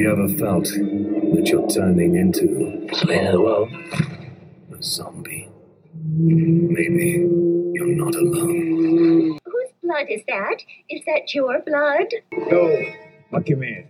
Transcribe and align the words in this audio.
you 0.00 0.10
ever 0.10 0.28
felt 0.28 0.64
that 0.64 1.46
you're 1.46 1.68
turning 1.68 2.16
into 2.16 2.84
Explain 2.88 3.26
it 3.26 3.38
well. 3.38 3.68
a 4.72 4.82
zombie? 4.82 5.46
Maybe 5.94 7.28
you're 7.74 7.94
not 8.02 8.14
alone. 8.14 9.38
Whose 9.44 9.72
blood 9.82 10.06
is 10.08 10.22
that? 10.26 10.62
Is 10.88 11.02
that 11.04 11.34
your 11.34 11.60
blood? 11.66 12.06
Yo, 12.50 12.82
Lucky 13.30 13.54
Man. 13.54 13.88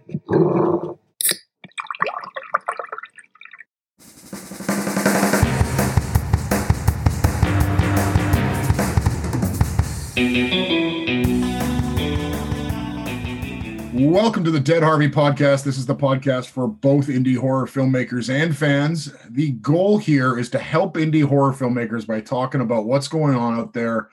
Welcome 14.01 14.45
to 14.45 14.51
the 14.51 14.59
Dead 14.59 14.83
Harvey 14.83 15.11
podcast. 15.11 15.63
This 15.63 15.77
is 15.77 15.85
the 15.85 15.95
podcast 15.95 16.47
for 16.47 16.67
both 16.67 17.09
indie 17.09 17.37
horror 17.37 17.67
filmmakers 17.67 18.35
and 18.35 18.57
fans. 18.57 19.13
The 19.29 19.51
goal 19.53 19.99
here 19.99 20.39
is 20.39 20.49
to 20.51 20.59
help 20.59 20.95
indie 20.95 21.23
horror 21.23 21.53
filmmakers 21.53 22.07
by 22.07 22.23
talking 22.23 22.63
about 22.63 22.87
what's 22.87 23.09
going 23.09 23.37
on 23.37 23.61
out 23.61 23.75
there, 23.75 24.09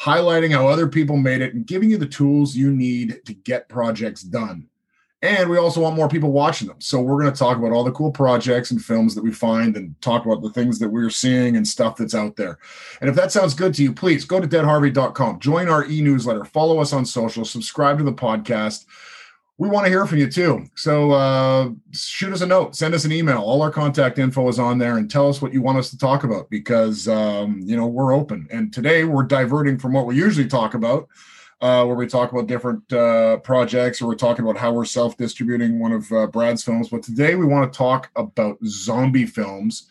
highlighting 0.00 0.52
how 0.52 0.68
other 0.68 0.88
people 0.88 1.18
made 1.18 1.42
it, 1.42 1.52
and 1.52 1.66
giving 1.66 1.90
you 1.90 1.98
the 1.98 2.06
tools 2.06 2.56
you 2.56 2.70
need 2.70 3.20
to 3.26 3.34
get 3.34 3.68
projects 3.68 4.22
done. 4.22 4.68
And 5.20 5.50
we 5.50 5.58
also 5.58 5.82
want 5.82 5.96
more 5.96 6.08
people 6.08 6.32
watching 6.32 6.68
them. 6.68 6.80
So 6.80 7.02
we're 7.02 7.20
going 7.20 7.32
to 7.32 7.38
talk 7.38 7.58
about 7.58 7.72
all 7.72 7.84
the 7.84 7.92
cool 7.92 8.12
projects 8.12 8.70
and 8.70 8.82
films 8.82 9.14
that 9.14 9.24
we 9.24 9.32
find 9.32 9.76
and 9.76 10.00
talk 10.00 10.24
about 10.24 10.40
the 10.40 10.50
things 10.50 10.78
that 10.78 10.88
we're 10.88 11.10
seeing 11.10 11.58
and 11.58 11.68
stuff 11.68 11.98
that's 11.98 12.14
out 12.14 12.36
there. 12.36 12.58
And 13.02 13.10
if 13.10 13.16
that 13.16 13.32
sounds 13.32 13.52
good 13.52 13.74
to 13.74 13.82
you, 13.82 13.92
please 13.92 14.24
go 14.24 14.40
to 14.40 14.48
deadharvey.com, 14.48 15.40
join 15.40 15.68
our 15.68 15.84
e 15.84 16.00
newsletter, 16.00 16.46
follow 16.46 16.78
us 16.78 16.94
on 16.94 17.04
social, 17.04 17.44
subscribe 17.44 17.98
to 17.98 18.04
the 18.04 18.14
podcast 18.14 18.86
we 19.58 19.68
want 19.68 19.86
to 19.86 19.90
hear 19.90 20.06
from 20.06 20.18
you 20.18 20.30
too. 20.30 20.66
So 20.74 21.12
uh, 21.12 21.70
shoot 21.92 22.32
us 22.32 22.42
a 22.42 22.46
note, 22.46 22.76
send 22.76 22.94
us 22.94 23.04
an 23.04 23.12
email. 23.12 23.38
All 23.38 23.62
our 23.62 23.70
contact 23.70 24.18
info 24.18 24.48
is 24.48 24.58
on 24.58 24.78
there, 24.78 24.98
and 24.98 25.10
tell 25.10 25.28
us 25.28 25.40
what 25.40 25.52
you 25.52 25.62
want 25.62 25.78
us 25.78 25.90
to 25.90 25.98
talk 25.98 26.24
about 26.24 26.50
because 26.50 27.08
um, 27.08 27.60
you 27.64 27.76
know 27.76 27.86
we're 27.86 28.12
open. 28.12 28.46
And 28.50 28.72
today 28.72 29.04
we're 29.04 29.22
diverting 29.22 29.78
from 29.78 29.92
what 29.92 30.06
we 30.06 30.16
usually 30.16 30.46
talk 30.46 30.74
about, 30.74 31.08
uh, 31.62 31.84
where 31.86 31.96
we 31.96 32.06
talk 32.06 32.32
about 32.32 32.48
different 32.48 32.92
uh, 32.92 33.38
projects 33.38 34.02
or 34.02 34.08
we're 34.08 34.14
talking 34.14 34.44
about 34.44 34.58
how 34.58 34.72
we're 34.72 34.84
self-distributing 34.84 35.78
one 35.78 35.92
of 35.92 36.12
uh, 36.12 36.26
Brad's 36.26 36.62
films. 36.62 36.90
But 36.90 37.02
today 37.02 37.34
we 37.34 37.46
want 37.46 37.72
to 37.72 37.76
talk 37.76 38.10
about 38.14 38.58
zombie 38.66 39.26
films 39.26 39.88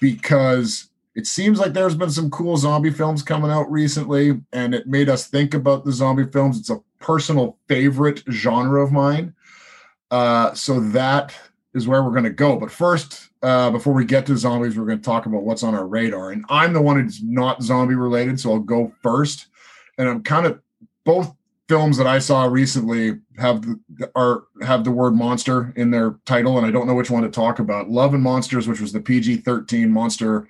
because 0.00 0.88
it 1.14 1.26
seems 1.26 1.58
like 1.58 1.72
there's 1.72 1.94
been 1.94 2.10
some 2.10 2.30
cool 2.30 2.56
zombie 2.56 2.90
films 2.90 3.22
coming 3.22 3.50
out 3.50 3.70
recently, 3.70 4.40
and 4.52 4.74
it 4.74 4.86
made 4.86 5.08
us 5.08 5.26
think 5.26 5.52
about 5.52 5.84
the 5.84 5.92
zombie 5.92 6.26
films. 6.26 6.58
It's 6.58 6.70
a 6.70 6.80
personal 7.00 7.58
favorite 7.68 8.22
genre 8.30 8.82
of 8.82 8.92
mine. 8.92 9.34
Uh, 10.10 10.54
so 10.54 10.80
that 10.80 11.34
is 11.74 11.86
where 11.86 12.02
we're 12.02 12.10
going 12.10 12.24
to 12.24 12.30
go. 12.30 12.56
But 12.56 12.70
first, 12.70 13.30
uh, 13.42 13.70
before 13.70 13.92
we 13.92 14.04
get 14.04 14.26
to 14.26 14.36
zombies, 14.36 14.76
we're 14.76 14.86
going 14.86 14.98
to 14.98 15.04
talk 15.04 15.26
about 15.26 15.42
what's 15.42 15.62
on 15.62 15.74
our 15.74 15.86
radar. 15.86 16.30
And 16.30 16.44
I'm 16.48 16.72
the 16.72 16.82
one 16.82 17.00
who's 17.00 17.22
not 17.22 17.62
zombie 17.62 17.94
related, 17.94 18.40
so 18.40 18.52
I'll 18.52 18.58
go 18.58 18.92
first. 19.02 19.48
And 19.98 20.08
I'm 20.08 20.22
kind 20.22 20.46
of 20.46 20.60
both 21.04 21.34
films 21.68 21.96
that 21.96 22.06
I 22.06 22.18
saw 22.18 22.44
recently 22.44 23.18
have 23.38 23.62
the, 23.62 24.10
are 24.14 24.44
have 24.62 24.84
the 24.84 24.90
word 24.90 25.14
monster 25.14 25.72
in 25.76 25.90
their 25.90 26.16
title, 26.26 26.58
and 26.58 26.66
I 26.66 26.70
don't 26.70 26.86
know 26.86 26.94
which 26.94 27.10
one 27.10 27.22
to 27.22 27.30
talk 27.30 27.58
about. 27.58 27.90
Love 27.90 28.14
and 28.14 28.22
Monsters, 28.22 28.68
which 28.68 28.80
was 28.80 28.92
the 28.92 29.00
PG-13 29.00 29.88
monster 29.88 30.48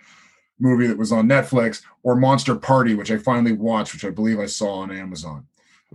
movie 0.62 0.86
that 0.86 0.96
was 0.96 1.12
on 1.12 1.26
Netflix, 1.28 1.82
or 2.02 2.14
Monster 2.16 2.54
Party, 2.54 2.94
which 2.94 3.10
I 3.10 3.18
finally 3.18 3.52
watched, 3.52 3.92
which 3.92 4.04
I 4.04 4.10
believe 4.10 4.38
I 4.38 4.46
saw 4.46 4.76
on 4.76 4.90
Amazon. 4.90 5.46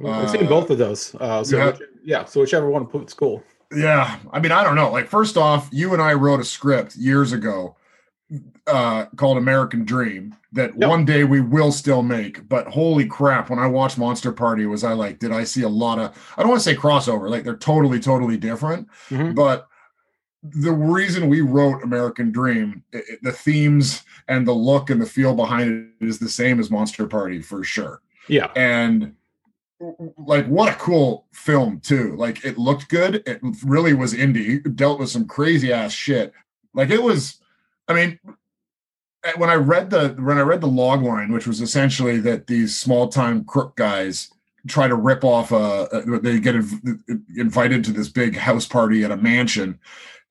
I've 0.05 0.29
seen 0.29 0.45
both 0.45 0.69
of 0.69 0.77
those. 0.77 1.15
Uh, 1.15 1.43
so 1.43 1.57
yeah. 1.57 1.65
yeah. 1.65 1.85
yeah, 2.03 2.25
so 2.25 2.41
whichever 2.41 2.69
one 2.69 2.85
puts 2.85 3.13
cool. 3.13 3.43
Yeah, 3.75 4.17
I 4.31 4.39
mean, 4.39 4.51
I 4.51 4.63
don't 4.63 4.75
know. 4.75 4.91
Like, 4.91 5.07
first 5.07 5.37
off, 5.37 5.69
you 5.71 5.93
and 5.93 6.01
I 6.01 6.13
wrote 6.13 6.39
a 6.39 6.43
script 6.45 6.95
years 6.95 7.31
ago 7.33 7.75
uh, 8.67 9.05
called 9.15 9.37
American 9.37 9.85
Dream 9.85 10.35
that 10.53 10.77
Yep. 10.77 10.89
one 10.89 11.05
day 11.05 11.23
we 11.23 11.41
will 11.41 11.71
still 11.71 12.03
make. 12.03 12.47
But 12.47 12.67
holy 12.67 13.05
crap, 13.05 13.49
when 13.49 13.59
I 13.59 13.67
watched 13.67 13.97
Monster 13.97 14.31
Party, 14.31 14.65
was 14.65 14.83
I 14.83 14.93
like, 14.93 15.19
did 15.19 15.31
I 15.31 15.43
see 15.43 15.63
a 15.63 15.69
lot 15.69 15.97
of? 15.99 16.33
I 16.37 16.41
don't 16.41 16.49
want 16.49 16.61
to 16.61 16.69
say 16.69 16.75
crossover. 16.75 17.29
Like, 17.29 17.43
they're 17.43 17.55
totally, 17.57 17.99
totally 17.99 18.37
different. 18.37 18.87
Mhm. 19.09 19.33
But 19.35 19.67
the 20.55 20.71
reason 20.71 21.27
we 21.29 21.41
wrote 21.41 21.83
American 21.83 22.31
Dream, 22.31 22.83
i- 22.93 22.97
i- 22.97 23.17
the 23.21 23.31
themes 23.31 24.03
and 24.27 24.47
the 24.47 24.53
look 24.53 24.89
and 24.89 25.01
the 25.01 25.05
feel 25.05 25.35
behind 25.35 25.91
it 26.01 26.05
is 26.05 26.19
the 26.19 26.29
same 26.29 26.59
as 26.59 26.69
Monster 26.71 27.07
Party 27.07 27.41
for 27.41 27.63
sure. 27.63 28.01
Yeah, 28.27 28.51
and 28.55 29.13
like 30.17 30.47
what 30.47 30.73
a 30.73 30.75
cool 30.77 31.27
film 31.31 31.79
too. 31.81 32.15
Like 32.17 32.43
it 32.43 32.57
looked 32.57 32.89
good. 32.89 33.23
It 33.27 33.39
really 33.63 33.93
was 33.93 34.13
indie. 34.13 34.65
It 34.65 34.75
dealt 34.75 34.99
with 34.99 35.09
some 35.09 35.25
crazy 35.27 35.71
ass 35.71 35.91
shit. 35.93 36.33
Like 36.73 36.89
it 36.89 37.01
was 37.01 37.39
i 37.89 37.93
mean 37.93 38.19
eh, 39.23 39.31
when 39.37 39.49
i 39.49 39.55
read 39.55 39.89
the 39.89 40.09
when 40.19 40.37
i 40.37 40.41
read 40.41 40.59
the 40.61 40.67
log 40.67 41.01
line 41.01 41.31
which 41.31 41.47
was 41.47 41.61
essentially 41.61 42.19
that 42.19 42.47
these 42.47 42.77
small 42.77 43.07
time 43.07 43.43
crook 43.45 43.75
guys 43.77 44.29
try 44.67 44.87
to 44.89 44.95
rip 44.95 45.23
off 45.23 45.51
a, 45.53 45.87
a- 45.93 46.19
they 46.19 46.37
get 46.39 46.53
inv- 46.55 47.21
invited 47.37 47.83
to 47.85 47.91
this 47.93 48.09
big 48.09 48.35
house 48.35 48.67
party 48.67 49.03
at 49.05 49.11
a 49.11 49.15
mansion 49.17 49.79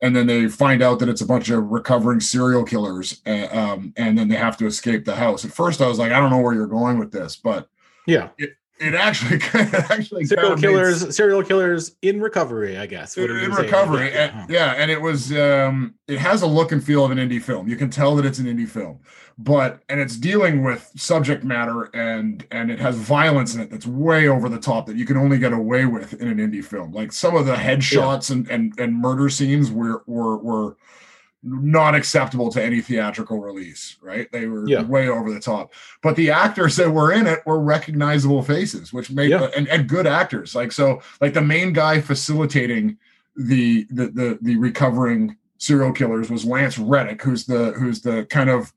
and 0.03 0.15
then 0.15 0.27
they 0.27 0.49
find 0.49 0.83
out 0.83 0.99
that 0.99 1.09
it's 1.09 1.21
a 1.21 1.27
bunch 1.27 1.49
of 1.51 1.65
recovering 1.65 2.21
serial 2.21 2.65
killers 2.65 3.23
uh, 3.27 3.49
um, 3.51 3.93
and 3.97 4.19
then 4.19 4.29
they 4.29 4.37
have 4.37 4.57
to 4.57 4.67
escape 4.67 5.05
the 5.05 5.17
house 5.17 5.45
at 5.45 5.53
first 5.53 5.81
i 5.81 5.87
was 5.87 5.99
like 5.99 6.13
i 6.13 6.21
don't 6.21 6.31
know 6.31 6.41
where 6.41 6.55
you're 6.55 6.67
going 6.67 6.99
with 6.99 7.13
this 7.13 7.37
but 7.37 7.69
yeah. 8.07 8.29
it 8.39 8.51
actually 8.81 9.37
it 9.55 9.75
actually 9.91 10.25
Serial 10.25 10.51
kinda 10.55 10.69
made 10.69 10.75
killers, 10.75 11.17
serial 11.17 11.43
killers 11.43 11.97
in 12.03 12.21
recovery, 12.21 12.77
I 12.79 12.87
guess. 12.87 13.17
in, 13.17 13.25
in 13.31 13.51
recovery 13.53 14.11
Yeah. 14.13 14.41
and, 14.43 14.51
yeah 14.51 14.73
and 14.77 14.91
it 14.91 15.01
was 15.01 15.33
um 15.33 15.95
it 16.09 16.19
has 16.19 16.43
a 16.43 16.47
look 16.47 16.73
and 16.73 16.83
feel 16.85 17.05
of 17.05 17.11
an 17.11 17.19
indie 17.19 17.41
film 17.43 17.69
you 17.69 17.77
can 17.77 17.91
tell 17.91 18.15
that 18.17 18.27
it's 18.27 18.39
an 18.39 18.47
indie 18.47 18.69
film 18.69 19.01
but 19.39 19.83
and 19.89 20.01
it's 20.01 20.17
dealing 20.17 20.63
with 20.63 20.91
subject 20.97 21.45
matter 21.45 21.85
and 21.95 22.47
and 22.51 22.71
it 22.71 22.79
has 22.79 22.97
violence 22.97 23.55
in 23.55 23.61
it 23.61 23.71
that's 23.71 23.87
way 23.87 24.29
over 24.29 24.49
the 24.49 24.59
top 24.59 24.87
that 24.87 24.97
you 24.97 25.05
can 25.05 25.17
only 25.17 25.39
get 25.39 25.53
away 25.53 25.85
with 25.87 26.15
in 26.21 26.29
an 26.29 26.39
indie 26.39 26.65
film 26.65 26.93
like 26.93 27.13
some 27.13 27.35
of 27.37 27.47
the 27.47 27.55
headshots 27.55 28.31
and 28.31 28.49
and 28.51 28.73
and 28.79 28.95
murder 28.95 29.29
scenes 29.29 29.71
were 29.71 30.03
were 30.07 30.37
were 30.39 30.77
not 31.49 31.95
acceptable 31.95 32.51
to 32.51 32.63
any 32.63 32.81
theatrical 32.81 33.41
release 33.41 33.97
right 34.03 34.31
they 34.33 34.47
were 34.47 34.69
Yeah. 34.69 34.83
way 34.83 35.09
over 35.09 35.33
the 35.33 35.39
top 35.41 35.73
but 36.03 36.17
the 36.17 36.31
actors 36.31 36.75
that 36.77 36.91
were 36.91 37.13
in 37.13 37.27
it 37.27 37.41
were 37.47 37.61
recognizable 37.61 38.43
faces 38.43 38.93
which 38.93 39.11
made 39.11 39.31
Yeah. 39.31 39.49
and, 39.57 39.69
and 39.69 39.89
good 39.89 40.07
actors 40.09 40.55
like 40.57 40.73
so 40.73 41.01
like 41.21 41.35
the 41.35 41.41
main 41.43 41.73
guy 41.73 42.01
facilitating 42.01 42.99
the 43.37 43.87
the 43.91 44.07
the, 44.09 44.39
the 44.43 44.57
recovering 44.57 45.37
serial 45.59 45.93
killers 45.93 46.29
was 46.31 46.45
Lance 46.45 46.79
Reddick 46.79 47.23
who's 47.23 47.47
the 47.47 47.73
who's 47.73 48.01
the 48.03 48.25
kind 48.27 48.51
of 48.51 48.73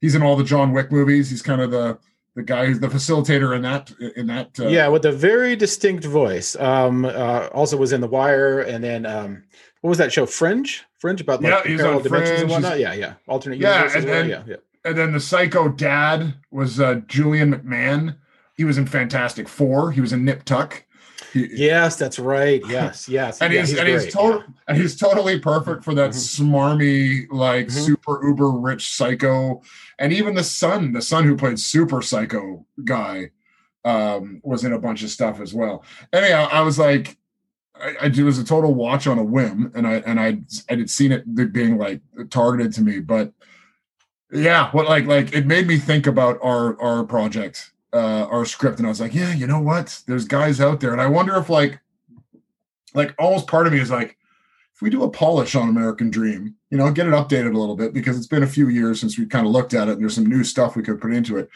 he's 0.00 0.14
in 0.14 0.22
all 0.22 0.36
the 0.36 0.44
John 0.44 0.72
Wick 0.72 0.92
movies 0.92 1.30
he's 1.30 1.42
kind 1.42 1.60
of 1.62 1.70
the 1.70 1.98
the 2.36 2.42
guy 2.42 2.66
who's 2.66 2.78
the 2.80 2.86
facilitator 2.88 3.56
in 3.56 3.62
that 3.62 3.90
in 4.16 4.28
that 4.28 4.58
uh, 4.60 4.68
yeah, 4.68 4.86
with 4.86 5.04
a 5.04 5.10
very 5.10 5.56
distinct 5.56 6.04
voice. 6.04 6.54
Um, 6.60 7.04
uh, 7.04 7.48
also 7.52 7.76
was 7.76 7.92
in 7.92 8.00
The 8.00 8.06
Wire, 8.06 8.60
and 8.60 8.84
then 8.84 9.04
um, 9.04 9.42
what 9.80 9.88
was 9.88 9.98
that 9.98 10.12
show? 10.12 10.26
Fringe, 10.26 10.84
Fringe 10.98 11.20
about 11.20 11.42
like 11.42 11.52
Yeah, 11.52 11.62
he's 11.70 11.78
parallel 11.80 11.98
on 11.98 12.02
dimensions 12.04 12.30
Fringe, 12.38 12.42
and 12.42 12.50
whatnot. 12.50 12.78
Yeah, 12.80 12.92
yeah, 12.94 13.14
alternate 13.28 13.58
Yeah, 13.58 13.74
universe. 13.84 13.94
as 13.96 14.04
and 14.04 14.12
then- 14.12 14.28
yeah, 14.28 14.42
yeah. 14.46 14.56
and 14.84 14.96
then 14.98 15.12
the 15.12 15.20
psycho 15.20 15.68
dad 15.68 16.34
was 16.50 16.80
uh, 16.80 16.96
Julian 17.06 17.52
McMahon 17.54 18.16
he 18.56 18.64
was 18.64 18.76
in 18.78 18.86
Fantastic 18.86 19.48
Four 19.48 19.90
he 19.92 20.00
was 20.02 20.12
in 20.12 20.24
Nip 20.24 20.44
Tuck 20.44 20.84
he, 21.32 21.46
Yes, 21.52 21.94
that's 21.96 22.18
right. 22.18 22.60
Yes, 22.68 23.08
yes. 23.18 23.40
and 23.40 23.52
yeah, 23.54 23.60
he's, 23.60 23.78
and 23.78 23.88
he's 23.88 24.12
total 24.12 24.42
and 24.68 24.76
he's 24.76 24.96
totally 24.96 25.38
perfect 25.38 25.84
for 25.84 25.94
that 25.94 26.10
Mhm. 26.10 26.40
smarmy 26.40 27.26
like 27.30 27.68
Mhm. 27.68 27.86
super 27.86 28.20
uber 28.26 28.50
rich 28.50 28.94
psycho 28.94 29.62
and 29.98 30.12
even 30.12 30.34
the 30.34 30.44
son 30.44 30.92
the 30.92 31.00
son 31.02 31.24
who 31.24 31.36
played 31.36 31.58
super 31.58 32.02
psycho 32.02 32.66
guy 32.84 33.30
um 33.84 34.40
was 34.44 34.64
in 34.64 34.72
a 34.74 34.78
bunch 34.78 35.02
of 35.02 35.08
stuff 35.10 35.40
as 35.40 35.54
well 35.54 35.82
anyhow 36.12 36.46
i 36.52 36.60
was 36.60 36.78
like 36.78 37.16
I, 37.82 37.94
I 38.02 38.06
it 38.06 38.18
was 38.22 38.38
a 38.38 38.44
total 38.44 38.74
watch 38.74 39.06
on 39.06 39.18
a 39.18 39.24
whim 39.24 39.72
and 39.74 39.86
i 39.86 39.94
and 40.06 40.20
i 40.20 40.38
i 40.68 40.76
had 40.76 40.90
seen 40.90 41.12
it 41.12 41.52
being 41.52 41.78
like 41.78 42.00
targeted 42.30 42.72
to 42.74 42.82
me 42.82 43.00
but 43.00 43.32
yeah 44.32 44.70
what 44.70 44.88
like 44.88 45.06
like 45.06 45.32
it 45.32 45.46
made 45.46 45.66
me 45.66 45.78
think 45.78 46.06
about 46.06 46.38
our 46.42 46.80
our 46.80 47.04
project 47.04 47.72
uh 47.92 48.26
our 48.30 48.44
script 48.44 48.78
and 48.78 48.86
i 48.86 48.88
was 48.88 49.00
like 49.00 49.14
yeah 49.14 49.34
you 49.34 49.46
know 49.46 49.60
what? 49.60 50.00
There's 50.06 50.24
guys 50.24 50.60
out 50.60 50.80
there. 50.80 50.92
And 50.92 51.00
i 51.00 51.06
wonder 51.06 51.36
if 51.36 51.48
like 51.48 51.80
like 52.94 53.14
almost 53.18 53.46
part 53.46 53.66
of 53.66 53.72
me 53.72 53.80
is 53.80 53.90
like 53.90 54.16
if 54.74 54.82
we 54.82 54.90
do 54.90 55.02
a 55.02 55.10
polish 55.10 55.54
on 55.54 55.68
american 55.68 56.10
dream 56.10 56.54
you 56.70 56.78
know 56.78 56.90
get 56.90 57.06
it 57.06 57.12
updated 57.12 57.54
a 57.54 57.58
little 57.58 57.76
bit 57.76 57.92
because 57.92 58.16
it's 58.16 58.26
been 58.26 58.42
a 58.42 58.48
few 58.48 58.68
years 58.68 59.00
since 59.00 59.18
we 59.18 59.26
kind 59.26 59.46
of 59.46 59.52
looked 59.52 59.74
at 59.74 59.88
it 59.88 59.92
and 59.92 60.02
there's 60.02 60.14
some 60.14 60.26
new 60.26 60.44
stuff 60.44 60.76
we 60.76 60.82
could 60.82 61.00
put 61.00 61.12
into 61.12 61.36
it 61.36 61.48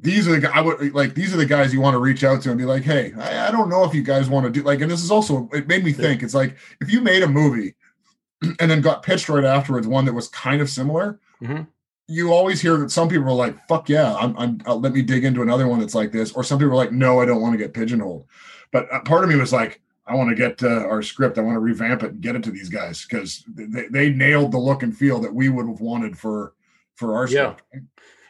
these 0.00 0.26
are 0.26 0.38
the 0.40 0.54
I 0.54 0.60
would 0.60 0.92
like 0.94 1.14
these 1.14 1.32
are 1.32 1.36
the 1.36 1.46
guys 1.46 1.72
you 1.72 1.80
want 1.80 1.94
to 1.94 1.98
reach 2.00 2.24
out 2.24 2.42
to 2.42 2.50
and 2.50 2.58
be 2.58 2.64
like, 2.64 2.82
hey, 2.82 3.12
I, 3.18 3.48
I 3.48 3.50
don't 3.50 3.68
know 3.68 3.84
if 3.84 3.94
you 3.94 4.02
guys 4.02 4.28
want 4.28 4.44
to 4.44 4.50
do 4.50 4.62
like, 4.62 4.80
and 4.80 4.90
this 4.90 5.02
is 5.04 5.10
also 5.10 5.48
it 5.52 5.68
made 5.68 5.84
me 5.84 5.92
think. 5.92 6.22
It's 6.22 6.34
like 6.34 6.56
if 6.80 6.90
you 6.92 7.00
made 7.00 7.22
a 7.22 7.28
movie 7.28 7.74
and 8.60 8.70
then 8.70 8.80
got 8.80 9.02
pitched 9.02 9.28
right 9.28 9.44
afterwards 9.44 9.86
one 9.86 10.04
that 10.06 10.12
was 10.14 10.28
kind 10.28 10.60
of 10.60 10.68
similar, 10.68 11.20
Mhm. 11.40 11.66
you 12.08 12.32
always 12.32 12.60
hear 12.60 12.76
that 12.78 12.90
some 12.90 13.08
people 13.08 13.28
are 13.28 13.32
like, 13.34 13.56
fuck 13.68 13.88
yeah, 13.88 14.14
I'm, 14.16 14.36
I'm 14.36 14.58
uh, 14.66 14.74
let 14.74 14.92
me 14.92 15.02
dig 15.02 15.24
into 15.24 15.42
another 15.42 15.68
one 15.68 15.78
that's 15.80 15.94
like 15.94 16.10
this, 16.12 16.32
or 16.32 16.42
some 16.42 16.58
people 16.58 16.72
are 16.72 16.76
like, 16.76 16.92
no, 16.92 17.20
I 17.20 17.24
don't 17.26 17.40
want 17.40 17.52
to 17.54 17.58
get 17.58 17.72
pigeonholed. 17.72 18.26
But 18.72 18.92
uh, 18.92 19.00
part 19.02 19.22
of 19.24 19.30
me 19.30 19.36
was 19.36 19.52
like, 19.52 19.80
I 20.06 20.14
want 20.16 20.28
to 20.30 20.36
get 20.36 20.62
uh, 20.62 20.86
our 20.86 21.02
script. 21.02 21.38
I 21.38 21.42
want 21.42 21.54
to 21.56 21.60
revamp 21.60 22.02
it 22.02 22.10
and 22.10 22.20
get 22.20 22.36
it 22.36 22.42
to 22.44 22.50
these 22.50 22.68
guys 22.68 23.06
because 23.06 23.42
they, 23.54 23.86
they 23.88 24.10
nailed 24.10 24.52
the 24.52 24.58
look 24.58 24.82
and 24.82 24.94
feel 24.94 25.18
that 25.20 25.32
we 25.34 25.48
would 25.48 25.66
have 25.68 25.80
wanted 25.80 26.18
for 26.18 26.52
for 26.96 27.14
our 27.16 27.26
Yeah. 27.28 27.54
script. 27.54 27.62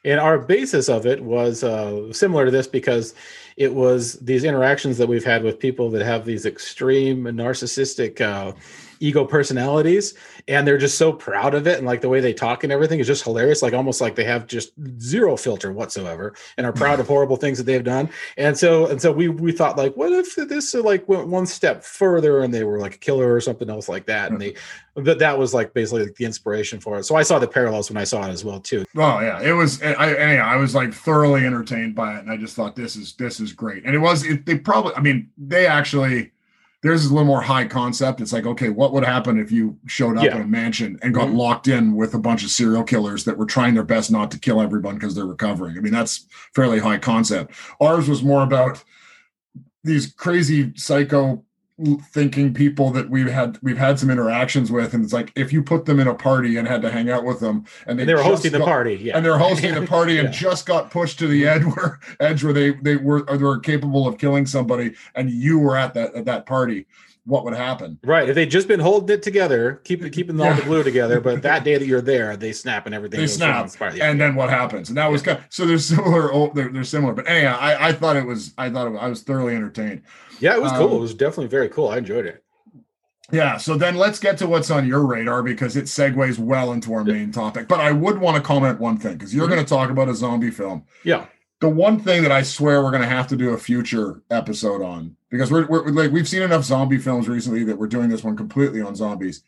And 0.05 0.21
our 0.21 0.39
basis 0.39 0.89
of 0.89 1.07
it 1.07 1.23
was 1.23 1.65
uh, 1.65 2.13
similar 2.13 2.45
to 2.45 2.51
this 2.51 2.67
because 2.67 3.15
it 3.57 3.75
was 3.75 4.15
these 4.15 4.45
interactions 4.45 4.99
that 4.99 5.09
we've 5.09 5.25
had 5.25 5.43
with 5.43 5.59
people 5.59 5.91
that 5.91 6.05
have 6.05 6.25
these 6.25 6.45
extreme 6.45 7.25
narcissistic 7.25 8.21
uh, 8.21 8.53
ego 9.01 9.25
personalities, 9.25 10.15
and 10.49 10.67
they're 10.67 10.79
just 10.79 10.99
so 10.99 11.13
proud 11.13 11.55
of 11.55 11.67
it, 11.67 11.79
and 11.79 11.87
like 11.87 12.01
the 12.01 12.09
way 12.09 12.21
they 12.21 12.35
talk 12.35 12.65
and 12.65 12.73
everything 12.73 13.01
is 13.01 13.07
just 13.07 13.25
hilarious. 13.25 13.63
Like 13.63 13.73
almost 13.73 14.01
like 14.01 14.15
they 14.15 14.25
have 14.25 14.47
just 14.47 14.73
zero 15.01 15.37
filter 15.37 15.73
whatsoever, 15.73 16.35
and 16.57 16.67
are 16.67 16.73
proud 16.73 17.01
of 17.01 17.07
horrible 17.15 17.37
things 17.37 17.59
that 17.59 17.65
they've 17.65 17.85
done. 17.85 18.09
And 18.37 18.57
so, 18.57 18.87
and 18.87 19.01
so 19.01 19.13
we 19.13 19.29
we 19.29 19.53
thought 19.53 19.77
like, 19.77 19.95
what 19.97 20.13
if 20.13 20.35
this 20.37 20.75
like 20.75 21.09
went 21.09 21.29
one 21.29 21.47
step 21.47 21.85
further, 21.85 22.43
and 22.43 22.53
they 22.53 22.65
were 22.65 22.79
like 22.79 22.97
a 22.97 22.99
killer 22.99 23.33
or 23.33 23.41
something 23.41 23.71
else 23.71 23.89
like 23.89 24.07
that, 24.07 24.31
and 24.31 24.41
they 24.41 24.55
that 24.97 25.19
that 25.19 25.39
was 25.39 25.53
like 25.53 25.75
basically 25.75 26.11
the 26.17 26.25
inspiration 26.25 26.79
for 26.79 26.99
it. 26.99 27.05
So 27.05 27.17
I 27.17 27.23
saw 27.23 27.39
the 27.39 27.49
parallels 27.49 27.91
when 27.91 27.97
I 27.97 28.05
saw 28.05 28.27
it 28.27 28.31
as 28.31 28.45
well 28.45 28.61
too. 28.61 28.85
Oh 28.97 29.21
yeah, 29.21 29.41
it 29.41 29.53
was. 29.53 29.83
I 29.83 30.15
anyhow, 30.15 30.47
I 30.47 30.57
was 30.57 30.75
like 30.75 30.93
thoroughly 30.93 31.45
entertained 31.45 31.95
by 31.95 32.17
it, 32.17 32.21
and 32.21 32.31
I 32.31 32.37
just 32.37 32.55
thought 32.55 32.77
this 32.77 32.97
is 32.97 33.15
this 33.15 33.41
is 33.41 33.53
great. 33.53 33.85
And 33.85 33.95
it 33.95 33.99
was. 33.99 34.25
It, 34.25 34.47
they 34.47 34.59
probably. 34.59 34.95
I 34.95 35.01
mean, 35.01 35.31
they 35.37 35.67
actually. 35.67 36.33
Theirs 36.85 37.03
is 37.03 37.11
a 37.11 37.15
little 37.15 37.27
more 37.27 37.41
high 37.41 37.65
concept. 37.65 38.21
It's 38.21 38.31
like, 38.35 38.45
okay, 38.45 38.69
what 38.69 38.93
would 38.93 39.05
happen 39.05 39.39
if 39.39 39.51
you 39.51 39.79
showed 39.87 40.19
up 40.19 40.25
Yeah. 40.25 40.37
in 40.37 40.43
a 40.43 40.47
mansion 40.47 40.99
and 41.01 41.15
got 41.15 41.29
Mhm. 41.29 41.37
locked 41.37 41.67
in 41.67 41.95
with 41.97 42.13
a 42.13 42.19
bunch 42.19 42.45
of 42.45 42.51
serial 42.51 42.85
killers 42.85 43.25
that 43.25 43.39
were 43.39 43.47
trying 43.47 43.73
their 43.73 43.85
best 43.85 44.11
not 44.11 44.31
to 44.33 44.39
kill 44.39 44.61
everyone 44.61 44.97
because 44.97 45.15
they're 45.15 45.25
recovering? 45.25 45.79
I 45.79 45.81
mean, 45.81 45.95
that's 45.95 46.27
fairly 46.55 46.81
high 46.81 46.99
concept. 46.99 47.55
Ours 47.81 48.07
was 48.07 48.23
more 48.23 48.43
about 48.43 48.85
these 49.83 50.13
crazy 50.13 50.75
psycho 50.77 51.43
thinking 52.13 52.55
people 52.55 52.91
that 52.91 53.11
we've 53.11 53.29
had 53.29 53.59
we've 53.61 53.79
had 53.79 53.99
some 53.99 54.09
interactions 54.09 54.71
with 54.71 54.95
and 54.95 55.03
it's 55.03 55.13
like 55.13 55.33
if 55.35 55.53
you 55.53 55.61
put 55.61 55.87
them 55.87 55.99
in 55.99 56.07
a 56.07 56.15
party 56.15 56.57
and 56.57 56.69
had 56.69 56.81
to 56.81 56.89
hang 56.89 57.11
out 57.11 57.25
with 57.25 57.41
them 57.41 57.65
and 57.89 57.99
And 57.99 58.09
they 58.09 58.15
were 58.15 58.23
hosting 58.23 58.53
the 58.53 58.61
party, 58.61 58.95
yeah. 58.95 59.17
and 59.17 59.27
they're 59.27 59.39
hosting 59.39 59.75
the 59.75 59.85
party 59.87 60.19
and 60.19 60.33
just 60.33 60.67
got 60.67 60.93
pushed 60.93 61.19
to 61.19 61.27
the 61.27 61.43
mm-hmm. 61.43 61.69
edge 61.69 61.77
where 61.77 62.01
edge 62.21 62.45
where 62.45 62.53
they 62.53 62.71
they 62.75 62.95
were 62.95 63.29
or 63.29 63.37
they 63.37 63.45
were 63.45 63.59
capable 63.59 64.07
of 64.07 64.19
killing 64.19 64.47
somebody 64.47 64.95
and 65.17 65.31
you 65.31 65.59
were 65.59 65.77
at 65.77 65.95
that 65.95 66.15
at 66.15 66.25
that 66.27 66.47
party 66.47 66.87
what 67.27 67.45
would 67.45 67.55
happen 67.55 67.99
Right. 68.05 68.29
If 68.29 68.35
they'd 68.35 68.51
just 68.51 68.69
been 68.69 68.81
holding 68.81 69.15
it 69.15 69.23
together, 69.23 69.81
keeping 69.85 70.11
keeping 70.13 70.41
all 70.41 70.55
the 70.55 70.63
glue 70.63 70.83
together, 70.91 71.21
but 71.21 71.43
that 71.43 71.65
day 71.65 71.79
that 71.79 71.87
you're 71.87 72.01
there, 72.03 72.37
they 72.37 72.53
snap 72.53 72.87
and 72.87 72.95
everything. 72.95 73.19
they 73.21 73.27
snap 73.27 73.69
the- 73.71 73.99
and 74.03 74.21
then 74.21 74.35
what 74.35 74.51
happens 74.51 74.89
and 74.91 74.99
that 74.99 75.11
was 75.11 75.23
kind 75.23 75.39
of, 75.39 75.45
so 75.49 75.65
they're 75.65 75.79
similar 75.79 76.33
oh, 76.33 76.51
they're, 76.55 76.69
they're 76.71 76.85
similar 76.85 77.15
but 77.15 77.27
anyhow 77.29 77.57
I, 77.59 77.89
I 77.89 77.93
thought 77.93 78.17
it 78.17 78.27
was 78.27 78.53
i 78.59 78.69
thought 78.69 78.87
it, 78.87 78.91
was, 78.91 79.01
i 79.01 79.09
was 79.09 79.23
thoroughly 79.23 79.55
entertained 79.55 80.03
yeah, 80.41 80.55
it 80.55 80.61
was 80.63 80.73
cool. 80.73 80.89
um, 80.91 80.97
It 80.97 81.01
was 81.01 81.15
definitely 81.15 81.47
very 81.47 81.69
cool. 81.69 81.89
I 81.89 81.99
enjoyed 81.99 82.27
it. 82.27 82.43
Yeah, 83.33 83.57
so 83.57 83.77
then 83.77 83.95
let's 83.95 84.19
get 84.19 84.37
to 84.39 84.47
what's 84.47 84.71
on 84.71 84.87
your 84.87 85.07
radar 85.07 85.43
because 85.43 85.77
it 85.77 85.85
segues 85.85 86.39
well 86.39 86.73
into 86.73 86.93
our 86.93 87.05
main 87.05 87.33
topic. 87.33 87.69
But 87.69 87.81
I 87.81 87.91
would 87.93 88.19
want 88.19 88.37
to 88.37 88.43
comment 88.43 88.79
one 88.81 88.99
thing 88.99 89.15
because 89.15 89.35
you're 89.35 89.47
Mhm. 89.47 89.51
going 89.51 89.65
to 89.65 89.69
talk 89.69 89.91
about 89.91 90.09
a 90.09 90.15
zombie 90.15 90.51
film. 90.51 90.85
Yeah. 91.05 91.27
The 91.65 91.71
one 91.71 91.99
thing 91.99 92.23
that 92.25 92.31
I 92.31 92.43
swear 92.43 92.83
we're 92.83 92.91
going 92.91 93.01
to 93.03 93.09
have 93.09 93.27
to 93.29 93.37
do 93.37 93.55
a 93.55 93.57
future 93.59 94.23
episode 94.31 94.83
on 94.83 95.17
because 95.31 95.51
we're, 95.51 95.67
we're 95.67 95.89
like 95.89 96.11
we've 96.13 96.29
seen 96.29 96.43
enough 96.43 96.63
zombie 96.63 96.99
films 96.99 97.27
recently 97.27 97.65
that 97.65 97.79
we're 97.79 97.87
doing 97.87 98.11
this 98.11 98.23
one 98.23 98.37
completely 98.37 98.83
on 98.83 98.95
zombies. 98.95 99.43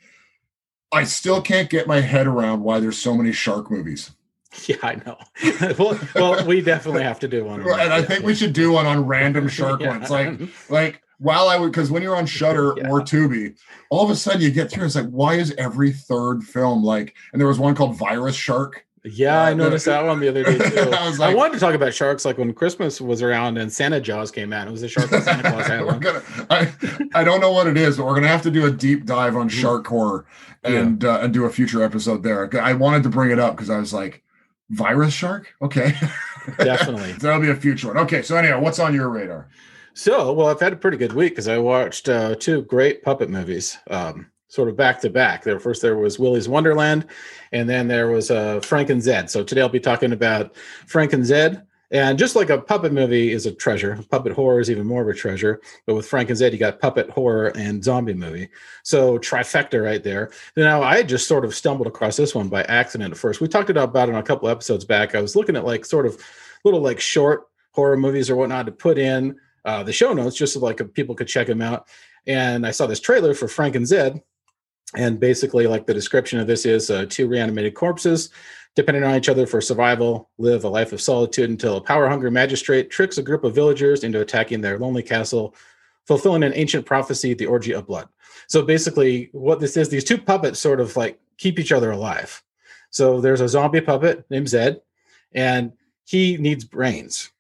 I 0.91 1.05
still 1.05 1.43
can't 1.43 1.69
get 1.69 1.87
my 1.87 2.01
head 2.01 2.27
around 2.27 2.63
why 2.63 2.81
there's 2.81 2.97
so 2.97 3.15
many 3.15 3.33
shark 3.33 3.71
movies. 3.71 4.13
Yeah, 4.67 4.77
I 4.83 4.95
know. 4.95 5.19
well, 5.79 5.99
well, 6.15 6.47
we 6.47 6.63
definitely 6.63 7.03
have 7.03 7.21
to 7.21 7.29
do 7.29 7.45
one. 7.45 7.61
on 7.61 7.79
And 7.81 7.93
I 7.93 8.01
think 8.01 8.25
we 8.25 8.35
should 8.35 8.55
do 8.55 8.73
one 8.73 8.87
on 8.87 9.05
random 9.05 9.47
shark 9.49 9.81
Yeah. 9.83 9.89
ones. 9.99 10.09
Like 10.09 10.41
like 10.71 11.03
while 11.19 11.49
I 11.51 11.59
would 11.59 11.71
because 11.71 11.91
when 11.91 12.03
you're 12.03 12.17
on 12.17 12.25
Shudder 12.25 12.73
Yeah. 12.79 12.89
or 12.89 13.03
Tubi, 13.03 13.59
all 13.91 14.03
of 14.03 14.09
a 14.11 14.17
sudden 14.17 14.41
you 14.41 14.51
get 14.51 14.71
through. 14.71 14.87
It's 14.87 14.95
like, 14.95 15.11
why 15.11 15.35
is 15.35 15.55
every 15.59 15.93
third 15.93 16.43
film 16.45 16.83
like? 16.83 17.15
And 17.35 17.41
there 17.41 17.47
was 17.49 17.59
one 17.59 17.75
called 17.75 17.99
Virus 17.99 18.35
Shark. 18.37 18.86
Yeah, 19.13 19.41
I 19.43 19.53
Uh, 19.53 19.55
noticed 19.55 19.87
that 19.87 20.05
one 20.05 20.19
the 20.21 20.29
other 20.29 20.43
day 20.45 20.59
too. 20.71 20.91
I 20.91 21.09
was 21.09 21.21
I 21.21 21.33
wanted 21.33 21.55
to 21.55 21.61
talk 21.61 21.75
about 21.75 21.95
sharks, 21.95 22.25
like 22.25 22.39
when 22.39 22.53
Christmas 22.53 23.01
was 23.01 23.23
around 23.23 23.57
and 23.59 23.73
Santa 23.73 24.01
Jaws 24.01 24.31
came 24.31 24.53
out. 24.53 24.67
It 24.67 24.71
was 24.73 24.83
a 24.83 24.89
shark 24.89 25.11
that 25.11 25.23
Santa 25.23 25.43
Claus 25.51 25.67
had 25.67 25.81
we're 25.83 25.87
one. 25.87 26.01
gonna, 26.01 26.23
I, 26.51 26.73
I 27.15 27.23
don't 27.25 27.41
know 27.41 27.53
what 27.53 27.67
it 27.67 27.77
is, 27.77 27.97
but 27.97 28.07
we're 28.07 28.15
gonna 28.17 28.29
have 28.29 28.43
to 28.43 28.51
do 28.51 28.67
a 28.67 28.71
deep 28.71 29.07
dive 29.07 29.37
on 29.37 29.49
Mhm. 29.49 29.53
shark 29.61 29.87
horror 29.87 30.27
and 30.65 31.05
uh, 31.05 31.21
and 31.23 31.33
do 31.33 31.45
a 31.45 31.51
future 31.51 31.83
episode 31.83 32.23
there. 32.23 32.51
I 32.61 32.73
wanted 32.73 33.03
to 33.05 33.09
bring 33.09 33.31
it 33.31 33.39
up 33.39 33.55
because 33.55 33.71
I 33.71 33.79
was 33.79 33.93
like, 33.95 34.23
Virus 34.71 35.15
Shark, 35.15 35.55
okay, 35.63 35.95
Definitely. 36.59 37.13
That'll 37.13 37.41
be 37.41 37.51
a 37.51 37.55
future 37.55 37.89
one. 37.89 37.99
Okay, 37.99 38.23
so 38.23 38.37
anyhow, 38.37 38.61
what's 38.61 38.79
on 38.79 38.93
your 38.95 39.09
radar? 39.09 39.49
So, 39.95 40.33
well, 40.33 40.49
I've 40.49 40.61
had 40.61 40.73
a 40.73 40.77
pretty 40.77 40.97
good 40.97 41.13
week 41.13 41.33
because 41.33 41.49
I 41.49 41.59
watched 41.59 42.09
uh, 42.09 42.35
two 42.35 42.63
great 42.63 43.03
puppet 43.03 43.31
movies, 43.31 43.79
um, 43.89 44.27
sort 44.57 44.69
of 44.69 44.77
back 44.77 45.01
to 45.03 45.11
back. 45.11 45.45
There 45.45 45.61
first 45.61 45.83
there 45.83 45.97
was 45.97 46.19
Willy's 46.19 46.49
Wonderland, 46.49 47.07
and 47.53 47.69
then 47.69 47.87
there 47.87 48.09
was 48.09 48.31
uh, 48.31 48.61
Frank 48.61 48.91
and 48.91 49.03
Zed. 49.03 49.31
So 49.31 49.45
today 49.45 49.61
I'll 49.61 49.69
be 49.69 49.79
talking 49.79 50.13
about 50.13 50.57
Frank 50.87 51.13
and 51.13 51.25
Zed. 51.25 51.63
And 51.93 52.19
just 52.19 52.35
like 52.35 52.51
a 52.51 52.61
puppet 52.61 52.93
movie 52.93 53.31
is 53.31 53.47
a 53.47 53.53
treasure, 53.53 53.97
puppet 54.11 54.33
horror 54.33 54.59
is 54.59 54.69
even 54.73 54.89
more 54.89 55.03
of 55.03 55.09
a 55.09 55.15
treasure. 55.15 55.61
But 55.87 55.95
with 55.95 56.09
Frank 56.09 56.31
and 56.31 56.37
Zed, 56.37 56.53
you 56.53 56.59
got 56.59 56.81
puppet 56.81 57.09
horror 57.11 57.53
and 57.57 57.85
zombie 57.85 58.13
movie. 58.13 58.49
So 58.83 59.19
trifecta 59.19 59.81
right 59.85 60.03
there. 60.03 60.33
Now 60.57 60.83
I 60.83 61.05
just 61.05 61.29
sort 61.29 61.45
of 61.45 61.55
stumbled 61.55 61.87
across 61.87 62.17
this 62.17 62.35
one 62.35 62.49
by 62.49 62.65
accident 62.65 63.13
at 63.13 63.19
first. 63.19 63.41
We 63.41 63.47
talked 63.47 63.71
about 63.71 64.09
it 64.09 64.15
on 64.15 64.21
a 64.21 64.23
couple 64.25 64.49
episodes 64.49 64.85
back. 64.85 65.15
I 65.15 65.21
was 65.21 65.37
looking 65.37 65.55
at 65.55 65.65
like 65.65 65.85
sort 65.85 66.07
of 66.07 66.21
little 66.65 66.81
like 66.81 66.99
short 66.99 67.47
horror 67.71 67.97
movies 67.97 68.31
or 68.31 68.37
whatnot 68.37 68.67
to 68.67 68.73
put 68.73 68.99
in 68.99 69.37
uh, 69.65 69.85
the 69.85 69.93
show 69.93 70.13
notes 70.13 70.35
just 70.35 70.55
so 70.55 70.61
like 70.61 70.81
people 70.95 71.15
could 71.15 71.29
check 71.29 71.47
them 71.47 71.63
out. 71.63 71.87
And 72.27 72.67
I 72.67 72.73
saw 72.73 72.87
this 72.87 73.01
trailer 73.01 73.35
for 73.35 73.47
Frank 73.47 73.77
and 73.77 73.87
Zed, 73.87 74.21
and 74.95 75.19
basically 75.19 75.67
like 75.67 75.87
the 75.87 75.95
description 75.95 76.39
of 76.39 76.47
this 76.47 76.65
is 76.65 76.91
uh, 76.91 77.07
two 77.09 77.27
reanimated 77.29 77.75
corpses 77.75 78.31
depending 78.77 79.03
on 79.03 79.17
each 79.17 79.29
other 79.29 79.47
for 79.47 79.61
survival 79.61 80.31
live 80.39 80.65
a 80.65 80.69
life 80.69 80.93
of 80.93 81.01
solitude 81.01 81.51
until 81.51 81.77
a 81.77 81.81
power 81.81 82.09
hungry 82.09 82.31
magistrate 82.31 82.91
tricks 82.91 83.19
a 83.19 83.23
group 83.23 83.43
of 83.43 83.55
villagers 83.55 84.05
into 84.05 84.21
attacking 84.21 84.61
their 84.61 84.79
lonely 84.79 85.03
castle 85.03 85.55
fulfilling 86.07 86.45
an 86.45 86.53
ancient 86.55 86.87
prophecy 86.87 87.35
the 87.35 87.47
orgy 87.47 87.73
of 87.73 87.87
blood. 87.87 88.09
So 88.47 88.63
basically 88.63 89.29
what 89.33 89.61
this 89.61 89.77
is 89.77 89.89
these 89.89 90.05
two 90.05 90.19
puppets 90.19 90.61
sort 90.61 90.81
of 90.81 90.97
like 90.97 91.19
keep 91.37 91.59
each 91.59 91.73
other 91.73 91.91
alive. 91.91 92.43
So 92.91 93.21
there's 93.21 93.41
a 93.41 93.49
zombie 93.49 93.81
puppet 93.81 94.25
named 94.31 94.49
zed 94.49 94.81
and 95.33 95.73
he 96.05 96.37
needs 96.37 96.65
brains 96.65 97.33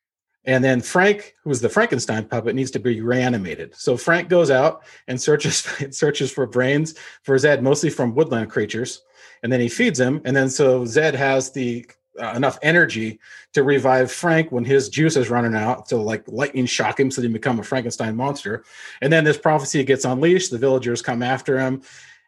and 0.46 0.62
then 0.62 0.81
Frank, 0.81 1.34
who 1.43 1.50
is 1.50 1.60
the 1.60 1.69
Frankenstein 1.69 2.25
puppet, 2.25 2.54
needs 2.54 2.70
to 2.72 2.78
be 2.78 3.00
reanimated. 3.00 3.75
So 3.75 3.96
Frank 3.96 4.28
goes 4.28 4.50
out 4.50 4.84
and 5.08 5.20
searches 5.20 5.56
searches 5.90 6.31
for 6.31 6.46
brains 6.46 6.94
for 7.22 7.37
Zed, 7.37 7.62
mostly 7.62 7.90
from 7.90 8.14
woodland 8.14 8.50
creatures, 8.50 9.02
and 9.43 9.53
then 9.53 9.60
he 9.60 9.69
feeds 9.69 9.98
him. 9.98 10.20
And 10.24 10.36
then 10.36 10.48
so 10.48 10.84
Zed 10.86 11.15
has 11.15 11.50
the 11.50 11.86
uh, 12.20 12.32
enough 12.34 12.58
energy 12.62 13.19
to 13.53 13.62
revive 13.62 14.10
Frank 14.10 14.50
when 14.50 14.65
his 14.65 14.88
juice 14.88 15.17
is 15.17 15.29
running 15.29 15.55
out 15.55 15.86
to 15.86 15.96
like 15.96 16.24
lightning 16.29 16.65
shock 16.65 16.98
him 16.98 17.10
so 17.10 17.20
he 17.20 17.29
become 17.29 17.58
a 17.58 17.62
Frankenstein 17.65 18.17
monster. 18.17 18.65
And 19.03 19.12
then 19.12 19.24
this 19.24 19.36
prophecy 19.36 19.82
gets 19.84 20.05
unleashed. 20.05 20.50
The 20.50 20.58
villagers 20.58 21.03
come 21.03 21.22
after 21.22 21.58
him, 21.58 21.82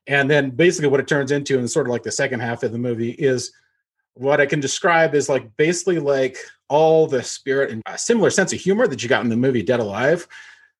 and 0.06 0.28
then 0.28 0.50
basically 0.50 0.88
what 0.88 1.00
it 1.00 1.08
turns 1.08 1.30
into, 1.30 1.58
and 1.58 1.70
sort 1.70 1.86
of 1.86 1.92
like 1.92 2.02
the 2.02 2.12
second 2.12 2.40
half 2.40 2.64
of 2.64 2.72
the 2.72 2.78
movie, 2.78 3.10
is 3.10 3.52
what 4.14 4.40
I 4.40 4.46
can 4.46 4.58
describe 4.58 5.14
is 5.14 5.28
like 5.28 5.56
basically 5.56 6.00
like 6.00 6.36
all 6.68 7.06
the 7.06 7.22
spirit 7.22 7.70
and 7.70 7.82
a 7.86 7.96
similar 7.98 8.30
sense 8.30 8.52
of 8.52 8.60
humor 8.60 8.86
that 8.86 9.02
you 9.02 9.08
got 9.08 9.22
in 9.24 9.30
the 9.30 9.36
movie 9.36 9.62
Dead 9.62 9.80
Alive 9.80 10.26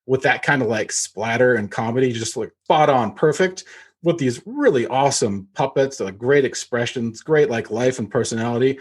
with 0.07 0.23
that 0.23 0.42
kind 0.42 0.62
of 0.62 0.68
like 0.68 0.90
splatter 0.92 1.54
and 1.57 1.71
comedy, 1.71 2.12
just 2.12 2.37
like 2.37 2.52
spot 2.64 2.88
on 2.88 3.14
perfect 3.14 3.64
with 4.02 4.18
these 4.18 4.40
really 4.47 4.87
awesome 4.87 5.49
puppets, 5.54 6.00
like 6.00 6.16
great 6.16 6.45
expressions, 6.45 7.23
great 7.23 7.50
like 7.50 7.71
life 7.71 7.99
and 7.99 8.11
personality. 8.11 8.78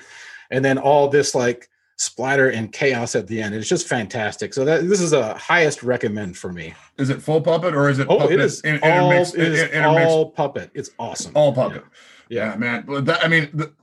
And 0.52 0.64
then 0.64 0.78
all 0.78 1.10
this 1.10 1.34
like 1.36 1.70
splatter 1.98 2.52
and 2.52 2.72
chaos 2.72 3.16
at 3.16 3.28
the 3.28 3.42
end. 3.42 3.56
It's 3.56 3.68
just 3.68 3.88
fantastic. 3.88 4.54
So 4.54 4.64
that 4.66 4.88
this 4.88 5.02
is 5.02 5.14
a 5.14 5.34
highest 5.34 5.82
recommend 5.84 6.38
for 6.38 6.54
me. 6.54 6.74
Is 6.98 7.10
it 7.10 7.22
full 7.22 7.42
puppet 7.42 7.74
or 7.74 7.90
is 7.90 8.00
it? 8.00 8.08
Oh, 8.10 8.30
it 8.30 8.40
is 8.40 8.62
in- 8.62 8.80
all, 8.84 9.12
it 9.12 9.20
is 9.36 9.62
in- 9.62 9.70
intermixed- 9.70 10.08
all 10.08 10.30
puppet. 10.30 10.70
It's 10.74 10.92
awesome. 11.00 11.32
all 11.36 11.54
puppet. 11.54 11.84
Yeah. 12.30 12.52
Yeah, 12.52 12.56
man. 12.58 12.86
That, 13.06 13.24
I 13.24 13.28
mean, 13.28 13.50
the, 13.54 13.74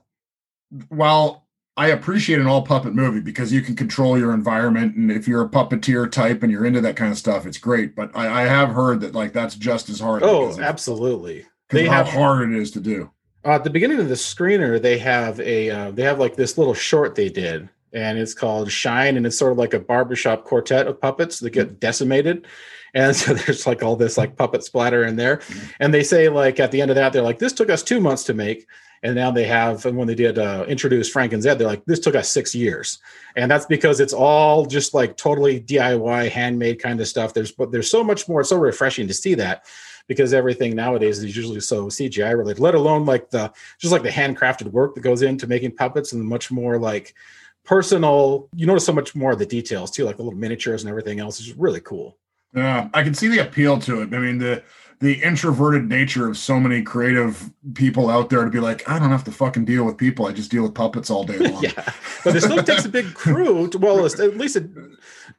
while 0.89 1.44
I 1.77 1.87
appreciate 1.87 2.39
an 2.39 2.47
all 2.47 2.61
puppet 2.61 2.93
movie 2.93 3.19
because 3.19 3.51
you 3.51 3.61
can 3.61 3.75
control 3.75 4.17
your 4.17 4.33
environment, 4.33 4.95
and 4.95 5.11
if 5.11 5.27
you're 5.27 5.43
a 5.43 5.49
puppeteer 5.49 6.09
type 6.09 6.41
and 6.41 6.51
you're 6.51 6.65
into 6.65 6.79
that 6.81 6.95
kind 6.95 7.11
of 7.11 7.17
stuff, 7.17 7.45
it's 7.45 7.57
great. 7.57 7.95
But 7.95 8.15
I, 8.15 8.43
I 8.43 8.45
have 8.45 8.69
heard 8.69 9.01
that 9.01 9.13
like 9.13 9.33
that's 9.33 9.55
just 9.55 9.89
as 9.89 9.99
hard. 9.99 10.23
Oh, 10.23 10.57
absolutely. 10.59 11.45
They 11.69 11.87
how 11.87 12.03
have- 12.03 12.07
hard 12.07 12.49
it 12.49 12.57
is 12.57 12.71
to 12.71 12.79
do. 12.79 13.11
Uh, 13.43 13.51
at 13.51 13.63
the 13.63 13.69
beginning 13.69 13.99
of 13.99 14.09
the 14.09 14.15
screener, 14.15 14.81
they 14.81 14.97
have 14.97 15.39
a 15.41 15.69
uh, 15.69 15.91
they 15.91 16.03
have 16.03 16.17
like 16.19 16.35
this 16.35 16.57
little 16.57 16.73
short 16.73 17.13
they 17.13 17.29
did, 17.29 17.69
and 17.93 18.17
it's 18.17 18.33
called 18.33 18.71
Shine, 18.71 19.17
and 19.17 19.25
it's 19.25 19.37
sort 19.37 19.51
of 19.51 19.57
like 19.57 19.73
a 19.73 19.79
barbershop 19.79 20.45
quartet 20.45 20.87
of 20.87 20.99
puppets 20.99 21.39
that 21.39 21.51
get 21.51 21.79
decimated. 21.79 22.47
And 22.95 23.13
so 23.13 23.33
there's 23.35 23.67
like 23.67 23.83
all 23.83 23.97
this 23.97 24.17
like 24.17 24.37
puppet 24.37 24.63
splatter 24.63 25.03
in 25.03 25.17
there. 25.17 25.41
And 25.79 25.93
they 25.93 26.03
say 26.03 26.29
like 26.29 26.59
at 26.59 26.71
the 26.71 26.81
end 26.81 26.89
of 26.89 26.95
that, 26.95 27.13
they're 27.13 27.21
like, 27.21 27.39
this 27.39 27.53
took 27.53 27.69
us 27.69 27.83
two 27.83 27.99
months 27.99 28.23
to 28.23 28.33
make. 28.33 28.65
And 29.03 29.15
now 29.15 29.31
they 29.31 29.45
have 29.45 29.85
and 29.85 29.97
when 29.97 30.07
they 30.07 30.15
did 30.15 30.37
uh, 30.37 30.65
introduce 30.67 31.09
frank 31.09 31.33
and 31.33 31.41
zed 31.41 31.57
they're 31.57 31.67
like 31.67 31.83
this 31.85 31.99
took 31.99 32.15
us 32.15 32.29
six 32.29 32.55
years. 32.55 32.99
And 33.35 33.49
that's 33.51 33.65
because 33.65 33.99
it's 33.99 34.13
all 34.13 34.65
just 34.65 34.93
like 34.93 35.17
totally 35.17 35.59
diy 35.59 36.29
handmade 36.29 36.81
kind 36.81 36.99
of 36.99 37.07
stuff. 37.07 37.33
There's 37.33 37.51
but 37.51 37.71
there's 37.71 37.89
so 37.89 38.03
much 38.03 38.27
more 38.27 38.41
it's 38.41 38.49
so 38.49 38.57
refreshing 38.57 39.07
to 39.07 39.13
see 39.13 39.33
that 39.35 39.65
because 40.07 40.33
everything 40.33 40.75
nowadays 40.75 41.17
is 41.17 41.35
usually 41.35 41.59
so 41.59 41.87
cgi 41.87 42.37
related 42.37 42.61
let 42.61 42.75
alone 42.75 43.07
like 43.07 43.29
the 43.31 43.51
just 43.79 43.91
like 43.91 44.03
the 44.03 44.09
handcrafted 44.09 44.67
work 44.67 44.93
that 44.93 45.01
goes 45.01 45.23
into 45.23 45.47
making 45.47 45.75
puppets 45.75 46.13
and 46.13 46.23
much 46.23 46.51
more 46.51 46.77
like 46.77 47.15
personal 47.63 48.47
you 48.53 48.67
notice 48.67 48.85
so 48.85 48.93
much 48.93 49.15
more 49.15 49.31
of 49.31 49.39
the 49.39 49.45
details 49.47 49.89
too 49.89 50.05
like 50.05 50.17
the 50.17 50.23
little 50.23 50.37
miniatures 50.37 50.83
and 50.83 50.89
everything 50.89 51.19
else 51.19 51.39
is 51.39 51.53
really 51.53 51.81
cool. 51.81 52.17
Yeah, 52.55 52.87
I 52.93 53.03
can 53.03 53.13
see 53.13 53.27
the 53.27 53.39
appeal 53.39 53.77
to 53.79 54.01
it. 54.01 54.13
I 54.13 54.19
mean, 54.19 54.37
the 54.37 54.63
the 54.99 55.21
introverted 55.21 55.89
nature 55.89 56.27
of 56.27 56.37
so 56.37 56.59
many 56.59 56.81
creative 56.81 57.51
people 57.73 58.09
out 58.09 58.29
there 58.29 58.43
to 58.45 58.49
be 58.49 58.59
like, 58.59 58.87
I 58.89 58.97
don't 58.97 59.09
have 59.09 59.23
to 59.25 59.31
fucking 59.31 59.65
deal 59.65 59.83
with 59.83 59.97
people. 59.97 60.25
I 60.25 60.31
just 60.31 60.49
deal 60.51 60.63
with 60.63 60.73
puppets 60.73 61.09
all 61.09 61.23
day 61.25 61.37
long. 61.51 61.61
yeah 61.63 61.91
but 62.23 62.35
it 62.35 62.41
still 62.41 62.63
takes 62.63 62.85
a 62.85 62.89
big 62.89 63.13
crew 63.23 63.67
to 63.69 63.77
well 63.77 64.05
at 64.05 64.17
least 64.37 64.55
a 64.55 64.67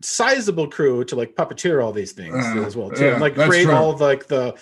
sizable 0.03 0.69
crew 0.69 1.05
to 1.05 1.17
like 1.17 1.35
puppeteer 1.35 1.83
all 1.85 1.93
these 1.93 2.13
things 2.13 2.35
Uh, 2.35 2.63
as 2.67 2.77
well 2.77 2.91
too 2.91 3.05
yeah, 3.05 3.13
and 3.13 3.21
like 3.21 3.35
create 3.35 3.65
true. 3.65 3.73
all 3.75 3.97
like 3.97 4.27
the 4.29 4.55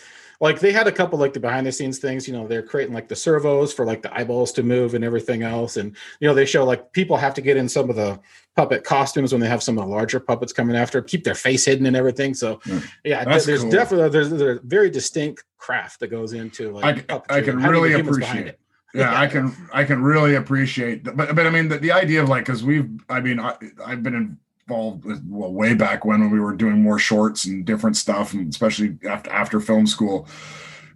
like 0.45 0.61
they 0.61 0.73
had 0.73 0.87
a 0.87 0.93
couple 0.93 1.19
like 1.19 1.33
the 1.33 1.41
behind 1.41 1.67
the 1.67 1.73
scenes 1.73 1.99
things 1.99 2.29
you 2.29 2.35
know 2.35 2.47
they're 2.47 2.63
creating 2.63 2.95
like 2.95 3.09
the 3.09 3.17
servos 3.17 3.73
for 3.73 3.85
like 3.85 4.03
the 4.03 4.15
eyeballs 4.17 4.53
to 4.53 4.63
move 4.63 4.95
and 4.95 5.03
everything 5.05 5.43
else 5.43 5.77
and 5.77 5.97
you 6.21 6.29
know 6.29 6.35
they 6.35 6.45
show 6.47 6.65
like 6.65 6.93
people 6.93 7.17
have 7.17 7.35
to 7.35 7.41
get 7.41 7.57
in 7.57 7.69
some 7.69 7.91
of 7.91 7.97
the 7.97 8.21
puppet 8.55 8.85
costumes 8.85 9.33
when 9.33 9.41
they 9.41 9.49
have 9.49 9.63
some 9.63 9.77
of 9.79 9.85
the 9.85 9.91
larger 9.91 10.21
puppets 10.21 10.53
coming 10.53 10.77
after 10.77 11.03
keep 11.03 11.25
their 11.25 11.35
face 11.35 11.65
hidden 11.65 11.87
and 11.87 11.97
everything 11.97 12.35
so 12.35 12.61
Yeah. 12.67 12.81
yeah 13.05 13.25
That's 13.25 13.47
there's 13.47 13.63
cool. 13.63 13.71
definitely 13.71 14.11
there's, 14.11 14.31
there's 14.31 14.59
a 14.59 14.61
very 14.63 14.91
distinct 14.91 15.43
craft 15.59 16.01
that 16.01 16.09
goes 16.09 16.33
into 16.35 16.71
like 16.73 17.11
I, 17.11 17.21
I 17.39 17.41
can 17.41 17.57
really 17.63 17.95
appreciate. 17.95 18.47
it. 18.49 18.61
Yeah, 18.95 19.11
Yeah. 19.11 19.21
I 19.21 19.27
can 19.27 19.57
I 19.73 19.83
can 19.85 20.03
really 20.03 20.35
appreciate. 20.37 21.03
But 21.05 21.35
but 21.35 21.47
I 21.47 21.51
mean 21.51 21.69
the, 21.69 21.79
the 21.79 21.91
idea 21.91 22.23
of 22.23 22.29
like 22.29 22.45
because 22.45 22.63
we've 22.63 22.89
I 23.09 23.21
mean 23.21 23.41
I 23.41 23.57
I've 23.85 24.03
been 24.05 24.39
well 24.69 25.01
way 25.27 25.75
back 25.75 26.05
when 26.05 26.21
when 26.21 26.31
we 26.31 26.41
were 26.41 26.55
doing 26.55 26.83
more 26.83 26.99
shorts 26.99 27.45
and 27.45 27.65
different 27.65 27.97
stuff 27.97 28.33
and 28.33 28.49
especially 28.49 28.97
after 29.09 29.31
after 29.31 29.61
film 29.61 29.87
school. 29.87 30.29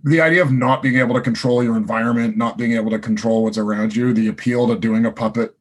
The 0.05 0.21
idea 0.21 0.43
of 0.43 0.53
not 0.53 0.83
being 0.83 0.97
able 0.97 1.15
to 1.17 1.21
control 1.21 1.63
your 1.63 1.77
environment, 1.77 2.37
not 2.37 2.57
being 2.57 2.73
able 2.73 2.91
to 2.91 2.99
control 3.01 3.43
what's 3.43 3.59
around 3.59 3.97
you, 3.97 4.13
the 4.13 4.29
appeal 4.29 4.69
to 4.69 4.79
doing 4.79 5.05
a 5.05 5.11
puppet 5.11 5.58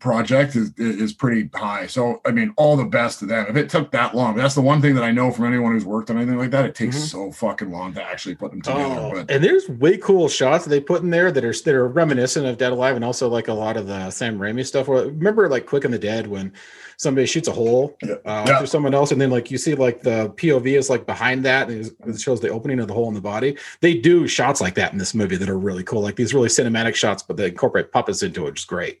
project 0.00 0.56
is 0.56 0.72
is 0.76 1.12
pretty 1.12 1.48
high. 1.54 1.86
So 1.86 2.20
I 2.26 2.30
mean, 2.32 2.52
all 2.56 2.76
the 2.76 2.84
best 2.84 3.20
to 3.20 3.26
them. 3.26 3.46
If 3.48 3.56
it 3.56 3.68
took 3.68 3.90
that 3.92 4.14
long, 4.14 4.34
that's 4.36 4.54
the 4.54 4.60
one 4.60 4.80
thing 4.82 4.94
that 4.96 5.04
I 5.04 5.12
know 5.12 5.30
from 5.30 5.44
anyone 5.46 5.72
who's 5.72 5.84
worked 5.84 6.10
on 6.10 6.16
anything 6.16 6.36
like 6.36 6.50
that. 6.50 6.64
It 6.64 6.74
takes 6.74 6.96
Mhm. 6.96 7.10
so 7.10 7.32
fucking 7.32 7.70
long 7.70 7.94
to 7.94 8.02
actually 8.02 8.34
put 8.34 8.50
them 8.50 8.60
together. 8.62 8.82
Oh, 8.84 9.10
but 9.14 9.30
and 9.30 9.42
there's 9.42 9.68
way 9.68 9.96
cool 9.96 10.28
shots 10.28 10.64
that 10.64 10.70
they 10.70 10.80
put 10.80 11.02
in 11.02 11.10
there 11.10 11.30
that 11.30 11.44
are 11.44 11.52
that 11.52 11.74
are 11.74 11.86
reminiscent 11.88 12.46
of 12.46 12.58
Dead 12.58 12.72
Alive, 12.72 12.96
and 12.96 13.04
also 13.04 13.28
like 13.28 13.48
a 13.48 13.54
lot 13.54 13.76
of 13.76 13.86
the 13.86 14.10
Sam 14.10 14.38
Raimi 14.38 14.66
stuff. 14.66 14.88
Where 14.88 15.06
remember, 15.06 15.48
like 15.48 15.66
Quick 15.66 15.84
and 15.84 15.94
the 15.94 15.98
Dead, 15.98 16.26
when 16.26 16.52
somebody 16.96 17.26
shoots 17.26 17.48
a 17.48 17.52
hole 17.52 17.96
Yeah. 18.02 18.14
uh, 18.24 18.44
Yeah. 18.46 18.58
through 18.58 18.66
someone 18.68 18.94
else, 18.94 19.10
and 19.12 19.20
then 19.20 19.30
like 19.30 19.50
you 19.50 19.58
see 19.58 19.74
like 19.74 20.02
the 20.02 20.30
POV 20.36 20.76
is 20.76 20.90
like 20.90 21.06
behind 21.06 21.44
that, 21.44 21.68
and 21.68 21.90
it 22.06 22.20
shows 22.20 22.40
the 22.40 22.48
opening 22.48 22.80
of 22.80 22.88
the 22.88 22.94
hole 22.94 23.08
in 23.08 23.14
the 23.14 23.20
body. 23.20 23.56
They 23.80 23.94
do 23.94 24.26
shots 24.28 24.60
like 24.60 24.74
that 24.74 24.92
in 24.92 24.98
this 24.98 25.14
movie 25.14 25.36
that 25.36 25.48
are 25.48 25.58
really 25.58 25.82
cool, 25.84 26.02
like 26.02 26.16
these 26.16 26.34
really 26.34 26.48
cinematic 26.48 26.94
shots, 26.94 27.22
but 27.22 27.36
they 27.36 27.46
incorporate 27.48 27.92
puppets 27.92 28.22
into 28.22 28.42
it, 28.42 28.50
which 28.50 28.60
is 28.60 28.64
great. 28.64 29.00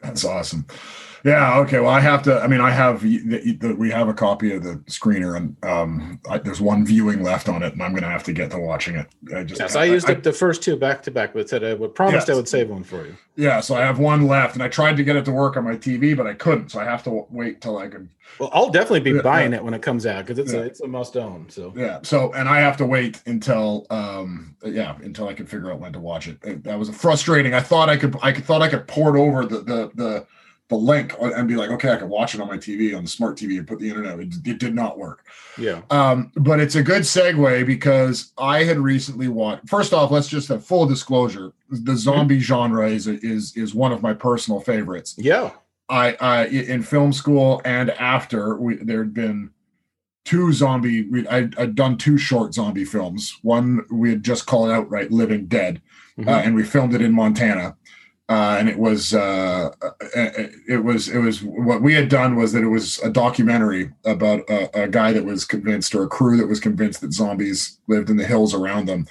That's 0.00 0.24
awesome. 0.24 0.66
Yeah. 1.24 1.58
Okay. 1.60 1.80
Well, 1.80 1.90
I 1.90 2.00
have 2.00 2.22
to. 2.24 2.40
I 2.40 2.46
mean, 2.46 2.60
I 2.60 2.70
have. 2.70 3.02
The, 3.02 3.56
the, 3.60 3.74
we 3.74 3.90
have 3.90 4.08
a 4.08 4.14
copy 4.14 4.52
of 4.54 4.62
the 4.62 4.76
screener, 4.86 5.36
and 5.36 5.56
um, 5.64 6.20
I, 6.28 6.38
there's 6.38 6.60
one 6.60 6.84
viewing 6.84 7.22
left 7.22 7.48
on 7.48 7.62
it, 7.62 7.72
and 7.72 7.82
I'm 7.82 7.90
going 7.92 8.02
to 8.04 8.08
have 8.08 8.24
to 8.24 8.32
get 8.32 8.50
to 8.52 8.58
watching 8.58 8.96
it. 8.96 9.06
I 9.34 9.44
just. 9.44 9.60
Yes, 9.60 9.76
I 9.76 9.84
used 9.84 10.08
up 10.08 10.22
the 10.22 10.32
first 10.32 10.62
two 10.62 10.76
back 10.76 11.02
to 11.04 11.10
back, 11.10 11.34
but 11.34 11.48
said 11.48 11.64
I 11.64 11.74
would 11.74 11.94
promised 11.94 12.30
I 12.30 12.34
would 12.34 12.48
save 12.48 12.70
one 12.70 12.84
for 12.84 13.04
you. 13.06 13.16
Yeah. 13.36 13.60
So 13.60 13.74
I 13.74 13.80
have 13.80 13.98
one 13.98 14.26
left, 14.26 14.54
and 14.54 14.62
I 14.62 14.68
tried 14.68 14.96
to 14.96 15.04
get 15.04 15.16
it 15.16 15.24
to 15.26 15.32
work 15.32 15.56
on 15.56 15.64
my 15.64 15.76
TV, 15.76 16.16
but 16.16 16.26
I 16.26 16.34
couldn't. 16.34 16.70
So 16.70 16.80
I 16.80 16.84
have 16.84 17.02
to 17.04 17.26
wait 17.30 17.60
till 17.60 17.78
I 17.78 17.88
can. 17.88 18.10
Well, 18.38 18.50
I'll 18.52 18.70
definitely 18.70 19.00
be 19.00 19.12
Yeah, 19.12 19.22
buying 19.22 19.52
yeah. 19.52 19.58
it 19.58 19.64
when 19.64 19.74
it 19.74 19.80
comes 19.82 20.04
out 20.06 20.26
because 20.26 20.38
it's 20.38 20.52
Yeah. 20.52 20.60
a 20.60 20.62
it's 20.64 20.80
a 20.80 20.86
must 20.86 21.16
own. 21.16 21.46
So 21.48 21.72
Yeah. 21.74 22.00
So 22.02 22.32
and 22.34 22.48
I 22.48 22.60
have 22.60 22.76
to 22.76 22.86
wait 22.86 23.22
until 23.26 23.86
um 23.90 24.54
yeah 24.64 24.96
until 25.02 25.28
I 25.28 25.34
can 25.34 25.46
figure 25.46 25.72
out 25.72 25.80
when 25.80 25.92
to 25.94 25.98
watch 26.00 26.28
it. 26.28 26.38
It- 26.44 26.64
That 26.64 26.78
was 26.78 26.90
frustrating. 26.90 27.54
I 27.54 27.60
thought 27.60 27.88
I 27.88 27.96
could. 27.96 28.16
I 28.22 28.32
could, 28.32 28.44
thought 28.44 28.60
I 28.62 28.68
could 28.68 28.86
port 28.86 29.16
over 29.16 29.46
the 29.46 29.60
the 29.60 29.90
the 29.94 30.26
the 30.68 30.76
link 30.76 31.14
and 31.20 31.48
be 31.48 31.56
like, 31.56 31.70
okay, 31.70 31.92
I 31.92 31.96
can 31.96 32.08
watch 32.10 32.34
it 32.34 32.40
on 32.42 32.48
my 32.48 32.58
TV 32.58 32.94
on 32.96 33.02
the 33.02 33.08
smart 33.08 33.38
TV 33.38 33.56
and 33.58 33.66
put 33.66 33.78
the 33.78 33.88
internet. 33.88 34.20
It, 34.20 34.34
it 34.44 34.58
did 34.58 34.74
not 34.74 34.98
work. 34.98 35.24
yeah. 35.56 35.80
Um, 35.90 36.30
but 36.36 36.60
it's 36.60 36.74
a 36.74 36.82
good 36.82 37.02
segue 37.02 37.66
because 37.66 38.32
I 38.36 38.64
had 38.64 38.78
recently 38.78 39.28
watched. 39.28 39.66
First 39.68 39.92
off, 39.94 40.10
let's 40.10 40.28
just 40.28 40.48
have 40.48 40.62
full 40.64 40.84
disclosure: 40.86 41.52
the 41.70 41.96
zombie 41.96 42.40
genre 42.40 42.86
is 42.88 43.06
is 43.06 43.56
is 43.56 43.74
one 43.74 43.92
of 43.92 44.02
my 44.02 44.12
personal 44.12 44.60
favorites. 44.60 45.14
Yeah. 45.16 45.52
I, 45.90 46.16
I 46.20 46.44
in 46.48 46.82
film 46.82 47.14
school 47.14 47.62
and 47.64 47.88
after 47.92 48.56
we 48.58 48.74
there'd 48.76 49.14
been 49.14 49.48
two 50.26 50.52
zombie. 50.52 51.08
We 51.08 51.26
I, 51.28 51.48
I'd 51.56 51.74
done 51.76 51.96
two 51.96 52.18
short 52.18 52.52
zombie 52.52 52.84
films. 52.84 53.38
One 53.40 53.86
we 53.90 54.10
had 54.10 54.22
just 54.22 54.44
called 54.44 54.70
outright 54.70 55.10
"Living 55.10 55.46
Dead," 55.46 55.80
Mhm. 56.18 56.28
uh, 56.28 56.42
and 56.44 56.54
we 56.54 56.62
filmed 56.62 56.94
it 56.94 57.00
in 57.00 57.14
Montana. 57.14 57.74
Uh, 58.30 58.56
and 58.58 58.68
it 58.68 58.78
was 58.78 59.14
uh, 59.14 59.70
uh, 59.80 59.92
it 60.68 60.84
was 60.84 61.08
it 61.08 61.18
was 61.18 61.42
what 61.42 61.80
we 61.80 61.94
had 61.94 62.10
done 62.10 62.36
was 62.36 62.52
that 62.52 62.62
it 62.62 62.68
was 62.68 62.98
a 62.98 63.08
documentary 63.08 63.90
about 64.04 64.40
a, 64.50 64.82
a 64.82 64.88
guy 64.88 65.14
that 65.14 65.24
was 65.24 65.46
convinced 65.46 65.94
or 65.94 66.02
a 66.02 66.08
crew 66.08 66.36
that 66.36 66.46
was 66.46 66.60
convinced 66.60 67.00
that 67.00 67.12
zombies 67.12 67.78
lived 67.86 68.10
in 68.10 68.18
the 68.18 68.26
hills 68.26 68.52
around 68.52 68.86
them. 68.86 69.06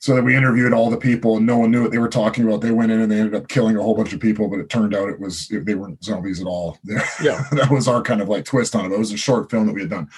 So 0.00 0.14
that 0.14 0.22
we 0.22 0.36
interviewed 0.36 0.72
all 0.72 0.90
the 0.90 0.96
people 0.96 1.38
and 1.38 1.46
no 1.46 1.58
one 1.58 1.72
knew 1.72 1.82
what 1.82 1.90
they 1.90 1.98
were 1.98 2.08
talking 2.08 2.44
about. 2.44 2.60
They 2.60 2.70
went 2.70 2.92
in 2.92 3.00
and 3.00 3.10
they 3.10 3.18
ended 3.18 3.34
up 3.34 3.48
killing 3.48 3.76
a 3.76 3.82
whole 3.82 3.96
bunch 3.96 4.12
of 4.12 4.20
people, 4.20 4.46
but 4.46 4.60
it 4.60 4.68
turned 4.68 4.94
out 4.94 5.08
it 5.08 5.18
was 5.18 5.48
they 5.48 5.74
weren't 5.74 6.04
zombies 6.04 6.40
at 6.40 6.46
all. 6.46 6.78
Yeah. 7.20 7.42
that 7.50 7.72
was 7.72 7.88
our 7.88 8.00
kind 8.00 8.20
of 8.20 8.28
like 8.28 8.44
twist 8.44 8.76
on 8.76 8.84
it. 8.84 8.92
It 8.92 8.98
was 8.98 9.10
a 9.12 9.16
short 9.16 9.50
film 9.50 9.66
that 9.66 9.72
we 9.72 9.80
had 9.80 9.90
done, 9.90 10.08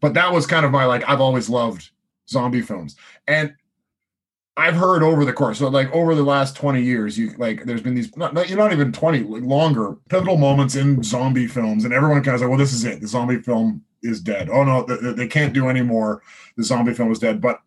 but 0.00 0.14
that 0.14 0.32
was 0.32 0.46
kind 0.46 0.64
of 0.64 0.70
my 0.70 0.84
like 0.84 1.02
I've 1.08 1.20
always 1.20 1.48
loved 1.48 1.90
zombie 2.28 2.60
films 2.60 2.94
and 3.26 3.52
I've 4.56 4.76
heard 4.76 5.02
over 5.02 5.24
the 5.24 5.32
course, 5.32 5.58
so 5.58 5.68
like 5.68 5.92
over 5.92 6.14
the 6.14 6.22
last 6.22 6.56
20 6.56 6.80
years, 6.80 7.18
you 7.18 7.34
like 7.38 7.64
there's 7.64 7.82
been 7.82 7.94
these 7.94 8.16
not, 8.16 8.34
not 8.34 8.48
you're 8.48 8.58
not 8.58 8.72
even 8.72 8.92
20, 8.92 9.20
like 9.24 9.42
longer 9.42 9.96
pivotal 10.08 10.36
moments 10.36 10.76
in 10.76 11.02
zombie 11.02 11.48
films, 11.48 11.84
and 11.84 11.92
everyone 11.92 12.22
kind 12.22 12.36
of 12.36 12.40
like, 12.40 12.50
well, 12.50 12.58
this 12.58 12.72
is 12.72 12.84
it. 12.84 13.00
The 13.00 13.08
zombie 13.08 13.40
film 13.40 13.82
is 14.02 14.20
dead. 14.20 14.48
Oh 14.48 14.62
no, 14.62 14.84
they, 14.84 15.12
they 15.12 15.26
can't 15.26 15.52
do 15.52 15.68
any 15.68 15.82
more. 15.82 16.22
The 16.56 16.62
zombie 16.62 16.94
film 16.94 17.10
is 17.10 17.18
dead. 17.18 17.40
But 17.40 17.60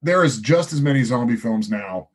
there 0.00 0.24
is 0.24 0.40
just 0.40 0.72
as 0.72 0.80
many 0.80 1.02
zombie 1.02 1.36
films 1.36 1.68
now 1.68 2.08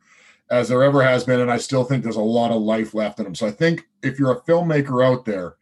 as 0.49 0.69
there 0.69 0.83
ever 0.83 1.03
has 1.03 1.23
been, 1.23 1.39
and 1.39 1.51
I 1.51 1.57
still 1.57 1.83
think 1.83 2.03
there's 2.03 2.15
a 2.15 2.21
lot 2.21 2.51
of 2.51 2.61
life 2.61 2.95
left 2.95 3.19
in 3.19 3.25
them. 3.25 3.35
So 3.35 3.45
I 3.45 3.51
think 3.51 3.87
if 4.01 4.17
you're 4.17 4.31
a 4.31 4.41
filmmaker 4.41 5.05
out 5.05 5.25
there, 5.25 5.55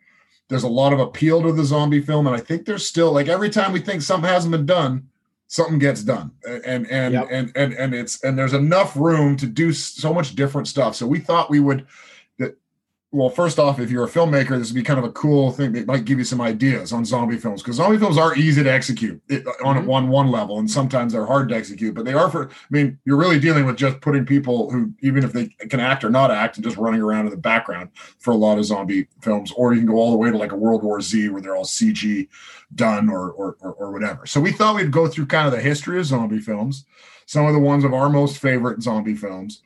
there's 0.47 0.63
a 0.63 0.69
lot 0.69 0.93
of 0.93 0.99
appeal 0.99 1.41
to 1.41 1.51
the 1.51 1.65
zombie 1.65 2.01
film, 2.01 2.27
and 2.27 2.35
I 2.35 2.39
think 2.39 2.65
there's 2.65 2.87
still 2.87 3.11
like 3.11 3.27
every 3.27 3.49
time 3.49 3.73
we 3.73 3.81
think 3.81 4.01
something 4.01 4.29
hasn't 4.29 4.53
been 4.53 4.65
done, 4.65 5.09
something 5.47 5.79
gets 5.79 6.03
done 6.03 6.31
and 6.65 6.89
and 6.91 7.13
Yep. 7.13 7.27
and 7.31 7.51
and 7.55 7.73
and 7.73 7.93
it's 7.93 8.23
and 8.23 8.37
there's 8.37 8.53
enough 8.53 8.95
room 8.97 9.37
to 9.37 9.47
do 9.47 9.71
so 9.73 10.13
much 10.13 10.35
different 10.35 10.67
stuff 10.67 10.95
so 10.95 11.07
we 11.07 11.19
thought 11.19 11.49
we 11.49 11.59
would 11.59 11.85
well 13.17 13.29
first 13.29 13.57
off 13.59 13.79
if 13.79 13.89
you're 13.89 14.03
a 14.05 14.09
filmmaker 14.09 14.57
this 14.57 14.69
would 14.69 14.75
be 14.75 14.83
kind 14.83 14.99
of 14.99 15.05
a 15.05 15.11
cool 15.11 15.51
thing 15.51 15.71
that 15.71 15.87
might 15.87 16.05
give 16.05 16.17
you 16.19 16.23
some 16.23 16.39
ideas 16.41 16.93
on 16.93 17.03
zombie 17.03 17.37
films 17.37 17.61
because 17.61 17.77
zombie 17.77 17.97
films 17.97 18.17
are 18.17 18.35
easy 18.35 18.61
to 18.63 18.71
execute 18.71 19.19
it, 19.29 19.45
on 19.63 19.75
Mhm. 19.85 19.93
on 19.93 20.07
one 20.07 20.29
level 20.29 20.59
and 20.59 20.69
sometimes 20.69 21.13
they're 21.13 21.25
hard 21.25 21.49
to 21.49 21.55
execute 21.55 21.95
but 21.95 22.05
they 22.05 22.13
are 22.13 22.29
for 22.29 22.49
i 22.49 22.53
mean 22.69 22.97
you're 23.05 23.17
really 23.17 23.39
dealing 23.39 23.65
with 23.65 23.77
just 23.77 23.99
putting 24.01 24.25
people 24.25 24.69
who 24.71 24.91
even 25.01 25.23
if 25.23 25.33
they 25.33 25.47
can 25.69 25.79
act 25.79 26.03
or 26.03 26.09
not 26.09 26.31
act 26.31 26.57
and 26.57 26.63
just 26.63 26.77
running 26.77 27.01
around 27.01 27.25
in 27.25 27.31
the 27.31 27.37
background 27.37 27.89
for 28.19 28.31
a 28.31 28.35
lot 28.37 28.57
of 28.57 28.65
zombie 28.65 29.07
films 29.21 29.51
or 29.55 29.73
you 29.73 29.79
can 29.79 29.89
go 29.89 29.95
all 29.95 30.11
the 30.11 30.17
way 30.17 30.29
to 30.31 30.37
like 30.37 30.51
a 30.51 30.55
world 30.55 30.83
war 30.83 31.01
z 31.01 31.29
where 31.29 31.41
they're 31.41 31.55
all 31.55 31.65
cg 31.65 32.27
done 32.75 33.09
or, 33.09 33.31
or 33.31 33.55
or 33.61 33.71
or 33.73 33.91
whatever. 33.93 34.25
So 34.25 34.41
we 34.41 34.51
thought 34.51 34.75
we'd 34.75 34.91
go 34.91 35.07
through 35.07 35.27
kind 35.27 35.47
of 35.47 35.53
the 35.53 35.61
history 35.61 35.97
of 35.99 36.05
zombie 36.05 36.39
films, 36.41 36.85
some 37.25 37.45
of 37.45 37.53
the 37.53 37.59
ones 37.59 37.83
of 37.85 37.93
our 37.93 38.09
most 38.09 38.39
favorite 38.39 38.81
zombie 38.81 39.15
films, 39.15 39.61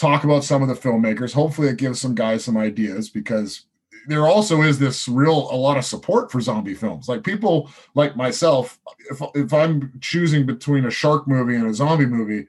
talk 0.00 0.24
about 0.24 0.44
some 0.44 0.62
of 0.62 0.68
the 0.68 0.74
filmmakers. 0.74 1.34
Hopefully, 1.34 1.68
it 1.68 1.76
gives 1.76 2.00
some 2.00 2.14
guys 2.14 2.44
some 2.44 2.56
ideas 2.56 3.10
because 3.10 3.66
there 4.06 4.26
also 4.26 4.62
is 4.62 4.78
this 4.78 5.06
real 5.06 5.50
a 5.50 5.54
lot 5.54 5.76
of 5.76 5.84
support 5.84 6.32
for 6.32 6.40
zombie 6.40 6.74
films. 6.74 7.08
Like 7.08 7.22
people 7.22 7.70
like 7.94 8.16
myself, 8.16 8.80
if 9.10 9.20
if 9.34 9.52
I'm 9.52 9.92
choosing 10.00 10.46
between 10.46 10.86
a 10.86 10.90
shark 10.90 11.28
movie 11.28 11.56
and 11.56 11.66
a 11.66 11.74
zombie 11.74 12.06
movie. 12.06 12.46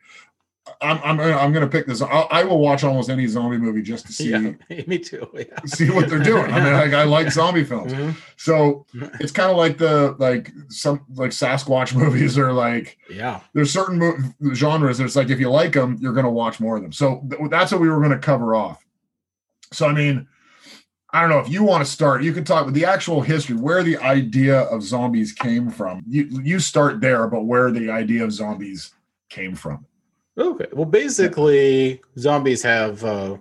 I'm 0.82 1.00
I'm 1.04 1.18
gonna, 1.18 1.38
I'm 1.38 1.54
gonna 1.54 1.68
pick 1.68 1.86
this. 1.86 2.02
I'll, 2.02 2.28
I 2.32 2.44
will 2.44 2.60
watch 2.60 2.84
almost 2.84 3.10
any 3.10 3.28
zombie 3.28 3.58
movie 3.58 3.82
just 3.84 4.08
to 4.08 4.14
see 4.18 4.32
Yeah. 4.32 4.52
Me 4.88 4.98
too. 4.98 5.28
Yeah. 5.34 5.44
see 5.66 5.90
what 5.92 6.10
they're 6.10 6.20
doing. 6.20 6.52
I 6.52 6.64
mean, 6.64 6.74
like 6.74 6.94
I 6.94 7.04
like 7.04 7.32
zombie 7.32 7.64
films. 7.64 7.94
Mhm. 7.94 8.16
So 8.38 8.86
it's 9.20 9.32
kind 9.32 9.52
of 9.52 9.58
like 9.58 9.78
the 9.78 10.16
like 10.18 10.52
some 10.70 11.06
like 11.14 11.32
Sasquatch 11.32 11.96
movies 11.96 12.38
or 12.38 12.52
like 12.52 12.98
Yeah. 13.10 13.42
there's 13.54 13.72
certain 13.72 14.00
mo- 14.00 14.54
genres. 14.56 14.98
There's 14.98 15.16
like 15.16 15.30
if 15.30 15.40
you 15.40 15.50
like 15.52 15.74
them, 15.74 15.98
you're 16.02 16.14
going 16.14 16.26
to 16.26 16.32
watch 16.32 16.60
more 16.60 16.78
of 16.78 16.82
them. 16.82 16.92
So 16.94 17.26
th- 17.30 17.50
that's 17.52 17.72
what 17.72 17.80
we 17.82 17.90
were 17.90 17.98
going 18.00 18.12
to 18.12 18.18
cover 18.20 18.56
off. 18.56 18.84
So 19.72 19.88
I 19.88 19.94
mean, 19.94 20.28
I 21.14 21.22
don't 21.22 21.30
know 21.30 21.40
if 21.40 21.50
you 21.50 21.64
want 21.64 21.86
to 21.86 21.92
start. 21.92 22.24
You 22.24 22.34
can 22.34 22.44
talk 22.46 22.66
with 22.66 22.74
the 22.74 22.86
actual 22.86 23.22
history, 23.22 23.56
where 23.56 23.84
the 23.84 23.98
idea 23.98 24.62
of 24.62 24.82
zombies 24.82 25.34
came 25.34 25.70
from. 25.70 26.02
You 26.08 26.42
you 26.44 26.60
start 26.60 27.02
there, 27.02 27.28
but 27.28 27.44
where 27.46 27.70
the 27.70 27.92
idea 27.92 28.24
of 28.24 28.32
zombies 28.32 28.94
came 29.30 29.54
from. 29.56 29.86
Okay. 30.38 30.68
Well, 30.74 30.86
basically, 30.86 32.02
zombies 32.18 32.64
have 32.64 33.04
uh, 33.04 33.38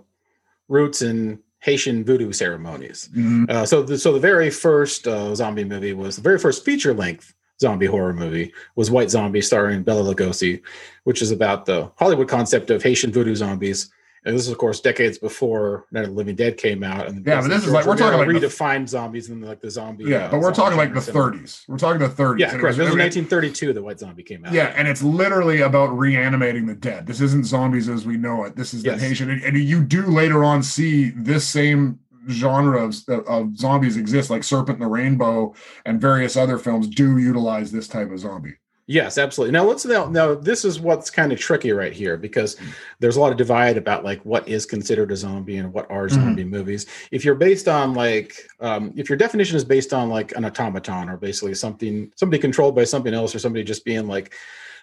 roots 0.69 1.03
in 1.03 1.39
Haitian 1.61 2.05
voodoo 2.05 2.33
ceremonies. 2.33 3.11
Mhm. 3.15 3.51
Uh, 3.51 3.67
so, 3.67 3.83
the, 3.83 3.99
so 3.99 4.13
the 4.13 4.21
very 4.21 4.51
first 4.51 5.07
uh, 5.07 5.35
zombie 5.35 5.65
movie 5.65 5.93
was 5.93 6.17
the 6.17 6.23
very 6.23 6.39
first 6.39 6.65
feature 6.65 6.95
length 6.95 7.35
zombie 7.61 7.87
horror 7.87 8.15
movie 8.15 8.53
was 8.75 8.91
White 8.91 9.11
Zombie, 9.11 9.43
starring 9.43 9.83
Bela 9.83 10.15
Lugosi, 10.15 10.63
which 11.05 11.23
is 11.23 11.31
about 11.31 11.67
the 11.67 11.91
Hollywood 11.97 12.29
concept 12.29 12.71
of 12.71 12.83
Haitian 12.83 13.13
voodoo 13.13 13.35
zombies. 13.35 13.91
And 14.25 14.37
this 14.37 14.45
is, 14.47 14.53
of 14.53 14.59
course, 14.59 14.81
decades 14.81 15.17
before 15.17 15.87
Night 15.93 16.03
of 16.05 16.11
the 16.11 16.15
Living 16.15 16.35
Dead 16.37 16.59
came 16.59 16.83
out. 16.85 17.09
And 17.09 17.25
Yeah, 17.27 17.41
but 17.41 17.49
this 17.49 17.65
is 17.65 17.73
like- 17.73 17.87
we're 17.87 17.97
talking 17.97 18.21
about 18.21 18.29
like 18.31 18.41
the- 18.41 18.47
redefined 18.49 18.89
zombies 18.89 19.31
and 19.31 19.43
like 19.43 19.61
the 19.63 19.71
zombie. 19.71 20.05
Yeah, 20.05 20.27
uh, 20.27 20.31
but 20.33 20.41
we're 20.41 20.53
zombie 20.55 20.77
talking 20.77 20.77
like 20.77 20.95
the 20.95 21.01
genre. 21.01 21.39
30s. 21.39 21.65
We're 21.69 21.79
talking 21.79 22.01
the 22.01 22.09
30s. 22.09 22.39
Yeah, 22.41 22.51
correct. 22.51 22.77
This 22.77 22.87
was 22.91 22.97
1932 22.97 23.73
that 23.73 23.83
White 23.83 23.99
Zombie 23.99 24.23
came 24.23 24.45
out. 24.45 24.53
Yeah, 24.53 24.75
and 24.77 24.87
it's 24.87 25.03
literally 25.03 25.63
about 25.63 25.87
reanimating 25.99 26.67
the 26.67 26.75
dead. 26.75 27.07
This 27.07 27.23
isn't 27.23 27.47
zombies 27.47 27.89
as 27.89 28.05
we 28.05 28.19
know 28.19 28.45
it. 28.45 28.57
This 28.57 28.75
is 28.75 28.85
Yes. 28.85 29.01
the 29.01 29.07
Haitian, 29.07 29.31
and, 29.31 29.43
and 29.43 29.57
you 29.59 29.83
do 29.83 30.03
later 30.07 30.45
on 30.45 30.63
see 30.63 31.11
this 31.17 31.49
same 31.49 31.99
genre 32.29 32.85
of, 32.85 32.95
of 33.27 33.57
zombies 33.57 33.97
exist, 33.97 34.29
like 34.29 34.45
Serpent 34.45 34.77
in 34.77 34.81
the 34.85 34.87
Rainbow 34.91 35.55
and 35.87 35.99
various 35.99 36.37
other 36.37 36.59
films 36.59 36.87
do 36.87 37.17
utilize 37.17 37.73
this 37.73 37.89
type 37.89 38.11
of 38.13 38.19
zombie. 38.19 38.57
Yes, 38.91 39.19
absolutely. 39.19 39.53
Now 39.53 39.63
let's 39.63 39.85
now 39.87 40.07
now 40.07 40.35
this 40.35 40.65
is 40.65 40.81
what's 40.81 41.11
kind 41.11 41.31
of 41.33 41.39
tricky 41.39 41.71
right 41.71 41.93
here 41.93 42.17
because 42.17 42.57
Mm. 42.57 42.73
there's 42.99 43.15
a 43.15 43.21
lot 43.21 43.31
of 43.31 43.39
divide 43.39 43.77
about 43.77 44.03
like 44.05 44.21
what 44.25 44.49
is 44.49 44.67
considered 44.67 45.13
a 45.13 45.17
zombie 45.17 45.59
and 45.59 45.73
what 45.73 45.89
are 45.89 46.09
Mhm. 46.09 46.11
zombie 46.15 46.43
movies. 46.43 46.87
If 47.13 47.25
you're 47.25 47.37
based 47.37 47.69
on 47.69 47.95
like 47.95 48.49
um, 48.59 48.93
if 48.97 49.09
your 49.09 49.17
definition 49.17 49.57
is 49.57 49.65
based 49.65 49.95
on 49.95 50.09
like 50.09 50.33
an 50.35 50.45
automaton 50.45 51.09
or 51.09 51.17
basically 51.17 51.55
something 51.55 52.11
somebody 52.17 52.41
controlled 52.43 52.75
by 52.75 52.83
something 52.83 53.15
else 53.15 53.33
or 53.33 53.39
somebody 53.39 53.63
just 53.63 53.85
being 53.85 54.09
like 54.09 54.33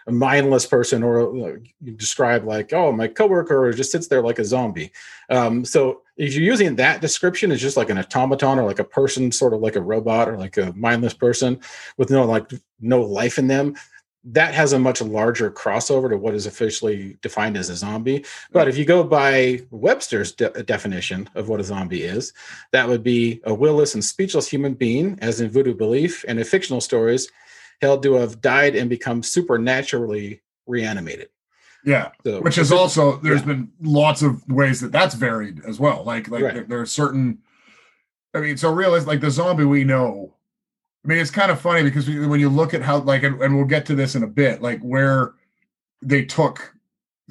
a 0.08 0.12
mindless 0.14 0.66
person 0.66 1.04
or 1.04 1.60
you 1.82 1.92
describe 1.92 2.46
like 2.46 2.72
oh 2.72 2.94
my 2.94 3.10
coworker 3.10 3.74
just 3.74 3.92
sits 3.92 4.08
there 4.08 4.22
like 4.22 4.40
a 4.40 4.46
zombie. 4.46 4.90
Um, 5.30 5.66
so 5.66 6.04
if 6.16 6.34
you're 6.34 6.46
using 6.46 6.78
that 6.78 7.02
description 7.02 7.52
as 7.52 7.60
just 7.60 7.76
like 7.76 7.90
an 7.90 7.98
automaton 7.98 8.58
or 8.58 8.64
like 8.64 8.80
a 8.80 8.86
person 8.86 9.34
sort 9.34 9.54
of 9.54 9.60
like 9.60 9.76
a 9.76 9.82
robot 9.82 10.30
or 10.30 10.38
like 10.38 10.56
a 10.56 10.72
mindless 10.78 11.14
person 11.14 11.60
with 11.98 12.10
no 12.10 12.24
like 12.24 12.50
no 12.80 13.02
life 13.02 13.38
in 13.38 13.48
them 13.48 13.76
that 14.30 14.54
has 14.54 14.74
a 14.74 14.80
much 14.80 15.02
larger 15.02 15.50
crossover 15.50 16.10
to 16.10 16.18
what 16.18 16.34
is 16.36 16.46
officially 16.46 17.18
defined 17.22 17.56
as 17.56 17.70
a 17.70 17.76
zombie. 17.76 18.26
But 18.52 18.68
if 18.68 18.78
you 18.78 18.84
go 18.84 19.04
by 19.04 19.62
Webster's 19.72 20.34
de- 20.34 20.50
definition 20.64 21.30
of 21.36 21.48
what 21.48 21.62
a 21.62 21.64
zombie 21.64 22.04
is, 22.04 22.34
that 22.74 22.88
would 22.90 23.04
be 23.04 23.40
a 23.46 23.54
willless 23.54 23.94
and 23.94 24.04
speechless 24.04 24.48
human 24.50 24.74
being, 24.74 25.18
as 25.22 25.40
in 25.40 25.50
voodoo 25.50 25.74
belief 25.74 26.26
and 26.28 26.38
in 26.40 26.46
fictional 26.46 26.82
stories, 26.82 27.30
held 27.82 28.04
to 28.04 28.16
have 28.16 28.42
died 28.42 28.76
and 28.76 28.90
become 28.90 29.24
supernaturally 29.24 30.42
reanimated. 30.66 31.30
Yeah, 31.86 32.10
So, 32.26 32.42
which 32.42 32.58
is 32.58 32.72
also 32.74 33.18
there's 33.18 33.42
yeah. 33.42 33.46
been 33.48 33.72
lots 33.82 34.22
of 34.22 34.46
ways 34.50 34.82
that 34.82 34.92
that's 34.92 35.16
varied 35.16 35.62
as 35.66 35.80
well. 35.80 36.04
Like 36.04 36.28
like 36.28 36.44
Right. 36.44 36.54
there, 36.54 36.64
there 36.64 36.80
are 36.82 36.86
certain. 36.86 37.38
I 38.34 38.42
mean, 38.42 38.58
so 38.58 38.74
realize 38.74 39.08
like 39.08 39.22
the 39.22 39.32
zombie 39.32 39.64
we 39.64 39.86
know. 39.86 40.34
I 41.08 41.10
mean, 41.10 41.20
it's 41.20 41.32
kind 41.32 41.52
of 41.52 41.62
funny 41.62 41.84
because 41.84 42.10
when 42.10 42.42
you 42.42 42.50
look 42.50 42.74
at 42.74 42.82
how 42.82 42.98
like, 43.00 43.24
and, 43.24 43.42
and 43.42 43.56
we'll 43.56 43.64
get 43.64 43.86
to 43.86 43.96
this 43.96 44.16
in 44.16 44.24
a 44.24 44.28
bit, 44.28 44.62
like 44.62 44.82
where 44.82 45.36
they 46.02 46.26
took 46.26 46.74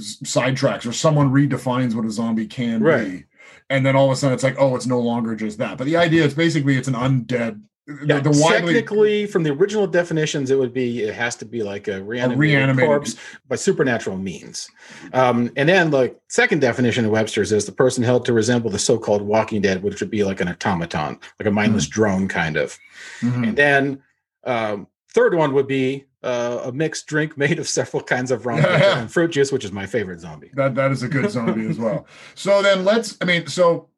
sidetracks 0.01 0.87
or 0.87 0.93
someone 0.93 1.31
redefines 1.31 1.95
what 1.95 2.07
a 2.07 2.11
zombie 2.11 2.47
can 2.47 2.81
be, 2.83 3.25
and 3.69 3.85
then 3.85 3.95
all 3.95 4.07
of 4.07 4.13
a 4.13 4.17
sudden 4.17 4.33
it's 4.33 4.43
like, 4.43 4.57
oh, 4.59 4.77
it's 4.77 4.87
no 4.87 4.99
longer 4.99 5.37
just 5.37 5.59
that. 5.59 5.77
But 5.77 5.85
the 5.85 5.99
idea 5.99 6.25
is 6.25 6.33
basically 6.33 6.77
it's 6.79 6.89
an 6.89 6.95
undead. 6.95 7.61
Yeah, 8.05 8.19
the, 8.19 8.31
the 8.31 8.43
widely 8.43 8.75
technically, 8.75 9.27
from 9.27 9.45
the 9.45 9.51
original 9.51 9.87
definitions, 9.87 10.51
it 10.51 10.59
would 10.59 10.73
be 10.75 11.05
it 11.05 11.15
has 11.15 11.37
to 11.37 11.45
be 11.45 11.63
like 11.63 11.87
a 11.87 12.03
reanimated, 12.03 12.39
reanimated- 12.39 12.85
corpse 12.89 13.15
by 13.47 13.55
supernatural 13.55 14.17
means. 14.17 14.69
Um, 15.13 15.53
and 15.57 15.69
then, 15.69 15.93
like 15.93 16.21
second 16.29 16.61
definition 16.61 17.05
of 17.05 17.13
Webster's 17.13 17.53
is 17.53 17.65
the 17.65 17.71
person 17.71 18.03
held 18.03 18.25
to 18.25 18.33
resemble 18.33 18.71
the 18.71 18.79
so-called 18.79 19.23
Walking 19.23 19.63
Dead, 19.63 19.85
which 19.85 20.01
would 20.01 20.11
be 20.11 20.25
like 20.25 20.41
an 20.41 20.49
automaton, 20.49 21.21
like 21.39 21.47
a 21.47 21.51
mindless 21.53 21.87
drone 21.87 22.27
kind 22.27 22.57
of. 22.57 22.77
Mhm. 23.21 23.49
And 23.49 23.57
then 23.57 24.03
um, 24.43 24.89
third 25.15 25.35
one 25.37 25.53
would 25.53 25.69
be 25.69 26.07
uh, 26.25 26.63
a 26.65 26.73
mixed 26.73 27.07
drink 27.07 27.39
made 27.39 27.61
of 27.61 27.69
several 27.69 28.03
kinds 28.03 28.33
of 28.33 28.47
rum 28.47 28.65
and 28.65 29.13
fruit 29.13 29.31
juice, 29.31 29.53
which 29.53 29.65
is 29.65 29.71
my 29.71 29.87
favorite 29.87 30.19
zombie. 30.19 30.51
That 30.55 30.75
that 30.75 30.91
is 30.91 31.05
a 31.05 31.09
good 31.09 31.31
zombie 31.31 31.69
as 31.69 31.79
well. 31.79 32.09
So 32.35 32.63
then 32.63 32.85
let's 32.85 33.17
I 33.21 33.27
mean, 33.27 33.47
so 33.47 33.91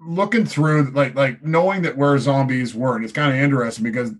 looking 0.00 0.46
through 0.46 0.90
like 0.90 1.14
like 1.14 1.42
knowing 1.42 1.82
that 1.82 1.96
where 1.96 2.18
zombies 2.18 2.74
were, 2.74 2.96
and 2.96 3.04
it's 3.04 3.12
kind 3.12 3.32
of 3.32 3.42
interesting 3.42 3.84
because 3.84 4.12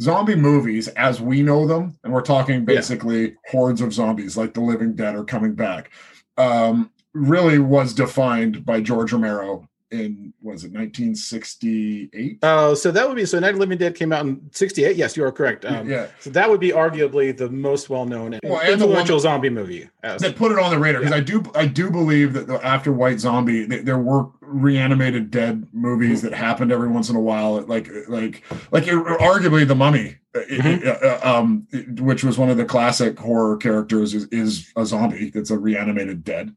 zombie 0.00 0.34
movies 0.34 0.88
as 0.88 1.20
we 1.20 1.42
know 1.42 1.66
them, 1.66 1.98
and 2.02 2.12
we're 2.12 2.22
talking 2.22 2.64
basically 2.64 3.36
hordes 3.50 3.80
of 3.80 3.92
zombies 3.92 4.36
like 4.36 4.54
the 4.54 4.60
living 4.60 4.94
dead 4.94 5.14
are 5.14 5.24
coming 5.24 5.54
back, 5.54 5.90
um, 6.36 6.90
really 7.12 7.58
was 7.58 7.94
defined 7.94 8.64
by 8.64 8.80
George 8.80 9.12
Romero 9.12 9.68
in 9.90 10.32
was 10.42 10.64
it 10.64 10.72
1968? 10.72 12.38
oh 12.42 12.74
so 12.74 12.90
that 12.90 13.06
would 13.06 13.16
be 13.16 13.24
so. 13.26 13.38
Night 13.38 13.50
of 13.50 13.54
the 13.56 13.60
Living 13.60 13.78
Dead 13.78 13.94
came 13.94 14.12
out 14.12 14.24
in 14.26 14.40
'68. 14.52 14.96
Yes, 14.96 15.16
you 15.16 15.24
are 15.24 15.32
correct. 15.32 15.64
Um, 15.64 15.88
yeah. 15.88 16.08
So 16.20 16.30
that 16.30 16.48
would 16.48 16.60
be 16.60 16.70
arguably 16.70 17.36
the 17.36 17.48
most 17.50 17.90
well-known 17.90 18.34
and 18.34 18.40
Well, 18.44 18.60
and 18.60 18.72
influential 18.72 19.20
zombie 19.20 19.50
movie. 19.50 19.88
As, 20.02 20.20
that 20.22 20.36
put 20.36 20.52
it 20.52 20.58
on 20.58 20.70
the 20.70 20.78
radar 20.78 21.00
because 21.00 21.14
I 21.14 21.20
do 21.20 21.42
I 21.54 21.66
do 21.66 21.90
believe 21.90 22.32
that 22.34 22.48
after 22.64 22.92
White 22.92 23.20
Zombie 23.20 23.66
th- 23.66 23.84
there 23.84 23.98
were 23.98 24.26
reanimated 24.40 25.30
dead 25.30 25.66
movies 25.72 26.22
that 26.22 26.32
happened 26.32 26.70
every 26.72 26.88
once 26.88 27.08
in 27.10 27.16
a 27.16 27.20
while 27.20 27.60
like 27.62 27.88
like 28.08 28.42
like 28.70 28.84
arguably 28.84 29.66
the 29.66 29.74
Mummy 29.74 30.16
uh, 30.34 30.40
Mhm. 30.50 30.86
uh, 30.86 30.90
uh, 30.90 31.20
um 31.38 31.66
which 32.00 32.22
was 32.24 32.38
one 32.38 32.50
of 32.50 32.56
the 32.56 32.64
classic 32.64 33.18
horror 33.18 33.56
characters 33.56 34.14
is, 34.14 34.26
is 34.26 34.70
a 34.76 34.84
zombie 34.84 35.30
that's 35.30 35.50
a 35.50 35.58
reanimated 35.58 36.22
dead 36.24 36.54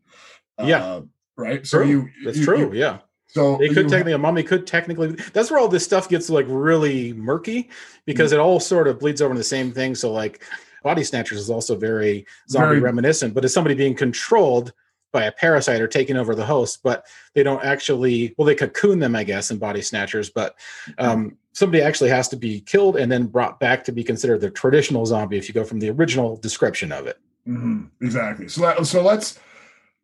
Yeah. 0.63 0.83
Uh, 0.83 1.01
right 1.37 1.65
so 1.65 1.79
True. 1.79 1.87
you 1.87 2.09
That's 2.25 2.37
you- 2.39 2.45
true. 2.45 2.59
you- 2.59 2.73
yeah, 2.73 2.97
so 3.37 3.57
they 3.57 3.69
could 3.69 3.87
technically 3.87 4.13
a 4.13 4.17
mummy 4.17 4.43
could 4.43 4.67
technically. 4.67 5.09
That's 5.33 5.49
where 5.49 5.59
all 5.59 5.67
this 5.67 5.83
stuff 5.83 6.09
gets 6.09 6.29
like 6.29 6.45
really 6.49 7.13
murky 7.13 7.69
because 8.05 8.31
it 8.31 8.39
all 8.39 8.59
sort 8.59 8.87
of 8.87 8.99
bleeds 8.99 9.21
over 9.21 9.31
into 9.31 9.39
the 9.39 9.43
same 9.43 9.71
thing. 9.71 9.95
So 9.95 10.11
like, 10.11 10.43
Body 10.83 11.03
Snatchers 11.03 11.39
is 11.39 11.49
also 11.49 11.75
very 11.75 12.25
zombie 12.49 12.67
Very- 12.67 12.79
reminiscent, 12.79 13.33
but 13.33 13.43
it's 13.45 13.53
somebody 13.53 13.75
being 13.75 13.95
controlled 13.95 14.73
by 15.13 15.23
a 15.23 15.31
parasite 15.31 15.79
or 15.81 15.87
taking 15.87 16.17
over 16.17 16.35
the 16.35 16.45
host, 16.45 16.81
but 16.83 17.05
they 17.33 17.41
don't 17.43 17.63
actually. 17.63 18.35
Well, 18.37 18.45
they 18.45 18.55
cocoon 18.55 18.99
them, 18.99 19.15
I 19.15 19.23
guess, 19.23 19.51
in 19.51 19.57
Body 19.57 19.81
Snatchers, 19.81 20.29
but 20.29 20.55
um, 20.97 21.37
somebody 21.53 21.81
actually 21.81 22.09
has 22.09 22.27
to 22.29 22.35
be 22.35 22.59
killed 22.61 22.97
and 22.97 23.11
then 23.11 23.25
brought 23.25 23.59
back 23.59 23.83
to 23.85 23.91
be 23.91 24.03
considered 24.03 24.41
the 24.41 24.49
traditional 24.51 25.05
zombie 25.05 25.37
if 25.37 25.47
you 25.47 25.53
go 25.53 25.63
from 25.63 25.79
the 25.79 25.89
original 25.89 26.37
description 26.37 26.91
of 26.91 27.07
it. 27.07 27.17
Mhm, 27.47 27.87
exactly. 28.01 28.47
So 28.49 28.61
that, 28.61 28.85
so 28.85 29.01
let's 29.01 29.39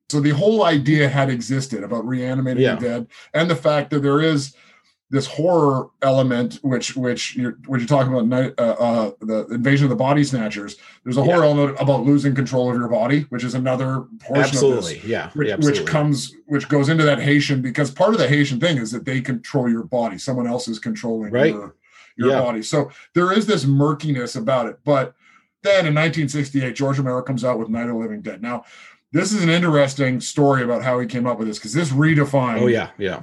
so 0.10 0.20
the 0.20 0.32
whole 0.32 0.64
idea 0.64 1.10
had 1.10 1.30
existed 1.30 1.84
about 1.84 2.06
reanimating 2.08 2.64
Yeah. 2.64 2.76
the 2.76 2.82
dead, 2.88 3.08
and 3.34 3.50
the 3.50 3.56
fact 3.56 3.90
that 3.92 4.02
there 4.02 4.22
is 4.22 4.54
this 5.10 5.28
horror 5.28 5.90
element, 6.02 6.56
which 6.64 6.96
which 6.96 7.36
you're 7.36 7.58
which 7.68 7.82
you're 7.82 7.88
talking 7.88 8.12
about, 8.12 8.26
night- 8.28 8.54
uh, 8.58 8.62
uh, 8.80 9.12
the 9.22 9.46
invasion 9.52 9.86
of 9.86 9.90
the 9.92 9.96
body 9.96 10.24
snatchers. 10.24 10.76
There's 11.04 11.18
a 11.18 11.24
horror 11.24 11.44
Yeah. 11.44 11.52
element 11.52 11.78
about 11.80 12.04
losing 12.04 12.34
control 12.34 12.72
of 12.72 12.76
your 12.78 12.88
body, 12.88 13.28
which 13.30 13.44
is 13.44 13.54
another 13.54 14.06
portion 14.20 14.44
Absolutely, 14.44 14.96
of 14.96 15.02
this. 15.02 15.10
yeah, 15.12 15.30
Which, 15.34 15.48
yeah, 15.50 15.56
which 15.58 15.86
comes, 15.86 16.34
which 16.48 16.68
goes 16.68 16.90
into 16.90 17.04
that 17.04 17.20
Haitian 17.20 17.62
because 17.62 17.92
part 17.92 18.14
of 18.14 18.20
the 18.20 18.28
Haitian 18.28 18.60
thing 18.60 18.78
is 18.78 18.90
that 18.92 19.06
they 19.06 19.22
control 19.22 19.70
your 19.70 19.84
body. 19.84 20.18
Someone 20.18 20.48
else 20.48 20.68
is 20.68 20.80
controlling 20.80 21.32
Right. 21.32 21.54
your, 21.54 21.76
your 22.18 22.30
Yeah. 22.32 22.42
body. 22.42 22.64
So 22.64 22.90
there 23.14 23.32
is 23.32 23.46
this 23.46 23.66
murkiness 23.68 24.36
about 24.36 24.66
it. 24.68 24.80
But 24.84 25.14
then 25.62 25.86
in 25.86 25.94
1968, 25.94 26.74
George 26.76 26.98
Romero 26.98 27.22
comes 27.22 27.44
out 27.46 27.60
with 27.60 27.70
Night 27.70 27.84
of 27.84 27.90
the 27.90 27.94
Living 27.96 28.22
Dead. 28.22 28.42
Now, 28.42 28.64
this 29.14 29.32
is 29.32 29.44
an 29.44 29.50
interesting 29.50 30.20
story 30.20 30.64
about 30.64 30.84
how 30.84 31.00
he 31.00 31.08
came 31.08 31.26
up 31.28 31.38
with 31.38 31.48
this 31.48 31.60
because 31.60 31.74
this 31.74 31.92
redefined 31.92 32.62
Oh 32.62 32.68
yeah, 32.68 32.90
yeah. 32.98 33.22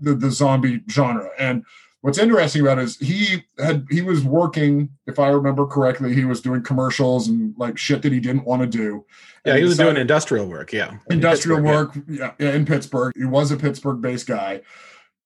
the, 0.00 0.14
the 0.14 0.30
zombie 0.30 0.82
genre. 0.88 1.30
And 1.38 1.64
what's 2.02 2.18
interesting 2.18 2.60
about 2.62 2.78
it 2.78 2.84
is 2.84 2.98
he 2.98 3.44
had 3.58 3.86
he 3.90 4.02
was 4.02 4.22
working, 4.22 4.90
if 5.06 5.18
I 5.18 5.28
remember 5.28 5.66
correctly, 5.66 6.14
he 6.14 6.24
was 6.26 6.42
doing 6.42 6.62
commercials 6.62 7.28
and 7.28 7.54
like 7.58 7.78
shit 7.78 8.02
that 8.02 8.12
he 8.12 8.20
didn't 8.20 8.44
want 8.44 8.60
to 8.62 8.68
do. 8.68 9.04
Yeah, 9.44 9.52
And 9.52 9.62
he 9.62 9.64
was 9.64 9.78
doing 9.78 9.96
industrial 9.96 10.46
work. 10.46 10.72
Yeah, 10.72 10.98
In 11.08 11.14
industrial 11.16 11.62
yeah. 11.64 11.72
work 11.72 11.98
yeah. 12.06 12.32
yeah, 12.38 12.50
in 12.52 12.66
Pittsburgh. 12.66 13.14
He 13.16 13.24
was 13.24 13.50
a 13.50 13.56
Pittsburgh 13.56 14.02
based 14.02 14.26
guy. 14.26 14.60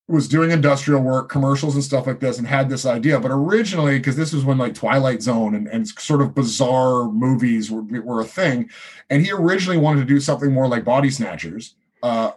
Was 0.07 0.29
doing 0.29 0.51
industrial 0.51 1.01
work, 1.01 1.31
commercials 1.31 1.75
and 1.75 1.83
stuff 1.83 2.07
like 2.07 2.21
this, 2.21 2.37
and 2.37 2.47
had 2.47 2.69
this 2.69 2.85
idea. 2.85 3.19
But 3.19 3.31
originally, 3.31 3.99
because 3.99 4.17
this 4.17 4.35
was 4.35 4.45
when 4.45 4.59
like 4.59 4.75
Twilight 4.75 5.23
Zone 5.23 5.55
and, 5.55 5.67
and 5.67 5.88
sort 5.88 6.21
of 6.21 6.35
bizarre 6.35 7.11
movies 7.11 7.71
were, 7.71 7.83
were 8.03 8.21
a 8.21 8.25
thing, 8.25 8.69
and 9.09 9.25
he 9.25 9.33
originally 9.33 9.79
wanted 9.79 10.01
to 10.01 10.07
do 10.07 10.21
something 10.21 10.53
more 10.53 10.69
like 10.69 10.85
Body 10.85 11.09
Snatchers. 11.09 11.77
Uh, 12.03 12.33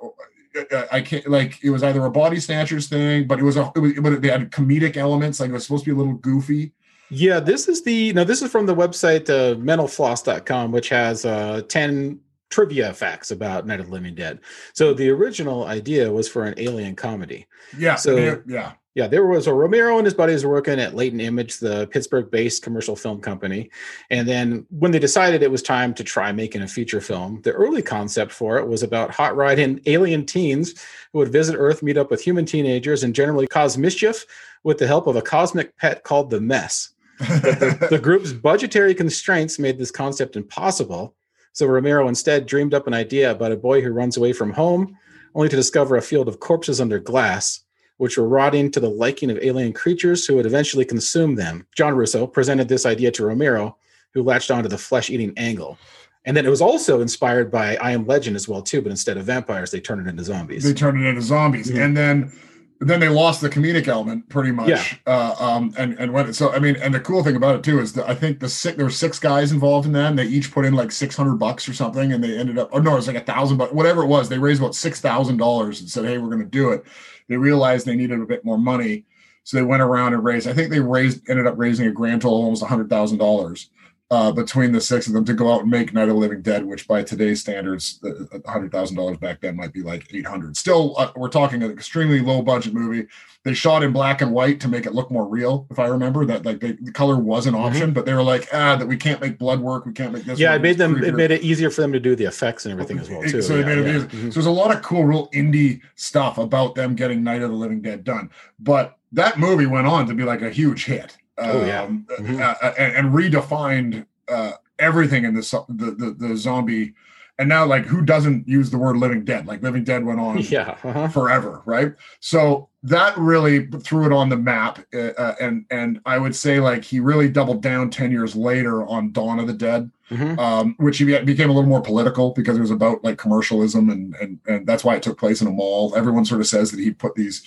I 0.91 1.01
can't 1.01 1.27
like 1.27 1.63
it 1.63 1.69
was 1.69 1.83
either 1.83 2.03
a 2.05 2.09
Body 2.09 2.39
Snatchers 2.39 2.87
thing, 2.87 3.27
but 3.27 3.39
it 3.39 3.43
was 3.43 3.57
a 3.57 3.71
it 3.75 3.79
was, 3.79 3.93
but 3.99 4.21
they 4.21 4.29
had 4.29 4.49
comedic 4.51 4.95
elements. 4.97 5.39
Like 5.39 5.49
it 5.49 5.53
was 5.53 5.63
supposed 5.63 5.83
to 5.85 5.91
be 5.91 5.95
a 5.95 5.97
little 5.97 6.13
goofy. 6.13 6.71
Yeah, 7.09 7.39
this 7.39 7.67
is 7.67 7.83
the 7.83 8.13
no, 8.13 8.23
this 8.23 8.41
is 8.41 8.51
from 8.51 8.65
the 8.65 8.75
website 8.75 9.29
uh, 9.29 9.55
mentalfloss.com, 9.55 10.71
which 10.71 10.89
has 10.89 11.25
uh, 11.25 11.61
10 11.67 12.19
trivia 12.49 12.93
facts 12.93 13.31
about 13.31 13.65
Night 13.67 13.79
of 13.79 13.87
the 13.87 13.91
Living 13.91 14.15
Dead. 14.15 14.39
So 14.73 14.93
the 14.93 15.09
original 15.09 15.65
idea 15.65 16.11
was 16.11 16.27
for 16.29 16.45
an 16.45 16.55
alien 16.57 16.95
comedy. 16.95 17.47
Yeah. 17.77 17.95
So- 17.95 18.41
yeah. 18.47 18.73
Yeah, 18.95 19.05
there 19.05 19.27
was 19.27 19.45
a 19.45 19.53
Romero 19.53 19.97
and 19.97 20.05
his 20.05 20.15
buddies 20.15 20.43
were 20.43 20.51
working 20.51 20.79
at 20.79 20.95
Latent 20.95 21.21
Image, 21.21 21.59
the 21.59 21.85
Pittsburgh-based 21.91 22.63
commercial 22.63 22.95
film 22.95 23.21
company. 23.21 23.69
And 24.09 24.27
then 24.27 24.65
when 24.71 24.89
they 24.89 24.97
decided 24.97 25.43
it 25.43 25.51
was 25.51 25.61
time 25.61 25.93
to 25.93 26.03
try 26.03 26.31
making 26.31 26.63
a 26.63 26.67
feature 26.67 26.99
film, 26.99 27.41
the 27.43 27.51
early 27.51 27.83
concept 27.83 28.31
for 28.31 28.57
it 28.57 28.67
was 28.67 28.81
about 28.81 29.13
hot 29.13 29.35
riding 29.35 29.81
alien 29.85 30.25
teens 30.25 30.73
who 31.13 31.19
would 31.19 31.31
visit 31.31 31.55
Earth, 31.55 31.83
meet 31.83 31.95
up 31.95 32.09
with 32.09 32.23
human 32.23 32.47
teenagers, 32.47 33.03
and 33.03 33.13
generally 33.13 33.45
cause 33.45 33.77
mischief 33.77 34.25
with 34.63 34.79
the 34.79 34.87
help 34.87 35.05
of 35.05 35.15
a 35.15 35.21
cosmic 35.21 35.77
pet 35.77 36.03
called 36.03 36.31
the 36.31 36.41
Mess. 36.41 36.89
The, 37.19 37.87
the 37.91 37.99
group's 38.01 38.33
budgetary 38.33 38.95
constraints 38.95 39.59
made 39.59 39.77
this 39.77 39.91
concept 39.91 40.35
impossible. 40.35 41.13
So 41.57 41.65
Romero 41.65 42.07
instead 42.07 42.45
dreamed 42.45 42.75
up 42.75 42.85
an 42.85 42.93
idea 42.93 43.31
about 43.31 43.51
a 43.51 43.57
boy 43.57 43.81
who 43.81 43.89
runs 43.89 44.15
away 44.15 44.31
from 44.31 44.53
home, 44.53 44.95
only 45.33 45.49
to 45.49 45.55
discover 45.55 45.95
a 45.97 46.03
field 46.03 46.27
of 46.27 46.39
corpses 46.39 46.79
under 46.79 46.99
glass 46.99 47.63
which 47.97 48.15
were 48.15 48.27
rotting 48.29 48.69
to 48.69 48.79
the 48.79 48.87
liking 48.87 49.31
of 49.31 49.39
alien 49.41 49.73
creatures 49.73 50.23
who 50.23 50.35
would 50.35 50.45
eventually 50.45 50.85
consume 50.85 51.33
them. 51.33 51.65
John 51.75 51.95
Russo 51.95 52.27
presented 52.27 52.67
this 52.67 52.85
idea 52.85 53.09
to 53.09 53.25
Romero, 53.25 53.75
who 54.13 54.21
latched 54.21 54.51
onto 54.51 54.69
the 54.69 54.77
flesh 54.77 55.09
eating 55.09 55.33
angle. 55.35 55.79
And 56.25 56.37
then 56.37 56.45
it 56.45 56.49
was 56.49 56.61
also 56.61 57.01
inspired 57.01 57.49
by 57.49 57.75
I 57.77 57.89
Am 57.93 58.05
Legend 58.05 58.35
as 58.35 58.47
well 58.47 58.61
too, 58.61 58.83
but 58.83 58.91
instead 58.91 59.17
of 59.17 59.25
vampires, 59.25 59.71
they 59.71 59.79
turned 59.79 60.05
it 60.05 60.09
into 60.11 60.23
zombies. 60.23 60.63
they 60.63 60.75
turned 60.75 61.03
it 61.03 61.07
into 61.09 61.23
zombies, 61.23 61.71
Mhm. 61.71 61.83
and 61.85 61.97
then 61.97 62.31
then 62.79 62.99
they 62.99 63.09
lost 63.09 63.41
the 63.41 63.49
comedic 63.49 63.87
element 63.87 64.29
pretty 64.29 64.51
much. 64.51 64.69
Yeah. 64.69 64.83
Uh, 65.05 65.35
um, 65.39 65.73
and 65.77 65.97
and 65.99 66.13
when 66.13 66.31
so 66.33 66.51
I 66.51 66.59
mean, 66.59 66.75
and 66.77 66.93
the 66.93 66.99
cool 66.99 67.23
thing 67.23 67.35
about 67.35 67.55
it 67.55 67.63
too 67.63 67.79
is 67.79 67.93
that 67.93 68.07
I 68.07 68.13
think 68.13 68.39
the 68.39 68.49
six 68.49 68.77
there 68.77 68.85
were 68.85 68.91
six 68.91 69.19
guys 69.19 69.51
involved 69.51 69.87
in 69.87 69.93
that, 69.93 70.09
and 70.09 70.19
they 70.19 70.25
each 70.25 70.51
put 70.51 70.65
in 70.65 70.75
like 70.75 70.91
six 70.91 71.15
hundred 71.15 71.35
bucks 71.35 71.67
or 71.67 71.73
something, 71.73 72.13
and 72.13 72.23
they 72.23 72.37
ended 72.37 72.57
up 72.57 72.69
oh 72.71 72.79
no, 72.79 72.93
it 72.93 72.97
was 72.97 73.07
like 73.07 73.15
a 73.17 73.21
thousand 73.21 73.57
bucks, 73.57 73.73
whatever 73.73 74.03
it 74.03 74.07
was. 74.07 74.29
They 74.29 74.37
raised 74.37 74.61
about 74.61 74.75
six 74.75 75.01
thousand 75.01 75.37
dollars 75.37 75.79
and 75.79 75.89
said, 75.89 76.05
hey, 76.05 76.17
we're 76.17 76.29
going 76.29 76.43
to 76.43 76.45
do 76.45 76.71
it. 76.71 76.83
They 77.27 77.37
realized 77.37 77.85
they 77.85 77.95
needed 77.95 78.19
a 78.19 78.25
bit 78.25 78.45
more 78.45 78.57
money, 78.57 79.05
so 79.43 79.57
they 79.57 79.63
went 79.63 79.81
around 79.81 80.13
and 80.13 80.23
raised. 80.23 80.47
I 80.47 80.53
think 80.53 80.69
they 80.69 80.79
raised 80.79 81.27
ended 81.29 81.47
up 81.47 81.55
raising 81.57 81.87
a 81.87 81.91
grand 81.91 82.21
total 82.21 82.39
of 82.39 82.45
almost 82.45 82.63
a 82.63 82.67
hundred 82.67 82.89
thousand 82.89 83.17
dollars 83.17 83.69
uh, 84.09 84.31
between 84.31 84.71
the 84.71 84.79
six 84.79 85.07
of 85.07 85.13
them 85.13 85.25
to 85.25 85.33
go 85.33 85.51
out 85.53 85.61
and 85.63 85.69
make 85.71 85.93
Night 85.93 86.03
of 86.03 86.09
the 86.09 86.13
Living 86.15 86.41
Dead, 86.41 86.65
which 86.65 86.87
by 86.87 87.03
today's 87.03 87.41
standards, 87.41 87.99
a 88.03 88.49
hundred 88.49 88.71
thousand 88.71 88.95
dollars 88.95 89.17
back 89.17 89.41
then 89.41 89.57
might 89.57 89.73
be 89.73 89.81
like 89.81 90.07
eight 90.13 90.25
hundred. 90.25 90.55
Still, 90.55 90.95
uh, 90.97 91.11
we're 91.17 91.27
talking 91.27 91.61
an 91.61 91.71
extremely 91.71 92.21
low 92.21 92.41
budget 92.41 92.73
movie. 92.73 93.07
They 93.43 93.53
shot 93.53 93.83
in 93.83 93.91
black 93.91 94.21
and 94.21 94.31
white 94.31 94.59
to 94.61 94.69
make 94.69 94.85
it 94.85 94.93
look 94.93 95.11
more 95.11 95.25
real, 95.25 95.67
if 95.69 95.77
I 95.77 95.87
remember. 95.87 96.25
That 96.25 96.45
like 96.45 96.61
they, 96.61 96.73
the 96.73 96.91
color 96.91 97.17
was 97.17 97.47
an 97.47 97.55
option, 97.55 97.91
but 97.91 98.05
they 98.05 98.13
were 98.13 98.23
like, 98.23 98.47
ah, 98.53 98.77
that 98.77 98.87
we 98.87 98.95
can't 98.95 99.19
make 99.19 99.37
blood 99.37 99.59
work, 99.59 99.85
we 99.85 99.91
can't 99.91 100.13
make 100.13 100.23
this. 100.23 100.35
Mm-hmm. 100.35 100.41
yeah, 100.41 100.55
it 100.55 100.61
made 100.61 100.77
them 100.77 101.03
it 101.03 101.13
made 101.13 101.31
it 101.31 101.41
easier 101.41 101.69
for 101.69 101.81
them 101.81 101.91
to 101.91 101.99
do 101.99 102.15
the 102.15 102.25
effects 102.25 102.65
and 102.65 102.71
everything 102.71 102.99
as 102.99 103.09
well 103.09 103.23
too. 103.23 103.41
So 103.41 103.53
they 103.53 103.59
Yeah, 103.59 103.65
made 103.65 103.77
it 103.79 103.87
yeah. 103.87 103.97
easy. 103.97 104.07
Mhm. 104.07 104.27
So 104.33 104.39
there's 104.39 104.45
a 104.45 104.51
lot 104.51 104.73
of 104.73 104.81
cool, 104.83 105.03
real 105.03 105.29
indie 105.31 105.81
stuff 105.95 106.37
about 106.37 106.75
them 106.75 106.95
getting 106.95 107.23
Night 107.23 107.41
of 107.41 107.49
the 107.49 107.55
Living 107.57 107.81
Dead 107.81 108.05
done. 108.05 108.29
But 108.57 108.95
that 109.11 109.37
movie 109.37 109.65
went 109.65 109.87
on 109.87 110.07
to 110.07 110.13
be 110.13 110.23
like 110.23 110.41
a 110.41 110.49
huge 110.49 110.85
hit. 110.85 111.17
Oh, 111.37 111.65
yeah. 111.65 111.83
Um, 111.83 112.05
Mhm. 112.19 112.39
uh, 112.39 112.55
uh, 112.61 112.73
and, 112.77 112.95
and 112.95 113.13
redefined 113.15 114.05
uh, 114.27 114.53
everything 114.79 115.23
in 115.25 115.33
the, 115.35 115.65
the 115.69 115.91
the 115.91 116.27
the 116.27 116.37
zombie. 116.37 116.93
And 117.39 117.47
now, 117.49 117.65
like, 117.65 117.85
who 117.85 118.01
doesn't 118.01 118.47
use 118.47 118.71
the 118.71 118.79
word 118.79 118.97
"living 118.97 119.23
dead"? 119.23 119.45
Like, 119.45 119.61
"Living 119.61 119.83
Dead" 119.83 120.03
went 120.03 120.19
on 120.19 120.37
Yeah. 120.49 120.75
uh-huh. 120.83 121.09
forever, 121.09 121.61
right? 121.65 121.93
So 122.19 122.67
that 122.83 123.15
really 123.17 123.67
threw 123.67 124.05
it 124.07 124.11
on 124.11 124.29
the 124.29 124.37
map, 124.37 124.79
uh, 124.93 124.97
uh, 125.17 125.35
and 125.39 125.65
and 125.69 125.99
I 126.05 126.17
would 126.17 126.35
say 126.35 126.59
like 126.59 126.83
he 126.83 126.99
really 126.99 127.29
doubled 127.29 127.61
down 127.61 127.91
ten 127.91 128.11
years 128.11 128.35
later 128.35 128.85
on 128.87 129.11
Dawn 129.11 129.37
of 129.39 129.45
the 129.45 129.53
Dead, 129.53 129.91
Mhm. 130.09 130.39
um, 130.39 130.75
which 130.79 130.97
he 130.97 131.03
became 131.05 131.49
a 131.49 131.53
little 131.53 131.69
more 131.69 131.81
political 131.81 132.31
because 132.31 132.57
it 132.57 132.61
was 132.61 132.71
about 132.71 133.03
like 133.03 133.19
commercialism, 133.19 133.89
and 133.91 134.15
and 134.15 134.39
and 134.47 134.65
that's 134.65 134.83
why 134.83 134.95
it 134.95 135.03
took 135.03 135.19
place 135.19 135.39
in 135.39 135.47
a 135.47 135.51
mall. 135.51 135.93
Everyone 135.95 136.25
sort 136.25 136.41
of 136.41 136.47
says 136.47 136.71
that 136.71 136.79
he 136.79 136.89
put 136.91 137.13
these 137.15 137.43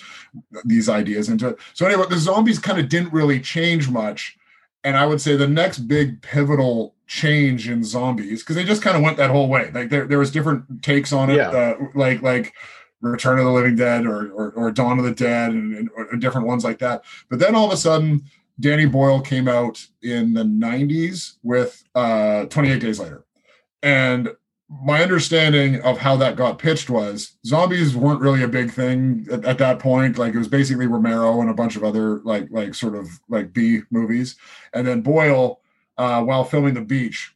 these 0.65 0.89
ideas 0.89 1.29
into 1.29 1.49
it. 1.49 1.57
So 1.75 1.85
anyway, 1.87 2.05
the 2.09 2.19
zombies 2.19 2.61
kind 2.61 2.79
of 2.79 2.89
didn't 2.89 3.13
really 3.13 3.41
change 3.41 3.89
much, 3.91 4.37
and 4.85 4.97
I 4.97 5.07
would 5.07 5.21
say 5.21 5.37
the 5.37 5.49
next 5.49 5.81
big 5.81 6.23
pivotal 6.23 6.95
change 7.07 7.69
in 7.69 7.83
zombies 7.85 8.43
because 8.43 8.57
they 8.57 8.65
just 8.65 8.83
kind 8.83 8.97
of 8.97 9.03
went 9.03 9.17
that 9.17 9.31
whole 9.31 9.49
way. 9.49 9.71
Like 9.75 9.91
there 9.91 10.07
there 10.07 10.19
was 10.19 10.31
different 10.31 10.83
takes 10.83 11.13
on 11.13 11.31
it, 11.31 11.37
Yeah. 11.37 11.51
uh, 11.51 11.75
like 11.95 12.23
like. 12.23 12.55
Return 13.03 13.39
of 13.39 13.47
the 13.47 13.51
Living 13.51 13.77
Dead 13.77 14.05
or, 14.05 14.31
or, 14.33 14.51
or 14.51 14.71
Dawn 14.71 14.99
of 14.99 15.07
the 15.07 15.11
Dead 15.15 15.53
and, 15.53 15.89
and 16.13 16.21
different 16.21 16.47
ones 16.47 16.65
like 16.65 16.81
that. 16.81 17.03
But 17.31 17.39
then 17.39 17.55
all 17.55 17.65
of 17.65 17.73
a 17.73 17.77
sudden, 17.79 18.25
Danny 18.61 18.85
Boyle 18.85 19.23
came 19.23 19.49
out 19.49 19.87
in 20.03 20.35
the 20.35 20.43
90s 20.43 21.37
with 21.43 21.83
uh, 21.95 22.45
28 22.45 22.79
Days 22.79 23.01
Later. 23.01 23.25
And 23.83 24.29
my 24.83 25.03
understanding 25.03 25.81
of 25.83 25.99
how 25.99 26.17
that 26.17 26.37
got 26.37 26.59
pitched 26.59 26.89
was 26.89 27.37
zombies 27.45 27.97
weren't 27.97 28.21
really 28.21 28.43
a 28.43 28.49
big 28.49 28.71
thing 28.71 29.27
at, 29.33 29.45
at 29.45 29.59
that 29.59 29.81
point. 29.81 30.17
Like 30.17 30.33
it 30.35 30.39
was 30.39 30.47
basically 30.49 30.87
Romero 30.87 31.41
and 31.41 31.51
a 31.51 31.55
bunch 31.55 31.75
of 31.77 31.83
other 31.83 32.21
like 32.21 32.49
like 32.51 32.75
sort 32.75 32.95
of 32.95 33.09
like 33.29 33.53
B 33.53 33.81
movies. 33.91 34.37
And 34.73 34.87
then 34.87 35.01
Boyle, 35.01 35.61
uh, 35.99 36.23
while 36.23 36.45
filming 36.45 36.75
The 36.75 36.83
Beach, 36.83 37.35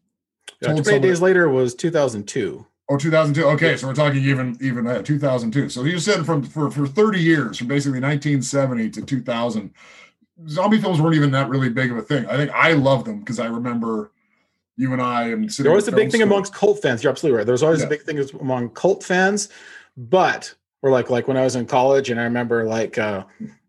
Yeah, 0.61 0.68
told 0.68 0.85
28 0.85 0.85
someone- 0.85 1.03
days 1.03 1.20
later 1.20 1.49
was 1.49 1.75
2002. 1.75 2.64
Oh, 2.88 2.99
2002. 2.99 3.44
Okay, 3.55 3.77
so 3.79 3.87
we're 3.88 3.94
talking 3.94 4.23
even 4.23 4.57
even 4.61 4.87
uh, 4.87 5.03
2002. 5.03 5.70
So 5.70 5.83
he 5.83 5.94
was 5.94 6.05
saying 6.05 6.23
from 6.25 6.42
for 6.44 6.70
for 6.70 6.87
30 6.87 7.18
years, 7.18 7.59
from 7.59 7.66
basically 7.66 7.99
1970 7.99 8.90
to 8.90 9.03
2000, 9.03 9.70
zombie 10.49 10.79
films 10.81 11.01
weren't 11.01 11.16
even 11.16 11.31
that 11.33 11.49
really 11.49 11.70
big 11.70 11.90
of 11.90 11.97
a 11.97 12.03
thing. 12.03 12.27
I 12.27 12.37
think 12.37 12.51
I 12.53 12.75
loved 12.75 13.07
them 13.07 13.20
because 13.20 13.38
I 13.40 13.47
remember 13.47 14.12
you 14.76 14.92
and 14.92 15.00
I 15.02 15.28
and 15.28 15.52
sitting 15.52 15.64
There 15.70 15.74
was 15.76 15.88
a 15.88 15.92
big 15.92 16.10
thing 16.10 16.20
school. 16.20 16.32
amongst 16.32 16.52
cult 16.54 16.82
fans. 16.82 17.02
You're 17.02 17.10
absolutely 17.10 17.38
right. 17.38 17.46
There's 17.46 17.62
always 17.62 17.80
Yeah. 17.80 17.87
a 17.87 17.90
big 17.90 18.02
thing 18.02 18.18
among 18.40 18.70
cult 18.70 19.04
fans, 19.04 19.48
but 19.96 20.54
we're 20.82 20.90
like 20.90 21.10
like 21.10 21.28
when 21.28 21.37
I 21.37 21.42
was 21.44 21.56
in 21.56 21.66
college 21.66 22.10
and 22.10 22.20
I 22.20 22.24
remember 22.24 22.64
like 22.64 22.98
uh 22.98 23.24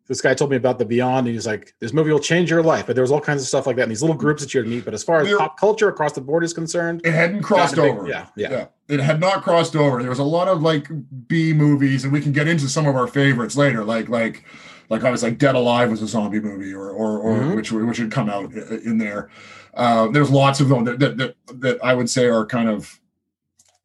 this 0.08 0.22
guy 0.22 0.36
told 0.36 0.52
me 0.52 0.56
about 0.58 0.78
the 0.78 0.86
Beyond, 0.86 1.26
and 1.26 1.34
he's 1.34 1.48
like, 1.48 1.74
"This 1.80 1.92
movie 1.92 2.12
will 2.12 2.20
change 2.20 2.52
your 2.52 2.62
life." 2.62 2.86
But 2.86 2.96
there 2.96 3.02
was 3.02 3.12
all 3.12 3.20
kinds 3.20 3.42
of 3.42 3.48
stuff 3.48 3.66
like 3.66 3.76
that 3.78 3.84
in 3.84 3.90
these 3.90 4.04
little 4.04 4.16
groups 4.16 4.44
that 4.44 4.54
you 4.54 4.62
would 4.62 4.70
meet. 4.70 4.86
But 4.86 4.94
as 4.94 5.04
far 5.04 5.20
as 5.22 5.28
There- 5.28 5.36
pop 5.40 5.60
culture 5.60 5.90
across 5.90 6.14
the 6.14 6.22
board 6.22 6.44
is 6.44 6.54
concerned, 6.54 7.02
It 7.04 7.12
hadn't 7.12 7.42
crossed 7.42 7.74
big- 7.76 7.86
over. 7.86 8.08
Yeah, 8.08 8.28
yeah, 8.36 8.66
It 8.88 9.00
had 9.00 9.20
not 9.20 9.42
crossed 9.42 9.76
over. 9.76 10.02
There 10.02 10.12
was 10.12 10.20
a 10.20 10.24
lot 10.24 10.48
of 10.48 10.62
like 10.62 10.90
B 11.28 11.54
movies, 11.54 12.04
and 12.04 12.14
we 12.14 12.22
can 12.22 12.34
get 12.34 12.48
into 12.48 12.70
some 12.70 12.86
of 12.86 12.96
our 12.96 13.08
favorites 13.08 13.58
later, 13.58 13.84
like 13.84 14.08
like 14.08 14.44
like 14.92 15.04
I 15.04 15.10
was 15.10 15.24
like 15.24 15.40
Dead 15.40 15.56
Alive 15.56 15.90
was 15.90 16.04
a 16.04 16.08
zombie 16.08 16.40
movie, 16.40 16.72
or 16.72 16.88
or, 16.92 17.18
or 17.18 17.40
Mhm. 17.40 17.56
which 17.56 17.72
which 17.72 17.98
had 17.98 18.12
come 18.12 18.30
out 18.30 18.54
in 18.54 19.00
there. 19.00 19.30
Uh, 19.76 20.08
there's 20.08 20.32
lots 20.32 20.60
of 20.60 20.70
them 20.70 20.86
that, 20.86 21.00
that 21.00 21.18
that 21.18 21.36
that 21.60 21.84
I 21.84 21.94
would 21.94 22.10
say 22.10 22.28
are 22.28 22.46
kind 22.46 22.70
of 22.70 23.00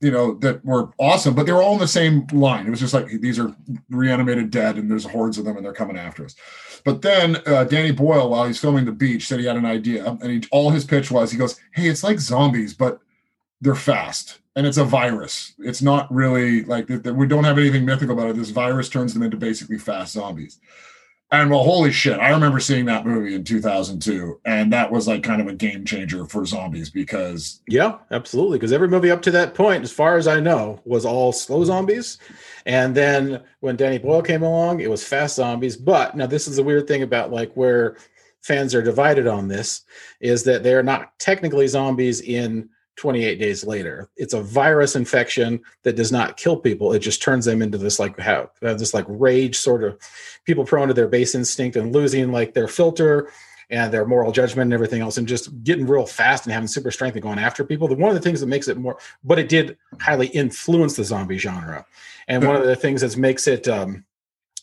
you 0.01 0.11
know 0.11 0.35
that 0.35 0.65
were 0.65 0.91
awesome, 0.99 1.35
but 1.35 1.47
they 1.47 1.53
were 1.53 1.63
all 1.63 1.75
in 1.75 1.81
the 1.81 1.89
same 1.89 2.27
line. 2.33 2.67
It 2.67 2.71
was 2.71 2.81
just 2.81 2.95
like 2.95 3.09
these 3.21 3.39
are 3.39 3.55
reanimated 3.91 4.51
dead, 4.51 4.77
and 4.77 4.91
there's 4.91 5.05
hordes 5.05 5.37
of 5.39 5.45
them, 5.45 5.57
and 5.57 5.65
they're 5.65 5.73
coming 5.73 5.99
after 5.99 6.25
us. 6.25 6.35
But 6.85 7.03
then 7.03 7.37
uh, 7.47 7.65
Danny 7.65 7.93
Boyle, 7.93 8.31
while 8.31 8.47
he's 8.47 8.59
filming 8.59 8.87
The 8.87 8.93
Beach, 8.93 9.27
said 9.27 9.41
he 9.41 9.47
had 9.47 9.57
an 9.57 9.67
idea, 9.67 10.07
and 10.23 10.31
he, 10.31 10.49
all 10.51 10.71
his 10.71 10.85
pitch 10.85 11.11
was, 11.11 11.31
he 11.31 11.39
goes, 11.39 11.61
"Hey, 11.73 11.89
it's 11.89 12.05
like 12.05 12.19
zombies, 12.19 12.73
but 12.73 13.01
they're 13.61 13.75
fast, 13.75 14.39
and 14.57 14.67
it's 14.67 14.79
a 14.79 14.85
virus. 14.85 15.55
It's 15.59 15.83
not 15.83 16.11
really 16.13 16.65
like 16.65 16.87
that. 16.87 17.15
We 17.15 17.27
don't 17.27 17.45
have 17.45 17.59
anything 17.59 17.85
mythical 17.85 18.19
about 18.19 18.31
it. 18.31 18.37
This 18.37 18.51
virus 18.51 18.89
turns 18.89 19.13
them 19.13 19.23
into 19.23 19.37
basically 19.37 19.79
fast 19.79 20.15
zombies." 20.15 20.61
And 21.33 21.49
well, 21.49 21.63
holy 21.63 21.93
shit! 21.93 22.19
I 22.19 22.31
remember 22.31 22.59
seeing 22.59 22.87
that 22.87 23.07
movie 23.07 23.37
in 23.37 23.45
2002, 23.45 24.41
and 24.45 24.73
that 24.73 24.91
was 24.91 25.07
like 25.07 25.23
kind 25.23 25.41
of 25.41 25.47
a 25.47 25.55
game 25.55 25.85
changer 25.85 26.27
for 26.27 26.45
zombies 26.45 26.91
because 26.91 27.63
yeah, 27.69 27.99
absolutely. 28.11 28.59
Because 28.59 28.73
every 28.73 28.89
movie 28.89 29.13
up 29.13 29.23
to 29.23 29.31
that 29.31 29.55
point, 29.55 29.85
as 29.85 29.93
far 29.93 30.17
as 30.17 30.27
I 30.27 30.41
know, 30.41 30.81
was 30.85 31.05
all 31.05 31.33
slow 31.33 31.65
zombies, 31.65 32.19
and 32.67 32.97
then 32.97 33.45
when 33.61 33.77
Danny 33.77 33.99
Boyle 33.99 34.23
came 34.23 34.43
along, 34.43 34.81
it 34.81 34.91
was 34.91 35.07
fast 35.07 35.37
zombies. 35.37 35.77
But 35.77 36.17
now 36.17 36.27
this 36.27 36.49
is 36.49 36.57
the 36.57 36.65
weird 36.65 36.89
thing 36.89 37.03
about 37.03 37.31
like 37.31 37.53
where 37.55 37.97
fans 38.43 38.75
are 38.75 38.83
divided 38.83 39.29
on 39.29 39.47
this 39.47 39.83
is 40.21 40.43
that 40.45 40.65
they're 40.65 40.83
not 40.83 41.17
technically 41.21 41.69
zombies 41.69 42.23
in 42.23 42.69
28 43.01 43.39
days 43.39 43.65
later. 43.65 44.11
It's 44.19 44.35
a 44.35 44.43
virus 44.43 44.95
infection 44.95 45.63
that 45.85 45.97
does 45.97 46.13
not 46.13 46.37
kill 46.37 46.59
people. 46.59 46.93
It 46.93 46.99
just 46.99 47.23
turns 47.23 47.47
them 47.47 47.63
into 47.63 47.79
this 47.79 47.99
like 47.99 48.19
have 48.19 48.51
this 48.61 48.93
like 48.93 49.07
rage 49.09 49.57
sort 49.57 49.83
of 49.85 49.99
people 50.45 50.67
prone 50.67 50.89
to 50.89 50.93
their 50.93 51.09
base 51.09 51.35
instinct 51.35 51.77
and 51.77 51.95
losing 51.95 52.31
like 52.31 52.53
their 52.53 52.69
filter 52.69 53.33
and 53.71 53.91
their 53.91 54.05
moral 54.05 54.33
judgment 54.33 54.67
and 54.67 54.75
everything 54.75 55.01
else 55.01 55.17
and 55.17 55.27
just 55.27 55.65
getting 55.65 55.87
real 55.87 56.05
fast 56.05 56.45
and 56.45 56.53
having 56.53 56.67
super 56.67 56.91
strength 56.91 57.15
and 57.15 57.23
going 57.23 57.39
after 57.39 57.65
people. 57.65 57.89
The 57.89 57.95
one 57.95 58.11
of 58.11 58.15
the 58.15 58.21
things 58.21 58.41
that 58.41 58.49
makes 58.49 58.69
it 58.69 58.77
more 58.77 58.99
but 59.25 59.39
it 59.39 59.49
did 59.49 59.79
highly 59.99 60.27
influence 60.27 60.95
the 60.95 61.05
zombie 61.05 61.39
genre. 61.39 61.87
And 62.29 62.47
one 62.47 62.55
of 62.55 62.67
the 62.67 62.77
things 62.77 63.01
that 63.01 63.17
makes 63.17 63.49
it 63.49 63.67
um 63.67 64.05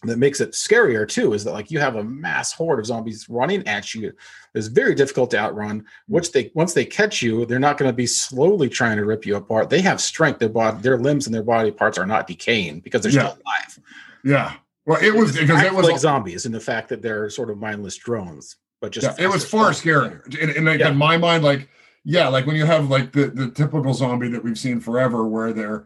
that 0.04 0.18
makes 0.18 0.40
it 0.42 0.52
scarier 0.52 1.08
too 1.08 1.34
is 1.34 1.44
that 1.44 1.54
like 1.54 1.72
you 1.72 1.80
have 1.80 1.96
a 1.96 2.04
mass 2.04 2.54
horde 2.54 2.80
of 2.80 2.86
zombies 2.86 3.28
running 3.30 3.68
at 3.68 3.94
you. 3.96 4.14
It's 4.54 4.68
very 4.68 4.94
difficult 4.96 5.32
to 5.32 5.38
outrun. 5.40 5.86
Which 6.08 6.32
they 6.32 6.52
once 6.54 6.74
they 6.74 6.86
catch 6.86 7.22
you 7.22 7.46
they're 7.46 7.60
not 7.60 7.78
going 7.78 7.90
to 7.90 7.96
be 7.96 8.06
slowly 8.08 8.70
trying 8.70 8.98
to 8.98 9.06
rip 9.06 9.26
you 9.26 9.36
apart. 9.36 9.70
They 9.70 9.82
have 9.82 10.00
strength. 10.00 10.40
Their 10.40 10.50
body 10.50 10.82
their 10.82 10.98
limbs 10.98 11.26
and 11.26 11.34
their 11.34 11.44
body 11.44 11.72
parts 11.72 11.98
are 11.98 12.06
not 12.06 12.28
decaying 12.28 12.82
because 12.82 13.02
they're 13.02 13.12
Yeah. 13.12 13.30
still 13.30 13.42
alive. 13.46 13.80
Yeah, 14.24 14.54
well, 14.86 15.00
it 15.02 15.16
was 15.16 15.38
because 15.38 15.64
it 15.64 15.74
was 15.74 15.88
like 15.88 16.00
zombies 16.00 16.46
in 16.46 16.52
the 16.52 16.60
fact 16.60 16.90
that 16.90 17.02
they're 17.02 17.30
sort 17.30 17.50
of 17.50 17.58
mindless 17.58 17.96
drones 17.96 18.58
but 18.82 18.92
just 18.92 19.18
yeah, 19.20 19.26
it 19.26 19.30
was 19.30 19.44
far 19.44 19.72
scarier. 19.72 20.22
In, 20.38 20.52
in, 20.52 20.66
like, 20.66 20.80
Yeah. 20.80 20.90
in 20.90 20.98
my 20.98 21.18
mind, 21.18 21.44
like 21.44 21.68
yeah, 22.04 22.28
like 22.28 22.46
when 22.46 22.56
you 22.56 22.66
have 22.66 22.90
like 22.90 23.12
the 23.12 23.28
the 23.28 23.50
typical 23.50 23.94
zombie 23.94 24.30
that 24.30 24.44
we've 24.44 24.58
seen 24.58 24.80
forever, 24.80 25.26
where 25.28 25.52
they're 25.52 25.86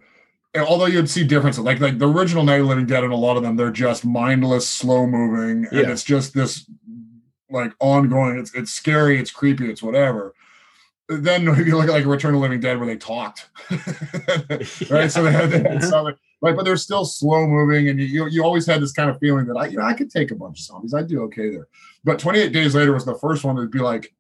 although 0.58 0.86
you'd 0.86 1.10
see 1.10 1.24
differences, 1.24 1.64
like 1.64 1.80
like 1.80 1.98
the 2.00 2.10
original 2.10 2.44
Night 2.44 2.56
of 2.60 2.64
the 2.64 2.70
Living 2.70 2.86
Dead 2.86 3.04
and 3.04 3.14
a 3.14 3.18
lot 3.18 3.38
of 3.38 3.44
them, 3.44 3.56
they're 3.56 3.72
just 3.72 4.06
mindless, 4.06 4.68
slow 4.68 5.08
moving, 5.08 5.66
and 5.72 5.80
Yeah. 5.88 5.92
it's 5.92 6.04
just 6.04 6.34
this 6.34 6.70
like 7.50 7.74
ongoing. 7.80 8.38
It's 8.40 8.54
it's 8.54 8.72
scary, 8.72 9.20
it's 9.20 9.32
creepy, 9.32 9.70
it's 9.70 9.84
whatever. 9.84 10.34
Then 11.10 11.48
if 11.48 11.58
you 11.68 11.78
look 11.78 11.88
at 11.88 11.92
like 11.94 12.06
Return 12.06 12.34
of 12.34 12.40
the 12.40 12.42
Living 12.42 12.60
Dead, 12.60 12.78
where 12.78 12.88
they 12.88 12.98
talked, 12.98 13.50
right? 14.90 15.12
So 15.12 15.24
they 15.24 15.32
had, 15.32 15.52
they 15.52 15.60
had 15.64 15.84
right? 16.42 16.56
But 16.56 16.64
they're 16.64 16.78
still 16.78 17.06
slow 17.06 17.46
moving, 17.48 17.90
and 17.90 18.00
you, 18.00 18.06
you 18.06 18.28
you 18.28 18.44
always 18.44 18.66
had 18.66 18.82
this 18.82 18.92
kind 18.94 19.10
of 19.10 19.20
feeling 19.20 19.46
that 19.48 19.56
I 19.56 19.68
you 19.68 19.78
know 19.78 19.84
I 19.86 19.94
could 19.94 20.10
take 20.12 20.32
a 20.32 20.36
bunch 20.36 20.60
of 20.60 20.66
zombies, 20.66 20.94
I'd 20.94 21.08
do 21.08 21.22
okay 21.24 21.50
there. 21.50 21.68
But 22.04 22.20
28 22.20 22.52
Days 22.52 22.74
Later 22.76 22.94
was 22.94 23.06
the 23.06 23.16
first 23.16 23.44
one 23.44 23.56
to 23.58 23.68
be 23.68 23.80
like, 23.80 24.14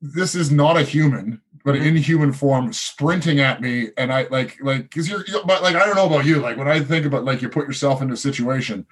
this 0.00 0.34
is 0.34 0.50
not 0.50 0.76
a 0.76 0.82
human, 0.82 1.40
but 1.68 1.74
Mm-hmm. 1.74 1.96
in 1.96 1.96
human 2.10 2.32
form, 2.32 2.72
sprinting 2.72 3.40
at 3.40 3.60
me, 3.60 3.88
and 3.98 4.10
I 4.10 4.20
like 4.30 4.56
like 4.62 4.82
because 4.88 5.06
you're, 5.10 5.22
you're 5.28 5.44
but 5.44 5.62
like 5.62 5.76
I 5.76 5.84
don't 5.84 5.96
know 5.96 6.06
about 6.06 6.24
you, 6.24 6.36
like 6.40 6.56
when 6.56 6.66
I 6.66 6.80
think 6.80 7.04
about 7.04 7.24
like 7.26 7.42
you 7.42 7.48
put 7.50 7.66
yourself 7.66 8.00
in 8.00 8.10
a 8.10 8.16
situation. 8.16 8.86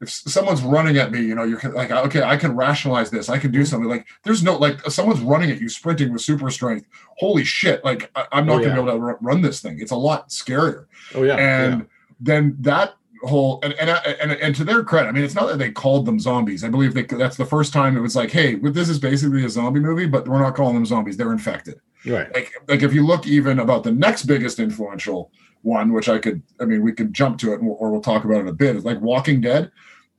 If 0.00 0.10
someone's 0.10 0.62
running 0.62 0.96
at 0.96 1.10
me, 1.10 1.20
you 1.20 1.34
know, 1.34 1.42
you're 1.42 1.60
like, 1.74 1.90
okay, 1.90 2.22
I 2.22 2.36
can 2.36 2.54
rationalize 2.56 3.10
this. 3.10 3.28
I 3.28 3.38
can 3.38 3.50
Mm-hmm. 3.50 3.58
do 3.60 3.64
something. 3.64 3.88
Like, 3.88 4.06
there's 4.24 4.42
no 4.44 4.56
like, 4.56 4.80
someone's 4.90 5.20
running 5.20 5.50
at 5.52 5.60
you, 5.60 5.68
sprinting 5.68 6.12
with 6.12 6.22
super 6.22 6.50
strength. 6.50 6.86
Holy 7.18 7.44
shit! 7.44 7.84
Like, 7.84 8.10
I, 8.16 8.26
I'm 8.32 8.46
not 8.46 8.56
Oh, 8.60 8.64
gonna 8.64 8.74
be 8.74 8.80
able 8.88 8.92
to 8.92 8.98
ru- 9.00 9.18
run 9.20 9.40
this 9.42 9.60
thing. 9.60 9.78
It's 9.80 9.90
a 9.92 9.96
lot 9.96 10.28
scarier 10.30 10.86
Oh 11.16 11.22
yeah. 11.24 11.36
and 11.36 11.80
yeah. 11.80 11.86
then 12.20 12.56
that 12.60 12.94
whole 13.24 13.58
and, 13.64 13.72
and 13.74 13.90
and 14.22 14.30
and 14.44 14.54
to 14.54 14.62
their 14.62 14.84
credit, 14.84 15.08
I 15.08 15.12
mean, 15.12 15.24
it's 15.24 15.34
not 15.34 15.48
that 15.48 15.58
they 15.58 15.72
called 15.72 16.06
them 16.06 16.20
zombies. 16.20 16.62
I 16.62 16.68
believe 16.68 16.94
they, 16.94 17.02
that's 17.02 17.36
the 17.36 17.44
first 17.56 17.72
time 17.72 17.96
it 17.96 18.00
was 18.08 18.14
like, 18.14 18.30
hey, 18.30 18.54
this 18.54 18.88
is 18.88 19.00
basically 19.00 19.44
a 19.44 19.48
zombie 19.50 19.80
movie, 19.80 20.06
but 20.06 20.28
we're 20.28 20.38
not 20.46 20.54
calling 20.54 20.74
them 20.76 20.86
zombies; 20.86 21.16
they're 21.16 21.32
infected. 21.32 21.80
Right. 22.06 22.32
Like, 22.34 22.52
like 22.68 22.82
if 22.82 22.92
you 22.94 23.04
look 23.06 23.26
even 23.26 23.58
about 23.58 23.82
the 23.84 23.92
next 23.92 24.24
biggest 24.24 24.58
influential 24.60 25.30
one, 25.62 25.92
which 25.92 26.08
I 26.08 26.18
could, 26.18 26.42
I 26.60 26.64
mean, 26.64 26.82
we 26.82 26.92
could 26.92 27.12
jump 27.12 27.38
to 27.38 27.52
it, 27.52 27.58
or 27.58 27.90
we'll 27.90 28.00
talk 28.00 28.24
about 28.24 28.40
it 28.42 28.48
a 28.48 28.52
bit. 28.52 28.76
It's 28.76 28.84
like 28.84 29.00
Walking 29.00 29.40
Dead. 29.40 29.70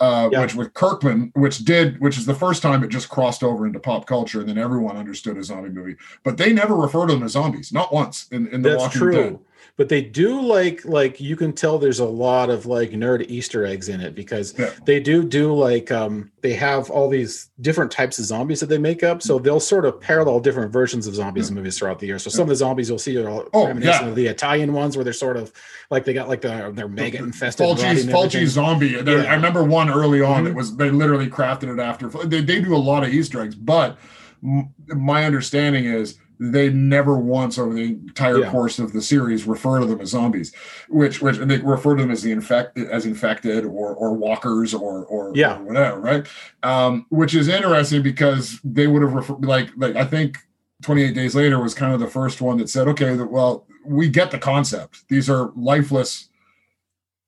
Uh, 0.01 0.29
Yeah. 0.31 0.39
which 0.39 0.55
with 0.55 0.73
Kirkman, 0.73 1.29
which 1.35 1.65
did, 1.65 1.99
which 1.99 2.17
is 2.17 2.25
the 2.25 2.33
first 2.33 2.61
time 2.61 2.85
it 2.85 2.87
just 2.87 3.09
crossed 3.09 3.43
over 3.43 3.67
into 3.67 3.81
pop 3.81 4.05
culture, 4.07 4.39
and 4.39 4.47
then 4.47 4.57
everyone 4.57 4.95
understood 4.95 5.35
a 5.35 5.43
zombie 5.43 5.67
movie. 5.71 5.97
But 6.23 6.37
they 6.37 6.53
never 6.53 6.73
refer 6.77 7.05
to 7.05 7.13
them 7.13 7.23
as 7.23 7.33
zombies, 7.33 7.73
not 7.73 7.93
once 7.93 8.27
in, 8.31 8.47
in 8.47 8.61
the 8.61 8.69
That's 8.69 8.81
Walking 8.83 8.97
true. 8.97 9.11
Dead. 9.11 9.39
But 9.79 9.87
they 9.87 10.01
do 10.01 10.41
like 10.41 10.83
like 10.83 11.21
you 11.21 11.37
can 11.37 11.53
tell 11.53 11.77
there's 11.79 11.99
a 12.01 12.05
lot 12.05 12.49
of 12.49 12.65
like 12.65 12.91
nerd 12.91 13.25
Easter 13.29 13.65
eggs 13.65 13.87
in 13.87 14.01
it 14.01 14.13
because 14.13 14.53
Yeah. 14.59 14.71
they 14.85 14.99
do 14.99 15.23
do 15.23 15.53
like 15.53 15.89
um 15.89 16.29
they 16.41 16.51
have 16.55 16.89
all 16.89 17.07
these 17.07 17.49
different 17.61 17.89
types 17.89 18.19
of 18.19 18.25
zombies 18.25 18.59
that 18.59 18.65
they 18.67 18.77
make 18.77 19.03
up. 19.03 19.21
So 19.21 19.39
they'll 19.39 19.61
sort 19.61 19.85
of 19.85 20.01
parallel 20.01 20.41
different 20.41 20.73
versions 20.73 21.07
of 21.07 21.15
zombies 21.15 21.47
in 21.49 21.55
movies 21.55 21.77
throughout 21.79 21.99
the 21.99 22.07
year. 22.07 22.19
So 22.19 22.29
some 22.29 22.41
of 22.41 22.49
the 22.49 22.57
zombies 22.57 22.89
you'll 22.89 22.99
see 22.99 23.15
are 23.17 23.29
all 23.29 23.47
Oh, 23.53 23.73
yeah. 23.77 24.05
of 24.05 24.15
the 24.15 24.27
Italian 24.27 24.73
ones 24.73 24.97
where 24.97 25.05
they're 25.05 25.13
sort 25.13 25.37
of 25.37 25.53
like 25.89 26.03
they 26.03 26.11
got 26.11 26.27
like 26.27 26.41
the 26.41 26.71
they're 26.75 26.89
mega 26.89 27.19
infested. 27.19 27.65
Fulci's, 27.65 27.83
rotting 27.83 27.99
and 28.01 28.09
Fulci's 28.09 28.35
everything. 28.35 28.47
zombie. 28.47 28.87
Yeah. 29.11 29.31
I 29.31 29.33
remember 29.35 29.63
one 29.63 29.89
early 29.89 30.21
on 30.21 30.41
Mhm. 30.43 30.47
that 30.47 30.55
was 30.55 30.75
they 30.75 30.91
literally 30.91 31.27
crafted 31.29 31.73
it 31.73 31.79
after. 31.79 32.09
They, 32.25 32.41
they 32.41 32.59
do 32.59 32.75
a 32.75 32.83
lot 32.91 33.05
of 33.05 33.13
Easter 33.13 33.39
eggs, 33.41 33.55
but 33.55 33.97
m- 34.43 34.71
my 34.89 35.23
understanding 35.23 35.85
is 35.85 36.15
they 36.41 36.69
never 36.69 37.17
once 37.17 37.57
over 37.59 37.73
the 37.73 37.83
entire 37.83 38.39
Yeah. 38.39 38.49
course 38.49 38.79
of 38.79 38.93
the 38.93 39.01
series 39.01 39.45
refer 39.45 39.79
to 39.81 39.85
them 39.85 39.99
as 39.99 40.09
zombies, 40.11 40.53
which 40.87 41.21
which 41.21 41.37
and 41.37 41.51
they 41.51 41.57
refer 41.57 41.95
to 41.95 42.01
them 42.01 42.11
as 42.11 42.21
the 42.23 42.31
infect 42.31 42.77
as 42.77 43.05
infected 43.05 43.65
or 43.65 43.93
or 43.93 44.13
walkers 44.13 44.73
or 44.73 45.03
or, 45.05 45.33
Yeah. 45.35 45.59
or 45.59 45.63
whatever, 45.65 45.99
right? 45.99 46.27
Um, 46.63 47.05
which 47.09 47.35
is 47.35 47.47
interesting 47.49 48.01
because 48.01 48.59
they 48.63 48.87
would 48.87 49.01
have 49.01 49.13
refer- 49.13 49.35
like 49.41 49.69
like 49.75 49.95
I 49.97 50.05
think 50.05 50.37
28 50.81 51.13
days 51.13 51.35
later 51.35 51.59
was 51.61 51.73
kind 51.73 51.93
of 51.93 51.99
the 51.99 52.07
first 52.07 52.39
one 52.39 52.57
that 52.57 52.69
said, 52.69 52.87
okay, 52.87 53.13
well, 53.17 53.67
we 53.85 54.07
get 54.07 54.31
the 54.31 54.37
concept. 54.39 55.03
These 55.09 55.29
are 55.29 55.51
lifeless 55.57 56.29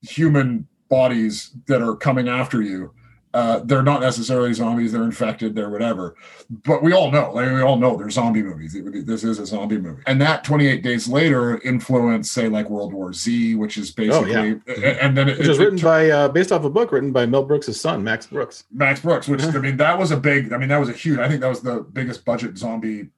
human 0.02 0.68
bodies 0.90 1.52
that 1.68 1.82
are 1.82 1.96
coming 1.96 2.28
after 2.30 2.62
you. 2.62 2.94
Uh, 3.34 3.60
they're 3.64 3.82
not 3.84 4.02
necessarily 4.02 4.52
zombies; 4.54 4.92
they're 4.92 5.04
infected, 5.04 5.56
they're 5.56 5.70
whatever. 5.70 6.16
But 6.66 6.84
we 6.84 6.92
all 6.92 7.12
know, 7.12 7.32
like, 7.34 7.50
we 7.50 7.62
all 7.62 7.78
know, 7.78 7.96
they're 7.96 8.10
zombie 8.10 8.44
movies. 8.44 8.76
This 9.06 9.24
is 9.24 9.40
a 9.40 9.46
zombie 9.46 9.78
movie, 9.78 10.02
and 10.06 10.20
that 10.20 10.44
28 10.44 10.84
days 10.84 11.08
later 11.08 11.60
influenced, 11.62 12.34
say, 12.34 12.50
like 12.50 12.70
World 12.70 12.92
War 12.94 13.14
Z, 13.14 13.56
which 13.56 13.78
is 13.78 13.92
basically, 13.92 14.36
Oh, 14.36 14.60
yeah. 14.68 14.98
and 15.02 15.18
then 15.18 15.30
it, 15.30 15.38
Which 15.40 15.48
was 15.48 15.60
it- 15.60 15.64
written 15.64 15.80
by 15.80 16.10
uh 16.10 16.28
based 16.28 16.52
off 16.52 16.64
a 16.66 16.70
book 16.70 16.92
written 16.92 17.12
by 17.14 17.26
Mel 17.26 17.44
Brooks' 17.44 17.76
son, 17.80 18.04
Max 18.04 18.28
Brooks. 18.28 18.66
Max 18.72 19.00
Brooks, 19.00 19.28
which 19.30 19.44
I 19.44 19.52
mean, 19.60 19.78
that 19.78 19.98
was 19.98 20.12
a 20.12 20.18
big. 20.18 20.52
I 20.52 20.58
mean, 20.58 20.70
that 20.70 20.80
was 20.80 20.90
a 20.90 20.94
huge. 20.94 21.20
I 21.20 21.28
think 21.30 21.40
that 21.42 21.50
was 21.50 21.62
the 21.62 21.82
biggest 21.94 22.26
budget 22.26 22.58
zombie. 22.58 23.10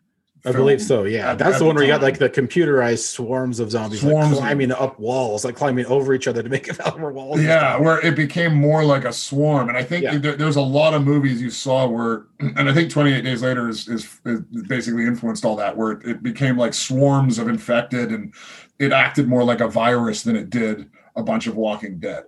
I 0.46 0.52
film 0.52 0.64
believe 0.64 0.82
so. 0.82 1.06
Yeah, 1.06 1.32
at- 1.32 1.38
that's 1.38 1.56
at 1.56 1.60
the 1.60 1.66
one 1.66 1.76
where 1.76 1.86
you 1.86 1.92
got 1.92 2.02
like 2.02 2.18
the 2.18 2.30
computerized 2.30 3.00
swarms 3.06 3.60
of 3.62 3.72
zombies 3.72 4.02
Swarms 4.02 4.26
like 4.26 4.32
of- 4.34 4.38
climbing 4.40 4.72
up 4.74 5.00
walls, 5.00 5.46
like 5.46 5.56
climbing 5.56 5.86
over 5.86 6.14
each 6.14 6.28
other 6.28 6.44
to 6.44 6.50
make 6.50 6.68
it 6.70 6.80
over 6.82 7.12
walls. 7.14 7.42
Yeah, 7.42 7.78
where 7.78 8.06
it 8.06 8.16
became 8.16 8.54
more 8.54 8.84
like 8.84 9.06
a 9.06 9.14
swarm, 9.14 9.70
and 9.70 9.78
I 9.78 9.84
think 9.84 10.04
Yeah. 10.04 10.18
there, 10.18 10.36
there's 10.36 10.58
a 10.58 10.62
lot 10.62 10.94
of 10.94 11.04
movies 11.06 11.42
you 11.42 11.50
saw 11.50 11.88
where, 11.88 12.26
and 12.40 12.70
I 12.70 12.74
think 12.74 12.90
28 12.92 13.22
Days 13.22 13.42
Later 13.42 13.70
is 13.70 13.88
is, 13.88 14.20
is 14.26 14.42
basically 14.68 15.06
influenced 15.06 15.46
all 15.46 15.56
that, 15.56 15.78
where 15.78 15.92
it, 15.94 16.06
it 16.06 16.24
became 16.24 16.58
like 16.58 16.74
swarms 16.74 17.40
of 17.40 17.48
infected, 17.48 18.12
and 18.12 18.34
it 18.80 18.92
acted 18.92 19.28
more 19.30 19.44
like 19.46 19.62
a 19.62 19.68
virus 19.70 20.24
than 20.24 20.36
it 20.36 20.50
did 20.50 20.90
a 21.16 21.24
bunch 21.24 21.48
of 21.48 21.56
Walking 21.56 22.00
Dead. 22.00 22.24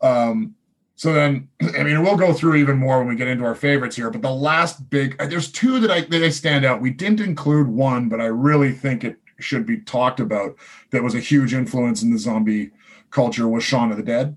Um, 0.00 0.56
so 0.94 1.12
then, 1.12 1.48
I 1.78 1.82
mean, 1.82 2.02
we'll 2.02 2.16
go 2.16 2.32
through 2.32 2.56
even 2.56 2.78
more 2.78 2.98
when 2.98 3.08
we 3.08 3.16
get 3.16 3.28
into 3.28 3.44
our 3.44 3.54
favorites 3.54 3.96
here. 3.96 4.10
But 4.10 4.22
the 4.22 4.30
last 4.32 4.88
big, 4.90 5.16
uh, 5.20 5.26
there's 5.26 5.50
two 5.50 5.80
that 5.80 5.90
I 5.90 6.02
that 6.02 6.22
I 6.22 6.28
stand 6.30 6.64
out. 6.64 6.80
We 6.80 6.90
didn't 6.90 7.20
include 7.20 7.68
one, 7.68 8.08
but 8.08 8.20
I 8.20 8.26
really 8.26 8.72
think 8.72 9.04
it 9.04 9.16
should 9.40 9.66
be 9.66 9.78
talked 9.78 10.20
about. 10.20 10.56
That 10.90 11.02
was 11.02 11.14
a 11.14 11.20
huge 11.20 11.54
influence 11.54 12.02
in 12.02 12.12
the 12.12 12.18
zombie 12.18 12.70
culture. 13.10 13.48
Was 13.48 13.64
Shaun 13.64 13.90
of 13.90 13.96
the 13.96 14.02
Dead. 14.02 14.36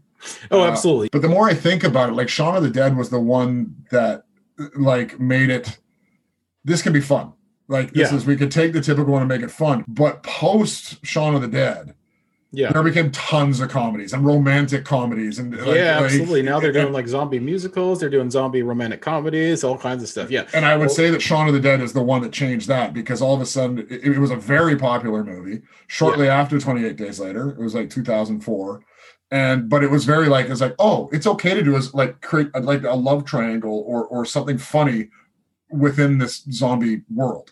Oh, 0.49 0.61
Uh, 0.61 0.67
absolutely. 0.67 1.09
But 1.11 1.21
the 1.21 1.29
more 1.29 1.47
I 1.47 1.53
think 1.53 1.83
about 1.83 2.09
it, 2.09 2.13
like 2.13 2.29
Shaun 2.29 2.55
of 2.55 2.63
the 2.63 2.69
Dead 2.71 2.97
was 2.97 3.09
the 3.09 3.19
one 3.19 3.75
that 3.91 4.23
like 4.75 5.19
made 5.19 5.49
it. 5.49 5.77
This 6.63 6.81
can 6.81 6.93
be 6.93 7.01
fun. 7.01 7.33
Like 7.67 7.93
this 7.93 8.11
Yeah. 8.11 8.17
is 8.17 8.25
we 8.25 8.35
could 8.37 8.51
take 8.51 8.73
the 8.73 8.81
typical 8.81 9.13
one 9.13 9.21
and 9.21 9.29
make 9.29 9.41
it 9.41 9.51
fun. 9.51 9.83
But 9.87 10.23
post 10.23 11.05
Shaun 11.05 11.35
of 11.35 11.41
the 11.41 11.47
Dead, 11.47 11.93
Yeah. 12.55 12.71
there 12.71 12.83
became 12.83 13.11
tons 13.11 13.59
of 13.59 13.69
comedies 13.69 14.13
and 14.13 14.25
romantic 14.25 14.85
comedies 14.85 15.39
and 15.39 15.55
like- 15.55 15.75
yeah, 15.75 15.95
like- 15.99 16.05
absolutely. 16.05 16.41
Now 16.41 16.59
they're 16.59 16.71
doing 16.71 16.93
like 16.93 17.07
zombie 17.07 17.39
musicals, 17.39 17.99
they're 17.99 18.09
doing 18.09 18.31
zombie 18.31 18.63
romantic 18.63 19.01
comedies, 19.01 19.63
all 19.63 19.77
kinds 19.77 20.01
of 20.03 20.09
stuff. 20.09 20.31
Yeah. 20.31 20.45
And 20.53 20.65
I 20.65 20.75
would 20.77 20.87
Well- 20.87 20.95
say 20.95 21.09
that 21.09 21.21
Shaun 21.21 21.47
of 21.47 21.53
the 21.53 21.59
Dead 21.59 21.81
is 21.81 21.93
the 21.93 22.01
one 22.03 22.21
that 22.21 22.31
changed 22.31 22.67
that 22.69 22.93
because 22.93 23.21
all 23.21 23.35
of 23.35 23.41
a 23.41 23.45
sudden 23.45 23.79
it, 23.89 24.03
it 24.15 24.19
was 24.19 24.31
a 24.31 24.35
very 24.35 24.75
popular 24.75 25.23
movie. 25.23 25.61
Shortly 25.87 26.27
after 26.29 26.59
28 26.59 26.95
Days 26.95 27.19
Later, 27.19 27.49
it 27.49 27.57
was 27.59 27.75
like 27.75 27.89
2004. 27.89 28.81
And 29.31 29.67
but 29.69 29.83
it 29.83 29.89
was 29.89 30.05
very 30.05 30.27
like 30.29 30.49
it's 30.49 30.61
like 30.61 30.75
oh 30.77 31.09
it's 31.11 31.25
okay 31.27 31.53
to 31.55 31.63
do 31.63 31.75
is 31.75 31.93
like 31.95 32.21
create 32.21 32.49
a- 32.53 32.59
like 32.61 32.83
a 32.83 32.93
love 32.95 33.25
triangle 33.25 33.83
or 33.87 34.05
or 34.05 34.23
something 34.23 34.57
funny 34.59 35.09
within 35.71 36.19
this 36.19 36.43
zombie 36.51 37.01
world, 37.13 37.51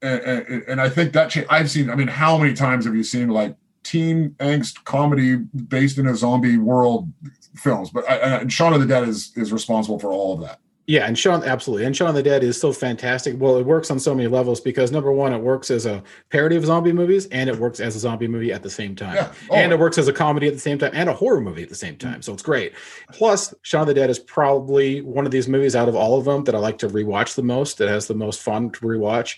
and, 0.00 0.20
and, 0.20 0.62
and 0.68 0.80
I 0.80 0.88
think 0.88 1.12
that 1.14 1.30
cha- 1.30 1.42
I've 1.50 1.68
seen 1.68 1.90
I 1.90 1.96
mean 1.96 2.06
how 2.06 2.38
many 2.38 2.54
times 2.54 2.84
have 2.86 2.94
you 2.94 3.02
seen 3.02 3.28
like 3.28 3.56
teen 3.90 4.30
angst 4.38 4.84
comedy 4.84 5.36
based 5.36 5.98
in 5.98 6.06
a 6.06 6.16
zombie 6.16 6.58
world 6.58 7.10
films? 7.56 7.90
But 7.90 8.08
I, 8.08 8.16
and 8.16 8.52
Shaun 8.52 8.72
of 8.72 8.80
the 8.80 8.86
Dead 8.86 9.08
is 9.08 9.32
is 9.36 9.52
responsible 9.52 9.98
for 9.98 10.12
all 10.12 10.34
of 10.34 10.40
that. 10.40 10.60
Yeah, 10.86 11.06
and 11.06 11.16
Shaun 11.16 11.44
absolutely. 11.44 11.86
And 11.86 11.96
Shaun 11.96 12.08
of 12.08 12.14
the 12.16 12.22
Dead 12.22 12.42
is 12.42 12.60
so 12.60 12.72
fantastic. 12.72 13.36
Well, 13.38 13.58
it 13.58 13.64
works 13.64 13.92
on 13.92 14.00
so 14.00 14.12
many 14.12 14.26
levels 14.28 14.60
because 14.60 14.90
number 14.90 15.12
one, 15.12 15.32
it 15.32 15.38
works 15.38 15.70
as 15.70 15.86
a 15.86 16.02
parody 16.30 16.56
of 16.56 16.66
zombie 16.66 16.90
movies 16.90 17.26
and 17.26 17.48
it 17.48 17.56
works 17.56 17.78
as 17.78 17.94
a 17.94 18.00
zombie 18.00 18.26
movie 18.26 18.52
at 18.52 18.64
the 18.64 18.70
same 18.70 18.96
time. 18.96 19.14
Yeah. 19.14 19.32
Oh, 19.50 19.54
and 19.54 19.72
it 19.72 19.78
works 19.78 19.98
as 19.98 20.08
a 20.08 20.12
comedy 20.12 20.48
at 20.48 20.54
the 20.54 20.58
same 20.58 20.78
time 20.78 20.90
and 20.92 21.08
a 21.08 21.12
horror 21.12 21.40
movie 21.40 21.62
at 21.62 21.68
the 21.68 21.76
same 21.76 21.96
time. 21.96 22.22
So 22.22 22.32
it's 22.32 22.42
great. 22.42 22.72
Plus, 23.12 23.54
Shaun 23.62 23.82
of 23.82 23.86
the 23.86 23.94
Dead 23.94 24.10
is 24.10 24.18
probably 24.18 25.00
one 25.02 25.26
of 25.26 25.30
these 25.30 25.46
movies 25.46 25.76
out 25.76 25.88
of 25.88 25.94
all 25.94 26.18
of 26.18 26.24
them 26.24 26.42
that 26.44 26.56
I 26.56 26.58
like 26.58 26.78
to 26.78 26.88
rewatch 26.88 27.36
the 27.36 27.44
most, 27.44 27.78
that 27.78 27.88
has 27.88 28.08
the 28.08 28.14
most 28.14 28.42
fun 28.42 28.70
to 28.70 28.80
rewatch. 28.80 29.36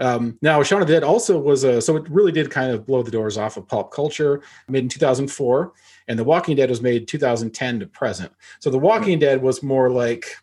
Um, 0.00 0.38
now, 0.42 0.62
Shaun 0.62 0.82
of 0.82 0.88
the 0.88 0.94
Dead 0.94 1.04
also 1.04 1.38
was 1.38 1.64
a, 1.64 1.80
so 1.80 1.96
it 1.96 2.08
really 2.08 2.32
did 2.32 2.50
kind 2.50 2.70
of 2.70 2.86
blow 2.86 3.02
the 3.02 3.10
doors 3.10 3.36
off 3.36 3.56
of 3.56 3.68
pop 3.68 3.92
culture, 3.92 4.42
made 4.68 4.84
in 4.84 4.88
2004. 4.88 5.72
And 6.08 6.18
The 6.18 6.24
Walking 6.24 6.56
Dead 6.56 6.70
was 6.70 6.82
made 6.82 7.06
2010 7.06 7.80
to 7.80 7.86
present. 7.86 8.32
So 8.60 8.70
The 8.70 8.78
Walking 8.78 9.18
Dead 9.18 9.42
was 9.42 9.62
more 9.62 9.90
like, 9.90 10.36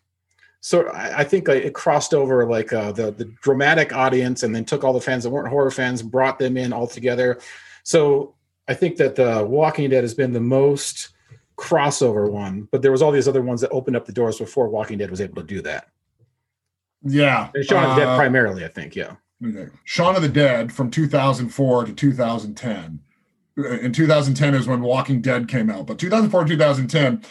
so 0.60 0.88
I, 0.88 1.20
I 1.20 1.24
think 1.24 1.48
it 1.48 1.74
crossed 1.74 2.14
over 2.14 2.46
like 2.46 2.72
uh, 2.72 2.92
the 2.92 3.12
the 3.12 3.24
dramatic 3.42 3.94
audience, 3.94 4.42
and 4.42 4.54
then 4.54 4.64
took 4.64 4.84
all 4.84 4.92
the 4.92 5.00
fans 5.00 5.24
that 5.24 5.30
weren't 5.30 5.48
horror 5.48 5.70
fans, 5.70 6.02
brought 6.02 6.38
them 6.38 6.56
in 6.56 6.72
all 6.72 6.86
together. 6.86 7.40
So 7.82 8.34
I 8.68 8.74
think 8.74 8.96
that 8.96 9.16
the 9.16 9.44
Walking 9.44 9.90
Dead 9.90 10.04
has 10.04 10.14
been 10.14 10.32
the 10.32 10.40
most 10.40 11.10
crossover 11.56 12.30
one, 12.30 12.68
but 12.70 12.82
there 12.82 12.92
was 12.92 13.02
all 13.02 13.12
these 13.12 13.28
other 13.28 13.42
ones 13.42 13.60
that 13.60 13.70
opened 13.70 13.96
up 13.96 14.06
the 14.06 14.12
doors 14.12 14.38
before 14.38 14.68
Walking 14.68 14.98
Dead 14.98 15.10
was 15.10 15.20
able 15.20 15.36
to 15.36 15.46
do 15.46 15.60
that. 15.62 15.88
Yeah. 17.02 17.50
And 17.54 17.64
Shaun 17.64 17.84
of 17.84 17.96
the 17.96 18.02
Dead 18.02 18.08
Uh, 18.08 18.16
primarily, 18.16 18.64
I 18.64 18.68
think, 18.68 18.94
yeah. 18.94 19.16
Okay. 19.44 19.68
Shaun 19.84 20.16
of 20.16 20.22
the 20.22 20.28
Dead 20.28 20.72
from 20.72 20.90
2004 20.90 21.86
to 21.86 21.92
2010. 21.92 23.00
Uh, 23.58 23.68
In 23.80 23.92
2010 23.92 24.54
is 24.54 24.66
when 24.66 24.82
Walking 24.82 25.20
Dead 25.22 25.48
came 25.48 25.70
out, 25.70 25.86
but 25.86 25.98
2004 25.98 26.44
2010, 26.46 27.22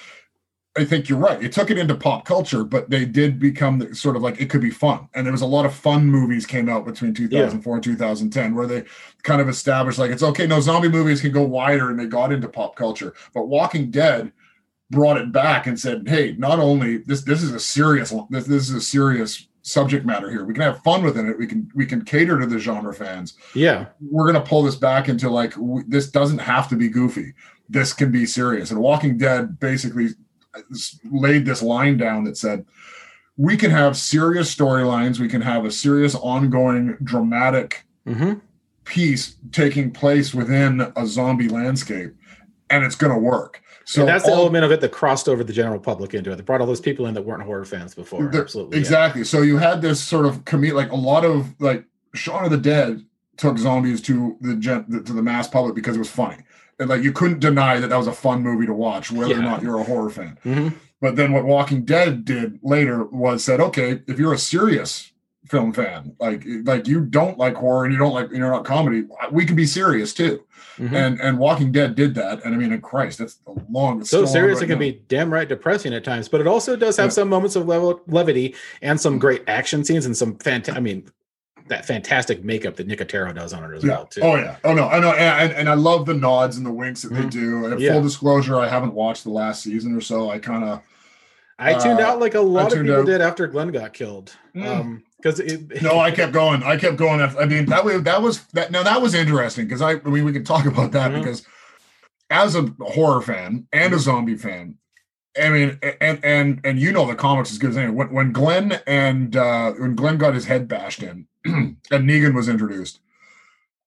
I 0.78 0.86
think 0.86 1.10
you're 1.10 1.20
right. 1.20 1.44
It 1.44 1.52
took 1.52 1.72
it 1.72 1.78
into 1.78 1.96
pop 1.96 2.26
culture, 2.26 2.64
but 2.64 2.90
they 2.90 3.04
did 3.04 3.40
become 3.40 3.80
the, 3.80 3.94
sort 3.96 4.16
of 4.16 4.22
like 4.22 4.40
it 4.40 4.50
could 4.50 4.62
be 4.62 4.70
fun. 4.70 5.10
And 5.14 5.26
there 5.26 5.32
was 5.32 5.42
a 5.42 5.46
lot 5.48 5.66
of 5.66 5.74
fun 5.74 6.06
movies 6.06 6.46
came 6.46 6.70
out 6.70 6.86
between 6.86 7.14
2004 7.14 7.76
and 7.76 7.84
2010 7.84 8.56
where 8.56 8.68
they 8.68 8.86
kind 9.24 9.42
of 9.42 9.50
established 9.50 10.00
like 10.00 10.12
it's 10.12 10.24
okay. 10.24 10.48
No 10.48 10.62
zombie 10.62 10.88
movies 10.90 11.22
can 11.22 11.32
go 11.32 11.42
wider, 11.44 11.90
and 11.90 12.00
they 12.00 12.06
got 12.06 12.32
into 12.32 12.48
pop 12.48 12.76
culture. 12.76 13.14
But 13.34 13.48
Walking 13.48 13.92
Dead 13.92 14.32
brought 14.90 15.18
it 15.18 15.32
back 15.32 15.68
and 15.68 15.78
said, 15.80 16.08
"Hey, 16.08 16.36
not 16.38 16.60
only 16.60 16.98
this 16.98 17.24
this 17.24 17.44
is 17.44 17.54
a 17.54 17.60
serious 17.60 18.14
this 18.30 18.46
this 18.46 18.70
is 18.70 18.76
a 18.76 18.82
serious 18.82 19.49
subject 19.70 20.06
matter 20.06 20.30
here. 20.30 20.44
We 20.46 20.54
can 20.54 20.64
have 20.64 20.82
fun 20.84 21.04
within 21.04 21.30
it. 21.30 21.38
We 21.38 21.48
can 21.48 21.70
we 21.76 21.86
can 21.86 22.04
cater 22.04 22.40
to 22.40 22.46
the 22.46 22.60
genre 22.60 22.94
fans. 22.94 23.36
Yeah, 23.54 23.88
We're 24.02 24.26
gonna 24.26 24.44
pull 24.46 24.64
this 24.64 24.76
back 24.76 25.10
into 25.10 25.30
like 25.30 25.52
w- 25.56 25.84
this 25.88 26.10
doesn't 26.10 26.40
have 26.40 26.68
to 26.70 26.76
be 26.76 26.90
goofy. 26.90 27.34
This 27.70 27.94
can 27.94 28.12
be 28.12 28.26
serious. 28.26 28.72
And 28.72 28.80
Walking 28.80 29.18
Dead 29.18 29.60
basically 29.60 30.10
laid 31.12 31.46
this 31.46 31.62
line 31.62 31.98
down 31.98 32.24
that 32.24 32.38
said 32.38 32.66
we 33.38 33.56
can 33.56 33.72
have 33.72 33.96
serious 33.96 34.54
storylines. 34.54 35.20
We 35.20 35.30
can 35.30 35.42
have 35.42 35.64
a 35.66 35.72
serious, 35.72 36.16
ongoing, 36.16 36.98
dramatic 37.04 37.86
hmm 38.06 38.34
piece 38.86 39.36
taking 39.52 39.92
place 39.92 40.34
within 40.34 40.92
a 40.96 41.06
zombie 41.06 41.48
landscape, 41.48 42.12
and 42.70 42.84
it's 42.84 42.96
going 42.96 43.14
to 43.14 43.20
work. 43.20 43.62
So 43.86 44.02
So 44.02 44.06
that's 44.06 44.24
the 44.26 44.32
all- 44.32 44.42
element 44.42 44.66
of 44.66 44.72
it 44.72 44.82
that 44.82 44.92
crossed 44.92 45.28
over 45.28 45.44
the 45.44 45.54
general 45.54 45.80
public 45.80 46.14
into 46.14 46.32
it. 46.32 46.36
They 46.36 46.44
brought 46.44 46.62
all 46.62 46.68
those 46.68 46.82
people 46.82 47.08
in 47.08 47.14
that 47.16 47.24
weren't 47.24 47.44
horror 47.44 47.66
fans 47.66 47.96
before. 47.96 48.30
Absolutely, 48.34 48.78
yeah. 48.78 48.82
Exactly. 48.82 49.24
So 49.24 49.42
you 49.42 49.58
had 49.58 49.82
this 49.82 50.00
sort 50.02 50.26
of 50.26 50.46
commute, 50.46 50.76
like 50.76 50.92
a 50.92 50.96
lot 50.96 51.26
of 51.26 51.60
like 51.60 51.86
Shaun 52.14 52.44
of 52.46 52.52
the 52.52 52.58
Dead 52.58 53.04
took 53.38 53.58
zombies 53.58 54.02
to 54.02 54.38
the 54.42 54.56
gen 54.56 54.86
to 55.06 55.14
the 55.14 55.22
mass 55.24 55.48
public 55.48 55.74
because 55.74 55.96
it 55.96 56.00
was 56.00 56.10
funny, 56.10 56.38
and 56.78 56.90
like 56.90 57.02
you 57.02 57.12
couldn't 57.12 57.40
deny 57.40 57.80
that 57.80 57.88
that 57.90 57.98
was 57.98 58.08
a 58.08 58.12
fun 58.12 58.44
movie 58.44 58.66
to 58.66 58.74
watch, 58.74 59.12
whether 59.12 59.34
or 59.36 59.42
not 59.42 59.62
you're 59.64 59.80
a 59.80 59.84
horror 59.84 60.10
fan. 60.10 60.38
Mhm. 60.46 60.74
But 61.02 61.16
then 61.16 61.32
what 61.32 61.46
Walking 61.46 61.86
Dead 61.86 62.26
did 62.26 62.60
later 62.62 63.06
was 63.06 63.42
said, 63.44 63.62
okay, 63.62 64.02
if 64.08 64.20
you're 64.20 64.34
a 64.34 64.38
serious 64.38 65.14
film 65.50 65.74
fan, 65.74 66.16
like 66.20 66.44
like 66.64 66.88
you 66.88 67.02
don't 67.02 67.38
like 67.38 67.56
horror 67.56 67.86
and 67.86 67.94
you 67.94 68.00
don't 68.00 68.14
like 68.14 68.30
you're 68.32 68.50
not 68.52 68.64
comedy, 68.66 69.04
we 69.32 69.46
can 69.46 69.56
be 69.56 69.66
serious 69.66 70.14
too. 70.14 70.44
Mhm. 70.78 70.94
And 70.94 71.20
and 71.22 71.38
Walking 71.40 71.72
Dead 71.72 71.96
did 71.96 72.16
that, 72.16 72.46
and 72.46 72.54
I 72.54 72.58
mean, 72.58 72.72
in 72.72 72.80
Christ, 72.82 73.20
that's 73.20 73.40
a 73.48 73.52
long. 73.70 74.04
so 74.06 74.26
serious 74.26 74.58
right 74.58 74.64
it 74.64 74.68
can 74.68 74.76
now. 74.76 74.80
be 74.80 75.02
damn 75.10 75.32
right 75.34 75.48
depressing 75.50 75.94
at 75.94 76.04
times, 76.04 76.30
but 76.30 76.40
it 76.40 76.48
also 76.48 76.76
does 76.76 76.96
have 76.98 77.08
Yeah. 77.08 77.10
some 77.12 77.30
moments 77.30 77.56
of 77.56 77.68
level, 77.68 78.02
levity 78.08 78.56
and 78.82 79.00
some 79.00 79.20
great 79.20 79.44
action 79.48 79.84
scenes 79.84 80.06
and 80.06 80.16
some 80.16 80.38
fantastic. 80.38 80.78
I 80.78 80.80
mean, 80.80 81.04
that 81.68 81.86
fantastic 81.86 82.44
makeup 82.44 82.76
that 82.78 82.88
Nicotero 82.88 83.34
does 83.36 83.54
on 83.54 83.70
it 83.72 83.76
as 83.76 83.84
Yeah. 83.84 83.90
well 83.92 84.06
too. 84.06 84.22
Oh 84.22 84.36
yeah. 84.38 84.56
Oh 84.64 84.74
no. 84.74 84.88
I 84.88 85.00
know. 85.00 85.12
And, 85.12 85.52
and 85.54 85.70
I 85.70 85.74
love 85.76 86.06
the 86.06 86.14
nods 86.16 86.58
and 86.58 86.66
the 86.66 86.72
winks 86.72 87.02
that 87.04 87.14
they 87.14 87.22
Mhm. 87.24 87.30
do. 87.30 87.66
And 87.66 87.80
Yeah. 87.80 87.94
full 87.94 88.02
disclosure, 88.04 88.56
I 88.58 88.68
haven't 88.68 88.94
watched 88.94 89.24
the 89.24 89.30
last 89.32 89.64
season 89.64 89.96
or 89.96 90.02
so. 90.02 90.30
I 90.30 90.40
kind 90.40 90.64
of 90.64 90.82
I 91.62 91.74
tuned 91.74 92.00
Uh, 92.00 92.04
out 92.04 92.20
like 92.22 92.36
a 92.36 92.40
lot 92.40 92.72
of 92.72 92.80
people 92.82 93.00
out. 93.02 93.06
did 93.06 93.20
after 93.20 93.46
Glenn 93.46 93.68
got 93.68 93.92
killed. 93.92 94.32
Mm. 94.56 94.66
Um, 94.66 95.04
because 95.22 95.40
it 95.40 95.82
no. 95.82 96.00
I 96.00 96.12
kept 96.12 96.32
going. 96.34 96.64
I 96.64 96.78
kept 96.78 96.98
going. 96.98 97.22
I 97.22 97.46
mean, 97.46 97.66
that 97.68 97.84
way 97.86 97.98
that 97.98 98.22
was 98.22 98.44
that. 98.54 98.72
Now 98.72 98.84
that 98.84 99.02
was 99.02 99.14
interesting 99.14 99.66
because 99.66 99.82
I. 99.82 99.92
I 99.94 100.04
mean, 100.10 100.24
we 100.26 100.34
could 100.34 100.46
talk 100.46 100.66
about 100.66 100.92
that 100.94 101.12
Mhm. 101.12 101.20
because 101.20 101.46
as 102.30 102.56
a 102.56 102.72
horror 102.82 103.22
fan 103.22 103.68
and 103.74 103.94
a 103.94 104.00
zombie 104.00 104.36
fan. 104.38 104.76
I 105.40 105.50
mean, 105.50 105.80
and 106.02 106.20
and 106.24 106.60
and 106.64 106.80
you 106.80 106.92
know 106.92 107.06
the 107.06 107.16
comics 107.16 107.52
as 107.52 107.58
good 107.60 107.70
as 107.70 107.78
anyone. 107.78 107.96
When 107.96 108.12
when 108.14 108.32
Glenn 108.34 108.80
and 108.88 109.36
uh 109.36 109.72
when 109.74 109.96
Glenn 109.96 110.18
got 110.18 110.34
his 110.34 110.46
head 110.46 110.68
bashed 110.68 111.04
in, 111.04 111.28
and 111.46 111.78
Negan 111.92 112.34
was 112.34 112.50
introduced, 112.50 113.00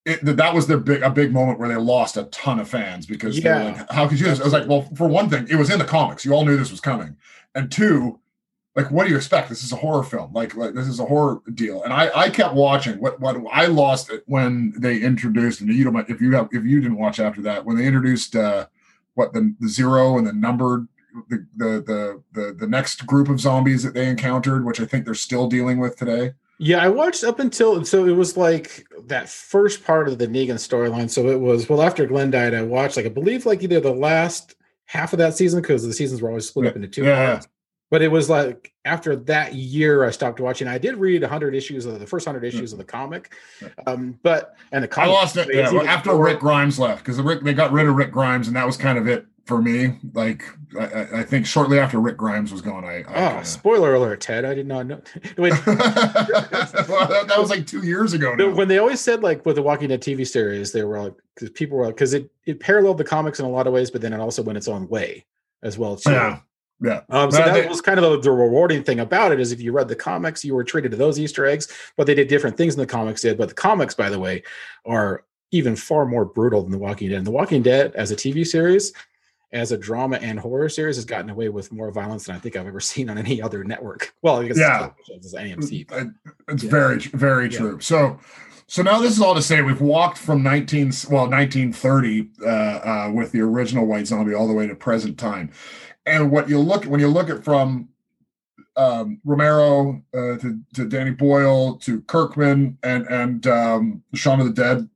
it, 0.06 0.20
that 0.24 0.54
was 0.54 0.66
their 0.68 0.78
big 0.78 1.02
a 1.02 1.10
big 1.10 1.32
moment 1.32 1.58
where 1.58 1.68
they 1.68 1.76
lost 1.76 2.16
a 2.16 2.24
ton 2.24 2.58
of 2.60 2.68
fans 2.68 3.06
because 3.06 3.38
Yeah. 3.38 3.64
like, 3.64 3.90
how 3.92 4.08
could 4.08 4.18
you? 4.18 4.26
do 4.26 4.30
this? 4.30 4.40
I 4.40 4.44
was 4.44 4.52
like, 4.52 4.68
well, 4.68 4.88
for 4.96 5.08
one 5.08 5.28
thing, 5.28 5.46
it 5.50 5.56
was 5.56 5.68
in 5.68 5.78
the 5.80 5.84
comics. 5.84 6.24
You 6.24 6.32
all 6.32 6.44
knew 6.46 6.56
this 6.56 6.70
was 6.70 6.80
coming, 6.80 7.16
and 7.54 7.70
two, 7.70 8.20
like, 8.74 8.90
what 8.90 9.04
do 9.04 9.10
you 9.10 9.16
expect? 9.16 9.48
This 9.48 9.62
is 9.62 9.72
a 9.72 9.76
horror 9.76 10.02
film. 10.02 10.32
Like, 10.32 10.54
like 10.56 10.74
this 10.74 10.88
is 10.88 10.98
a 11.00 11.04
horror 11.04 11.40
deal. 11.54 11.82
And 11.82 11.92
I 11.92 12.10
I 12.14 12.30
kept 12.30 12.54
watching. 12.54 12.98
What 13.00 13.20
what 13.20 13.36
I 13.52 13.66
lost 13.66 14.10
it 14.10 14.22
when 14.26 14.72
they 14.78 14.98
introduced, 15.00 15.60
and 15.60 15.70
you 15.72 15.84
don't 15.84 16.08
if 16.08 16.20
you 16.20 16.32
have 16.34 16.48
if 16.52 16.64
you 16.64 16.80
didn't 16.80 16.98
watch 16.98 17.20
after 17.20 17.42
that 17.42 17.64
when 17.64 17.76
they 17.76 17.86
introduced 17.86 18.34
uh 18.36 18.66
what 19.14 19.32
the, 19.34 19.54
the 19.60 19.68
zero 19.68 20.16
and 20.16 20.26
the 20.26 20.32
numbered 20.32 20.88
the, 21.28 21.46
the 21.56 21.66
the 21.82 22.22
the 22.40 22.52
the 22.54 22.66
next 22.66 23.06
group 23.06 23.28
of 23.28 23.38
zombies 23.40 23.82
that 23.82 23.92
they 23.94 24.08
encountered, 24.08 24.64
which 24.64 24.80
I 24.80 24.86
think 24.86 25.04
they're 25.04 25.14
still 25.14 25.46
dealing 25.48 25.78
with 25.78 25.96
today. 25.96 26.32
Yeah, 26.58 26.78
I 26.82 26.88
watched 26.88 27.24
up 27.24 27.40
until 27.40 27.84
so 27.84 28.06
it 28.06 28.12
was 28.12 28.36
like 28.36 28.86
that 29.08 29.28
first 29.28 29.84
part 29.84 30.08
of 30.08 30.16
the 30.18 30.26
Negan 30.28 30.54
storyline. 30.54 31.10
So 31.10 31.28
it 31.28 31.40
was 31.40 31.68
well 31.68 31.82
after 31.82 32.06
Glenn 32.06 32.30
died, 32.30 32.54
I 32.54 32.62
watched 32.62 32.96
like 32.96 33.04
I 33.04 33.10
believe 33.10 33.44
like 33.44 33.62
either 33.62 33.80
the 33.80 33.92
last 33.92 34.54
half 34.86 35.12
of 35.12 35.18
that 35.18 35.34
season 35.36 35.60
because 35.60 35.84
the 35.86 35.92
seasons 35.92 36.22
were 36.22 36.28
always 36.28 36.46
split 36.48 36.68
up 36.68 36.76
into 36.76 36.88
two 36.88 37.04
Yeah. 37.04 37.32
parts. 37.32 37.48
But 37.92 38.00
it 38.00 38.08
was 38.08 38.30
like 38.30 38.72
after 38.86 39.14
that 39.14 39.54
year, 39.54 40.02
I 40.04 40.10
stopped 40.12 40.40
watching. 40.40 40.66
I 40.66 40.78
did 40.78 40.96
read 40.96 41.20
100 41.20 41.54
issues 41.54 41.84
of 41.84 42.00
the 42.00 42.06
first 42.06 42.26
100 42.26 42.42
issues 42.44 42.72
of 42.72 42.78
the 42.78 42.84
comic, 42.84 43.34
um, 43.86 44.18
but 44.22 44.56
and 44.72 44.82
the 44.82 44.88
comic 44.88 45.10
I 45.10 45.12
comic 45.12 45.20
lost 45.20 45.36
it 45.36 45.54
yeah, 45.54 45.82
after 45.92 46.12
more- 46.14 46.24
Rick 46.24 46.40
Grimes 46.40 46.78
left 46.78 47.04
because 47.04 47.18
the 47.18 47.22
Rick 47.22 47.42
they 47.42 47.52
got 47.52 47.70
rid 47.70 47.86
of 47.86 47.94
Rick 47.94 48.10
Grimes 48.10 48.46
and 48.48 48.56
that 48.56 48.64
was 48.64 48.78
kind 48.78 48.96
of 48.96 49.06
it 49.08 49.26
for 49.44 49.60
me. 49.60 49.98
Like 50.14 50.42
I, 50.80 50.84
I- 50.86 51.20
I 51.20 51.22
think 51.22 51.44
shortly 51.44 51.78
after 51.78 52.00
Rick 52.00 52.16
Grimes 52.16 52.50
was 52.50 52.62
gone, 52.62 52.82
I, 52.82 53.00
I 53.00 53.02
Oh, 53.08 53.28
kinda- 53.28 53.44
spoiler 53.44 53.92
alert, 53.94 54.22
Ted! 54.22 54.46
I 54.46 54.54
did 54.54 54.66
not 54.66 54.86
know. 54.86 55.02
Wait, 55.36 55.52
well, 55.66 55.76
that, 55.76 57.24
that 57.28 57.38
was 57.38 57.50
like 57.50 57.66
two 57.66 57.84
years 57.84 58.14
ago 58.14 58.34
now. 58.34 58.54
when 58.54 58.68
they 58.68 58.78
always 58.78 59.00
said 59.02 59.22
like 59.22 59.44
with 59.44 59.56
the 59.56 59.62
Walking 59.62 59.88
Dead 59.88 60.00
TV 60.00 60.26
series, 60.26 60.72
they 60.72 60.82
were 60.82 60.98
like 60.98 61.14
because 61.34 61.50
people 61.50 61.76
were 61.76 61.88
because 61.88 62.14
it 62.14 62.30
it 62.46 62.58
paralleled 62.58 62.96
the 62.96 63.04
comics 63.04 63.38
in 63.38 63.44
a 63.44 63.50
lot 63.50 63.66
of 63.66 63.74
ways, 63.74 63.90
but 63.90 64.00
then 64.00 64.14
it 64.14 64.20
also 64.20 64.42
went 64.42 64.56
its 64.56 64.68
own 64.68 64.88
way 64.88 65.26
as 65.62 65.76
well 65.78 65.96
too. 65.96 66.10
yeah, 66.10 66.38
yeah. 66.82 67.00
Um, 67.10 67.30
so 67.30 67.38
that 67.38 67.68
was 67.68 67.80
kind 67.80 67.98
of 67.98 68.22
the, 68.22 68.30
rewarding 68.30 68.82
thing 68.82 69.00
about 69.00 69.32
it 69.32 69.40
is 69.40 69.52
if 69.52 69.60
you 69.60 69.72
read 69.72 69.88
the 69.88 69.96
comics, 69.96 70.44
you 70.44 70.54
were 70.54 70.64
treated 70.64 70.90
to 70.90 70.96
those 70.96 71.18
Easter 71.18 71.46
eggs, 71.46 71.68
but 71.96 72.06
they 72.06 72.14
did 72.14 72.28
different 72.28 72.56
things 72.56 72.74
than 72.76 72.82
the 72.86 72.90
comics 72.92 73.22
did. 73.22 73.38
But 73.38 73.48
the 73.48 73.54
comics, 73.54 73.94
by 73.94 74.10
the 74.10 74.18
way, 74.18 74.42
are 74.84 75.24
even 75.52 75.76
far 75.76 76.06
more 76.06 76.24
brutal 76.24 76.62
than 76.62 76.72
The 76.72 76.78
Walking 76.78 77.10
Dead. 77.10 77.18
And 77.18 77.26
The 77.26 77.30
Walking 77.30 77.62
Dead 77.62 77.92
as 77.94 78.10
a 78.10 78.16
TV 78.16 78.46
series, 78.46 78.92
as 79.52 79.70
a 79.70 79.76
drama 79.76 80.16
and 80.16 80.40
horror 80.40 80.68
series, 80.70 80.96
has 80.96 81.04
gotten 81.04 81.28
away 81.30 81.50
with 81.50 81.70
more 81.70 81.90
violence 81.90 82.24
than 82.24 82.34
I 82.36 82.38
think 82.38 82.56
I've 82.56 82.66
ever 82.66 82.80
seen 82.92 83.10
on 83.10 83.18
any 83.18 83.40
other 83.42 83.62
network. 83.64 84.14
Well, 84.22 84.40
I 84.40 84.48
guess 84.48 84.58
Yeah. 84.58 84.90
it's 85.08 85.34
AMC. 85.34 85.84
but- 85.88 85.98
Uh, 85.98 86.04
It's 86.48 86.64
Yeah. 86.64 86.70
very, 86.70 86.98
very 86.98 87.50
Yeah. 87.50 87.58
true. 87.58 87.80
So, 87.80 88.18
so 88.66 88.82
now 88.82 88.98
this 88.98 89.12
is 89.12 89.20
all 89.20 89.34
to 89.34 89.42
say 89.42 89.60
we've 89.60 89.82
walked 89.82 90.16
from 90.16 90.42
19, 90.42 90.92
well, 91.10 91.28
1930 91.28 92.30
uh, 92.42 92.48
uh, 92.48 93.10
with 93.12 93.32
the 93.32 93.40
original 93.42 93.84
White 93.84 94.06
Zombie 94.06 94.32
all 94.34 94.48
the 94.48 94.54
way 94.54 94.66
to 94.66 94.74
present 94.74 95.18
time. 95.18 95.50
And 96.06 96.30
what 96.30 96.48
you 96.48 96.58
look 96.58 96.84
when 96.84 97.00
you 97.00 97.08
look 97.08 97.30
at 97.30 97.44
from 97.44 97.88
um, 98.76 99.20
Romero 99.24 100.02
uh, 100.14 100.36
to, 100.38 100.58
to 100.74 100.88
Danny 100.88 101.10
Boyle 101.10 101.76
to 101.78 102.00
Kirkman 102.02 102.78
and 102.82 103.06
and 103.06 103.46
um, 103.46 104.02
Shaun 104.14 104.40
of 104.40 104.46
the 104.46 104.52
Dead, 104.52 104.88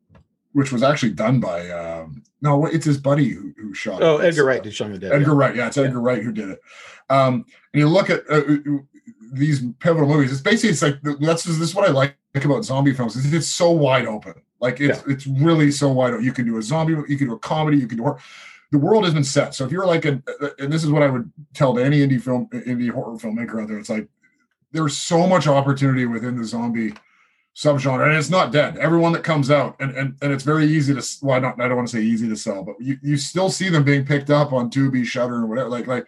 which 0.53 0.73
was 0.73 0.83
actually 0.83 1.12
done 1.12 1.40
by 1.40 1.69
um, 1.71 2.23
no, 2.42 2.66
it's 2.66 2.85
his 2.85 2.99
buddy 2.99 3.29
who, 3.29 3.53
who 3.57 3.75
shot. 3.75 4.03
Oh. 4.03 4.19
Edgar 4.19 4.45
Wright 4.45 4.62
did 4.62 4.75
Shaun 4.75 4.92
of 4.92 5.01
the 5.01 5.07
Dead. 5.07 5.12
Edgar 5.12 5.33
yeah. 5.33 5.38
Wright, 5.38 5.57
yeah, 5.57 5.66
it's 5.66 5.79
Edgar 5.79 6.01
Wright 6.01 6.23
who 6.23 6.33
did 6.33 6.51
it. 6.51 6.61
Um, 7.09 7.45
and 7.73 7.81
you 7.81 7.88
look 7.88 8.11
at 8.11 8.23
uh, 8.31 8.42
these 9.33 9.62
pivotal 9.81 10.09
movies. 10.09 10.33
It's 10.33 10.40
basically 10.40 10.71
it's 10.71 10.83
like 10.83 11.01
that's 11.21 11.45
this 11.45 11.61
is 11.61 11.75
what 11.75 11.88
I 11.88 11.92
like 11.92 12.16
about 12.35 12.64
zombie 12.64 12.92
films. 12.92 13.16
Is 13.16 13.33
it's 13.33 13.47
so 13.47 13.71
wide 13.71 14.07
open. 14.07 14.35
Like 14.61 14.81
it's 14.81 15.03
it's 15.07 15.27
really 15.27 15.71
so 15.71 15.90
wide 15.90 16.14
open. 16.14 16.25
You 16.25 16.33
can 16.33 16.47
do 16.47 16.59
a 16.59 16.62
zombie, 16.62 16.95
you 17.09 17.16
can 17.16 17.29
do 17.29 17.35
a 17.35 17.38
comedy, 17.38 17.79
you 17.79 17.87
can 17.87 17.99
do 17.99 18.05
horror. 18.05 18.19
The 18.72 18.79
world 18.79 19.05
has 19.05 19.14
been 19.14 19.24
set. 19.24 19.55
So 19.55 19.64
if 19.64 19.72
you're 19.72 19.87
like 19.87 20.05
a, 20.05 20.22
and 20.59 20.72
this 20.72 20.85
is 20.85 20.90
what 20.90 21.02
I 21.02 21.09
would 21.09 21.31
tell 21.55 21.74
to 21.74 21.85
any 21.85 22.07
indie 22.07 22.20
film, 22.20 22.48
indie 22.52 22.90
horror 22.90 23.16
filmmaker 23.16 23.62
out 23.62 23.68
there. 23.68 23.79
It's 23.79 23.90
like 23.90 24.09
there's 24.72 24.96
so 24.96 25.26
much 25.26 25.46
opportunity 25.46 26.05
within 26.07 26.37
the 26.37 26.44
zombie 26.44 26.92
subgenre, 27.55 28.09
and 28.09 28.16
it's 28.16 28.31
not 28.31 28.52
dead. 28.52 28.76
Everyone 28.76 29.12
that 29.12 29.24
comes 29.24 29.50
out, 29.50 29.76
and 29.81 29.96
and, 29.96 30.16
and 30.20 30.33
it's 30.33 30.44
very 30.44 30.66
easy 30.66 30.94
to 30.94 31.02
well, 31.22 31.40
not 31.40 31.61
I 31.61 31.68
don't 31.68 31.76
want 31.76 31.88
to 31.88 31.96
say 31.96 32.02
easy 32.02 32.29
to 32.29 32.37
sell, 32.37 32.62
but 32.62 32.76
you, 32.81 32.98
you 33.02 33.16
still 33.16 33.50
see 33.50 33.68
them 33.68 33.85
being 33.85 34.05
picked 34.05 34.31
up 34.31 34.52
on 34.52 34.70
Tubi, 34.70 35.05
Shudder, 35.05 35.37
or 35.37 35.46
whatever. 35.46 35.68
Like 35.68 35.87
like 35.87 36.07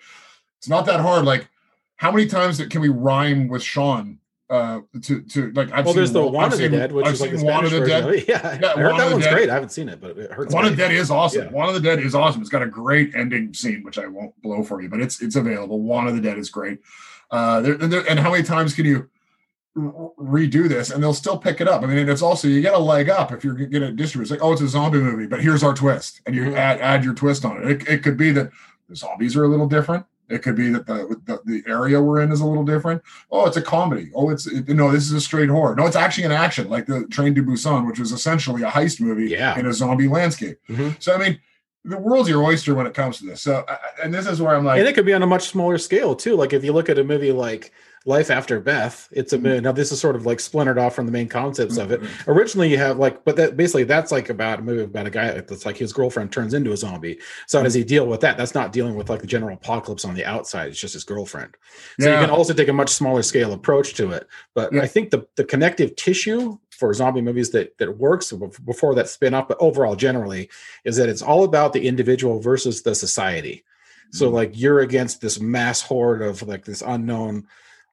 it's 0.58 0.68
not 0.68 0.84
that 0.86 1.00
hard. 1.00 1.24
Like 1.24 1.48
how 1.96 2.12
many 2.12 2.26
times 2.26 2.58
that 2.58 2.70
can 2.70 2.80
we 2.80 2.88
rhyme 2.88 3.48
with 3.48 3.62
Sean? 3.62 4.18
Uh, 4.50 4.80
to 5.02 5.20
to 5.20 5.52
like 5.52 5.70
I've 5.72 5.84
Well, 5.84 5.92
seen 5.92 5.96
there's 6.00 6.12
the 6.12 6.22
One 6.26 6.46
I've 6.46 6.52
of 6.54 6.58
the 6.58 6.64
seen- 6.64 6.72
Dead, 6.72 6.90
which 6.92 7.04
I've 7.06 7.12
is 7.12 7.20
like 7.20 7.30
the 7.32 7.38
seen 7.38 7.46
One 7.48 7.64
of 7.66 7.70
the. 7.70 7.80
Dead. 7.86 8.04
of. 8.08 8.14
Yeah, 8.28 8.58
Yeah, 8.62 8.72
I 8.76 8.80
heard 8.80 8.96
that 8.98 9.04
the 9.08 9.12
one's 9.12 9.24
Dead- 9.26 9.34
great. 9.34 9.50
I 9.50 9.54
haven't 9.54 9.68
seen 9.72 9.90
it, 9.90 10.00
but 10.00 10.16
it 10.16 10.32
hurts. 10.32 10.54
One 10.54 10.64
of 10.64 10.70
the 10.70 10.76
Dead 10.76 10.90
is 10.90 11.10
awesome. 11.10 11.44
Yeah. 11.44 11.50
One 11.50 11.68
of 11.68 11.74
the 11.74 11.80
Dead 11.82 11.98
is 12.00 12.14
awesome. 12.14 12.40
It's 12.40 12.48
got 12.48 12.62
a 12.62 12.66
great 12.66 13.14
ending 13.14 13.52
scene, 13.52 13.82
which 13.82 13.98
I 13.98 14.06
won't 14.06 14.40
blow 14.40 14.62
for 14.62 14.80
you, 14.80 14.88
but 14.88 15.00
it's 15.02 15.20
it's 15.20 15.36
available. 15.36 15.82
One 15.82 16.08
of 16.08 16.14
the 16.14 16.22
Dead 16.22 16.38
is 16.38 16.48
great. 16.48 16.78
Uh, 17.30 17.60
there, 17.60 17.74
there- 17.74 18.08
and 18.08 18.18
how 18.18 18.30
many 18.30 18.42
times 18.42 18.72
can 18.72 18.86
you 18.86 19.10
redo 19.76 20.68
this 20.68 20.90
and 20.90 21.02
they'll 21.02 21.12
still 21.12 21.36
pick 21.36 21.60
it 21.60 21.68
up? 21.68 21.82
I 21.82 21.86
mean, 21.86 22.08
it's 22.08 22.22
also 22.22 22.48
you 22.48 22.62
get 22.62 22.72
a 22.72 22.78
leg 22.78 23.10
up 23.10 23.32
if 23.32 23.44
you're 23.44 23.54
going 23.54 23.70
to 23.82 23.92
distribute. 23.92 24.22
It's 24.22 24.30
like, 24.30 24.42
oh, 24.42 24.52
it's 24.52 24.62
a 24.62 24.68
zombie 24.68 24.98
movie, 24.98 25.26
but 25.26 25.42
here's 25.42 25.62
our 25.62 25.74
twist, 25.74 26.20
and 26.26 26.34
you 26.34 26.44
Mhm. 26.46 26.56
add 26.56 26.80
add 26.80 27.04
your 27.04 27.12
twist 27.14 27.44
on 27.44 27.62
it. 27.62 27.82
it. 27.82 27.88
It 27.88 28.02
could 28.02 28.16
be 28.16 28.30
that 28.32 28.50
the 28.88 28.96
zombies 28.96 29.36
are 29.36 29.44
a 29.44 29.48
little 29.48 29.68
different. 29.68 30.06
It 30.28 30.42
could 30.42 30.56
be 30.56 30.68
that 30.70 30.86
the, 30.86 31.16
the 31.24 31.40
the 31.44 31.62
area 31.70 32.00
we're 32.00 32.20
in 32.20 32.30
is 32.30 32.40
a 32.40 32.46
little 32.46 32.64
different. 32.64 33.02
Oh, 33.30 33.46
it's 33.46 33.56
a 33.56 33.62
comedy. 33.62 34.10
Oh, 34.14 34.30
it's 34.30 34.46
it, 34.46 34.68
no, 34.68 34.90
this 34.90 35.04
is 35.04 35.12
a 35.12 35.20
straight 35.20 35.48
horror. 35.48 35.74
No, 35.74 35.86
it's 35.86 35.96
actually 35.96 36.24
an 36.24 36.32
action, 36.32 36.68
like 36.68 36.86
the 36.86 37.06
Train 37.06 37.34
to 37.34 37.42
Busan, 37.42 37.86
which 37.86 37.98
was 37.98 38.12
essentially 38.12 38.62
a 38.62 38.68
heist 38.70 39.00
movie 39.00 39.30
Yeah. 39.30 39.58
in 39.58 39.66
a 39.66 39.72
zombie 39.72 40.08
landscape. 40.08 40.58
Mhm. 40.68 41.02
So 41.02 41.14
I 41.14 41.18
mean, 41.18 41.38
the 41.84 41.96
world's 41.96 42.28
your 42.28 42.42
oyster 42.42 42.74
when 42.74 42.86
it 42.86 42.92
comes 42.92 43.18
to 43.18 43.26
this. 43.26 43.40
So, 43.40 43.64
and 44.02 44.12
this 44.12 44.26
is 44.26 44.42
where 44.42 44.54
I'm 44.54 44.64
like, 44.64 44.78
and 44.78 44.86
it 44.88 44.94
could 44.94 45.06
be 45.06 45.14
on 45.14 45.22
a 45.22 45.26
much 45.26 45.48
smaller 45.48 45.78
scale 45.78 46.14
too. 46.14 46.36
Like 46.36 46.52
if 46.52 46.62
you 46.62 46.72
look 46.72 46.88
at 46.90 46.98
a 46.98 47.04
movie 47.04 47.32
like 47.32 47.72
Life 48.08 48.30
After 48.30 48.58
Beth, 48.58 49.06
it's 49.12 49.34
a 49.34 49.38
Mhm. 49.38 49.62
now 49.62 49.70
this 49.72 49.92
is 49.92 50.00
sort 50.00 50.16
of 50.16 50.24
like 50.24 50.40
splintered 50.40 50.78
off 50.78 50.94
from 50.94 51.04
the 51.04 51.12
main 51.12 51.28
concepts 51.28 51.76
of 51.76 51.90
it. 51.92 52.00
Mm-hmm. 52.00 52.30
Originally, 52.30 52.70
you 52.70 52.78
have 52.78 52.96
like, 52.98 53.22
but 53.26 53.36
that 53.36 53.54
basically 53.54 53.84
that's 53.84 54.10
like 54.10 54.30
about 54.30 54.60
a 54.60 54.62
movie 54.62 54.82
about 54.84 55.06
a 55.06 55.10
guy 55.10 55.30
that's 55.32 55.66
like 55.66 55.76
his 55.76 55.92
girlfriend 55.92 56.32
turns 56.32 56.54
into 56.54 56.72
a 56.72 56.76
zombie. 56.78 57.18
So 57.46 57.58
how 57.58 57.64
does 57.64 57.74
he 57.74 57.84
deal 57.84 58.06
with 58.06 58.20
that? 58.22 58.38
That's 58.38 58.54
not 58.54 58.72
dealing 58.72 58.94
with 58.94 59.10
like 59.10 59.20
the 59.20 59.26
general 59.26 59.54
apocalypse 59.54 60.06
on 60.06 60.14
the 60.14 60.24
outside. 60.24 60.68
It's 60.68 60.80
just 60.80 60.94
his 60.94 61.04
girlfriend. 61.04 61.54
So 62.00 62.08
Yeah. 62.08 62.18
you 62.18 62.26
can 62.26 62.34
also 62.34 62.54
take 62.54 62.68
a 62.68 62.72
much 62.72 62.88
smaller 62.88 63.22
scale 63.22 63.52
approach 63.52 63.92
to 63.96 64.10
it. 64.12 64.26
But 64.54 64.72
Yeah. 64.72 64.80
I 64.80 64.86
think 64.86 65.10
the 65.10 65.26
the 65.36 65.44
connective 65.44 65.94
tissue 65.94 66.56
for 66.70 66.94
zombie 66.94 67.20
movies 67.20 67.50
that 67.50 67.76
that 67.76 67.98
works 67.98 68.32
before 68.64 68.94
that 68.94 69.10
spin 69.10 69.34
off, 69.34 69.48
but 69.48 69.58
overall 69.60 69.96
generally 69.96 70.48
is 70.86 70.96
that 70.96 71.10
it's 71.10 71.20
all 71.20 71.44
about 71.44 71.74
the 71.74 71.86
individual 71.86 72.40
versus 72.40 72.80
the 72.82 72.94
society. 72.94 73.64
So 74.12 74.30
Mhm. 74.30 74.32
like 74.32 74.52
you're 74.54 74.80
against 74.80 75.20
this 75.20 75.38
mass 75.38 75.82
horde 75.82 76.22
of 76.22 76.42
like 76.48 76.64
this 76.64 76.82
unknown 76.86 77.44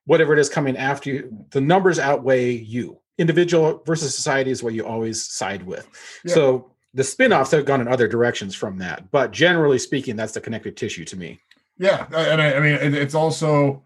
whatever 0.06 0.34
it 0.34 0.40
is 0.40 0.50
coming 0.50 0.78
after 0.78 1.10
you. 1.10 1.46
The 1.52 1.62
numbers 1.62 2.00
outweigh 2.00 2.52
you. 2.52 3.00
Individual 3.18 3.82
versus 3.86 4.14
society 4.16 4.52
is 4.52 4.62
what 4.62 4.74
you 4.74 4.86
always 4.86 5.24
side 5.26 5.64
with. 5.64 5.88
Yeah. 6.26 6.34
So 6.34 6.72
the 6.94 7.04
spin-offs 7.04 7.52
have 7.52 7.66
gone 7.66 7.82
in 7.82 7.88
other 7.88 8.08
directions 8.08 8.56
from 8.56 8.78
that. 8.80 9.10
But 9.12 9.32
generally 9.32 9.80
speaking, 9.80 10.16
that's 10.16 10.34
the 10.34 10.42
connective 10.42 10.76
tissue 10.76 11.06
to 11.06 11.18
me. 11.18 11.40
yeah, 11.78 12.08
and 12.14 12.42
I, 12.42 12.54
I 12.54 12.60
mean, 12.60 12.78
it's 12.96 13.16
also, 13.16 13.84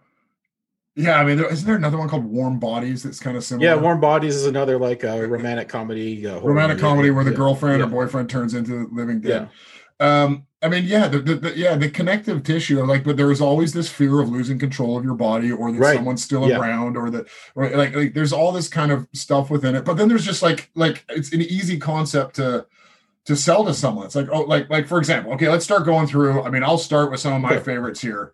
yeah, 0.96 1.20
I 1.20 1.24
mean, 1.26 1.38
there, 1.38 1.52
isn't 1.52 1.66
there 1.66 1.76
another 1.76 1.98
one 1.98 2.10
called 2.10 2.26
Warm 2.26 2.60
Bodies 2.60 3.04
that's 3.04 3.20
kind 3.20 3.38
of 3.38 3.44
similar? 3.44 3.68
Yeah, 3.68 3.76
Warm 3.76 4.00
Bodies 4.00 4.36
is 4.36 4.46
another 4.46 4.78
like 4.78 5.04
uh, 5.04 5.22
romantic 5.28 5.70
comedy. 5.70 6.28
Uh, 6.28 6.40
romantic 6.42 6.78
comedy 6.80 7.10
where 7.10 7.24
the 7.24 7.32
Yeah. 7.32 7.38
girlfriend 7.38 7.80
Yeah. 7.80 7.86
or 7.86 7.90
boyfriend 7.90 8.30
turns 8.30 8.54
into 8.54 8.90
living 8.92 9.22
dead. 9.22 9.50
Um, 10.00 10.46
I 10.62 10.68
mean, 10.68 10.84
yeah, 10.86 11.08
the, 11.08 11.20
the, 11.20 11.36
the 11.36 11.58
yeah 11.58 11.76
the 11.76 11.90
connective 11.90 12.44
tissue, 12.44 12.84
like, 12.84 13.06
but 13.06 13.16
there 13.16 13.32
is 13.32 13.40
always 13.40 13.72
this 13.72 13.90
fear 13.90 14.20
of 14.20 14.30
losing 14.30 14.60
control 14.60 14.98
of 14.98 15.06
your 15.06 15.14
body, 15.16 15.52
or 15.52 15.72
that 15.72 15.80
Right. 15.80 15.96
someone's 15.96 16.24
still 16.24 16.50
Yeah. 16.50 16.60
around, 16.60 16.98
or 16.98 17.10
that, 17.12 17.28
or 17.56 17.70
like, 17.70 17.96
like, 17.96 18.14
there's 18.14 18.34
all 18.34 18.52
this 18.52 18.68
kind 18.68 18.92
of 18.92 19.08
stuff 19.14 19.50
within 19.50 19.74
it. 19.76 19.86
But 19.86 19.96
then 19.96 20.10
there's 20.10 20.26
just 20.26 20.42
like, 20.42 20.70
like, 20.76 21.06
it's 21.10 21.32
an 21.34 21.42
easy 21.42 21.78
concept 21.78 22.36
to 22.36 22.66
to 23.26 23.36
sell 23.36 23.64
to 23.66 23.74
someone. 23.74 24.06
It's 24.06 24.16
like, 24.16 24.28
oh, 24.32 24.42
like, 24.42 24.70
like 24.70 24.88
for 24.88 24.98
example, 24.98 25.32
okay, 25.34 25.48
let's 25.50 25.64
start 25.64 25.86
going 25.86 26.08
through. 26.08 26.42
I 26.44 26.50
mean, 26.50 26.64
I'll 26.64 26.78
start 26.78 27.12
with 27.12 27.20
some 27.20 27.34
of 27.34 27.42
my 27.42 27.52
Sure. 27.52 27.60
favorites 27.62 28.02
here. 28.02 28.34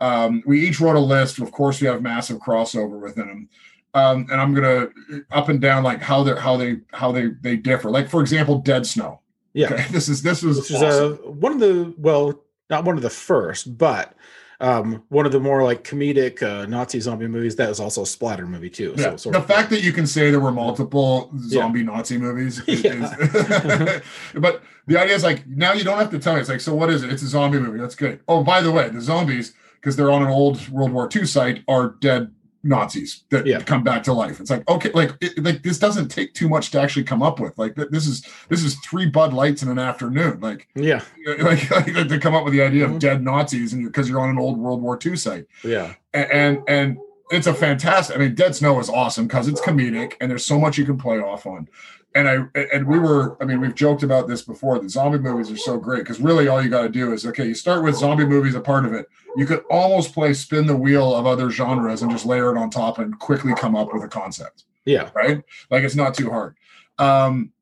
Um, 0.00 0.42
we 0.46 0.60
each 0.66 0.80
wrote 0.80 0.96
a 0.96 1.00
list. 1.00 1.40
Of 1.40 1.50
course, 1.50 1.80
we 1.80 1.86
have 1.88 2.02
massive 2.02 2.38
crossover 2.38 3.00
within 3.00 3.26
them. 3.26 3.48
Um, 3.94 4.26
and 4.30 4.40
I'm 4.40 4.52
gonna 4.54 4.88
up 5.32 5.48
and 5.48 5.60
down 5.60 5.82
like 5.82 6.02
how 6.02 6.22
they 6.24 6.36
how 6.38 6.56
they 6.56 6.78
how 6.92 7.10
they 7.10 7.28
they 7.42 7.56
differ. 7.56 7.90
Like 7.90 8.08
for 8.08 8.20
example, 8.20 8.58
Dead 8.58 8.86
Snow. 8.86 9.20
Yeah. 9.54 9.86
This 9.88 10.08
is 10.08 10.22
this 10.22 10.42
was 10.42 10.58
Which 10.58 10.70
is 10.72 10.82
awesome. 10.82 11.12
uh, 11.26 11.30
one 11.30 11.52
of 11.52 11.60
the 11.60 11.94
well, 11.96 12.42
not 12.70 12.84
one 12.84 12.96
of 12.96 13.02
the 13.02 13.10
first, 13.10 13.78
but 13.78 14.14
um, 14.60 15.02
one 15.08 15.26
of 15.26 15.32
the 15.32 15.40
more 15.40 15.62
like 15.62 15.84
comedic 15.84 16.42
uh, 16.42 16.66
Nazi 16.66 16.98
zombie 17.00 17.26
movies. 17.28 17.56
That 17.56 17.68
was 17.68 17.80
also 17.80 18.02
a 18.02 18.06
splatter 18.06 18.46
movie 18.46 18.70
too. 18.70 18.94
Yeah. 18.96 19.10
So 19.10 19.16
sort 19.16 19.32
the 19.34 19.42
fact 19.42 19.70
that 19.70 19.82
you 19.82 19.92
can 19.92 20.06
say 20.06 20.30
there 20.30 20.40
were 20.40 20.52
multiple 20.52 21.30
Yeah. 21.34 21.60
zombie 21.62 21.82
Nazi 21.82 22.18
movies, 22.18 22.60
is, 22.66 22.82
Yeah. 22.84 22.94
is- 22.94 24.02
but 24.34 24.62
the 24.86 24.98
idea 24.98 25.14
is 25.14 25.22
like 25.22 25.46
now 25.46 25.72
you 25.72 25.84
don't 25.84 25.98
have 25.98 26.10
to 26.10 26.18
tell 26.18 26.34
me. 26.34 26.40
It's 26.40 26.48
like, 26.48 26.60
so 26.60 26.74
what 26.74 26.90
is 26.90 27.02
it? 27.02 27.10
It's 27.12 27.22
a 27.22 27.28
zombie 27.28 27.58
movie. 27.58 27.78
That's 27.78 27.94
good. 27.94 28.20
Oh, 28.28 28.42
by 28.42 28.60
the 28.60 28.72
way, 28.72 28.88
the 28.88 29.00
zombies 29.00 29.54
because 29.80 29.96
they're 29.96 30.10
on 30.10 30.22
an 30.22 30.28
old 30.28 30.66
World 30.70 30.92
War 30.92 31.08
II 31.14 31.26
site 31.26 31.62
are 31.68 31.96
dead 32.00 32.32
Nazis 32.64 33.24
that 33.30 33.46
Yeah. 33.46 33.60
come 33.60 33.82
back 33.84 34.02
to 34.04 34.12
life. 34.12 34.40
It's 34.40 34.50
like 34.50 34.68
okay, 34.68 34.90
like 34.94 35.12
it, 35.20 35.42
like 35.44 35.62
this 35.62 35.78
doesn't 35.78 36.08
take 36.08 36.34
too 36.34 36.48
much 36.48 36.70
to 36.70 36.80
actually 36.80 37.04
come 37.04 37.22
up 37.22 37.38
with. 37.40 37.56
Like 37.58 37.76
th- 37.76 37.88
this 37.90 38.06
is 38.06 38.26
this 38.48 38.64
is 38.64 38.74
three 38.76 39.06
Bud 39.06 39.32
Lights 39.32 39.62
in 39.62 39.68
an 39.68 39.78
afternoon. 39.78 40.40
Like 40.40 40.68
yeah, 40.74 41.02
like, 41.40 41.70
like 41.70 42.08
to 42.08 42.18
come 42.18 42.34
up 42.34 42.44
with 42.44 42.52
the 42.54 42.62
idea 42.62 42.86
Mhm. 42.86 42.94
of 42.94 42.98
dead 42.98 43.22
Nazis 43.22 43.72
and 43.72 43.84
because 43.84 44.08
you're 44.08 44.20
on 44.20 44.30
an 44.30 44.38
old 44.38 44.58
World 44.58 44.80
War 44.82 44.98
II 45.04 45.16
site 45.16 45.46
yeah, 45.62 45.94
and 46.12 46.30
and, 46.32 46.58
and 46.68 46.98
it's 47.34 47.46
a 47.46 47.54
fantastic. 47.54 48.16
I 48.16 48.18
mean, 48.18 48.34
Dead 48.34 48.54
Snow 48.54 48.78
is 48.80 48.88
awesome 48.88 49.26
because 49.26 49.48
it's 49.48 49.60
comedic 49.60 50.14
and 50.20 50.30
there's 50.30 50.46
so 50.46 50.58
much 50.58 50.78
you 50.78 50.84
can 50.84 50.98
play 50.98 51.18
off 51.18 51.46
on. 51.46 51.68
And 52.14 52.28
I 52.28 52.38
and 52.72 52.86
we 52.86 52.98
were, 52.98 53.36
I 53.42 53.44
mean, 53.44 53.60
we've 53.60 53.74
joked 53.74 54.02
about 54.02 54.28
this 54.28 54.42
before. 54.42 54.78
The 54.78 54.88
zombie 54.88 55.18
movies 55.18 55.50
are 55.50 55.56
so 55.56 55.78
great 55.78 56.04
because 56.04 56.20
really 56.20 56.46
all 56.46 56.62
you 56.62 56.68
got 56.68 56.82
to 56.82 56.88
do 56.88 57.12
is 57.12 57.26
okay. 57.26 57.46
You 57.46 57.54
start 57.54 57.82
with 57.82 57.96
zombie 57.96 58.24
movies, 58.24 58.54
a 58.54 58.60
part 58.60 58.84
of 58.84 58.92
it. 58.92 59.06
You 59.36 59.46
could 59.46 59.64
almost 59.68 60.14
play 60.14 60.32
spin 60.32 60.66
the 60.66 60.76
wheel 60.76 61.14
of 61.14 61.26
other 61.26 61.50
genres 61.50 62.02
and 62.02 62.10
just 62.10 62.24
layer 62.24 62.54
it 62.54 62.58
on 62.58 62.70
top 62.70 62.98
and 62.98 63.18
quickly 63.18 63.52
come 63.56 63.74
up 63.74 63.92
with 63.92 64.04
a 64.04 64.08
concept 64.08 64.64
yeah. 64.84 65.10
right? 65.14 65.42
Like 65.70 65.84
it's 65.84 65.94
not 65.94 66.14
too 66.14 66.30
hard. 66.30 66.56
Um, 66.98 67.52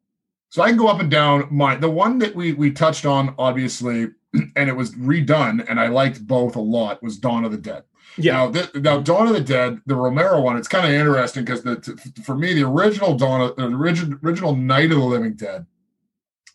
so 0.51 0.63
I 0.63 0.69
can 0.69 0.77
go 0.77 0.89
up 0.89 1.01
and 1.01 1.11
down. 1.11 1.49
My 1.51 1.77
the 1.77 1.91
one 1.91 2.19
that 2.19 2.35
we 2.35 2.53
we 2.53 2.71
touched 2.71 3.07
on 3.07 3.35
obviously, 3.39 4.09
and 4.57 4.69
it 4.69 4.77
was 4.77 4.95
redone, 4.95 5.65
and 5.69 5.81
I 5.81 5.89
liked 5.89 6.27
both 6.27 6.57
a 6.57 6.61
lot. 6.61 7.03
Was 7.03 7.19
Dawn 7.19 7.45
of 7.45 7.53
the 7.53 7.59
Dead. 7.59 7.85
Yeah. 8.17 8.33
Now, 8.33 8.51
th- 8.51 8.75
now 8.75 9.01
Dawn 9.01 9.29
of 9.29 9.35
the 9.35 9.41
Dead, 9.41 9.81
the 9.87 9.97
Romero 9.97 10.41
one, 10.41 10.57
it's 10.57 10.69
kind 10.69 10.87
of 10.87 10.93
interesting 10.93 11.45
because 11.45 11.63
the 11.63 11.77
t- 11.77 12.23
for 12.23 12.37
me 12.37 12.53
the 12.53 12.67
original 12.67 13.17
Dawn, 13.17 13.41
of, 13.41 13.57
the 13.57 13.65
original 13.65 14.19
original 14.23 14.55
Night 14.55 14.91
of 14.91 14.99
the 14.99 15.05
Living 15.05 15.35
Dead 15.35 15.67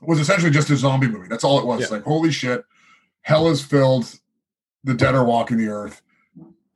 was 0.01 0.19
essentially 0.19 0.51
just 0.51 0.69
a 0.69 0.75
zombie 0.75 1.07
movie. 1.07 1.27
That's 1.27 1.43
all 1.43 1.59
it 1.59 1.65
was. 1.65 1.81
Yeah. 1.81 1.87
Like 1.97 2.03
holy 2.03 2.31
shit, 2.31 2.63
hell 3.21 3.47
is 3.49 3.63
filled. 3.63 4.19
The 4.83 4.93
dead 4.93 5.15
are 5.15 5.25
walking 5.25 5.57
the 5.57 5.67
earth 5.67 6.01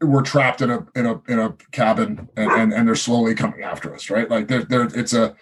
we're 0.01 0.23
trapped 0.23 0.61
in 0.61 0.69
a 0.69 0.85
in 0.95 1.05
a 1.05 1.21
in 1.27 1.39
a 1.39 1.55
cabin 1.71 2.27
and, 2.35 2.51
and 2.51 2.73
and 2.73 2.87
they're 2.87 2.95
slowly 2.95 3.35
coming 3.35 3.61
after 3.61 3.93
us 3.93 4.09
right 4.09 4.29
like 4.29 4.47
there 4.47 4.63
there 4.63 4.83
it's 4.95 5.13
a 5.13 5.35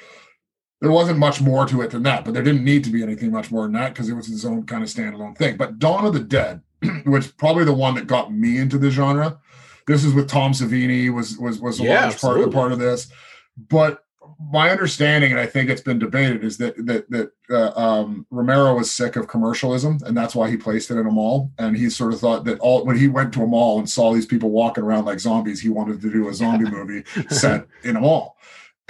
there 0.81 0.91
wasn't 0.91 1.17
much 1.17 1.41
more 1.41 1.65
to 1.65 1.81
it 1.81 1.91
than 1.91 2.03
that 2.03 2.25
but 2.25 2.33
there 2.33 2.43
didn't 2.43 2.63
need 2.63 2.83
to 2.83 2.89
be 2.89 3.01
anything 3.01 3.31
much 3.31 3.51
more 3.51 3.63
than 3.63 3.73
that 3.73 3.93
because 3.93 4.09
it 4.09 4.13
was 4.13 4.29
its 4.29 4.45
own 4.45 4.65
kind 4.65 4.83
of 4.83 4.89
standalone 4.89 5.37
thing 5.37 5.55
but 5.55 5.79
dawn 5.79 6.05
of 6.05 6.13
the 6.13 6.19
dead 6.19 6.61
which 7.05 7.36
probably 7.38 7.63
the 7.65 7.73
one 7.73 7.95
that 7.95 8.07
got 8.07 8.34
me 8.34 8.57
into 8.57 8.77
the 8.77 8.89
genre. 8.89 9.39
This 9.88 10.03
is 10.05 10.13
with 10.13 10.30
tom 10.30 10.51
savini 10.53 11.13
was 11.13 11.38
was 11.38 11.59
was 11.59 11.80
a 11.80 11.84
Yeah, 11.84 12.01
large 12.01 12.21
part, 12.21 12.38
absolutely. 12.38 12.53
part 12.53 12.71
of 12.71 12.80
this. 12.80 13.11
But 13.57 14.03
my 14.51 14.69
understanding 14.69 15.32
and 15.32 15.39
i 15.39 15.45
think 15.45 15.69
it's 15.69 15.82
been 15.82 15.99
debated 15.99 16.45
is 16.45 16.57
that 16.57 16.73
that 16.86 17.09
that 17.09 17.32
uh, 17.49 17.71
um, 17.77 18.25
romero 18.30 18.75
was 18.75 18.89
sick 18.89 19.15
of 19.17 19.27
commercialism 19.27 19.97
and 20.05 20.15
that's 20.15 20.34
why 20.36 20.49
he 20.49 20.55
placed 20.55 20.89
it 20.91 20.97
in 20.97 21.07
a 21.07 21.11
mall. 21.11 21.51
And 21.57 21.75
he 21.75 21.89
sort 21.89 22.13
of 22.13 22.19
thought 22.21 22.45
that 22.45 22.59
all 22.59 22.86
when 22.86 22.97
he 22.97 23.07
went 23.09 23.34
to 23.34 23.43
a 23.43 23.47
mall 23.47 23.80
and 23.80 23.89
saw 23.89 24.13
these 24.13 24.25
people 24.27 24.51
walking 24.51 24.84
around 24.84 25.05
like 25.05 25.19
zombies 25.19 25.59
he 25.59 25.69
wanted 25.69 25.99
to 26.01 26.11
do 26.11 26.30
a 26.30 26.34
zombie 26.34 26.69
movie 26.71 27.03
set 27.30 27.67
in 27.84 27.95
a 27.97 27.99
mall 27.99 28.38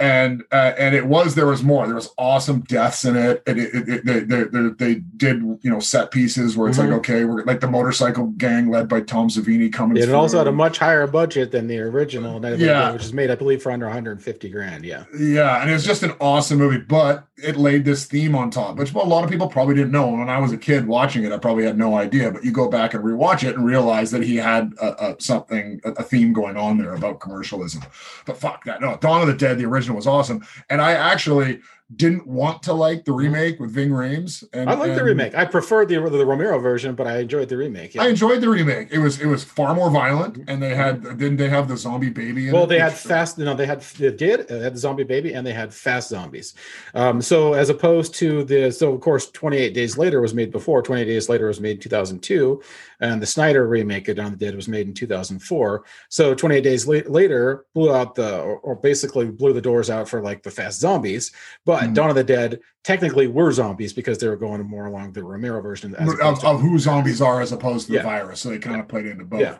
and 0.00 0.42
uh, 0.50 0.72
and 0.78 0.94
it 0.94 1.06
was 1.06 1.34
there 1.34 1.46
was 1.46 1.62
more 1.62 1.86
there 1.86 1.94
was 1.94 2.10
awesome 2.16 2.60
deaths 2.62 3.04
in 3.04 3.14
it 3.16 3.42
and 3.46 3.58
it, 3.60 3.74
it, 3.74 3.88
it 3.88 4.04
they, 4.06 4.20
they, 4.20 4.44
they, 4.44 4.68
they 4.78 4.94
did 5.16 5.36
you 5.62 5.70
know 5.70 5.78
set 5.78 6.10
pieces 6.10 6.56
where 6.56 6.68
it's 6.68 6.78
Mhm. 6.78 6.84
like 6.88 6.92
okay 7.00 7.24
we're 7.26 7.44
like 7.44 7.60
the 7.60 7.68
motorcycle 7.68 8.26
gang 8.38 8.70
led 8.70 8.88
by 8.88 9.00
tom 9.02 9.28
savini 9.28 9.70
coming 9.72 9.96
It 10.02 10.08
also 10.10 10.38
had 10.38 10.46
a 10.46 10.52
much 10.52 10.78
higher 10.78 11.06
budget 11.06 11.52
than 11.52 11.66
the 11.66 11.78
original, 11.78 12.40
Night 12.40 12.54
of 12.54 12.58
the 12.58 12.64
Yeah. 12.66 12.92
Which 12.92 13.04
is 13.04 13.12
made, 13.12 13.30
I 13.30 13.34
believe, 13.34 13.62
for 13.62 13.70
under 13.70 13.86
150 13.86 14.48
grand. 14.48 14.84
Yeah, 14.84 15.04
Yeah, 15.18 15.60
and 15.60 15.70
it 15.70 15.74
was 15.74 15.84
just 15.84 16.02
an 16.02 16.12
awesome 16.20 16.58
movie, 16.58 16.78
but 16.78 17.26
it 17.42 17.56
laid 17.56 17.84
this 17.84 18.04
theme 18.04 18.34
on 18.34 18.50
top, 18.50 18.76
which 18.76 18.92
a 18.92 18.98
lot 18.98 19.24
of 19.24 19.30
people 19.30 19.48
probably 19.48 19.74
didn't 19.74 19.92
know. 19.92 20.08
When 20.08 20.28
I 20.28 20.38
was 20.38 20.52
a 20.52 20.58
kid 20.58 20.86
watching 20.86 21.24
it, 21.24 21.32
I 21.32 21.38
probably 21.38 21.64
had 21.64 21.78
no 21.78 21.96
idea. 21.96 22.30
But 22.30 22.44
you 22.44 22.52
go 22.52 22.68
back 22.68 22.94
and 22.94 23.02
rewatch 23.04 23.42
it 23.42 23.56
and 23.56 23.64
realize 23.64 24.10
that 24.10 24.22
he 24.22 24.36
had 24.36 24.72
a, 24.80 25.10
a 25.10 25.16
something, 25.20 25.80
a, 25.84 25.90
a 25.92 26.02
theme 26.02 26.32
going 26.32 26.56
on 26.56 26.78
there 26.78 26.94
about 26.94 27.20
commercialism. 27.20 27.82
But 28.26 28.36
fuck 28.36 28.64
that, 28.64 28.80
no. 28.80 28.96
Dawn 28.96 29.22
of 29.22 29.28
the 29.28 29.34
Dead, 29.34 29.58
the 29.58 29.66
original 29.66 29.96
was 29.96 30.06
awesome, 30.06 30.44
and 30.68 30.80
I 30.80 30.92
actually 30.92 31.60
didn't 31.96 32.26
want 32.26 32.62
to 32.62 32.72
like 32.72 33.04
the 33.04 33.10
mm-hmm. 33.10 33.20
remake 33.20 33.60
with 33.60 33.72
Ving 33.72 33.90
Rhames. 33.90 34.44
And 34.52 34.70
I 34.70 34.74
like 34.74 34.94
the 34.94 35.02
remake. 35.02 35.34
I 35.34 35.44
preferred 35.44 35.88
the 35.88 35.98
the 36.00 36.24
Romero 36.24 36.58
version, 36.58 36.94
but 36.94 37.06
I 37.06 37.18
enjoyed 37.18 37.48
the 37.48 37.56
remake. 37.56 37.94
Yeah. 37.94 38.02
I 38.02 38.08
enjoyed 38.08 38.40
the 38.40 38.48
remake. 38.48 38.88
It 38.90 38.98
was 38.98 39.20
it 39.20 39.26
was 39.26 39.42
far 39.42 39.74
more 39.74 39.90
violent, 39.90 40.34
mm-hmm. 40.34 40.50
and 40.50 40.62
they 40.62 40.74
had 40.74 41.02
mm-hmm. 41.02 41.18
didn't 41.18 41.36
they 41.38 41.48
have 41.48 41.68
the 41.68 41.76
zombie 41.76 42.10
baby? 42.10 42.48
In 42.48 42.54
well, 42.54 42.64
it, 42.64 42.68
they 42.68 42.78
had 42.78 42.92
uh, 42.92 42.96
fast. 42.96 43.38
You 43.38 43.44
know, 43.44 43.54
they 43.54 43.66
had 43.66 43.80
they 43.80 44.12
did 44.12 44.40
uh, 44.40 44.58
they 44.58 44.60
had 44.60 44.74
the 44.74 44.78
zombie 44.78 45.04
baby, 45.04 45.34
and 45.34 45.46
they 45.46 45.52
had 45.52 45.74
fast 45.74 46.10
zombies. 46.10 46.54
Um, 46.94 47.20
so 47.20 47.54
as 47.54 47.70
opposed 47.70 48.14
to 48.16 48.44
the 48.44 48.70
so 48.70 48.92
of 48.92 49.00
course, 49.00 49.30
28 49.30 49.74
Days 49.74 49.98
Later 49.98 50.20
was 50.20 50.34
made 50.34 50.52
before. 50.52 50.82
28 50.82 51.04
Days 51.04 51.28
Later 51.28 51.48
was 51.48 51.60
made 51.60 51.72
in 51.72 51.80
2002, 51.80 52.62
and 53.00 53.20
the 53.20 53.26
Snyder 53.26 53.66
remake 53.66 54.08
of 54.08 54.16
Dawn 54.16 54.32
the 54.32 54.36
Dead 54.36 54.54
was 54.54 54.68
made 54.68 54.86
in 54.86 54.94
2004. 54.94 55.84
So 56.08 56.34
28 56.34 56.60
Days 56.60 56.86
la- 56.86 57.00
later 57.06 57.64
blew 57.74 57.92
out 57.92 58.14
the 58.14 58.40
or, 58.40 58.58
or 58.58 58.76
basically 58.76 59.26
blew 59.26 59.52
the 59.52 59.60
doors 59.60 59.90
out 59.90 60.08
for 60.08 60.22
like 60.22 60.42
the 60.42 60.50
fast 60.50 60.80
zombies. 60.80 61.32
But 61.64 61.79
Mhm. 61.88 61.94
Dawn 61.94 62.10
of 62.10 62.16
the 62.16 62.24
Dead 62.24 62.60
technically 62.84 63.26
were 63.26 63.52
zombies 63.52 63.92
because 63.92 64.18
they 64.18 64.28
were 64.28 64.36
going 64.36 64.62
more 64.62 64.86
along 64.86 65.12
the 65.12 65.22
Romero 65.24 65.60
version 65.60 65.94
of, 65.94 66.44
of 66.44 66.60
who 66.60 66.78
zombies 66.78 67.20
are 67.20 67.40
as 67.40 67.52
opposed 67.52 67.86
to 67.88 67.94
Yeah. 67.94 68.02
the 68.02 68.08
virus. 68.08 68.40
So 68.40 68.48
they 68.50 68.58
kind 68.58 68.80
of 68.80 68.88
played 68.88 69.06
into 69.06 69.24
both. 69.24 69.40
Yeah. 69.40 69.58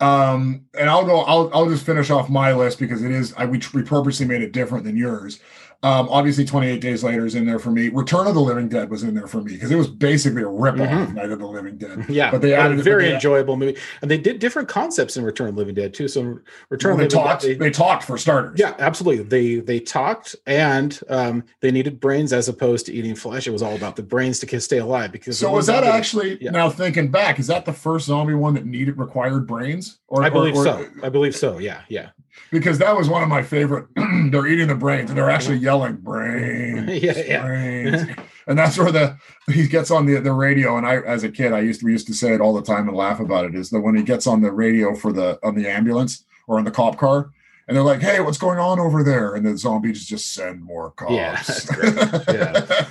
Um, 0.00 0.64
and 0.76 0.90
I'll 0.90 1.04
go. 1.04 1.20
I'll 1.20 1.50
I'll 1.54 1.68
just 1.68 1.86
finish 1.86 2.10
off 2.10 2.28
my 2.28 2.52
list 2.52 2.80
because 2.80 3.02
it 3.02 3.12
is. 3.12 3.32
I 3.36 3.44
we, 3.46 3.60
we 3.72 3.82
purposely 3.82 4.26
made 4.26 4.42
it 4.42 4.52
different 4.52 4.84
than 4.84 4.96
yours. 4.96 5.38
Um, 5.82 6.08
obviously, 6.10 6.44
28 6.44 6.80
Days 6.80 7.04
Later 7.04 7.26
is 7.26 7.34
in 7.34 7.44
there 7.44 7.58
for 7.58 7.70
me. 7.70 7.88
Return 7.88 8.26
of 8.26 8.34
the 8.34 8.40
Living 8.40 8.68
Dead 8.68 8.88
was 8.88 9.02
in 9.02 9.14
there 9.14 9.26
for 9.26 9.42
me 9.42 9.52
because 9.54 9.70
it 9.70 9.76
was 9.76 9.88
basically 9.88 10.42
a 10.42 10.48
rip 10.48 10.74
off 10.74 10.88
Mhm. 10.88 11.02
of 11.02 11.14
Night 11.14 11.30
of 11.30 11.38
the 11.40 11.46
Living 11.46 11.76
Dead. 11.76 12.04
Yeah, 12.08 12.30
But 12.30 12.40
they 12.40 12.52
a 12.52 12.58
added- 12.60 12.80
very 12.82 13.06
they- 13.08 13.14
enjoyable 13.14 13.56
movie, 13.56 13.76
and 14.00 14.10
they 14.10 14.16
did 14.18 14.38
different 14.38 14.68
concepts 14.68 15.16
in 15.16 15.24
Return 15.24 15.48
of 15.48 15.54
the 15.56 15.58
Living 15.60 15.74
Dead 15.74 15.92
too. 15.92 16.08
So 16.08 16.38
Return 16.70 16.96
they 16.96 17.04
the 17.06 17.16
Living 17.16 17.24
talked. 17.28 17.42
Dead, 17.42 17.50
they- 17.58 17.64
They 17.66 17.70
talked 17.70 18.02
for 18.04 18.16
starters. 18.16 18.58
yeah, 18.58 18.74
absolutely. 18.78 19.24
They 19.24 19.60
they 19.60 19.80
talked, 19.80 20.36
and 20.46 20.98
um, 21.08 21.44
they 21.60 21.70
needed 21.70 22.00
brains 22.00 22.32
as 22.32 22.48
opposed 22.48 22.86
to 22.86 22.92
eating 22.92 23.14
flesh. 23.14 23.46
It 23.46 23.50
was 23.50 23.62
all 23.62 23.74
about 23.74 23.96
the 23.96 24.02
brains 24.02 24.38
to 24.40 24.60
stay 24.60 24.78
alive. 24.78 25.12
Because 25.12 25.38
So 25.38 25.50
was 25.50 25.66
that 25.66 25.84
actually 25.84 26.38
yeah. 26.40 26.50
now 26.50 26.70
thinking 26.70 27.08
back? 27.08 27.38
Is 27.38 27.46
that 27.48 27.64
the 27.64 27.72
first 27.72 28.06
zombie 28.06 28.34
one 28.34 28.54
that 28.54 28.64
needed 28.64 28.96
required 28.98 29.46
brains? 29.46 29.98
Or 30.08 30.22
I 30.22 30.30
believe 30.30 30.54
or- 30.54 30.60
or- 30.60 30.64
so. 30.64 30.86
I 31.02 31.08
believe 31.08 31.34
so. 31.36 31.58
Yeah, 31.58 31.80
yeah, 31.88 32.10
because 32.54 32.78
that 32.78 32.96
was 32.96 33.08
one 33.08 33.22
of 33.22 33.28
my 33.28 33.42
favorite. 33.42 33.86
they're 34.30 34.46
eating 34.46 34.68
the 34.68 34.74
brains 34.74 35.10
and 35.10 35.18
they're 35.18 35.28
actually 35.28 35.56
yelling 35.56 35.96
brains, 35.96 36.88
Yeah, 37.02 37.18
yeah. 37.26 37.46
brains, 37.46 38.08
and 38.46 38.58
that's 38.58 38.78
where 38.78 38.92
the 38.92 39.18
he 39.52 39.66
gets 39.66 39.90
on 39.90 40.06
the 40.06 40.20
the 40.20 40.32
radio. 40.32 40.78
And 40.78 40.86
I, 40.86 40.96
as 41.00 41.24
a 41.24 41.28
kid, 41.28 41.52
I 41.52 41.60
used 41.60 41.80
to 41.80 41.86
we 41.86 41.92
used 41.92 42.06
to 42.06 42.14
say 42.14 42.32
it 42.32 42.40
all 42.40 42.54
the 42.54 42.62
time 42.62 42.88
and 42.88 42.96
laugh 42.96 43.20
about 43.20 43.44
it. 43.44 43.54
Is 43.54 43.70
that 43.70 43.80
when 43.80 43.96
he 43.96 44.02
gets 44.02 44.26
on 44.26 44.40
the 44.40 44.52
radio 44.52 44.94
for 44.94 45.12
the 45.12 45.38
on 45.42 45.54
the 45.54 45.68
ambulance 45.68 46.24
or 46.46 46.58
on 46.58 46.64
the 46.64 46.70
cop 46.70 46.96
car, 46.96 47.30
and 47.68 47.76
they're 47.76 47.84
like, 47.84 48.00
"Hey, 48.00 48.20
what's 48.20 48.38
going 48.38 48.58
on 48.58 48.78
over 48.78 49.02
there?" 49.02 49.34
And 49.34 49.44
the 49.44 49.58
zombies 49.58 50.06
just 50.06 50.32
send 50.32 50.62
more 50.62 50.92
cops. 50.92 51.12
Yeah. 51.12 52.22
Yeah. 52.28 52.86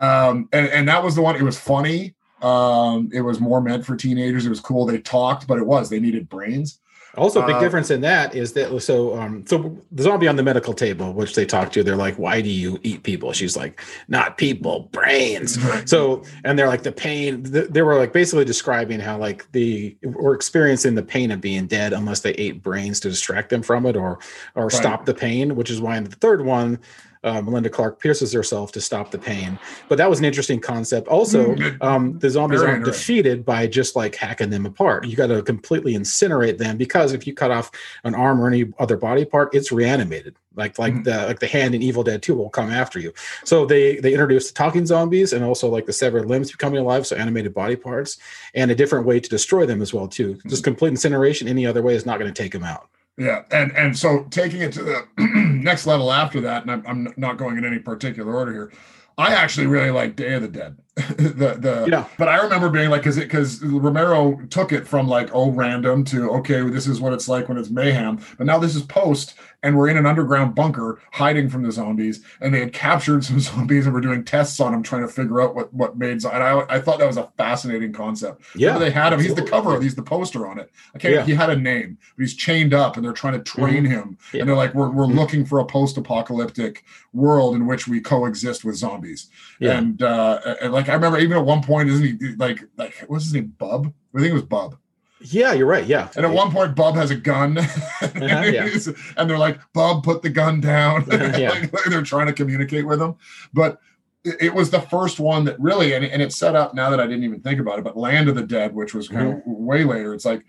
um, 0.00 0.48
and 0.52 0.66
and 0.68 0.88
that 0.88 1.02
was 1.04 1.14
the 1.14 1.22
one. 1.22 1.36
It 1.36 1.42
was 1.42 1.58
funny. 1.58 2.14
Um, 2.42 3.10
it 3.12 3.20
was 3.22 3.40
more 3.40 3.60
meant 3.60 3.86
for 3.86 3.96
teenagers. 3.96 4.44
It 4.44 4.50
was 4.50 4.60
cool. 4.60 4.84
They 4.86 4.98
talked, 4.98 5.46
but 5.46 5.58
it 5.58 5.66
was 5.66 5.88
they 5.88 6.00
needed 6.00 6.28
brains. 6.28 6.80
Also, 7.16 7.42
a 7.42 7.46
big 7.46 7.56
Uh, 7.56 7.60
difference 7.60 7.90
in 7.90 8.00
that 8.02 8.34
is 8.34 8.52
that 8.54 8.80
so 8.82 9.16
um 9.16 9.44
so 9.46 9.76
the 9.92 10.02
zombie 10.02 10.28
on 10.28 10.36
the 10.36 10.42
medical 10.42 10.72
table, 10.74 11.12
which 11.12 11.34
they 11.34 11.44
talk 11.46 11.70
to, 11.72 11.82
they're 11.82 11.96
like, 11.96 12.16
"Why 12.18 12.40
do 12.40 12.48
you 12.50 12.78
eat 12.82 13.02
people?" 13.02 13.32
She's 13.32 13.56
like, 13.56 13.80
"Not 14.08 14.36
people, 14.38 14.88
brains." 14.92 15.58
So 15.86 16.22
and 16.44 16.58
they're 16.58 16.68
like 16.68 16.82
the 16.82 16.92
pain. 16.92 17.44
th- 17.44 17.68
They 17.70 17.82
were 17.82 17.96
like 17.96 18.12
basically 18.12 18.44
describing 18.44 19.00
how 19.00 19.18
like 19.18 19.50
the 19.52 19.96
were 20.02 20.34
experiencing 20.34 20.94
the 20.94 21.02
pain 21.02 21.30
of 21.30 21.40
being 21.40 21.66
dead 21.66 21.92
unless 21.92 22.20
they 22.20 22.32
ate 22.32 22.62
brains 22.62 23.00
to 23.00 23.08
distract 23.08 23.50
them 23.50 23.62
from 23.62 23.86
it 23.86 23.96
or 23.96 24.18
or 24.54 24.70
stop 24.70 25.04
the 25.06 25.14
pain. 25.14 25.56
Which 25.56 25.70
is 25.70 25.80
why 25.80 25.96
in 25.96 26.04
the 26.04 26.16
third 26.16 26.44
one. 26.44 26.78
Uh, 27.24 27.40
Melinda 27.40 27.70
Clarke 27.70 27.98
pierces 28.00 28.32
herself 28.32 28.70
to 28.72 28.80
stop 28.80 29.10
the 29.10 29.18
pain, 29.18 29.58
but 29.88 29.96
that 29.96 30.10
was 30.10 30.18
an 30.18 30.24
interesting 30.26 30.60
concept. 30.60 31.08
Also, 31.08 31.54
Mm, 31.54 31.82
um, 31.82 32.18
the 32.18 32.28
zombies 32.28 32.60
very 32.60 32.72
aren't 32.72 32.84
defeated 32.84 33.44
by 33.44 33.66
just 33.66 33.96
like 33.96 34.14
hacking 34.14 34.50
them 34.50 34.66
apart. 34.66 35.06
You 35.06 35.16
got 35.16 35.28
to 35.28 35.42
completely 35.42 35.94
incinerate 35.94 36.58
them 36.58 36.76
because 36.76 37.12
if 37.12 37.26
you 37.26 37.32
cut 37.34 37.50
off 37.50 37.70
an 38.04 38.14
arm 38.14 38.40
or 38.40 38.46
any 38.48 38.72
other 38.78 38.96
body 38.96 39.24
part, 39.24 39.54
it's 39.54 39.72
reanimated. 39.72 40.36
Like 40.56 40.78
like 40.78 40.94
Mhm. 40.94 41.04
the 41.04 41.16
like 41.26 41.40
the 41.40 41.46
hand 41.46 41.74
in 41.74 41.82
Evil 41.82 42.04
Dead 42.04 42.22
2 42.22 42.34
will 42.34 42.50
come 42.50 42.70
after 42.70 42.98
you. 43.00 43.12
So 43.44 43.64
they 43.66 43.96
they 43.96 44.12
introduced 44.12 44.48
the 44.54 44.54
talking 44.62 44.86
zombies 44.86 45.32
and 45.32 45.42
also 45.44 45.68
like 45.68 45.86
the 45.86 45.92
severed 45.92 46.26
limbs 46.26 46.50
becoming 46.52 46.78
alive, 46.78 47.06
so 47.06 47.16
animated 47.16 47.54
body 47.54 47.76
parts, 47.76 48.18
and 48.54 48.70
a 48.70 48.74
different 48.74 49.06
way 49.06 49.18
to 49.18 49.28
destroy 49.28 49.66
them 49.66 49.80
as 49.82 49.92
well 49.94 50.06
too. 50.08 50.38
Just 50.46 50.62
complete 50.62 50.90
incineration. 50.90 51.48
Any 51.48 51.66
other 51.66 51.82
way 51.82 51.94
is 51.96 52.06
not 52.06 52.18
going 52.20 52.32
to 52.32 52.42
take 52.42 52.52
them 52.52 52.64
out. 52.64 52.88
Yeah, 53.16 53.44
and 53.52 53.70
and 53.76 53.96
so 53.96 54.24
taking 54.30 54.60
it 54.60 54.72
to 54.72 54.82
the 54.82 55.06
next 55.62 55.86
level 55.86 56.12
after 56.12 56.40
that, 56.42 56.62
and 56.62 56.70
I'm, 56.72 56.84
I'm 56.86 57.14
not 57.16 57.36
going 57.38 57.58
in 57.58 57.64
any 57.64 57.78
particular 57.78 58.34
order 58.34 58.52
here. 58.52 58.72
I 59.16 59.34
actually 59.34 59.68
really 59.68 59.90
like 59.90 60.16
Day 60.16 60.34
of 60.34 60.42
the 60.42 60.48
Dead. 60.48 60.76
the 61.18 61.56
the 61.58 61.86
Yeah. 61.90 62.04
but 62.18 62.28
I 62.28 62.36
remember 62.36 62.68
being 62.70 62.88
like, 62.88 63.00
because 63.02 63.16
it 63.18 63.22
because 63.24 63.60
Romero 63.62 64.38
took 64.50 64.72
it 64.72 64.86
from 64.86 65.08
like 65.08 65.30
oh 65.32 65.50
random 65.50 66.04
to 66.04 66.30
okay, 66.34 66.60
this 66.70 66.86
is 66.86 67.00
what 67.00 67.12
it's 67.12 67.28
like 67.28 67.48
when 67.48 67.58
it's 67.58 67.68
mayhem. 67.70 68.20
But 68.38 68.46
now 68.46 68.58
this 68.60 68.76
is 68.76 68.82
post, 68.82 69.34
and 69.64 69.76
we're 69.76 69.88
in 69.88 69.96
an 69.96 70.06
underground 70.06 70.54
bunker 70.54 71.00
hiding 71.12 71.48
from 71.48 71.64
the 71.64 71.72
zombies, 71.72 72.22
and 72.40 72.54
they 72.54 72.60
had 72.60 72.72
captured 72.72 73.24
some 73.24 73.40
zombies 73.48 73.86
and 73.86 73.94
were 73.94 74.00
doing 74.00 74.24
tests 74.24 74.60
on 74.60 74.70
them, 74.70 74.84
trying 74.84 75.02
to 75.02 75.08
figure 75.08 75.40
out 75.40 75.56
what 75.56 75.74
what 75.74 75.98
made. 75.98 76.22
And 76.24 76.26
I 76.26 76.64
I 76.68 76.80
thought 76.80 77.00
that 77.00 77.08
was 77.08 77.16
a 77.16 77.28
fascinating 77.36 77.92
concept. 77.92 78.42
Yeah, 78.54 78.78
they 78.78 78.90
had 78.92 79.12
him. 79.12 79.18
He's 79.18 79.34
the 79.34 79.42
absolutely. 79.42 79.70
cover. 79.72 79.82
He's 79.82 79.94
the 79.96 80.02
poster 80.02 80.46
on 80.46 80.60
it. 80.60 80.70
Okay. 80.94 81.12
Yeah. 81.14 81.18
Mm-hmm. 81.22 81.28
He 81.28 81.34
had 81.34 81.50
a 81.50 81.56
name, 81.56 81.98
but 82.16 82.22
he's 82.22 82.34
chained 82.36 82.72
up, 82.72 82.96
and 82.96 83.04
they're 83.04 83.12
trying 83.12 83.34
to 83.34 83.42
train 83.42 83.84
him. 83.84 84.16
Yeah. 84.32 84.42
And 84.42 84.48
they're 84.48 84.56
like, 84.56 84.74
we're 84.74 84.90
we're 84.90 85.06
Mhm. 85.06 85.16
looking 85.16 85.44
for 85.44 85.58
a 85.58 85.64
post-apocalyptic 85.64 86.84
world 87.12 87.54
in 87.56 87.66
which 87.66 87.88
we 87.88 88.00
coexist 88.00 88.64
with 88.64 88.76
zombies. 88.76 89.28
Yeah. 89.58 89.78
And 89.78 90.00
uh, 90.02 90.38
and 90.62 90.72
like 90.72 90.83
I 90.88 90.94
remember, 90.94 91.18
even 91.18 91.36
at 91.36 91.44
one 91.44 91.62
point, 91.62 91.88
isn't 91.88 92.04
he 92.20 92.34
like 92.36 92.60
like 92.76 92.94
what's 93.06 93.24
his 93.24 93.34
name? 93.34 93.54
Bub. 93.58 93.92
I 94.14 94.18
think 94.18 94.30
it 94.30 94.34
was 94.34 94.42
Bub. 94.42 94.76
Yeah, 95.20 95.54
you're 95.54 95.66
right. 95.66 95.86
Yeah. 95.86 96.10
And 96.16 96.26
at 96.26 96.32
one 96.32 96.50
point, 96.50 96.74
Bub 96.76 96.96
has 96.96 97.10
a 97.10 97.14
gun, 97.14 97.54
yeah. 98.20 98.68
and 99.16 99.30
they're 99.30 99.38
like, 99.38 99.58
"Bub, 99.72 100.04
put 100.04 100.20
the 100.22 100.28
gun 100.30 100.60
down." 100.60 101.06
Yeah. 101.10 101.50
Like, 101.72 101.84
they're 101.88 102.02
trying 102.02 102.26
to 102.26 102.32
communicate 102.34 102.86
with 102.86 103.00
him, 103.00 103.14
but 103.54 103.80
it 104.24 104.36
it 104.40 104.54
was 104.54 104.70
the 104.70 104.80
first 104.82 105.20
one 105.20 105.44
that 105.44 105.58
really, 105.58 105.94
and, 105.94 106.04
and 106.04 106.20
it's 106.20 106.36
set 106.36 106.54
up 106.56 106.74
now 106.74 106.90
that 106.90 107.00
I 107.00 107.06
didn't 107.06 107.24
even 107.24 107.40
think 107.40 107.58
about 107.60 107.78
it. 107.78 107.84
But 107.84 107.96
Land 107.96 108.28
of 108.28 108.34
the 108.34 108.42
Dead, 108.42 108.74
which 108.74 108.92
was 108.94 109.08
kind 109.08 109.34
Mm-hmm. 109.34 109.64
way 109.64 109.84
later, 109.84 110.12
it's 110.14 110.24
like, 110.26 110.44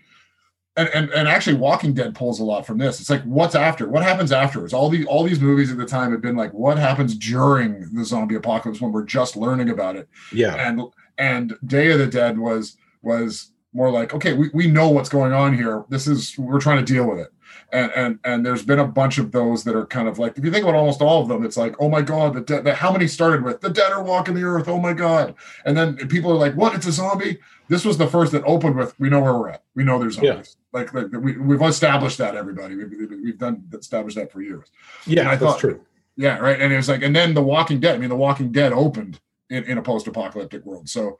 and, 0.76 0.88
and 0.94 1.10
and 1.10 1.28
actually, 1.28 1.56
Walking 1.56 1.94
Dead 1.94 2.14
pulls 2.14 2.40
a 2.40 2.44
lot 2.44 2.66
from 2.66 2.78
this. 2.78 3.00
It's 3.00 3.10
like, 3.10 3.22
what's 3.22 3.54
after? 3.54 3.88
What 3.88 4.02
happens 4.02 4.32
afterwards? 4.32 4.72
All 4.74 4.88
these 4.88 5.06
all 5.06 5.22
these 5.24 5.40
movies 5.40 5.70
at 5.70 5.78
the 5.78 5.86
time 5.86 6.10
had 6.10 6.20
been 6.20 6.36
like, 6.36 6.52
what 6.52 6.78
happens 6.78 7.14
during 7.16 7.88
the 7.94 8.04
zombie 8.04 8.34
apocalypse 8.34 8.80
when 8.80 8.92
we're 8.92 9.04
just 9.04 9.36
learning 9.36 9.70
about 9.70 9.96
it? 9.96 10.08
Yeah. 10.32 10.54
and 10.54 10.82
and 11.18 11.56
Day 11.66 11.90
of 11.92 11.98
the 11.98 12.06
Dead 12.06 12.38
was 12.38 12.76
was 13.02 13.52
more 13.72 13.90
like 13.90 14.14
okay 14.14 14.32
we, 14.32 14.48
we 14.54 14.66
know 14.66 14.88
what's 14.88 15.08
going 15.10 15.32
on 15.34 15.54
here 15.54 15.84
this 15.90 16.06
is 16.06 16.36
we're 16.38 16.58
trying 16.60 16.82
to 16.82 16.92
deal 16.92 17.06
with 17.06 17.18
it 17.18 17.28
and 17.72 17.92
and 17.94 18.18
and 18.24 18.44
there's 18.46 18.62
been 18.64 18.78
a 18.78 18.86
bunch 18.86 19.18
of 19.18 19.32
those 19.32 19.64
that 19.64 19.76
are 19.76 19.84
kind 19.86 20.08
of 20.08 20.18
like 20.18 20.38
if 20.38 20.44
you 20.44 20.50
think 20.50 20.62
about 20.62 20.74
almost 20.74 21.02
all 21.02 21.20
of 21.20 21.28
them 21.28 21.44
it's 21.44 21.58
like 21.58 21.74
oh 21.78 21.88
my 21.88 22.00
god 22.00 22.32
the 22.32 22.40
dead 22.40 22.64
the, 22.64 22.74
how 22.74 22.90
many 22.90 23.06
started 23.06 23.44
with 23.44 23.60
the 23.60 23.68
dead 23.68 23.92
are 23.92 24.02
walking 24.02 24.34
the 24.34 24.42
earth 24.42 24.66
oh 24.66 24.78
my 24.80 24.94
god 24.94 25.34
and 25.66 25.76
then 25.76 25.94
people 26.08 26.30
are 26.32 26.36
like 26.38 26.54
what 26.54 26.74
it's 26.74 26.86
a 26.86 26.92
zombie 26.92 27.38
this 27.68 27.84
was 27.84 27.98
the 27.98 28.06
first 28.06 28.32
that 28.32 28.42
opened 28.44 28.76
with 28.76 28.98
we 28.98 29.10
know 29.10 29.20
where 29.20 29.34
we're 29.34 29.50
at 29.50 29.62
we 29.74 29.84
know 29.84 29.98
there's 29.98 30.16
Yeah. 30.16 30.42
Like, 30.76 30.92
like 30.94 31.06
we, 31.12 31.36
we've 31.36 31.62
established 31.62 32.18
that 32.18 32.36
everybody 32.36 32.76
we've, 32.76 32.92
we've 33.24 33.38
done 33.38 33.64
established 33.72 34.16
that 34.16 34.30
for 34.30 34.40
years 34.42 34.68
Yeah, 35.06 35.20
And 35.20 35.28
I 35.30 35.36
that's 35.36 35.42
thought- 35.52 35.60
true. 35.60 35.80
yeah, 36.16 36.38
right. 36.38 36.60
And 36.60 36.72
it 36.72 36.76
was 36.76 36.88
like, 36.88 37.02
and 37.02 37.14
then 37.14 37.34
The 37.34 37.42
Walking 37.42 37.80
Dead. 37.80 37.94
I 37.94 37.98
mean, 37.98 38.08
The 38.10 38.16
Walking 38.16 38.52
Dead 38.52 38.72
opened 38.72 39.20
in, 39.50 39.64
in 39.64 39.78
a 39.78 39.82
post-apocalyptic 39.82 40.64
world. 40.64 40.88
So 40.88 41.18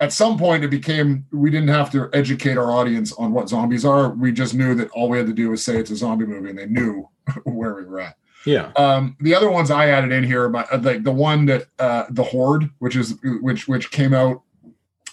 at 0.00 0.12
some 0.12 0.38
point 0.38 0.64
it 0.64 0.68
became 0.70 1.26
we 1.32 1.50
didn't 1.50 1.68
have 1.68 1.90
to 1.92 2.08
educate 2.12 2.56
our 2.56 2.70
audience 2.70 3.12
on 3.14 3.32
what 3.32 3.48
zombies 3.48 3.84
are. 3.84 4.10
We 4.10 4.32
just 4.32 4.54
knew 4.54 4.74
that 4.76 4.90
all 4.90 5.08
we 5.08 5.18
had 5.18 5.26
to 5.26 5.32
do 5.34 5.50
was 5.50 5.64
say 5.64 5.76
it's 5.78 5.90
a 5.90 5.96
zombie 5.96 6.26
movie 6.26 6.50
and 6.50 6.58
they 6.58 6.66
knew 6.66 7.08
where 7.44 7.74
we 7.74 7.84
were 7.84 8.00
at. 8.00 8.16
Yeah. 8.46 8.72
Um, 8.76 9.16
the 9.20 9.34
other 9.34 9.50
ones 9.50 9.70
I 9.70 9.88
added 9.88 10.12
in 10.12 10.24
here, 10.24 10.48
but 10.48 10.72
uh, 10.72 10.78
like 10.78 11.02
the 11.04 11.12
one 11.12 11.44
that 11.46 11.66
uh, 11.78 12.04
the 12.08 12.22
Horde, 12.24 12.70
which 12.78 12.96
is 12.96 13.16
which 13.22 13.68
which 13.68 13.90
came 13.90 14.14
out 14.14 14.40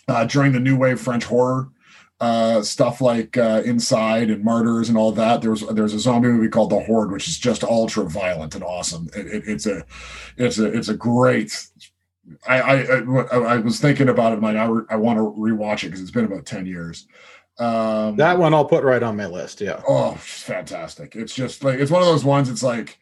uh, 0.08 0.24
during 0.24 0.54
the 0.54 0.60
new 0.62 0.78
wave 0.78 1.00
French 1.02 1.26
horror 1.26 1.68
uh, 2.20 2.62
stuff 2.62 3.00
like 3.02 3.38
uh, 3.38 3.62
Inside 3.66 4.30
and 4.30 4.44
Martyrs 4.44 4.90
and 4.90 4.98
all 4.98 5.12
that. 5.12 5.42
There's 5.42 5.62
there's 5.68 5.94
a 5.94 6.00
zombie 6.00 6.30
movie 6.30 6.50
called 6.50 6.72
The 6.72 6.80
Horde, 6.80 7.12
which 7.12 7.28
is 7.28 7.38
just 7.38 7.64
ultra 7.64 8.06
violent 8.06 8.56
and 8.56 8.64
awesome. 8.64 9.10
It, 9.16 9.28
it, 9.28 9.44
it's 9.48 9.66
a 9.66 9.86
it's 10.38 10.58
a 10.58 10.66
it's 10.66 10.90
a 10.90 10.96
great. 10.96 11.68
I, 12.48 12.60
I 12.62 12.76
I 12.84 13.38
I 13.38 13.58
was 13.58 13.80
thinking 13.80 14.10
about 14.10 14.34
it. 14.34 14.42
Like 14.42 14.58
I, 14.58 14.66
re, 14.66 14.84
I 14.90 14.96
want 14.96 15.18
to 15.18 15.40
rewatch 15.40 15.84
it 15.84 15.88
because 15.88 16.02
it's 16.02 16.12
been 16.12 16.26
about 16.26 16.46
ten 16.46 16.66
years. 16.66 17.08
Um, 17.60 18.16
That 18.18 18.38
one 18.38 18.54
I'll 18.54 18.66
put 18.66 18.84
right 18.84 19.02
on 19.02 19.18
my 19.18 19.28
list. 19.28 19.62
Yeah. 19.62 19.82
Oh, 19.88 20.14
fantastic. 20.16 21.16
It's 21.16 21.34
just 21.34 21.64
like 21.64 21.80
it's 21.80 21.92
one 21.92 22.02
of 22.02 22.08
those 22.08 22.26
ones. 22.26 22.50
It's 22.50 22.64
like 22.64 23.00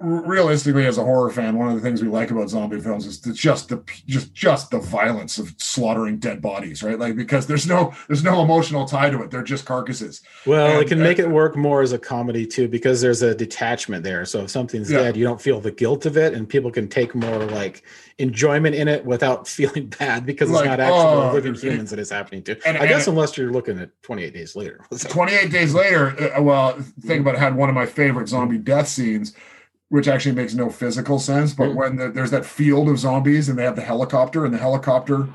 realistically, 0.00 0.86
as 0.86 0.98
a 0.98 1.02
horror 1.04 1.30
fan, 1.30 1.56
one 1.58 1.68
of 1.68 1.74
the 1.74 1.80
things 1.80 2.02
we 2.02 2.08
like 2.08 2.30
about 2.30 2.48
zombie 2.48 2.80
films 2.80 3.06
is 3.06 3.20
the, 3.20 3.32
just 3.32 3.68
the 3.68 3.82
just 4.06 4.32
just 4.32 4.70
the 4.70 4.78
violence 4.78 5.38
of 5.38 5.54
slaughtering 5.58 6.18
dead 6.18 6.40
bodies, 6.40 6.82
right? 6.82 6.98
Like 6.98 7.16
because 7.16 7.46
there's 7.46 7.66
no 7.66 7.92
there's 8.08 8.24
no 8.24 8.42
emotional 8.42 8.86
tie 8.86 9.10
to 9.10 9.22
it. 9.22 9.30
They're 9.30 9.42
just 9.42 9.66
carcasses. 9.66 10.22
Well, 10.46 10.66
And- 10.66 10.82
it 10.82 10.88
can 10.88 11.00
make 11.00 11.18
it 11.18 11.28
work 11.28 11.56
more 11.56 11.82
as 11.82 11.92
a 11.92 11.98
comedy 11.98 12.46
too, 12.46 12.68
because 12.68 13.00
there's 13.00 13.22
a 13.22 13.34
detachment 13.34 14.04
there. 14.04 14.24
So 14.24 14.44
if 14.44 14.50
something's 14.50 14.90
Yeah. 14.90 15.02
dead, 15.02 15.16
you 15.16 15.24
don't 15.24 15.40
feel 15.40 15.60
the 15.60 15.70
guilt 15.72 16.06
of 16.06 16.16
it, 16.16 16.34
and 16.34 16.48
people 16.48 16.70
can 16.70 16.88
take 16.88 17.14
more 17.14 17.38
like 17.46 17.82
enjoyment 18.18 18.74
in 18.74 18.88
it 18.88 19.04
without 19.04 19.46
feeling 19.48 19.88
bad 19.98 20.24
because 20.24 20.48
it's 20.48 20.56
Like, 20.60 20.66
not 20.68 20.80
actual 20.80 20.96
oh, 20.98 21.32
living 21.32 21.54
it- 21.54 21.60
humans 21.62 21.90
that 21.90 21.98
it's 21.98 22.10
happening 22.10 22.42
to. 22.44 22.56
and- 22.66 22.78
I 22.78 22.86
guess 22.86 23.06
and- 23.06 23.16
unless 23.16 23.36
you're 23.36 23.52
looking 23.52 23.78
at 23.78 23.90
28 24.02 24.32
days 24.32 24.56
later. 24.56 24.80
28 24.98 25.50
days 25.50 25.74
later, 25.74 26.32
uh, 26.36 26.42
well, 26.42 26.78
think 27.02 27.20
about 27.20 27.34
it, 27.34 27.40
had 27.40 27.54
one 27.54 27.68
of 27.68 27.74
my 27.74 27.86
favorite 27.86 28.28
zombie 28.28 28.58
death 28.58 28.88
scenes, 28.88 29.34
which 29.94 30.08
actually 30.08 30.34
makes 30.34 30.54
no 30.54 30.68
physical 30.68 31.20
sense. 31.20 31.54
But 31.54 31.68
Mm. 31.68 31.74
when 31.76 31.96
the, 31.96 32.08
there's 32.10 32.32
that 32.32 32.44
field 32.44 32.88
of 32.88 32.98
zombies 32.98 33.48
and 33.48 33.56
they 33.56 33.62
have 33.62 33.76
the 33.76 33.82
helicopter, 33.82 34.44
and 34.44 34.52
the 34.52 34.58
helicopter 34.58 35.28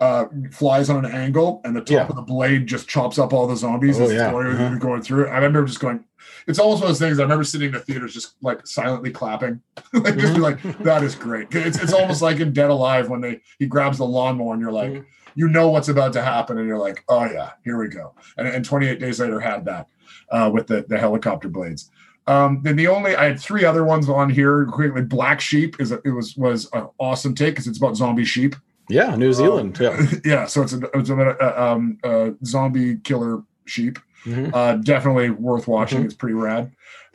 uh, 0.00 0.24
flies 0.50 0.90
on 0.90 1.04
an 1.04 1.12
angle, 1.12 1.60
and 1.64 1.76
the 1.76 1.80
top 1.80 1.90
Yeah. 1.90 2.06
of 2.08 2.16
the 2.16 2.22
blade 2.22 2.66
just 2.66 2.88
chops 2.88 3.18
up 3.20 3.32
all 3.32 3.46
the 3.46 3.54
zombies 3.54 4.00
Oh, 4.00 4.04
as 4.04 4.12
yeah. 4.12 4.32
Uh-huh. 4.34 4.74
going 4.78 5.02
through 5.02 5.26
it. 5.26 5.28
I 5.28 5.36
remember 5.36 5.64
just 5.66 5.78
going, 5.78 6.02
it's 6.48 6.58
almost 6.58 6.80
one 6.82 6.90
of 6.90 6.98
those 6.98 7.06
things. 7.06 7.20
I 7.20 7.22
remember 7.22 7.44
sitting 7.44 7.68
in 7.68 7.74
the 7.74 7.80
theaters 7.80 8.12
just 8.14 8.34
like 8.42 8.66
silently 8.66 9.10
clapping, 9.12 9.60
like 9.92 10.16
just 10.18 10.34
be 10.34 10.40
like, 10.40 10.60
that 10.78 11.04
is 11.04 11.14
great. 11.14 11.54
It's, 11.54 11.80
it's 11.80 11.92
almost 11.92 12.20
like 12.22 12.40
in 12.40 12.52
Dead 12.52 12.70
Alive 12.70 13.10
when 13.10 13.20
they 13.20 13.42
he 13.60 13.66
grabs 13.66 13.98
the 13.98 14.06
lawnmower 14.06 14.54
and 14.54 14.60
you're 14.62 14.72
like, 14.72 14.90
Mhm. 14.90 15.04
you 15.36 15.48
know 15.48 15.68
what's 15.68 15.88
about 15.90 16.12
to 16.14 16.22
happen, 16.22 16.58
and 16.58 16.66
you're 16.66 16.78
like, 16.78 17.04
oh 17.08 17.26
yeah, 17.26 17.50
here 17.62 17.76
we 17.78 17.86
go. 17.88 18.14
And, 18.38 18.48
and 18.48 18.64
28 18.64 18.98
days 18.98 19.20
later 19.20 19.38
had 19.38 19.66
that 19.66 19.86
uh, 20.32 20.50
with 20.52 20.66
the 20.66 20.84
the 20.88 20.98
helicopter 20.98 21.48
blades. 21.48 21.90
Um, 22.30 22.60
then 22.62 22.76
the 22.76 22.86
only 22.86 23.16
I 23.16 23.24
had 23.24 23.40
three 23.40 23.64
other 23.64 23.84
ones 23.84 24.08
on 24.08 24.30
here 24.30 24.64
quickly. 24.66 25.02
Black 25.02 25.40
Sheep 25.40 25.80
is 25.80 25.90
a, 25.90 26.00
it 26.04 26.10
was 26.10 26.36
was 26.36 26.68
an 26.72 26.86
awesome 26.98 27.34
take 27.34 27.54
because 27.54 27.66
it's 27.66 27.78
about 27.78 27.96
zombie 27.96 28.24
sheep. 28.24 28.54
Yeah, 28.88 29.16
New 29.16 29.32
Zealand. 29.32 29.78
yeah. 29.80 30.00
yeah, 30.24 30.46
so 30.46 30.62
it's 30.62 30.72
a, 30.72 30.80
it's 30.94 31.10
about 31.10 31.40
a, 31.40 31.62
um, 31.62 31.98
a 32.04 32.32
zombie 32.44 32.96
killer 32.98 33.42
sheep. 33.66 33.98
Mhm. 34.24 34.50
Uh, 34.54 34.74
definitely 34.76 35.30
worth 35.30 35.66
watching. 35.66 36.02
Mhm. 36.02 36.04
It's 36.04 36.14
pretty 36.14 36.34
rad. 36.34 36.70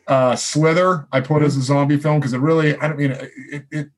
Uh, 0.08 0.36
Slither, 0.36 1.08
I 1.12 1.22
put 1.22 1.44
as 1.44 1.56
a 1.58 1.62
zombie 1.62 1.98
film 1.98 2.20
because 2.20 2.34
it 2.34 2.40
really, 2.40 2.76
I 2.78 2.88
don't 2.88 2.98
mean 2.98 3.12
it, 3.12 3.66
it. 3.72 3.90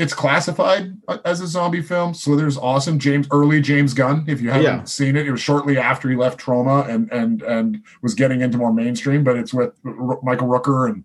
It's 0.00 0.14
classified 0.14 0.96
uh, 1.08 1.18
as 1.24 1.40
a 1.40 1.46
zombie 1.46 1.82
film. 1.82 2.14
Slither's 2.14 2.56
awesome. 2.56 2.98
James 2.98 3.28
early 3.30 3.60
James 3.60 3.92
Gunn. 3.94 4.24
If 4.26 4.40
you 4.40 4.48
haven't 4.50 4.64
Yeah. 4.64 4.84
seen 4.84 5.14
it, 5.16 5.26
it 5.26 5.30
was 5.30 5.40
shortly 5.40 5.78
after 5.78 6.08
he 6.08 6.16
left 6.16 6.40
Troma 6.40 6.88
and 6.88 7.10
and 7.12 7.42
and 7.42 7.82
was 8.02 8.14
getting 8.14 8.40
into 8.40 8.58
more 8.58 8.72
mainstream. 8.72 9.22
But 9.24 9.36
it's 9.36 9.52
with 9.52 9.72
R- 9.84 10.18
Michael 10.22 10.48
Rooker 10.48 10.88
and 10.88 11.04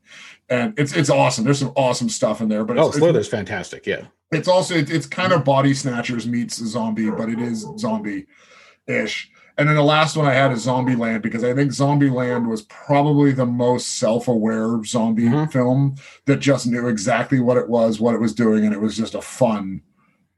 and 0.50 0.74
it's 0.80 0.96
it's 0.96 1.10
awesome. 1.10 1.44
There's 1.44 1.60
some 1.60 1.74
awesome 1.76 2.10
stuff 2.10 2.42
in 2.42 2.48
there. 2.50 2.64
But 2.64 2.78
Oh, 2.78 2.88
it's, 2.88 3.28
fantastic. 3.28 3.86
Yeah. 3.86 4.06
it's 4.32 4.48
also 4.48 4.76
it, 4.76 4.90
it's 4.90 5.06
kind 5.08 5.34
of 5.34 5.44
body 5.44 5.74
snatchers 5.74 6.26
meets 6.28 6.56
zombie 6.56 7.10
but 7.12 7.30
it 7.30 7.40
is 7.40 7.66
zombie 7.78 8.26
ish 8.88 9.30
and 9.58 9.68
then 9.70 9.76
the 9.76 9.82
last 9.84 10.18
one 10.18 10.26
i 10.26 10.34
had 10.34 10.52
is 10.52 10.62
zombie 10.64 10.96
land 10.96 11.22
because 11.24 11.44
i 11.44 11.54
think 11.54 11.72
zombie 11.72 12.10
land 12.10 12.48
was 12.48 12.64
probably 12.64 13.32
the 13.32 13.46
most 13.46 13.98
self-aware 14.00 14.84
zombie 14.86 15.24
Mhm. 15.24 15.52
film 15.52 15.96
that 16.26 16.38
just 16.40 16.68
knew 16.68 16.88
exactly 16.88 17.40
what 17.40 17.58
it 17.58 17.70
was 17.70 18.00
what 18.00 18.14
it 18.16 18.22
was 18.22 18.34
doing 18.34 18.66
and 18.66 18.74
it 18.74 18.82
was 18.82 18.96
just 18.98 19.16
a 19.16 19.22
fun 19.22 19.82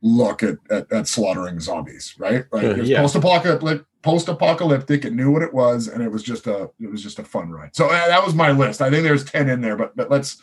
look 0.02 0.44
at 0.44 0.58
at, 0.70 0.92
at 0.92 1.08
slaughtering 1.08 1.60
zombies 1.60 2.14
right 2.20 2.46
like 2.52 2.64
Uh, 2.64 2.68
it 2.72 2.78
was 2.78 2.90
yeah. 2.90 3.02
post-apocalyptic 3.02 3.84
post-apocalyptic 4.04 5.06
it 5.06 5.14
knew 5.14 5.32
what 5.32 5.42
it 5.42 5.54
was 5.54 5.88
and 5.88 6.04
it 6.04 6.12
was 6.12 6.24
just 6.24 6.48
a 6.48 6.70
it 6.80 6.90
was 6.92 7.02
just 7.02 7.20
a 7.20 7.24
fun 7.24 7.50
ride 7.50 7.76
so 7.76 7.86
uh, 7.88 8.08
that 8.08 8.24
was 8.24 8.34
my 8.36 8.52
list 8.52 8.82
i 8.82 8.90
think 8.90 9.04
there's 9.04 9.24
10 9.26 9.50
in 9.50 9.62
there 9.62 9.76
but 9.76 9.96
but 9.96 10.10
let's 10.12 10.38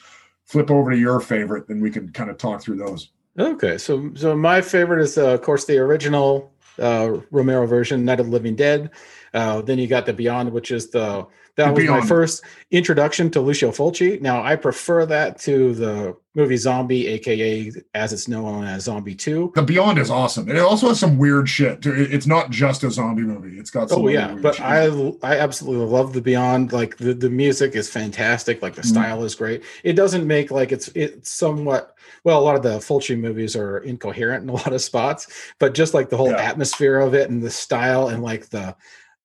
flip 0.44 0.70
over 0.70 0.90
to 0.90 0.96
your 0.98 1.20
favorite 1.20 1.66
then 1.68 1.80
we 1.80 1.90
can 1.90 2.08
kind 2.10 2.30
of 2.30 2.38
talk 2.38 2.60
through 2.62 2.76
those 2.76 3.10
Okay, 3.36 3.78
so 3.78 4.12
so 4.14 4.36
my 4.36 4.60
favorite 4.60 5.02
is 5.02 5.18
uh, 5.18 5.30
of 5.34 5.42
course 5.42 5.64
the 5.64 5.76
original 5.78 6.52
uh, 6.78 7.20
Romero 7.30 7.66
version, 7.66 8.04
Night 8.04 8.20
of 8.20 8.26
the 8.26 8.32
Living 8.32 8.56
Dead. 8.56 8.90
Uh, 9.34 9.60
then 9.60 9.78
you 9.78 9.86
got 9.88 10.06
the 10.06 10.12
Beyond, 10.12 10.52
which 10.52 10.70
is 10.70 10.90
the 10.90 11.26
that 11.56 11.72
The 11.76 11.82
was 11.82 11.88
my 11.88 12.00
first 12.00 12.42
introduction 12.72 13.30
to 13.30 13.40
Lucio 13.40 13.70
Fulci. 13.70 14.20
Now 14.20 14.42
I 14.42 14.56
prefer 14.56 15.06
that 15.06 15.38
to 15.42 15.72
the 15.74 16.16
movie 16.34 16.56
Zombie, 16.56 17.06
aka 17.06 17.70
as 17.94 18.12
it's 18.12 18.26
known 18.26 18.64
as 18.64 18.84
Zombie 18.84 19.14
Two. 19.14 19.52
The 19.54 19.62
Beyond 19.62 19.98
is 20.00 20.10
awesome. 20.10 20.48
It 20.48 20.58
also 20.58 20.88
has 20.88 20.98
some 20.98 21.16
weird 21.16 21.48
shit. 21.48 21.80
too. 21.82 21.92
It's 21.94 22.26
not 22.26 22.50
just 22.50 22.82
a 22.82 22.90
zombie 22.90 23.22
movie. 23.22 23.56
It's 23.56 23.70
got 23.70 23.88
some 23.88 24.02
Oh 24.02 24.08
yeah, 24.08 24.32
weird 24.32 24.42
but 24.42 24.54
shit. 24.56 24.64
I 24.64 25.12
I 25.22 25.38
absolutely 25.38 25.86
love 25.86 26.12
the 26.12 26.20
Beyond. 26.22 26.72
Like 26.72 26.96
the, 26.96 27.14
the 27.14 27.30
music 27.30 27.76
is 27.76 27.88
fantastic. 27.88 28.60
Like 28.60 28.74
the 28.74 28.82
Mhm. 28.82 28.86
style 28.86 29.22
is 29.24 29.36
great. 29.36 29.62
It 29.84 29.92
doesn't 29.92 30.26
make 30.26 30.50
like 30.50 30.72
it's 30.72 30.88
it's 30.96 31.30
somewhat 31.30 31.94
well. 32.24 32.40
A 32.40 32.42
lot 32.42 32.56
of 32.56 32.62
the 32.64 32.78
Fulci 32.78 33.16
movies 33.16 33.54
are 33.54 33.78
incoherent 33.78 34.42
in 34.42 34.48
a 34.48 34.54
lot 34.54 34.72
of 34.72 34.80
spots, 34.82 35.28
but 35.60 35.72
just 35.74 35.94
like 35.94 36.08
the 36.10 36.16
whole 36.16 36.30
Yeah. 36.32 36.42
atmosphere 36.42 36.98
of 36.98 37.14
it 37.14 37.30
and 37.30 37.42
the 37.44 37.50
style 37.50 38.08
and 38.08 38.24
like 38.24 38.48
the 38.50 38.74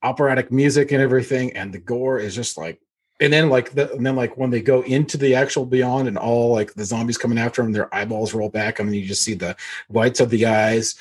operatic 0.04 0.52
music 0.52 0.92
and 0.92 1.02
everything 1.02 1.52
and 1.54 1.74
the 1.74 1.80
gore 1.80 2.20
is 2.20 2.36
just 2.36 2.58
like. 2.58 2.80
And 3.22 3.34
then 3.34 3.50
like 3.50 3.72
the 3.72 3.92
and 3.94 4.06
then 4.06 4.16
like 4.16 4.38
when 4.38 4.50
they 4.50 4.62
go 4.62 4.82
into 4.84 5.18
the 5.18 5.36
actual 5.36 5.66
Beyond 5.66 6.08
and 6.08 6.18
all 6.18 6.54
like 6.54 6.74
the 6.76 6.86
zombies 6.86 7.18
coming 7.18 7.38
after 7.38 7.62
them, 7.62 7.74
their 7.74 7.94
eyeballs 7.94 8.34
roll 8.34 8.48
back. 8.50 8.80
I 8.80 8.84
mean, 8.84 8.94
you 8.94 9.06
just 9.06 9.24
see 9.24 9.34
the 9.34 9.58
whites 9.90 10.22
of 10.22 10.30
the 10.30 10.46
eyes. 10.46 10.96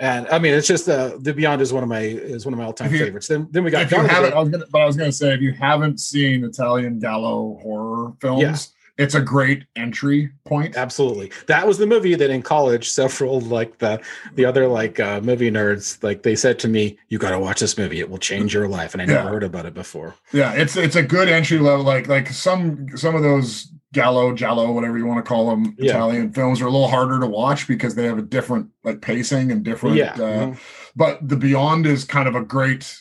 And 0.00 0.26
I 0.30 0.40
mean, 0.40 0.52
it's 0.54 0.66
just 0.66 0.88
uh, 0.88 1.16
the 1.20 1.32
Beyond 1.32 1.62
is 1.62 1.72
one 1.72 1.84
of 1.84 1.88
my 1.88 2.00
is 2.00 2.44
one 2.44 2.52
of 2.54 2.58
my 2.58 2.64
all 2.64 2.72
time 2.72 2.92
you- 2.92 2.98
favorites. 2.98 3.28
Then 3.28 3.46
then 3.52 3.62
we 3.62 3.70
got 3.70 3.82
if 3.82 3.92
you 3.92 3.98
Dawn 3.98 4.06
of 4.06 4.10
the 4.10 4.14
haven't, 4.16 4.34
I 4.34 4.40
was 4.40 4.48
gonna, 4.48 4.64
but 4.72 4.80
I 4.80 4.84
was 4.84 4.96
gonna 4.96 5.12
say 5.12 5.32
if 5.32 5.40
you 5.42 5.52
haven't 5.52 6.00
seen 6.00 6.42
Italian 6.44 6.98
Gallo 6.98 7.60
horror 7.62 8.14
films, 8.20 8.42
Yeah. 8.42 8.56
It's 9.00 9.14
a 9.14 9.20
great 9.20 9.64
entry 9.76 10.30
point. 10.44 10.76
Absolutely. 10.76 11.32
That 11.46 11.66
was 11.66 11.78
the 11.78 11.86
movie 11.86 12.14
that 12.14 12.30
in 12.30 12.42
college, 12.42 12.88
several 12.90 13.40
like 13.40 13.78
the 13.78 14.00
the 14.34 14.44
other 14.44 14.66
like 14.68 15.00
uh, 15.00 15.20
movie 15.22 15.50
nerds, 15.50 16.02
like 16.02 16.22
they 16.22 16.36
said 16.36 16.58
to 16.60 16.68
me, 16.68 16.98
"You 17.08 17.18
got 17.18 17.30
to 17.30 17.38
watch 17.38 17.60
this 17.60 17.76
movie. 17.78 18.00
It 18.00 18.10
will 18.10 18.18
change 18.18 18.54
your 18.54 18.68
life." 18.68 18.92
And 18.94 19.02
I 19.02 19.06
never 19.06 19.24
Yeah. 19.24 19.28
heard 19.30 19.42
about 19.42 19.66
it 19.66 19.74
before. 19.74 20.14
Yeah, 20.32 20.52
it's 20.52 20.76
it's 20.76 20.96
a 20.96 21.02
good 21.02 21.28
entry 21.28 21.58
level. 21.58 21.84
Like 21.84 22.06
like 22.08 22.28
some 22.28 22.86
some 22.96 23.14
of 23.14 23.22
those 23.22 23.68
Gallo, 23.92 24.32
Giallo, 24.32 24.70
whatever 24.70 24.96
you 24.98 25.06
want 25.06 25.24
to 25.24 25.28
call 25.28 25.50
them, 25.50 25.74
Yeah. 25.76 25.90
Italian 25.94 26.32
films 26.32 26.60
are 26.60 26.66
a 26.66 26.70
little 26.70 26.86
harder 26.88 27.18
to 27.18 27.26
watch 27.26 27.66
because 27.66 27.96
they 27.96 28.04
have 28.04 28.18
a 28.18 28.22
different 28.22 28.68
like 28.84 29.00
pacing 29.00 29.50
and 29.50 29.64
different. 29.64 29.96
yeah, 29.96 30.12
Uh, 30.12 30.16
mhm. 30.18 30.58
But 30.94 31.26
the 31.28 31.36
Beyond 31.36 31.86
is 31.86 32.04
kind 32.04 32.28
of 32.28 32.34
a 32.36 32.40
great. 32.42 32.96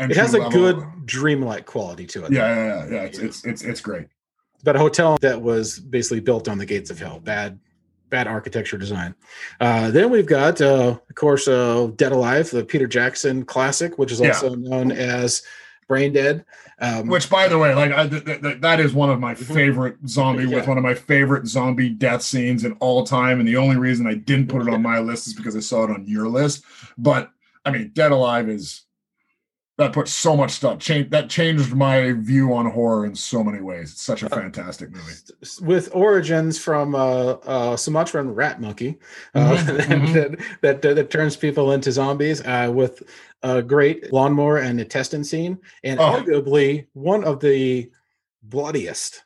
Entry. 0.00 0.16
It 0.16 0.20
has 0.20 0.34
a 0.34 0.38
level. 0.38 0.50
good 0.52 0.84
dreamlike 1.06 1.66
quality 1.66 2.06
to 2.06 2.24
it. 2.24 2.32
Yeah, 2.32 2.54
yeah, 2.54 2.66
yeah, 2.66 2.90
yeah. 2.94 3.02
It's 3.02 3.18
it's 3.18 3.44
it's 3.44 3.62
it's 3.62 3.80
great. 3.80 4.06
But 4.64 4.76
a 4.76 4.78
hotel 4.78 5.16
that 5.20 5.40
was 5.40 5.78
basically 5.78 6.20
built 6.20 6.48
on 6.48 6.58
the 6.58 6.66
gates 6.66 6.90
of 6.90 6.98
hell. 6.98 7.20
Bad, 7.20 7.58
bad 8.10 8.26
architecture 8.26 8.78
design. 8.78 9.14
Uh, 9.60 9.90
then 9.90 10.10
we've 10.10 10.26
got, 10.26 10.60
uh, 10.60 10.98
of 11.08 11.14
course, 11.14 11.46
uh, 11.48 11.90
Dead 11.96 12.12
Alive, 12.12 12.50
the 12.50 12.64
Peter 12.64 12.86
Jackson 12.86 13.44
classic, 13.44 13.98
which 13.98 14.10
is 14.12 14.20
Yeah. 14.20 14.28
also 14.28 14.54
known 14.54 14.90
as 14.92 15.42
Brain 15.88 16.12
Dead. 16.12 16.44
Um, 16.80 17.06
Which, 17.08 17.28
by 17.30 17.48
the 17.48 17.58
way, 17.58 17.74
like 17.74 17.92
I, 17.92 18.06
th- 18.06 18.24
th- 18.24 18.42
th- 18.42 18.60
that 18.60 18.78
is 18.78 18.92
one 18.92 19.10
of 19.10 19.18
my 19.18 19.34
Mhm. 19.34 19.54
favorite 19.54 19.96
zombie 20.06 20.44
Yeah. 20.44 20.56
with 20.56 20.68
one 20.68 20.76
of 20.76 20.84
my 20.84 20.94
favorite 20.94 21.46
zombie 21.46 21.88
death 21.88 22.22
scenes 22.22 22.64
in 22.64 22.72
all 22.74 23.04
time. 23.04 23.40
And 23.40 23.48
the 23.48 23.56
only 23.56 23.76
reason 23.76 24.06
I 24.06 24.14
didn't 24.14 24.48
put 24.48 24.62
it 24.62 24.68
on 24.68 24.82
my 24.82 24.98
list 25.00 25.26
is 25.26 25.34
because 25.34 25.56
I 25.56 25.60
saw 25.60 25.84
it 25.84 25.90
on 25.90 26.04
your 26.06 26.28
list. 26.28 26.62
But 26.98 27.30
I 27.64 27.70
mean, 27.70 27.90
Dead 27.94 28.12
Alive 28.12 28.48
is 28.48 28.82
that 29.78 29.92
put 29.92 30.08
so 30.08 30.36
much 30.36 30.50
stuff. 30.50 30.80
Change 30.80 31.08
that 31.10 31.30
changed 31.30 31.72
my 31.72 32.12
view 32.12 32.52
on 32.52 32.68
horror 32.70 33.06
in 33.06 33.14
so 33.14 33.42
many 33.44 33.60
ways. 33.62 33.92
It's 33.92 34.02
such 34.02 34.24
a 34.24 34.28
fantastic 34.28 34.90
movie. 34.90 35.12
with 35.60 35.88
origins 35.94 36.58
from 36.58 36.94
uh, 36.96 37.34
uh, 37.46 37.76
Sumatran 37.76 38.34
rat 38.34 38.60
monkey 38.60 38.98
uh, 39.36 39.56
Mhm, 39.56 39.78
mhm. 39.78 40.40
that, 40.62 40.82
that 40.82 40.96
that 40.96 41.10
turns 41.10 41.36
people 41.36 41.72
into 41.72 41.92
zombies 41.92 42.44
uh, 42.44 42.70
with 42.74 43.02
a 43.44 43.62
great 43.62 44.12
lawnmower 44.12 44.58
and 44.58 44.80
intestine 44.80 45.22
scene, 45.22 45.56
and 45.84 46.00
Oh. 46.00 46.20
arguably 46.22 46.88
one 46.94 47.22
of 47.22 47.38
the 47.38 47.88
bloodiest, 48.42 49.22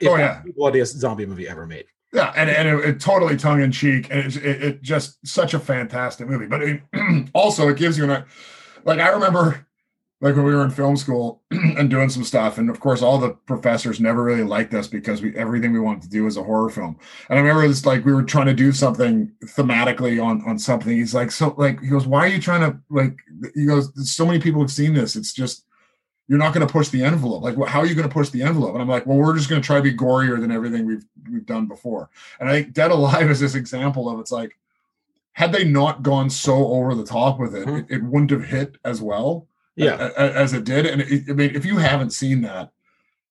if 0.00 0.08
Oh, 0.10 0.16
yeah. 0.16 0.42
the 0.44 0.52
bloodiest 0.52 0.98
zombie 0.98 1.26
movie 1.26 1.48
ever 1.48 1.64
made. 1.64 1.84
Yeah, 2.12 2.32
and, 2.36 2.50
and 2.50 2.68
it, 2.68 2.84
it 2.88 3.00
totally 3.00 3.36
tongue 3.36 3.62
in 3.62 3.70
cheek, 3.70 4.08
and 4.10 4.18
it's 4.20 4.36
it, 4.36 4.62
it 4.62 4.82
just 4.82 5.24
such 5.26 5.54
a 5.54 5.58
fantastic 5.60 6.26
movie. 6.28 6.46
But 6.46 6.62
it, 6.62 6.82
also, 7.34 7.68
it 7.68 7.76
gives 7.78 7.96
you 7.96 8.10
an 8.10 8.24
like 8.84 8.98
I 8.98 9.08
remember 9.10 9.64
like 10.22 10.36
when 10.36 10.44
we 10.44 10.54
were 10.54 10.64
in 10.64 10.70
film 10.70 10.96
school 10.96 11.42
and 11.50 11.90
doing 11.90 12.08
some 12.08 12.22
stuff, 12.22 12.56
and 12.56 12.70
of 12.70 12.78
course, 12.78 13.02
all 13.02 13.18
the 13.18 13.30
professors 13.30 14.00
never 14.00 14.22
really 14.22 14.44
liked 14.44 14.72
us 14.72 14.86
because 14.86 15.20
we 15.20 15.36
everything 15.36 15.72
we 15.72 15.80
wanted 15.80 16.02
to 16.02 16.08
do 16.08 16.22
was 16.24 16.36
a 16.36 16.42
horror 16.42 16.70
film. 16.70 16.96
And 17.28 17.38
I 17.38 17.42
remember 17.42 17.64
it's 17.64 17.84
like 17.84 18.04
we 18.04 18.12
were 18.12 18.22
trying 18.22 18.46
to 18.46 18.54
do 18.54 18.70
something 18.70 19.32
thematically 19.44 20.24
on 20.24 20.40
on 20.48 20.58
something. 20.60 20.96
He's 20.96 21.12
like, 21.12 21.32
so 21.32 21.54
like 21.58 21.80
he 21.80 21.88
goes, 21.88 22.06
why 22.06 22.20
are 22.20 22.28
you 22.28 22.40
trying 22.40 22.60
to 22.70 22.78
like? 22.88 23.18
He 23.54 23.66
goes, 23.66 23.90
so 24.10 24.24
many 24.24 24.38
people 24.38 24.60
have 24.60 24.70
seen 24.70 24.94
this. 24.94 25.16
It's 25.16 25.32
just 25.32 25.66
you're 26.28 26.38
not 26.38 26.54
going 26.54 26.64
to 26.64 26.72
push 26.72 26.88
the 26.88 27.02
envelope. 27.02 27.42
Like, 27.42 27.56
how 27.68 27.80
are 27.80 27.86
you 27.86 27.96
going 27.96 28.08
to 28.08 28.12
push 28.12 28.30
the 28.30 28.44
envelope? 28.44 28.72
And 28.74 28.80
I'm 28.80 28.88
like, 28.88 29.04
well, 29.04 29.18
we're 29.18 29.36
just 29.36 29.50
going 29.50 29.60
to 29.60 29.66
try 29.66 29.76
to 29.78 29.82
be 29.82 29.92
gorier 29.92 30.40
than 30.40 30.52
everything 30.52 30.86
we've 30.86 31.04
we've 31.30 31.44
done 31.44 31.66
before. 31.66 32.10
And 32.38 32.48
I 32.48 32.52
think 32.62 32.74
Dead 32.74 32.92
Alive 32.92 33.28
is 33.28 33.40
this 33.40 33.56
example 33.56 34.08
of 34.08 34.20
it's 34.20 34.30
like, 34.30 34.56
had 35.32 35.50
they 35.50 35.64
not 35.64 36.04
gone 36.04 36.30
so 36.30 36.68
over 36.68 36.94
the 36.94 37.04
top 37.04 37.40
with 37.40 37.56
it, 37.56 37.66
Mhm. 37.66 37.80
it, 37.80 37.96
it 37.96 38.02
wouldn't 38.04 38.30
have 38.30 38.44
hit 38.44 38.76
as 38.84 39.02
well 39.02 39.48
Yeah, 39.76 40.10
as 40.16 40.52
it 40.52 40.64
did. 40.64 40.86
And 40.86 41.02
it, 41.02 41.24
I 41.28 41.32
mean, 41.32 41.54
if 41.54 41.64
you 41.64 41.78
haven't 41.78 42.10
seen 42.10 42.42
that, 42.42 42.70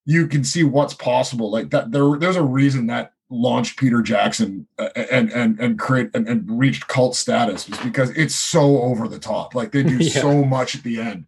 you 0.05 0.27
can 0.27 0.43
see 0.43 0.63
what's 0.63 0.93
possible. 0.93 1.51
Like 1.51 1.69
that, 1.69 1.91
there, 1.91 2.17
there's 2.17 2.35
a 2.35 2.43
reason 2.43 2.87
that 2.87 3.13
launched 3.29 3.77
Peter 3.79 4.01
Jackson 4.01 4.67
uh, 4.79 4.89
and 4.95 5.31
and 5.31 5.59
and 5.59 5.79
create 5.79 6.09
and, 6.13 6.27
and 6.27 6.59
reached 6.59 6.87
cult 6.87 7.15
status 7.15 7.69
was 7.69 7.77
because 7.79 8.09
it's 8.11 8.35
so 8.35 8.81
over 8.81 9.07
the 9.07 9.19
top. 9.19 9.53
Like 9.55 9.71
they 9.71 9.83
do 9.83 9.97
Yeah. 9.99 10.21
so 10.21 10.43
much 10.43 10.75
at 10.75 10.83
the 10.83 10.99
end, 10.99 11.27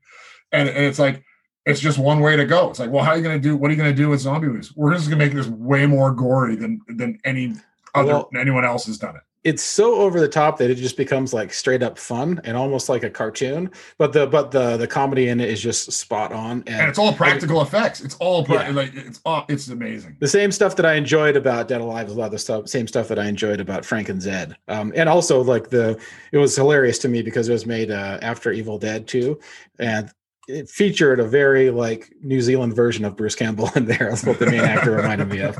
and, 0.52 0.68
and 0.68 0.86
it's 0.86 1.00
like 1.00 1.24
it's 1.66 1.80
just 1.80 1.98
one 2.00 2.20
way 2.20 2.36
to 2.36 2.46
go. 2.46 2.70
It's 2.72 2.80
like, 2.80 2.90
well, 2.90 3.04
how 3.06 3.12
are 3.12 3.18
you 3.18 3.24
going 3.24 3.40
to 3.40 3.42
do? 3.42 3.56
What 3.56 3.70
are 3.70 3.74
you 3.74 3.78
going 3.82 3.96
to 3.96 3.96
do 3.96 4.10
with 4.10 4.20
zombie 4.20 4.48
movies? 4.48 4.74
We're 4.76 4.94
just 4.94 5.08
going 5.08 5.20
to 5.20 5.26
make 5.26 5.34
this 5.34 5.48
way 5.48 5.86
more 5.86 6.12
gory 6.12 6.56
than 6.56 6.82
than 6.88 7.20
any 7.24 7.54
other 7.94 8.14
Well- 8.14 8.30
anyone 8.36 8.66
else 8.66 8.88
has 8.88 8.98
done 8.98 9.16
it. 9.16 9.22
It's 9.44 9.62
so 9.62 9.96
over 9.96 10.20
the 10.22 10.28
top 10.28 10.58
that 10.58 10.70
it 10.70 10.76
just 10.76 10.96
becomes 10.96 11.34
like 11.34 11.54
straight 11.54 11.84
up 11.84 11.98
fun 11.98 12.40
and 12.46 12.56
almost 12.56 12.88
like 12.88 13.04
a 13.04 13.10
cartoon. 13.10 13.70
But 13.98 14.14
the 14.14 14.26
but 14.28 14.52
the 14.52 14.78
the 14.78 14.88
comedy 14.88 15.28
in 15.28 15.40
it 15.42 15.50
is 15.50 15.62
just 15.62 15.92
spot 15.92 16.32
on, 16.32 16.64
And 16.68 16.88
it's 16.90 16.98
all 16.98 17.12
practical 17.14 17.62
effects. 17.62 18.02
It's 18.02 18.16
all 18.16 18.46
pra- 18.46 18.68
Yeah. 18.68 18.72
like 18.72 18.96
it's 18.96 19.20
all 19.26 19.46
it's 19.50 19.68
amazing. 19.68 20.16
the 20.20 20.28
same 20.28 20.52
stuff 20.52 20.76
that 20.78 20.86
I 20.86 20.94
enjoyed 20.94 21.36
about 21.36 21.68
Dead 21.68 21.82
Alive 21.82 22.08
is 22.08 22.14
a 22.14 22.18
lot 22.20 22.28
of 22.28 22.32
the 22.32 22.40
stuff, 22.40 22.70
same 22.70 22.88
stuff 22.88 23.08
that 23.10 23.20
I 23.20 23.26
enjoyed 23.28 23.60
about 23.60 23.84
Frank 23.84 24.08
and 24.10 24.22
Zed. 24.22 24.56
Um, 24.70 24.94
and 24.96 25.10
also 25.10 25.42
like 25.44 25.70
the, 25.70 26.00
it 26.32 26.38
was 26.38 26.56
hilarious 26.56 26.98
to 27.00 27.10
me 27.10 27.22
because 27.22 27.50
it 27.50 27.52
was 27.54 27.66
made 27.66 27.92
uh, 27.92 28.20
after 28.22 28.52
Evil 28.52 28.78
Dead 28.78 29.08
2 29.08 29.38
and 29.80 30.10
it 30.48 30.70
featured 30.70 31.20
a 31.20 31.24
very 31.24 31.70
like 31.70 32.12
New 32.22 32.42
Zealand 32.42 32.76
version 32.76 33.06
of 33.06 33.16
Bruce 33.16 33.36
Campbell 33.36 33.70
in 33.76 33.86
there. 33.86 34.10
That's 34.10 34.26
what 34.26 34.40
the 34.40 34.46
main 34.48 34.60
actor 34.62 34.92
reminded 34.92 35.30
me 35.30 35.40
of. 35.42 35.58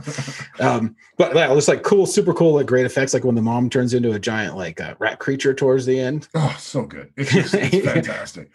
Um, 0.60 0.96
but 1.18 1.36
yeah, 1.36 1.52
it 1.52 1.56
was 1.56 1.68
like 1.68 1.82
cool, 1.84 2.06
super 2.06 2.34
cool, 2.34 2.54
like 2.54 2.68
great 2.68 2.86
effects. 2.86 3.14
Like 3.14 3.24
when 3.24 3.34
the 3.36 3.42
mom 3.42 3.70
turns 3.72 3.94
into 3.94 4.12
a 4.12 4.20
giant 4.20 4.56
like 4.56 4.80
uh, 4.80 4.94
rat 5.00 5.20
creature 5.20 5.54
towards 5.54 5.86
the 5.86 6.00
end. 6.00 6.28
Oh, 6.36 6.56
so 6.60 6.84
good. 6.84 7.12
It's, 7.18 7.32
just, 7.32 7.54
it's 7.56 7.86
fantastic. 7.92 8.52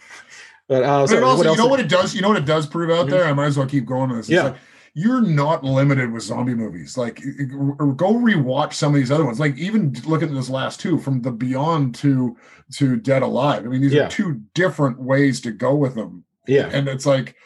But 0.69 0.85
uh, 0.85 1.01
But 1.03 1.07
so 1.09 1.25
also, 1.25 1.51
you 1.51 1.57
know 1.57 1.67
what 1.67 1.81
it 1.81 1.89
does? 1.89 2.15
You 2.15 2.21
know 2.23 2.29
what 2.29 2.37
it 2.39 2.45
does 2.45 2.67
prove 2.67 2.91
out 2.91 3.07
Mhm. 3.07 3.11
there? 3.11 3.25
I 3.25 3.33
might 3.33 3.47
as 3.47 3.59
well 3.59 3.67
keep 3.67 3.85
going 3.85 4.11
with 4.11 4.19
this. 4.21 4.27
It's 4.29 4.35
Yeah. 4.35 4.43
like 4.45 4.57
you're 4.99 5.21
not 5.21 5.63
limited 5.63 6.11
with 6.11 6.25
zombie 6.25 6.55
movies. 6.55 6.99
Like, 6.99 7.17
go 7.21 8.15
rewatch 8.15 8.73
some 8.73 8.93
of 8.95 9.01
these 9.01 9.13
other 9.13 9.25
ones. 9.25 9.39
Like, 9.39 9.57
even 9.57 9.95
look 10.05 10.23
at 10.25 10.31
this 10.33 10.51
last 10.51 10.81
two 10.81 10.99
from 10.99 11.23
the 11.23 11.31
Beyond 11.31 11.95
to 11.97 12.37
to 12.75 12.97
Dead 12.97 13.23
Alive. 13.23 13.65
I 13.65 13.69
mean, 13.69 13.81
these 13.81 13.93
Yeah. 13.93 14.07
are 14.07 14.11
two 14.11 14.41
different 14.55 15.01
ways 15.01 15.41
to 15.43 15.53
go 15.53 15.75
with 15.75 15.95
them 15.95 16.25
Yeah. 16.47 16.69
and 16.73 16.89
it's 16.89 17.07
like 17.07 17.37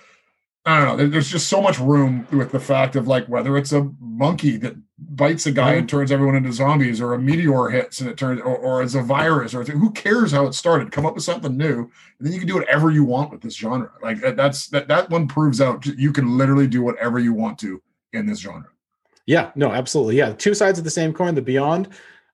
I 0.64 0.84
don't 0.84 0.96
know. 0.96 1.08
There's 1.08 1.30
just 1.30 1.48
so 1.48 1.60
much 1.60 1.80
room 1.80 2.26
with 2.30 2.52
the 2.52 2.60
fact 2.60 2.94
of 2.94 3.08
like 3.08 3.26
whether 3.26 3.56
it's 3.56 3.72
a 3.72 3.90
monkey 3.98 4.56
that 4.58 4.76
bites 4.96 5.44
a 5.46 5.50
guy 5.50 5.72
and 5.74 5.88
turns 5.88 6.12
everyone 6.12 6.36
into 6.36 6.52
zombies, 6.52 7.00
or 7.00 7.14
a 7.14 7.18
meteor 7.18 7.68
hits 7.68 8.00
and 8.00 8.08
it 8.08 8.16
turns, 8.16 8.40
or, 8.40 8.56
or 8.56 8.82
it's 8.82 8.94
a 8.94 9.02
virus, 9.02 9.54
or 9.54 9.64
who 9.64 9.90
cares 9.90 10.30
how 10.30 10.46
it 10.46 10.52
started? 10.52 10.92
Come 10.92 11.04
up 11.04 11.14
with 11.14 11.24
something 11.24 11.56
new, 11.56 11.80
and 11.80 11.90
then 12.20 12.32
you 12.32 12.38
can 12.38 12.46
do 12.46 12.54
whatever 12.54 12.90
you 12.90 13.02
want 13.02 13.32
with 13.32 13.40
this 13.40 13.56
genre. 13.56 13.90
Like 14.00 14.20
that's 14.20 14.68
that 14.68 14.86
that 14.86 15.10
one 15.10 15.26
proves 15.26 15.60
out 15.60 15.84
you 15.84 16.12
can 16.12 16.38
literally 16.38 16.68
do 16.68 16.82
whatever 16.82 17.18
you 17.18 17.32
want 17.32 17.58
to 17.60 17.82
in 18.12 18.26
this 18.26 18.38
genre. 18.38 18.68
Yeah, 19.26 19.50
no, 19.56 19.72
absolutely. 19.72 20.16
Yeah, 20.16 20.32
two 20.32 20.54
sides 20.54 20.78
of 20.78 20.84
the 20.84 20.90
same 20.90 21.12
coin. 21.12 21.34
The 21.34 21.42
Beyond, 21.42 21.88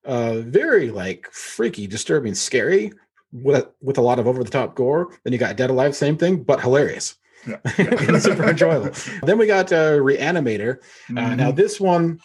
uh, 0.05 0.41
very 0.41 0.91
like 0.91 1.29
freaky, 1.31 1.87
disturbing, 1.87 2.35
scary, 2.35 2.93
with 3.33 3.68
with 3.81 3.97
a 3.97 4.03
lot 4.03 4.18
of 4.18 4.26
over 4.26 4.45
the 4.45 4.51
top 4.51 4.74
gore. 4.74 5.16
Then 5.24 5.33
you 5.33 5.39
got 5.39 5.57
Dead 5.57 5.70
Alive, 5.70 5.97
same 5.97 6.18
thing, 6.18 6.43
but 6.43 6.61
hilarious. 6.61 7.16
Yeah. 7.47 7.59
super 8.18 8.51
enjoyable. 8.51 8.91
Then 9.22 9.39
we 9.39 9.47
got 9.47 9.72
uh, 9.72 9.93
Reanimator. 9.99 10.78
Uh, 11.11 11.34
now 11.34 11.53
Mhm. 11.53 11.57
this 11.57 11.80
one 11.80 12.20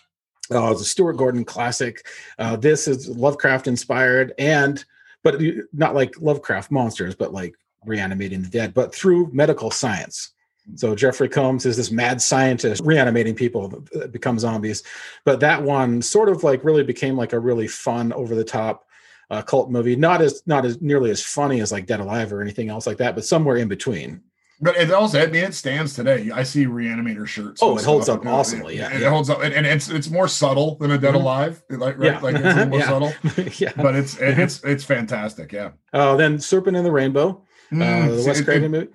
uh, 0.52 0.72
is 0.74 0.82
a 0.82 0.86
Stuart 0.86 1.14
Gordon 1.14 1.46
classic. 1.46 2.06
Uh, 2.38 2.56
this 2.56 2.88
is 2.88 3.08
Lovecraft 3.08 3.68
inspired, 3.68 4.34
and 4.38 4.84
but 5.24 5.42
not 5.72 5.96
like 5.96 6.20
Lovecraft 6.20 6.70
monsters, 6.72 7.16
but 7.16 7.32
like 7.34 7.56
reanimating 7.86 8.42
the 8.42 8.50
dead, 8.50 8.74
but 8.74 8.94
through 8.94 9.30
medical 9.34 9.72
science. 9.72 10.32
So 10.76 10.96
Jeffrey 10.96 11.28
Combs 11.30 11.66
is 11.66 11.76
this 11.78 11.92
mad 11.92 12.22
scientist 12.22 12.82
reanimating 12.86 13.36
people 13.36 13.68
that 13.94 14.12
become 14.14 14.40
zombies. 14.40 14.82
But 15.26 15.42
that 15.42 15.62
one 15.62 16.02
sort 16.02 16.30
of 16.30 16.44
like 16.44 16.64
really 16.64 16.84
became 16.84 17.18
like 17.18 17.34
a 17.34 17.40
really 17.40 17.68
fun, 17.68 18.14
over 18.14 18.34
the 18.36 18.46
top 18.46 18.86
uh, 19.30 19.42
cult 19.42 19.70
movie. 19.70 19.96
Not 19.96 20.22
as 20.22 20.42
not 20.46 20.66
as 20.66 20.82
nearly 20.82 21.12
as 21.12 21.22
funny 21.22 21.60
as 21.62 21.72
like 21.72 21.86
Dead 21.86 22.00
Alive 22.00 22.32
or 22.32 22.42
anything 22.42 22.70
else 22.70 22.88
like 22.88 22.98
that, 22.98 23.16
but 23.16 23.26
somewhere 23.26 23.58
in 23.58 23.68
between. 23.68 24.22
But 24.62 24.78
it 24.78 24.92
also, 24.92 25.22
I 25.22 25.26
mean, 25.26 25.44
it 25.44 25.54
stands 25.54 25.94
today. 25.94 26.30
I 26.34 26.44
see 26.44 26.66
Reanimator 26.66 27.28
shirts. 27.28 27.62
Oh, 27.62 27.78
it 27.78 27.84
holds 27.84 28.08
up 28.08 28.26
awesomely, 28.26 28.78
yeah, 28.78 28.94
it, 28.94 29.02
yeah. 29.02 29.10
holds 29.10 29.30
up, 29.30 29.42
and, 29.44 29.54
and 29.54 29.66
it's 29.66 29.90
it's 29.90 30.10
more 30.10 30.28
subtle 30.28 30.76
than 30.76 30.92
a 30.92 30.98
Dead 30.98 31.14
Mhm. 31.16 31.22
Alive, 31.22 31.64
like 31.70 31.98
right, 31.98 32.14
Yeah. 32.14 32.20
like 32.20 32.36
it's 32.36 32.46
a 32.46 32.48
little 32.48 32.68
more 32.68 32.80
Yeah. 32.80 32.88
subtle. 32.88 33.14
yeah. 33.58 33.74
But 33.76 33.96
it's 33.96 34.18
it, 34.20 34.40
it's 34.40 34.64
it's 34.64 34.84
fantastic. 34.86 35.52
Yeah. 35.52 35.72
Uh, 35.92 36.16
then 36.16 36.40
Serpent 36.40 36.78
and 36.78 36.86
the 36.86 36.92
Rainbow. 36.92 37.42
uh, 37.72 37.76
Mm, 37.76 38.18
the 38.22 38.28
Wes 38.28 38.42
Craven 38.42 38.72
movie. 38.72 38.90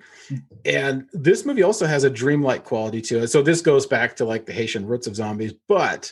And 0.65 1.05
this 1.13 1.45
movie 1.45 1.63
also 1.63 1.85
has 1.85 2.03
a 2.05 2.09
dreamlike 2.09 2.63
quality 2.63 3.01
to 3.03 3.23
it. 3.23 3.27
So 3.27 3.41
this 3.41 3.61
goes 3.61 3.85
back 3.85 4.15
to 4.17 4.25
like 4.25 4.45
the 4.45 4.53
Haitian 4.53 4.85
roots 4.85 5.05
of 5.07 5.15
zombies, 5.15 5.53
but 5.67 6.11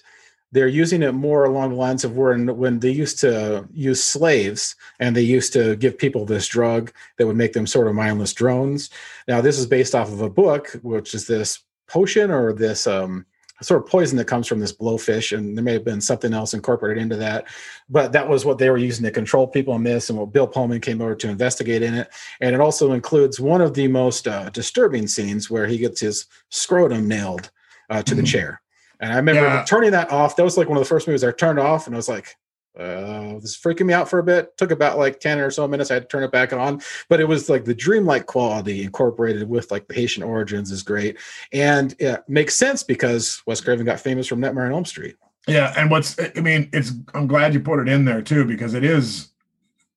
they're 0.52 0.68
using 0.68 1.02
it 1.04 1.12
more 1.12 1.44
along 1.46 1.70
the 1.72 1.76
lines 1.76 2.04
of 2.04 2.16
when 2.16 2.56
when 2.58 2.80
they 2.80 2.90
used 2.92 3.20
to 3.20 3.68
use 3.74 4.04
slaves 4.04 4.76
and 5.00 5.16
they 5.16 5.22
used 5.22 5.52
to 5.54 5.76
give 5.76 5.98
people 5.98 6.26
this 6.26 6.48
drug 6.48 6.92
that 7.18 7.28
would 7.28 7.36
make 7.36 7.54
them 7.54 7.68
sort 7.68 7.88
of 7.88 7.96
mindless 7.96 8.34
drones. 8.34 8.90
Now 9.28 9.42
this 9.42 9.60
is 9.60 9.66
based 9.66 9.94
off 9.96 10.12
of 10.12 10.22
a 10.22 10.30
book, 10.30 10.72
which 10.84 11.14
is 11.14 11.28
this 11.28 11.60
potion 11.88 12.32
or 12.32 12.54
this 12.54 12.88
um 12.88 13.26
sort 13.64 13.82
of 13.84 13.90
poison 13.90 14.16
that 14.18 14.26
comes 14.26 14.48
from 14.48 14.60
this 14.60 14.72
blowfish, 14.72 15.36
and 15.36 15.58
there 15.58 15.64
may 15.64 15.74
have 15.74 15.84
been 15.84 16.00
something 16.00 16.32
else 16.32 16.54
incorporated 16.54 17.02
into 17.02 17.16
that. 17.16 17.48
But 17.90 18.12
that 18.12 18.30
was 18.30 18.46
what 18.46 18.60
they 18.60 18.70
were 18.70 18.78
using 18.78 19.04
to 19.06 19.10
control 19.12 19.48
people 19.48 19.76
in 19.76 19.82
this, 19.84 20.10
and 20.12 20.20
what 20.20 20.32
Bill 20.32 20.46
Pullman 20.48 20.80
came 20.80 21.02
over 21.02 21.16
to 21.16 21.28
investigate 21.30 21.82
in 21.82 21.96
it. 21.96 22.08
And 22.40 22.54
it 22.54 22.62
also 22.62 22.92
includes 22.94 23.40
one 23.40 23.62
of 23.62 23.74
the 23.74 23.88
most 23.88 24.28
uh, 24.28 24.52
disturbing 24.52 25.08
scenes 25.08 25.50
where 25.50 25.66
he 25.66 25.80
gets 25.80 26.00
his 26.02 26.28
scrotum 26.52 27.08
nailed 27.08 27.50
uh, 27.90 28.04
to 28.04 28.14
the 28.14 28.22
Mhm. 28.22 28.28
chair. 28.28 28.62
And 29.00 29.14
I 29.14 29.18
remember 29.18 29.42
Yeah. 29.44 29.64
turning 29.68 29.92
that 29.92 30.12
off. 30.12 30.36
That 30.36 30.44
was 30.44 30.58
like 30.58 30.68
one 30.70 30.78
of 30.78 30.84
the 30.84 30.88
first 30.90 31.08
movies 31.08 31.24
I 31.24 31.32
turned 31.32 31.60
off, 31.60 31.88
and 31.88 31.96
I 31.96 31.98
was 31.98 32.10
like, 32.10 32.36
uh, 32.80 33.34
this 33.36 33.52
is 33.52 33.58
freaking 33.58 33.88
me 33.88 33.94
out 33.94 34.08
for 34.08 34.20
a 34.20 34.24
bit. 34.24 34.56
Took 34.58 34.70
about 34.70 35.00
like 35.00 35.20
10 35.20 35.40
or 35.40 35.50
so 35.50 35.68
minutes. 35.68 35.90
I 35.90 35.96
had 35.96 36.04
to 36.04 36.08
turn 36.08 36.24
it 36.24 36.32
back 36.32 36.54
on. 36.54 36.80
But 37.10 37.20
it 37.20 37.28
was 37.28 37.50
like 37.50 37.66
the 37.66 37.74
dreamlike 37.74 38.28
quality 38.28 38.84
incorporated 38.84 39.50
with 39.50 39.72
like 39.72 39.88
the 39.88 39.96
Haitian 39.96 40.22
origins 40.22 40.70
is 40.72 40.84
great. 40.84 41.18
And 41.52 41.96
it 41.98 42.24
makes 42.28 42.54
sense 42.54 42.84
because 42.84 43.42
Wes 43.48 43.62
Craven 43.62 43.86
got 43.86 44.00
famous 44.00 44.28
from 44.28 44.42
Nightmare 44.42 44.68
on 44.68 44.74
Elm 44.74 44.86
Street. 44.86 45.16
Yeah, 45.48 45.74
and 45.76 45.90
what's 45.90 46.18
I 46.36 46.40
mean, 46.42 46.70
it's 46.72 46.92
I'm 47.16 47.26
glad 47.26 47.54
you 47.56 47.62
put 47.62 47.80
it 47.80 47.88
in 47.90 48.06
there 48.06 48.22
too 48.22 48.46
because 48.46 48.76
it 48.76 48.84
is 48.84 49.30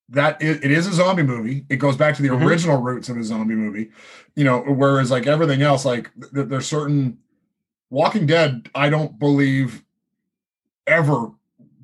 that 0.08 0.40
it, 0.40 0.64
it 0.64 0.70
is 0.70 0.86
a 0.86 0.92
zombie 0.94 1.22
movie. 1.22 1.66
It 1.68 1.76
goes 1.76 1.96
back 1.98 2.16
to 2.16 2.22
the 2.22 2.28
Mhm. 2.28 2.46
original 2.46 2.80
roots 2.80 3.08
of 3.10 3.16
a 3.18 3.24
zombie 3.24 3.56
movie, 3.56 3.90
you 4.36 4.44
know. 4.44 4.60
Whereas 4.60 5.10
like 5.10 5.26
everything 5.26 5.60
else, 5.60 5.84
like 5.84 6.10
th- 6.34 6.46
there's 6.48 6.66
certain 6.66 7.18
Walking 7.90 8.26
Dead, 8.26 8.68
I 8.74 8.88
don't 8.88 9.18
believe 9.18 9.82
ever 10.86 11.32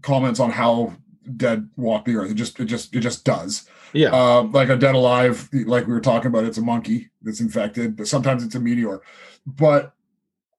comments 0.02 0.40
on 0.40 0.50
how 0.50 0.94
dead 1.36 1.68
walk 1.76 2.04
the 2.04 2.14
earth. 2.16 2.30
It 2.30 2.34
just 2.34 2.58
it 2.60 2.66
just 2.66 2.94
it 2.94 3.00
just 3.00 3.24
does. 3.24 3.68
Yeah. 3.92 4.10
Uh, 4.14 4.42
like 4.44 4.68
a 4.68 4.76
dead 4.76 4.94
alive, 4.94 5.48
like 5.52 5.86
we 5.86 5.92
were 5.92 6.00
talking 6.00 6.28
about, 6.28 6.44
it's 6.44 6.58
a 6.58 6.62
monkey 6.62 7.10
that's 7.22 7.40
infected, 7.40 7.96
but 7.96 8.06
sometimes 8.06 8.44
it's 8.44 8.54
a 8.54 8.60
meteor. 8.60 9.00
But 9.46 9.92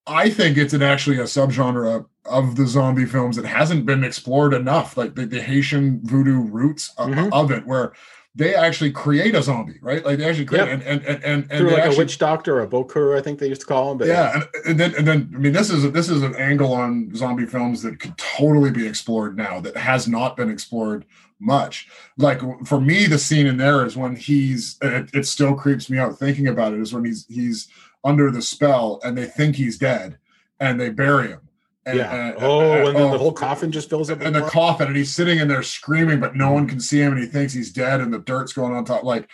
I 0.06 0.30
think 0.30 0.58
it's 0.58 0.74
an 0.74 0.82
actually 0.82 1.18
a 1.18 1.24
subgenre 1.24 2.06
of 2.26 2.56
the 2.56 2.66
zombie 2.68 3.06
films 3.06 3.36
that 3.36 3.46
hasn't 3.46 3.86
been 3.86 4.04
explored 4.04 4.54
enough, 4.54 4.98
like 4.98 5.16
the, 5.16 5.26
the 5.26 5.42
Haitian 5.42 6.02
voodoo 6.04 6.40
roots 6.42 6.94
of, 6.98 7.10
Mhm. 7.10 7.30
of 7.32 7.52
it, 7.52 7.66
where 7.68 7.94
they 8.38 8.54
actually 8.54 8.92
create 8.92 9.34
a 9.34 9.42
zombie, 9.42 9.80
right? 9.82 10.06
Like 10.06 10.20
they 10.20 10.30
actually 10.30 10.46
create, 10.46 10.68
Yep. 10.68 10.70
and 10.74 10.84
and 10.84 11.06
and 11.06 11.24
and, 11.24 11.50
Through 11.50 11.72
like 11.72 11.80
actually, 11.80 11.96
a 11.96 11.98
witch 11.98 12.18
doctor 12.20 12.60
or 12.60 12.62
a 12.62 12.68
bokor, 12.68 13.18
I 13.18 13.22
think 13.22 13.40
they 13.40 13.48
used 13.50 13.62
to 13.62 13.68
call 13.68 13.92
him. 13.92 13.98
But 13.98 14.08
yeah, 14.10 14.34
and, 14.36 14.44
and 14.68 14.80
then 14.80 14.96
and 14.96 15.08
then 15.08 15.32
I 15.34 15.38
mean 15.40 15.54
this 15.54 15.72
is 15.72 15.92
this 15.92 16.08
is 16.08 16.22
an 16.22 16.36
angle 16.36 16.72
on 16.72 17.14
zombie 17.16 17.48
films 17.48 17.82
that 17.82 18.00
could 18.00 18.16
totally 18.18 18.70
be 18.70 18.88
explored 18.88 19.36
now 19.36 19.60
that 19.62 19.76
has 19.76 20.08
not 20.08 20.38
been 20.38 20.52
explored 20.52 21.04
much. 21.40 21.88
Like 22.18 22.40
for 22.66 22.80
me, 22.80 23.08
the 23.08 23.18
scene 23.18 23.48
in 23.48 23.58
there 23.58 23.86
is 23.86 23.98
when 23.98 24.16
he's 24.16 24.78
it, 24.84 25.10
it 25.16 25.26
still 25.26 25.56
creeps 25.56 25.90
me 25.90 25.98
out 25.98 26.20
thinking 26.20 26.48
about 26.48 26.74
it 26.74 26.80
is 26.80 26.94
when 26.94 27.06
he's 27.06 27.26
he's 27.28 27.68
under 28.04 28.30
the 28.30 28.44
spell 28.44 29.00
and 29.04 29.18
they 29.18 29.26
think 29.26 29.56
he's 29.56 29.80
dead 29.80 30.20
and 30.60 30.80
they 30.80 30.90
bury 30.90 31.30
him. 31.30 31.42
And, 31.88 31.98
yeah. 31.98 32.28
and- 32.30 32.36
oh, 32.42 32.60
and- 32.74 32.88
and 32.90 32.98
then 32.98 33.10
the 33.12 33.16
oh, 33.16 33.18
whole 33.18 33.32
coffin 33.34 33.72
just 33.72 33.90
fills 33.90 34.10
up. 34.12 34.22
and 34.22 34.36
the 34.36 34.42
blood. 34.42 34.52
coffin, 34.52 34.88
and 34.88 34.96
he's 34.96 35.12
sitting 35.14 35.40
in 35.40 35.48
there 35.48 35.64
screaming, 35.64 36.20
but 36.20 36.36
no 36.36 36.52
one 36.52 36.68
can 36.68 36.80
see 36.80 37.00
him, 37.02 37.14
and 37.14 37.22
he 37.22 37.28
thinks 37.28 37.54
he's 37.54 37.72
dead, 37.72 38.02
and 38.02 38.14
the 38.14 38.20
dirt's 38.20 38.54
going 38.54 38.74
on 38.76 38.86
top. 38.86 39.04
Like 39.04 39.30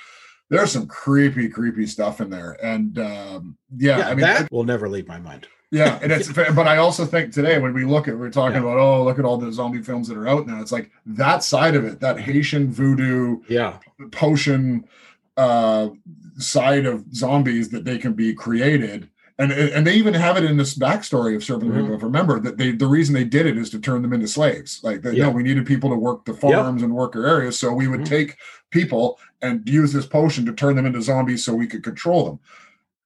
there's 0.49 0.71
some 0.71 0.85
creepy, 0.87 1.49
creepy 1.49 1.87
stuff 1.87 2.21
in 2.21 2.29
there, 2.29 2.55
and 2.63 2.97
um, 2.99 3.57
yeah, 3.75 3.97
yeah, 3.97 4.07
I 4.07 4.15
mean, 4.15 4.21
that 4.21 4.51
will 4.51 4.63
never 4.63 4.87
leave 4.87 5.07
my 5.07 5.17
mind. 5.19 5.47
yeah, 5.71 5.97
and 6.03 6.11
it's 6.11 6.31
but 6.33 6.67
I 6.67 6.77
also 6.77 7.05
think 7.05 7.33
today 7.33 7.57
when 7.57 7.73
we 7.73 7.83
look 7.85 8.07
at 8.07 8.15
we're 8.17 8.29
talking 8.29 8.61
Yeah. 8.61 8.69
about 8.69 8.77
oh 8.77 9.03
look 9.03 9.17
at 9.17 9.25
all 9.25 9.37
the 9.37 9.51
zombie 9.51 9.81
films 9.81 10.07
that 10.09 10.17
are 10.17 10.27
out 10.27 10.45
now. 10.45 10.61
It's 10.61 10.71
like 10.71 10.91
that 11.07 11.43
side 11.43 11.73
of 11.75 11.83
it, 11.85 11.99
that 12.01 12.19
Haitian 12.19 12.71
voodoo 12.71 13.39
Yeah. 13.49 13.79
potion 14.11 14.85
uh 15.37 15.89
side 16.37 16.85
of 16.85 17.03
zombies 17.15 17.69
that 17.69 17.85
they 17.85 17.97
can 17.97 18.13
be 18.13 18.33
created. 18.35 19.09
And, 19.39 19.51
and 19.51 19.87
they 19.87 19.95
even 19.95 20.13
have 20.13 20.37
it 20.37 20.43
in 20.43 20.57
this 20.57 20.77
backstory 20.77 21.35
of 21.35 21.43
Serpent 21.43 21.71
Mhm. 21.71 21.89
mm 21.89 22.03
Remember 22.03 22.39
that 22.39 22.57
they 22.57 22.71
the 22.71 22.85
reason 22.87 23.15
they 23.15 23.23
did 23.23 23.47
it 23.47 23.57
is 23.57 23.69
to 23.71 23.79
turn 23.79 24.03
them 24.03 24.13
into 24.13 24.27
slaves. 24.27 24.79
Like 24.83 25.01
they, 25.01 25.13
Yeah. 25.15 25.23
no, 25.25 25.31
we 25.31 25.41
needed 25.43 25.65
people 25.65 25.89
to 25.89 25.95
work 25.95 26.25
the 26.25 26.33
farms 26.35 26.83
and 26.83 26.93
work 26.93 27.15
our 27.15 27.25
areas, 27.25 27.57
so 27.57 27.73
we 27.73 27.87
would 27.87 28.01
Mhm. 28.01 28.05
take 28.05 28.37
people 28.69 29.17
and 29.41 29.67
use 29.67 29.91
this 29.91 30.05
potion 30.05 30.45
to 30.45 30.53
turn 30.53 30.75
them 30.75 30.85
into 30.85 31.01
zombies 31.01 31.43
so 31.43 31.55
we 31.55 31.65
could 31.67 31.83
control 31.83 32.25
them. 32.25 32.39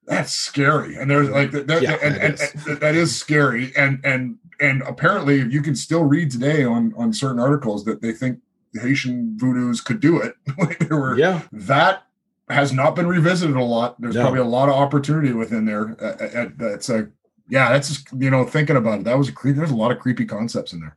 That's 0.06 0.34
scary, 0.34 0.96
and 0.96 1.10
there's 1.10 1.30
like 1.30 1.52
that, 1.52 1.68
that- 1.68 1.82
Yeah, 1.82 1.98
and, 2.04 2.16
and, 2.18 2.34
is. 2.36 2.54
and 2.68 2.80
that 2.82 2.96
is 2.96 3.16
scary, 3.16 3.72
and 3.78 4.00
and 4.04 4.36
and 4.60 4.82
apparently 4.84 5.42
you 5.50 5.62
can 5.62 5.76
still 5.76 6.04
read 6.04 6.30
today 6.32 6.64
on 6.66 6.94
on 6.98 7.14
certain 7.14 7.40
articles 7.40 7.86
that 7.86 8.02
they 8.02 8.12
think 8.12 8.40
Haitian 8.74 9.38
voodoos 9.40 9.84
could 9.84 10.00
do 10.02 10.20
it. 10.22 10.36
Like, 10.58 10.80
there 10.88 10.98
were 11.00 11.18
Yeah. 11.18 11.42
that 11.54 12.04
has 12.50 12.72
not 12.72 12.96
been 12.96 13.08
revisited 13.08 13.56
a 13.56 13.64
lot. 13.64 14.00
There's 14.00 14.16
No. 14.16 14.22
probably 14.22 14.40
a 14.40 14.46
lot 14.46 14.70
of 14.70 14.76
opportunity 14.76 15.34
within 15.34 15.66
there. 15.66 15.96
Uh, 16.02 16.16
uh, 16.20 16.40
uh, 16.44 16.50
That's 16.58 16.90
a 16.90 17.10
yeah. 17.50 17.70
That's 17.70 17.90
just, 17.90 18.08
you 18.18 18.30
know 18.30 18.46
thinking 18.46 18.76
about 18.76 19.00
it. 19.00 19.04
That 19.06 19.18
was 19.18 19.30
a 19.30 19.32
creepy. 19.34 19.58
There's 19.58 19.72
a 19.72 19.76
lot 19.76 19.92
of 19.92 20.00
creepy 20.00 20.26
concepts 20.26 20.74
in 20.74 20.80
there. 20.80 20.96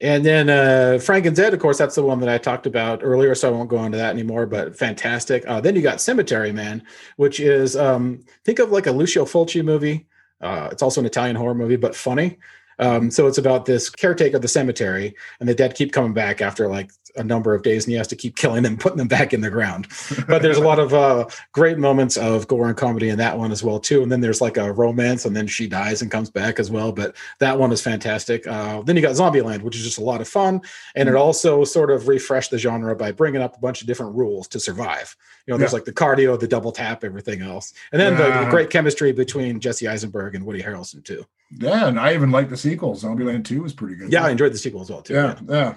And 0.00 0.26
then 0.26 0.50
uh, 0.50 0.98
Frank 0.98 1.24
and 1.24 1.36
Zed, 1.36 1.54
of 1.54 1.60
course, 1.60 1.78
that's 1.78 1.94
the 1.94 2.02
one 2.02 2.20
that 2.20 2.28
I 2.28 2.36
talked 2.36 2.66
about 2.66 3.00
earlier, 3.02 3.34
so 3.34 3.48
I 3.48 3.52
won't 3.52 3.70
go 3.70 3.82
into 3.84 3.96
that 3.96 4.10
anymore. 4.10 4.44
But 4.44 4.76
fantastic. 4.76 5.44
Uh, 5.46 5.60
then 5.60 5.76
you 5.76 5.82
got 5.82 6.00
Cemetery 6.00 6.52
Man, 6.52 6.82
which 7.16 7.40
is 7.40 7.76
um, 7.76 8.20
think 8.44 8.58
of 8.58 8.70
like 8.70 8.86
a 8.86 8.92
Lucio 8.92 9.24
Fulci 9.24 9.64
movie. 9.64 10.06
Uh, 10.40 10.68
it's 10.70 10.82
also 10.82 11.00
an 11.00 11.06
Italian 11.06 11.36
horror 11.36 11.54
movie, 11.54 11.76
but 11.76 11.94
funny. 11.94 12.38
Um, 12.78 13.10
so 13.10 13.26
it's 13.26 13.38
about 13.38 13.66
this 13.66 13.88
caretaker 13.88 14.36
of 14.36 14.42
the 14.42 14.48
cemetery, 14.48 15.14
and 15.40 15.48
the 15.48 15.54
dead 15.54 15.74
keep 15.74 15.92
coming 15.92 16.12
back 16.12 16.42
after 16.42 16.66
like 16.68 16.90
a 17.16 17.22
number 17.24 17.54
of 17.54 17.62
days 17.62 17.84
and 17.84 17.92
he 17.92 17.96
has 17.96 18.08
to 18.08 18.16
keep 18.16 18.36
killing 18.36 18.62
them, 18.62 18.76
putting 18.76 18.98
them 18.98 19.08
back 19.08 19.32
in 19.32 19.40
the 19.40 19.50
ground. 19.50 19.86
But 20.26 20.42
there's 20.42 20.56
a 20.56 20.62
lot 20.62 20.78
of 20.78 20.92
uh, 20.92 21.26
great 21.52 21.78
moments 21.78 22.16
of 22.16 22.48
gore 22.48 22.66
and 22.68 22.76
comedy 22.76 23.08
in 23.08 23.18
that 23.18 23.38
one 23.38 23.52
as 23.52 23.62
well 23.62 23.78
too. 23.78 24.02
And 24.02 24.10
then 24.10 24.20
there's 24.20 24.40
like 24.40 24.56
a 24.56 24.72
romance, 24.72 25.24
and 25.24 25.34
then 25.36 25.46
she 25.46 25.66
dies 25.68 26.02
and 26.02 26.10
comes 26.10 26.28
back 26.30 26.58
as 26.58 26.70
well. 26.70 26.92
But 26.92 27.16
that 27.38 27.58
one 27.58 27.70
is 27.72 27.80
fantastic. 27.80 28.46
Uh, 28.46 28.82
then 28.82 28.96
you 28.96 29.02
got 29.02 29.12
Zombieland, 29.14 29.62
which 29.62 29.76
is 29.76 29.84
just 29.84 29.98
a 29.98 30.02
lot 30.04 30.20
of 30.20 30.28
fun, 30.28 30.60
and 30.96 31.08
it 31.08 31.14
also 31.14 31.64
sort 31.64 31.90
of 31.90 32.08
refreshed 32.08 32.50
the 32.50 32.58
genre 32.58 32.94
by 32.96 33.12
bringing 33.12 33.40
up 33.42 33.56
a 33.56 33.60
bunch 33.60 33.80
of 33.80 33.86
different 33.86 34.14
rules 34.14 34.48
to 34.48 34.58
survive. 34.60 35.16
You 35.46 35.52
know, 35.52 35.58
there's 35.58 35.72
Yeah. 35.72 35.76
like 35.76 35.84
the 35.84 35.92
cardio, 35.92 36.38
the 36.40 36.48
double 36.48 36.72
tap, 36.72 37.04
everything 37.04 37.42
else, 37.42 37.74
and 37.92 38.00
then 38.00 38.16
the, 38.16 38.44
the 38.44 38.50
great 38.50 38.70
chemistry 38.70 39.12
between 39.12 39.60
Jesse 39.60 39.86
Eisenberg 39.86 40.34
and 40.34 40.44
Woody 40.44 40.62
Harrelson 40.62 41.04
too. 41.04 41.24
Yeah, 41.56 41.86
and 41.86 42.00
I 42.00 42.14
even 42.14 42.30
like 42.30 42.48
the 42.50 42.56
sequel. 42.56 42.94
Zombieland 42.96 43.44
2 43.44 43.62
was 43.62 43.72
pretty 43.72 43.94
good. 43.94 44.10
Yeah, 44.10 44.24
I 44.24 44.30
enjoyed 44.30 44.52
the 44.52 44.58
sequel 44.58 44.80
as 44.80 44.90
well 44.90 45.02
too. 45.02 45.14
yeah, 45.14 45.38
yeah. 45.48 45.74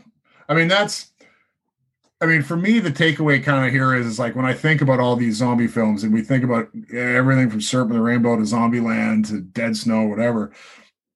I 0.50 0.54
mean, 0.54 0.68
that's. 0.70 1.12
I 2.20 2.26
mean, 2.26 2.42
for 2.42 2.58
me, 2.58 2.80
the 2.80 2.92
takeaway 2.92 3.44
kind 3.44 3.66
of 3.66 3.72
here 3.72 3.94
is, 3.94 4.08
is 4.08 4.20
like 4.20 4.36
when 4.36 4.46
I 4.46 4.54
think 4.54 4.82
about 4.82 5.00
all 5.00 5.16
these 5.16 5.36
zombie 5.36 5.68
films, 5.68 6.04
and 6.04 6.12
we 6.12 6.22
think 6.22 6.44
about 6.44 6.70
everything 6.92 7.50
from 7.50 7.62
Serpent 7.62 7.94
the 7.94 8.02
Rainbow 8.02 8.36
to 8.36 8.42
Zombieland 8.42 9.28
to 9.30 9.42
Dead 9.42 9.78
Snow, 9.78 10.06
whatever. 10.06 10.52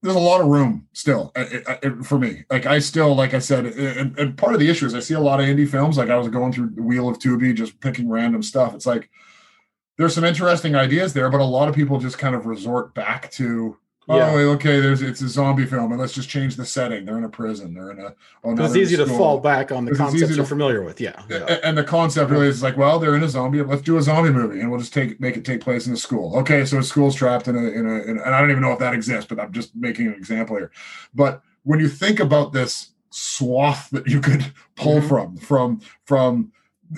There's 0.04 0.16
a 0.16 0.20
lot 0.20 0.42
of 0.42 0.48
room 0.48 0.88
still 0.94 1.32
uh, 1.36 1.46
uh, 1.68 1.76
uh, 1.84 2.04
for 2.04 2.20
me. 2.20 2.44
Like 2.50 2.66
I 2.66 2.80
still, 2.80 3.16
like 3.16 3.34
I 3.34 3.40
said, 3.40 3.66
and, 3.66 4.18
and 4.18 4.38
part 4.38 4.54
of 4.54 4.60
the 4.60 4.70
issue 4.70 4.86
is 4.86 4.96
I 4.96 5.00
see 5.00 5.14
a 5.14 5.20
lot 5.20 5.40
of 5.40 5.46
indie 5.46 5.68
films. 5.68 5.98
Like 5.98 6.10
I 6.10 6.18
was 6.18 6.28
going 6.28 6.54
through 6.54 6.72
the 6.72 6.84
Wheel 6.84 7.10
of 7.10 7.20
Tubi, 7.20 7.56
just 7.56 7.80
picking 7.80 8.10
random 8.10 8.44
stuff. 8.44 8.76
It's 8.76 8.88
like 8.88 9.10
there's 9.98 10.14
some 10.16 10.24
interesting 10.24 10.76
ideas 10.76 11.14
there, 11.14 11.30
but 11.30 11.40
a 11.40 11.46
lot 11.46 11.68
of 11.68 11.76
people 11.76 12.00
just 12.00 12.18
kind 12.18 12.36
of 12.36 12.46
resort 12.46 12.94
back 12.94 13.32
to 13.34 13.78
oh, 14.12 14.18
Yeah. 14.18 14.46
okay, 14.56 14.80
there's 14.80 15.02
it's 15.02 15.22
a 15.22 15.30
zombie 15.30 15.66
film, 15.66 15.92
and 15.92 16.00
let's 16.00 16.14
just 16.14 16.30
change 16.30 16.56
the 16.56 16.66
setting. 16.66 17.06
They're 17.06 17.18
in 17.18 17.24
a 17.24 17.30
prison. 17.30 17.74
They're 17.74 17.92
in 17.92 18.00
a. 18.00 18.14
Oh, 18.44 18.56
It's 18.64 18.76
easy 18.76 18.98
to 18.98 19.06
fall 19.06 19.40
back 19.40 19.72
on 19.72 19.86
the 19.86 19.96
concepts 19.96 20.36
you're 20.36 20.46
familiar 20.46 20.82
with. 20.84 21.00
Yeah. 21.02 21.22
yeah. 21.30 21.46
A- 21.48 21.66
And 21.66 21.78
the 21.78 21.84
concept 21.84 22.30
really 22.32 22.48
is 22.48 22.62
like, 22.64 22.78
well, 22.78 23.00
they're 23.00 23.16
in 23.16 23.24
a 23.24 23.30
zombie. 23.30 23.62
Let's 23.62 23.82
do 23.82 23.98
a 23.98 24.02
zombie 24.02 24.32
movie, 24.32 24.60
and 24.62 24.70
we'll 24.70 24.80
just 24.80 24.94
take 24.94 25.20
make 25.20 25.38
it 25.38 25.46
take 25.46 25.62
place 25.62 25.88
in 25.88 25.94
a 25.94 25.98
school. 25.98 26.36
Okay, 26.40 26.66
so 26.66 26.78
a 26.80 26.84
school's 26.84 27.16
trapped 27.16 27.48
in 27.48 27.56
a 27.56 27.60
in 27.60 27.86
a, 27.88 27.94
in 28.04 28.18
and 28.20 28.36
I 28.36 28.40
don't 28.42 28.52
even 28.52 28.62
know 28.62 28.72
if 28.74 28.80
that 28.80 28.94
exists, 28.94 29.28
but 29.28 29.40
I'm 29.40 29.52
just 29.52 29.76
making 29.76 30.08
an 30.08 30.14
example 30.14 30.56
here. 30.58 30.72
But 31.14 31.42
when 31.64 31.80
you 31.80 31.88
think 31.88 32.20
about 32.20 32.54
this 32.54 32.90
swath 33.12 33.90
that 33.92 34.08
you 34.08 34.20
could 34.22 34.54
pull 34.76 35.02
Mhm. 35.02 35.08
from, 35.10 35.38
from 35.38 35.82
from 36.06 36.52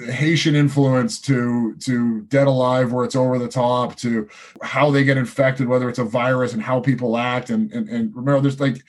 Haitian 0.08 0.56
influence 0.56 1.20
to 1.22 1.76
to 1.78 2.22
Dead 2.22 2.48
Alive, 2.48 2.92
where 2.92 3.06
it's 3.06 3.16
over 3.16 3.38
the 3.38 3.48
top, 3.48 3.96
to 3.98 4.28
how 4.62 4.92
they 4.92 5.04
get 5.04 5.18
infected, 5.18 5.68
whether 5.68 5.90
it's 5.90 6.00
a 6.00 6.04
virus 6.04 6.54
and 6.54 6.62
how 6.62 6.80
people 6.80 7.18
act, 7.18 7.50
and 7.50 7.72
and, 7.72 7.90
and 7.90 8.16
remember, 8.16 8.42
there's 8.42 8.60
like 8.60 8.84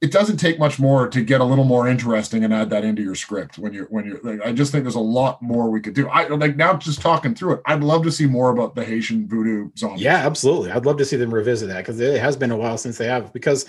it 0.00 0.12
doesn't 0.12 0.36
take 0.36 0.60
much 0.60 0.78
more 0.78 1.08
to 1.08 1.22
get 1.22 1.40
a 1.40 1.44
little 1.44 1.64
more 1.64 1.88
interesting 1.88 2.44
and 2.44 2.54
add 2.54 2.70
that 2.70 2.84
into 2.84 3.02
your 3.02 3.16
script 3.16 3.58
when 3.58 3.72
you're 3.72 3.86
when 3.86 4.04
you're 4.04 4.20
like 4.22 4.40
I 4.46 4.52
just 4.52 4.70
think 4.70 4.84
there's 4.84 4.94
a 4.94 5.00
lot 5.00 5.42
more 5.42 5.70
we 5.70 5.80
could 5.80 5.94
do. 5.94 6.08
I 6.08 6.28
like 6.28 6.56
now 6.56 6.76
just 6.76 7.00
talking 7.00 7.34
through 7.34 7.54
it. 7.54 7.62
I'd 7.66 7.82
love 7.82 8.04
to 8.04 8.12
see 8.12 8.26
more 8.26 8.50
about 8.50 8.74
the 8.74 8.84
Haitian 8.84 9.26
voodoo 9.26 9.70
zombie. 9.76 10.02
Yeah, 10.02 10.18
absolutely. 10.18 10.70
I'd 10.70 10.86
love 10.86 10.98
to 10.98 11.04
see 11.04 11.16
them 11.16 11.34
revisit 11.34 11.68
that 11.68 11.78
because 11.78 11.98
it 11.98 12.20
has 12.20 12.36
been 12.36 12.52
a 12.52 12.56
while 12.56 12.78
since 12.78 12.98
they 12.98 13.06
have 13.06 13.32
because 13.32 13.66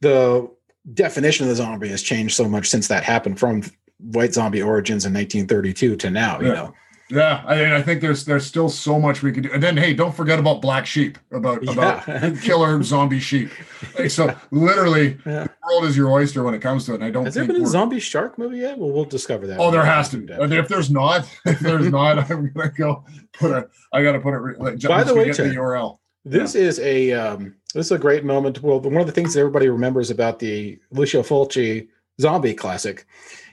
the 0.00 0.50
definition 0.94 1.44
of 1.44 1.50
the 1.50 1.56
zombie 1.56 1.88
has 1.88 2.02
changed 2.02 2.34
so 2.34 2.48
much 2.48 2.68
since 2.68 2.88
that 2.88 3.04
happened 3.04 3.38
from 3.38 3.62
white 3.98 4.32
zombie 4.34 4.62
origins 4.62 5.04
in 5.04 5.12
1932 5.12 5.96
to 5.96 6.10
now. 6.10 6.40
You 6.40 6.46
Yeah. 6.48 6.52
know, 6.54 6.74
Yeah, 7.10 7.42
I, 7.46 7.76
I 7.76 7.82
think 7.82 8.02
there's 8.02 8.24
there's 8.26 8.44
still 8.44 8.68
so 8.68 9.00
much 9.00 9.22
we 9.22 9.32
could 9.32 9.44
do. 9.44 9.50
And 9.52 9.62
then 9.62 9.76
hey, 9.78 9.94
don't 9.94 10.14
forget 10.14 10.38
about 10.38 10.60
Black 10.60 10.84
Sheep, 10.86 11.16
about 11.32 11.66
about 11.66 12.04
killer 12.42 12.82
zombie 12.82 13.18
sheep. 13.18 13.50
Like, 13.98 14.10
so 14.10 14.34
literally, 14.50 15.16
Yeah. 15.24 15.44
the 15.44 15.50
world 15.70 15.84
is 15.84 15.96
your 15.96 16.10
oyster 16.10 16.42
when 16.44 16.52
it 16.54 16.60
comes 16.60 16.84
to 16.84 16.92
it. 16.92 16.96
And 16.96 17.04
I 17.04 17.10
don't 17.10 17.24
has 17.24 17.34
there 17.34 17.44
think 17.46 17.54
been 17.56 17.64
a 17.64 17.66
zombie 17.66 17.98
shark 17.98 18.36
movie 18.38 18.58
yet? 18.58 18.76
Well, 18.78 18.90
we'll 18.90 19.04
discover 19.06 19.46
that. 19.46 19.58
Oh, 19.58 19.70
there 19.70 19.84
has 19.86 20.10
to 20.10 20.18
be. 20.18 20.26
Yeah. 20.32 20.44
If 20.60 20.68
there's 20.68 20.90
not, 20.90 21.26
if 21.46 21.60
there's 21.60 21.88
not, 21.90 22.18
I'm 22.30 22.52
gonna 22.52 22.68
go 22.76 23.04
put 23.32 23.52
a. 23.52 23.68
I 23.92 24.02
gotta 24.02 24.20
put 24.20 24.34
it. 24.34 24.60
Like, 24.60 24.80
By 24.82 25.02
the 25.02 25.14
way, 25.14 25.24
get 25.24 25.38
the 25.38 25.44
URL. 25.44 25.98
This 26.26 26.54
is 26.54 26.78
a 26.80 27.12
um, 27.12 27.54
this 27.74 27.86
is 27.86 27.92
a 27.92 27.98
great 27.98 28.22
moment. 28.22 28.62
Well, 28.62 28.80
one 28.80 28.98
of 28.98 29.06
the 29.06 29.12
things 29.12 29.32
that 29.32 29.40
everybody 29.40 29.68
remembers 29.70 30.10
about 30.10 30.38
the 30.40 30.78
Lucio 30.90 31.22
Fulci 31.22 31.88
zombie 32.20 32.52
classic 32.52 33.06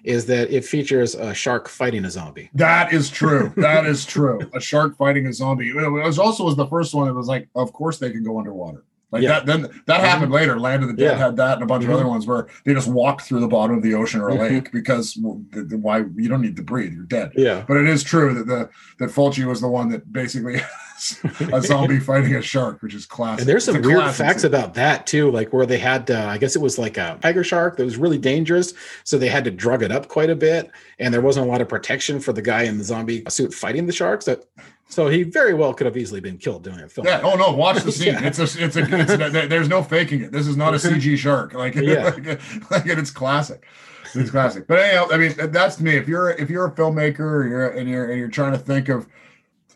is 0.06 0.26
that 0.28 0.52
it 0.52 0.64
features 0.64 1.16
a 1.16 1.34
shark 1.34 1.68
fighting 1.68 2.06
a 2.06 2.12
zombie. 2.12 2.50
That 2.54 2.94
is 2.94 3.10
true. 3.10 3.52
That 3.66 3.86
is 3.88 4.06
true. 4.06 4.40
A 4.54 4.60
shark 4.60 4.96
fighting 4.96 5.26
a 5.26 5.34
zombie. 5.34 5.70
It 5.70 5.90
was 5.90 6.20
also 6.20 6.44
was 6.46 6.56
the 6.56 6.68
first 6.68 6.94
one 6.94 7.08
that 7.08 7.14
was 7.14 7.28
like, 7.28 7.48
of 7.56 7.74
course 7.74 7.98
they 7.98 8.12
can 8.12 8.24
go 8.24 8.38
underwater. 8.38 8.84
Like 9.12 9.24
Yeah. 9.24 9.30
that. 9.40 9.46
Then 9.46 9.68
that 9.86 10.02
happened 10.02 10.32
later. 10.32 10.60
Land 10.60 10.84
of 10.84 10.90
the 10.90 10.96
Dead 10.96 11.18
Yeah. 11.18 11.26
had 11.26 11.38
that, 11.38 11.54
and 11.54 11.64
a 11.64 11.66
bunch 11.66 11.84
Mhm. 11.84 11.88
of 11.90 11.94
other 11.96 12.08
ones 12.08 12.26
where 12.28 12.48
they 12.66 12.74
just 12.74 12.88
walk 12.88 13.22
through 13.22 13.40
the 13.40 13.48
bottom 13.48 13.78
of 13.78 13.84
the 13.84 13.94
ocean 13.94 14.20
or 14.20 14.30
a 14.30 14.36
Mhm. 14.36 14.40
lake 14.40 14.72
because 14.72 15.18
well, 15.22 15.42
th- 15.54 15.70
th- 15.70 15.82
why 15.82 16.00
you 16.16 16.28
don't 16.28 16.42
need 16.42 16.56
to 16.58 16.64
breathe. 16.64 16.94
You're 16.94 17.04
dead. 17.04 17.32
Yeah. 17.36 17.64
But 17.68 17.78
it 17.78 17.88
is 17.88 18.04
true 18.04 18.34
that 18.34 18.48
the 18.48 18.70
that 19.00 19.10
Fulci 19.12 19.46
was 19.46 19.62
the 19.62 19.68
one 19.68 19.90
that 19.90 20.12
basically 20.12 20.62
a 21.54 21.62
zombie 21.62 22.00
fighting 22.00 22.36
a 22.36 22.42
shark, 22.42 22.82
which 22.82 22.96
is 22.96 23.06
classic. 23.06 23.42
And 23.42 23.50
there's 23.50 23.64
some 23.64 23.76
It's 23.78 23.88
weird 23.88 24.12
facts 24.12 24.42
scene. 24.42 24.50
about 24.54 24.74
that 24.74 25.06
too, 25.06 25.30
like 25.32 25.54
where 25.54 25.66
they 25.66 25.78
had, 25.78 26.10
uh, 26.10 26.26
I 26.30 26.38
guess 26.38 26.56
it 26.56 26.62
was 26.62 26.78
like 26.78 26.98
a 26.98 27.18
tiger 27.22 27.44
shark 27.44 27.78
that 27.78 27.86
was 27.86 27.98
really 27.98 28.18
dangerous, 28.18 28.74
so 29.04 29.18
they 29.18 29.28
had 29.30 29.44
to 29.46 29.52
drug 29.52 29.84
it 29.84 29.92
up 29.92 30.08
quite 30.08 30.30
a 30.30 30.36
bit, 30.36 30.72
and 31.00 31.14
there 31.14 31.22
wasn't 31.22 31.46
a 31.46 31.50
lot 31.50 31.62
of 31.62 31.68
protection 31.70 32.20
for 32.20 32.34
the 32.34 32.42
guy 32.42 32.64
in 32.64 32.78
the 32.78 32.84
zombie 32.84 33.24
suit 33.30 33.54
fighting 33.54 33.86
the 33.86 33.94
sharks. 33.94 34.26
That, 34.26 34.44
so 34.88 35.08
he 35.08 35.24
very 35.24 35.54
well 35.54 35.74
could 35.74 35.86
have 35.86 35.98
easily 35.98 36.20
been 36.22 36.38
killed 36.38 36.64
during 36.64 36.80
a 36.82 36.88
film. 36.88 37.08
Yeah. 37.08 37.22
Oh 37.24 37.36
no! 37.36 37.52
Watch 37.52 37.84
the 37.84 37.92
scene. 37.94 38.14
Yeah. 38.14 38.26
It's 38.28 38.40
a. 38.40 38.44
It's 38.44 38.76
a. 38.76 38.86
It's 38.88 39.12
a 39.12 39.48
there's 39.48 39.68
no 39.70 39.82
faking 39.84 40.22
it. 40.24 40.32
This 40.32 40.48
is 40.48 40.56
not 40.58 40.74
a 40.74 40.78
CG 40.86 41.18
shark. 41.18 41.54
Like, 41.54 41.76
Yeah. 41.76 42.04
like, 42.04 42.26
like 42.72 42.86
it's 42.86 43.12
classic. 43.12 43.66
It's 44.14 44.30
classic. 44.32 44.68
But 44.68 44.80
anyhow, 44.80 45.08
I 45.12 45.18
mean, 45.18 45.34
that's 45.52 45.80
me. 45.82 45.98
If 45.98 46.08
you're 46.08 46.30
if 46.32 46.50
you're 46.50 46.66
a 46.68 46.72
filmmaker 46.72 47.20
or 47.20 47.48
you're 47.48 47.70
and 47.70 47.90
you're 47.90 48.10
and 48.10 48.18
you're 48.20 48.30
trying 48.30 48.54
to 48.54 48.58
think 48.60 48.88
of, 48.88 49.08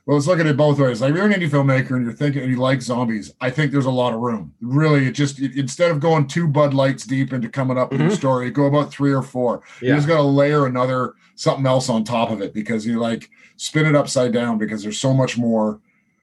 well, 0.05 0.15
let's 0.15 0.27
look 0.27 0.39
at 0.39 0.45
it 0.45 0.55
both 0.55 0.79
ways. 0.79 1.01
Like, 1.01 1.09
if 1.11 1.17
you're 1.17 1.25
an 1.25 1.33
indie 1.33 1.49
filmmaker 1.49 1.91
and 1.97 2.05
you're 2.05 2.13
thinking 2.13 2.43
and 2.43 2.51
you 2.51 2.57
like 2.57 2.81
zombies, 2.81 3.33
I 3.41 3.49
think 3.49 3.71
there's 3.73 3.85
a 3.87 3.91
lot 3.91 4.13
of 4.13 4.21
room. 4.21 4.53
Really, 4.61 5.07
it 5.07 5.11
just 5.11 5.39
it, 5.41 5.57
instead 5.57 5.91
of 5.91 5.99
going 5.99 6.25
two 6.27 6.47
Bud 6.47 6.73
Lights 6.73 7.05
deep 7.05 7.33
into 7.33 7.49
coming 7.49 7.77
up 7.77 7.91
with 7.91 7.99
Mhm. 7.99 8.11
a 8.11 8.15
story, 8.15 8.49
go 8.51 8.65
about 8.65 8.91
three 8.91 9.11
or 9.11 9.21
four. 9.23 9.61
You 9.81 9.89
Yeah. 9.89 9.95
just 9.95 10.07
got 10.07 10.17
to 10.17 10.23
layer 10.23 10.65
another 10.67 11.15
something 11.39 11.65
else 11.65 11.87
on 11.89 12.03
top 12.03 12.31
of 12.31 12.41
it 12.41 12.53
because 12.53 12.85
you 12.85 12.99
like 12.99 13.29
spin 13.55 13.85
it 13.85 13.95
upside 13.95 14.33
down 14.33 14.57
because 14.57 14.83
there's 14.83 14.99
so 14.99 15.13
much 15.13 15.37
more. 15.37 15.79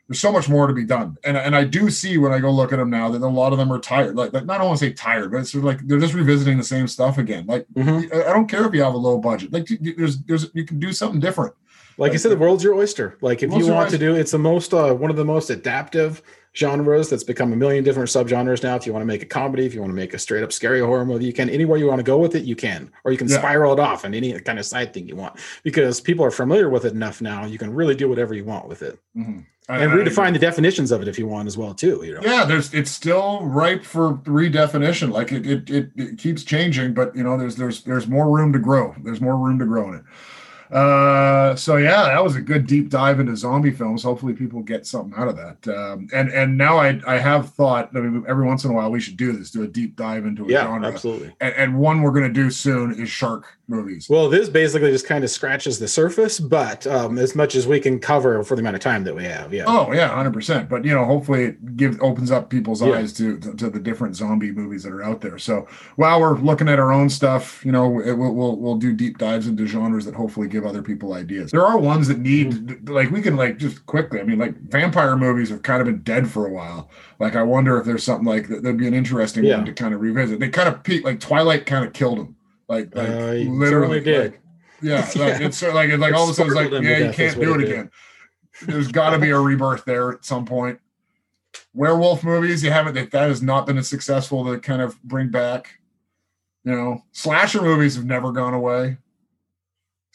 There's 0.08 0.20
so 0.20 0.30
much 0.30 0.48
more 0.48 0.68
to 0.68 0.72
be 0.72 0.84
done, 0.84 1.16
and 1.24 1.36
and 1.36 1.56
I 1.56 1.64
do 1.64 1.90
see 1.90 2.16
when 2.16 2.32
I 2.32 2.38
go 2.38 2.52
look 2.52 2.72
at 2.72 2.76
them 2.76 2.90
now 2.90 3.08
that 3.08 3.20
a 3.22 3.26
lot 3.26 3.50
of 3.52 3.58
them 3.58 3.72
are 3.72 3.80
tired. 3.80 4.14
Like, 4.14 4.32
like 4.32 4.44
not 4.44 4.60
I 4.60 4.64
want 4.64 4.78
to 4.78 4.84
say 4.86 4.92
tired, 4.92 5.32
but 5.32 5.38
it's 5.38 5.50
sort 5.50 5.62
of 5.62 5.64
like 5.64 5.80
they're 5.84 5.98
just 5.98 6.14
revisiting 6.14 6.58
the 6.58 6.62
same 6.62 6.86
stuff 6.86 7.18
again. 7.18 7.44
Like 7.46 7.66
Mhm. 7.74 8.14
I 8.14 8.30
I 8.30 8.32
don't 8.32 8.46
care 8.46 8.64
if 8.66 8.72
you 8.74 8.84
have 8.84 8.94
a 8.94 8.98
low 8.98 9.18
budget. 9.18 9.52
Like 9.52 9.66
there's 9.80 10.18
there's 10.18 10.48
you 10.54 10.64
can 10.64 10.78
do 10.78 10.92
something 10.92 11.18
different. 11.18 11.54
Like 11.98 12.12
you 12.12 12.18
said, 12.18 12.30
the 12.30 12.36
world's 12.36 12.62
your 12.62 12.74
oyster. 12.74 13.16
Like 13.20 13.42
if 13.42 13.50
you 13.52 13.66
want 13.72 13.90
to 13.90 13.98
do, 13.98 14.14
it's 14.14 14.30
the 14.30 14.38
most 14.38 14.72
uh, 14.74 14.92
one 14.94 15.10
of 15.10 15.16
the 15.16 15.24
most 15.24 15.50
adaptive 15.50 16.22
genres 16.56 17.10
that's 17.10 17.24
become 17.24 17.52
a 17.52 17.56
million 17.56 17.84
different 17.84 18.08
subgenres 18.08 18.62
now. 18.62 18.74
If 18.76 18.86
you 18.86 18.92
want 18.92 19.02
to 19.02 19.06
make 19.06 19.22
a 19.22 19.26
comedy, 19.26 19.66
if 19.66 19.74
you 19.74 19.80
want 19.80 19.90
to 19.90 19.96
make 19.96 20.14
a 20.14 20.18
straight 20.18 20.42
up 20.42 20.52
scary 20.52 20.80
horror 20.80 21.04
movie, 21.04 21.26
you 21.26 21.32
can. 21.32 21.50
Anywhere 21.50 21.78
you 21.78 21.86
want 21.86 21.98
to 21.98 22.02
go 22.04 22.18
with 22.18 22.34
it, 22.34 22.44
you 22.44 22.56
can, 22.56 22.90
or 23.04 23.12
you 23.12 23.18
can 23.18 23.28
Yeah. 23.28 23.38
spiral 23.38 23.72
it 23.74 23.80
off 23.80 24.04
in 24.04 24.14
any 24.14 24.32
kind 24.40 24.58
of 24.58 24.64
side 24.64 24.92
thing 24.94 25.06
you 25.08 25.16
want 25.16 25.34
because 25.62 26.00
people 26.00 26.24
are 26.24 26.30
familiar 26.30 26.68
with 26.70 26.84
it 26.84 26.92
enough 26.94 27.20
now. 27.20 27.44
You 27.44 27.58
can 27.58 27.72
really 27.74 27.94
do 27.94 28.08
whatever 28.08 28.34
you 28.34 28.44
want 28.44 28.68
with 28.68 28.82
it 28.82 28.98
Mhm. 29.16 29.44
I- 29.68 29.78
and 29.82 29.92
I- 29.92 29.96
redefine 29.96 30.32
the 30.32 30.38
definitions 30.38 30.92
of 30.92 31.02
it 31.02 31.08
if 31.08 31.18
you 31.18 31.26
want 31.26 31.46
as 31.48 31.58
well 31.58 31.74
too. 31.74 32.02
You 32.04 32.14
know, 32.14 32.20
Yeah, 32.22 32.44
there's 32.44 32.72
it's 32.72 32.90
still 32.90 33.44
ripe 33.44 33.84
for 33.84 34.14
redefinition. 34.24 35.10
Like 35.12 35.32
it, 35.32 35.46
it 35.46 35.70
it 35.70 35.90
it 35.96 36.18
keeps 36.18 36.42
changing, 36.44 36.94
but 36.94 37.14
you 37.14 37.22
know, 37.22 37.36
there's 37.36 37.56
there's 37.56 37.82
there's 37.82 38.06
more 38.06 38.30
room 38.34 38.52
to 38.52 38.58
grow. 38.58 38.94
There's 39.02 39.20
more 39.20 39.36
room 39.36 39.58
to 39.58 39.66
grow 39.66 39.88
in 39.90 39.96
it. 39.96 40.02
Uh, 40.70 41.54
so 41.56 41.76
yeah, 41.76 42.04
that 42.04 42.22
was 42.22 42.36
a 42.36 42.40
good 42.40 42.66
deep 42.66 42.88
dive 42.90 43.20
into 43.20 43.36
zombie 43.36 43.70
films. 43.70 44.02
Hopefully, 44.02 44.32
people 44.34 44.60
get 44.62 44.86
something 44.86 45.18
out 45.18 45.28
of 45.28 45.36
that. 45.36 45.68
Um, 45.76 46.08
and 46.12 46.30
and 46.30 46.56
now 46.58 46.78
I 46.78 47.00
I 47.06 47.18
have 47.18 47.50
thought. 47.50 47.90
I 47.94 48.00
mean, 48.00 48.24
every 48.28 48.46
once 48.46 48.64
in 48.64 48.70
a 48.70 48.74
while 48.74 48.90
we 48.90 49.00
should 49.00 49.16
do 49.16 49.32
this, 49.32 49.50
do 49.50 49.62
a 49.62 49.66
deep 49.68 49.96
dive 49.96 50.26
into 50.26 50.44
a 50.46 50.48
yeah, 50.48 50.64
genre. 50.64 50.86
absolutely. 50.88 51.34
And, 51.40 51.54
and 51.54 51.78
one 51.78 52.02
we're 52.02 52.12
gonna 52.12 52.28
do 52.32 52.50
soon 52.50 52.94
is 53.00 53.08
shark 53.08 53.46
movies. 53.68 54.08
Well, 54.08 54.28
this 54.28 54.48
basically 54.48 54.90
just 54.92 55.06
kind 55.06 55.24
of 55.24 55.30
scratches 55.30 55.78
the 55.78 55.88
surface, 55.88 56.38
but 56.38 56.86
um, 56.86 57.18
as 57.18 57.34
much 57.34 57.54
as 57.56 57.66
we 57.66 57.80
can 57.80 57.98
cover 57.98 58.44
for 58.44 58.54
the 58.54 58.60
amount 58.60 58.76
of 58.76 58.82
time 58.82 59.02
that 59.04 59.14
we 59.14 59.24
have, 59.24 59.52
yeah. 59.52 59.64
Oh 59.66 59.92
yeah, 59.92 60.08
hundred 60.08 60.32
percent. 60.34 60.68
But 60.68 60.84
you 60.84 60.92
know, 60.94 61.04
hopefully 61.04 61.44
it 61.44 61.76
gives 61.76 61.98
opens 62.00 62.30
up 62.30 62.50
people's 62.50 62.82
Yeah. 62.82 62.92
eyes 62.94 63.12
to, 63.14 63.38
to 63.38 63.54
to 63.54 63.70
the 63.70 63.80
different 63.80 64.16
zombie 64.16 64.52
movies 64.52 64.82
that 64.84 64.92
are 64.92 65.02
out 65.02 65.20
there. 65.20 65.38
So 65.38 65.66
while 65.96 66.20
we're 66.20 66.38
looking 66.38 66.68
at 66.68 66.78
our 66.78 66.92
own 66.92 67.08
stuff, 67.08 67.64
you 67.64 67.72
know, 67.72 68.00
it, 68.00 68.12
we'll, 68.12 68.34
we'll 68.34 68.56
we'll 68.56 68.76
do 68.76 68.92
deep 68.92 69.18
dives 69.18 69.46
into 69.46 69.66
genres 69.66 70.04
that 70.04 70.14
hopefully 70.14 70.48
give 70.56 70.66
other 70.66 70.82
people 70.82 71.12
ideas. 71.12 71.50
There 71.50 71.64
are 71.64 71.78
ones 71.78 72.08
that 72.08 72.18
need 72.18 72.52
Mm-hmm. 72.52 72.88
like 72.92 73.10
we 73.10 73.20
can 73.22 73.36
like 73.36 73.58
just 73.58 73.84
quickly. 73.86 74.20
I 74.20 74.24
mean, 74.24 74.38
like 74.38 74.56
vampire 74.56 75.16
movies 75.16 75.50
have 75.50 75.62
kind 75.62 75.80
of 75.80 75.86
been 75.86 76.02
dead 76.02 76.28
for 76.30 76.46
a 76.46 76.50
while. 76.50 76.90
Like 77.20 77.36
I 77.36 77.42
wonder 77.42 77.78
if 77.78 77.84
there's 77.86 78.04
something 78.04 78.26
like 78.26 78.48
that. 78.48 78.62
That'd 78.62 78.78
be 78.78 78.86
an 78.88 78.94
interesting 78.94 79.44
Yeah. 79.44 79.56
one 79.58 79.66
to 79.66 79.72
kind 79.72 79.94
of 79.94 80.00
revisit. 80.00 80.40
They 80.40 80.48
kind 80.48 80.68
of 80.68 80.82
peaked. 80.82 81.04
Like 81.04 81.20
Twilight 81.20 81.66
kind 81.66 81.84
of 81.84 81.92
killed 81.92 82.18
them. 82.18 82.36
Like, 82.68 82.94
like 82.96 83.08
Uh, 83.08 83.32
literally 83.50 84.00
did. 84.00 84.32
like, 84.32 84.40
yeah, 84.82 85.00
like 85.00 85.14
Yeah. 85.16 85.38
it's 85.46 85.62
like 85.62 85.90
it's 85.90 86.00
like 86.00 86.14
all 86.14 86.24
of 86.24 86.30
a 86.30 86.34
sudden 86.34 86.52
it's 86.52 86.56
like 86.56 86.66
Startled 86.68 86.72
them 86.72 86.82
to 86.84 86.88
yeah, 86.90 87.06
you 87.06 87.12
can't 87.12 87.40
do 87.40 87.54
it 87.54 87.58
did. 87.58 87.68
again. 87.70 87.90
There's 88.62 88.88
got 88.88 89.10
to 89.10 89.18
be 89.18 89.30
a 89.30 89.38
rebirth 89.38 89.84
there 89.84 90.10
at 90.12 90.24
some 90.24 90.44
point. 90.46 90.78
Werewolf 91.74 92.24
movies, 92.24 92.62
you 92.64 92.70
haven't 92.70 92.94
that 92.94 93.10
that 93.10 93.28
has 93.28 93.42
not 93.42 93.66
been 93.66 93.76
as 93.78 93.88
successful 93.88 94.44
to 94.46 94.58
kind 94.58 94.80
of 94.82 95.00
bring 95.02 95.28
back. 95.30 95.78
You 96.64 96.72
know, 96.72 97.04
slasher 97.12 97.62
movies 97.62 97.94
have 97.96 98.04
never 98.06 98.32
gone 98.32 98.54
away. 98.54 98.96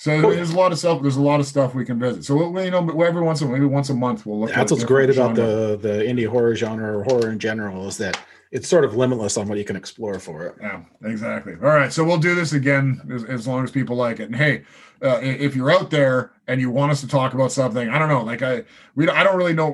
So 0.02 0.20
Cool. 0.20 0.32
there's 0.32 0.50
a 0.50 0.58
lot 0.58 0.72
of 0.72 0.80
stuff. 0.80 1.00
There's 1.04 1.16
a 1.18 1.22
lot 1.22 1.40
of 1.40 1.46
stuff 1.46 1.76
we 1.76 1.86
can 1.86 2.00
visit. 2.00 2.26
So 2.26 2.36
we'll, 2.36 2.66
you 2.66 2.72
know, 2.72 2.90
every 3.04 3.22
once 3.22 3.40
in 3.40 3.52
maybe 3.52 3.66
once 3.66 3.88
a 3.92 3.94
month 3.94 4.26
we'll 4.26 4.40
look. 4.40 4.50
That's 4.50 4.72
at 4.72 4.76
what's 4.76 4.84
great 4.84 5.06
different 5.06 5.34
about 5.38 5.46
genre. 5.46 5.78
the 5.78 5.98
the 6.00 6.04
indie 6.04 6.28
horror 6.28 6.56
genre 6.56 6.98
or 6.98 7.04
horror 7.04 7.30
in 7.30 7.38
general 7.38 7.88
is 7.88 7.98
that 7.98 8.18
it's 8.52 8.68
sort 8.68 8.84
of 8.84 8.96
limitless 8.96 9.38
on 9.38 9.48
what 9.48 9.58
you 9.58 9.64
can 9.64 9.78
explore 9.78 10.20
for 10.20 10.46
it. 10.46 10.56
Yeah, 10.62 10.82
exactly. 11.06 11.54
All 11.54 11.70
right, 11.70 11.92
so 11.92 12.04
we'll 12.04 12.18
do 12.18 12.36
this 12.36 12.52
again 12.52 13.02
as, 13.14 13.24
as 13.24 13.48
long 13.48 13.64
as 13.64 13.72
people 13.72 13.96
like 13.96 14.20
it. 14.20 14.24
And 14.24 14.36
hey, 14.36 14.64
uh, 15.02 15.20
if 15.24 15.56
you're 15.56 15.72
out 15.72 15.90
there 15.90 16.32
and 16.48 16.60
you 16.60 16.70
want 16.70 16.92
us 16.92 17.00
to 17.02 17.08
talk 17.08 17.34
about 17.34 17.52
something, 17.52 17.90
I 17.90 17.98
don't 17.98 18.10
know, 18.10 18.24
like 18.24 18.42
I 18.42 18.66
we 18.94 19.08
I 19.10 19.24
don't 19.24 19.38
really 19.38 19.54
know 19.54 19.74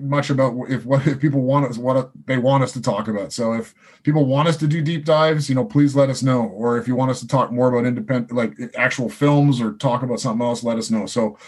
much 0.00 0.28
about 0.28 0.54
if 0.68 0.84
what 0.84 1.06
if 1.06 1.20
people 1.20 1.40
want 1.40 1.66
us 1.66 1.78
what 1.78 2.10
they 2.26 2.36
want 2.36 2.64
us 2.64 2.72
to 2.72 2.82
talk 2.82 3.06
about. 3.06 3.32
So 3.32 3.54
if 3.54 3.74
people 4.02 4.26
want 4.26 4.48
us 4.48 4.56
to 4.58 4.66
do 4.66 4.82
deep 4.82 5.04
dives, 5.04 5.48
you 5.48 5.54
know, 5.54 5.64
please 5.64 5.94
let 5.94 6.10
us 6.10 6.22
know. 6.22 6.42
Or 6.42 6.78
if 6.78 6.88
you 6.88 6.96
want 6.96 7.12
us 7.12 7.20
to 7.20 7.28
talk 7.28 7.52
more 7.52 7.68
about 7.68 7.86
independent 7.86 8.32
like 8.32 8.54
actual 8.76 9.08
films 9.08 9.60
or 9.60 9.74
talk 9.74 10.02
about 10.02 10.20
something 10.20 10.44
else, 10.44 10.64
let 10.64 10.78
us 10.78 10.90
know. 10.90 11.06
So 11.06 11.38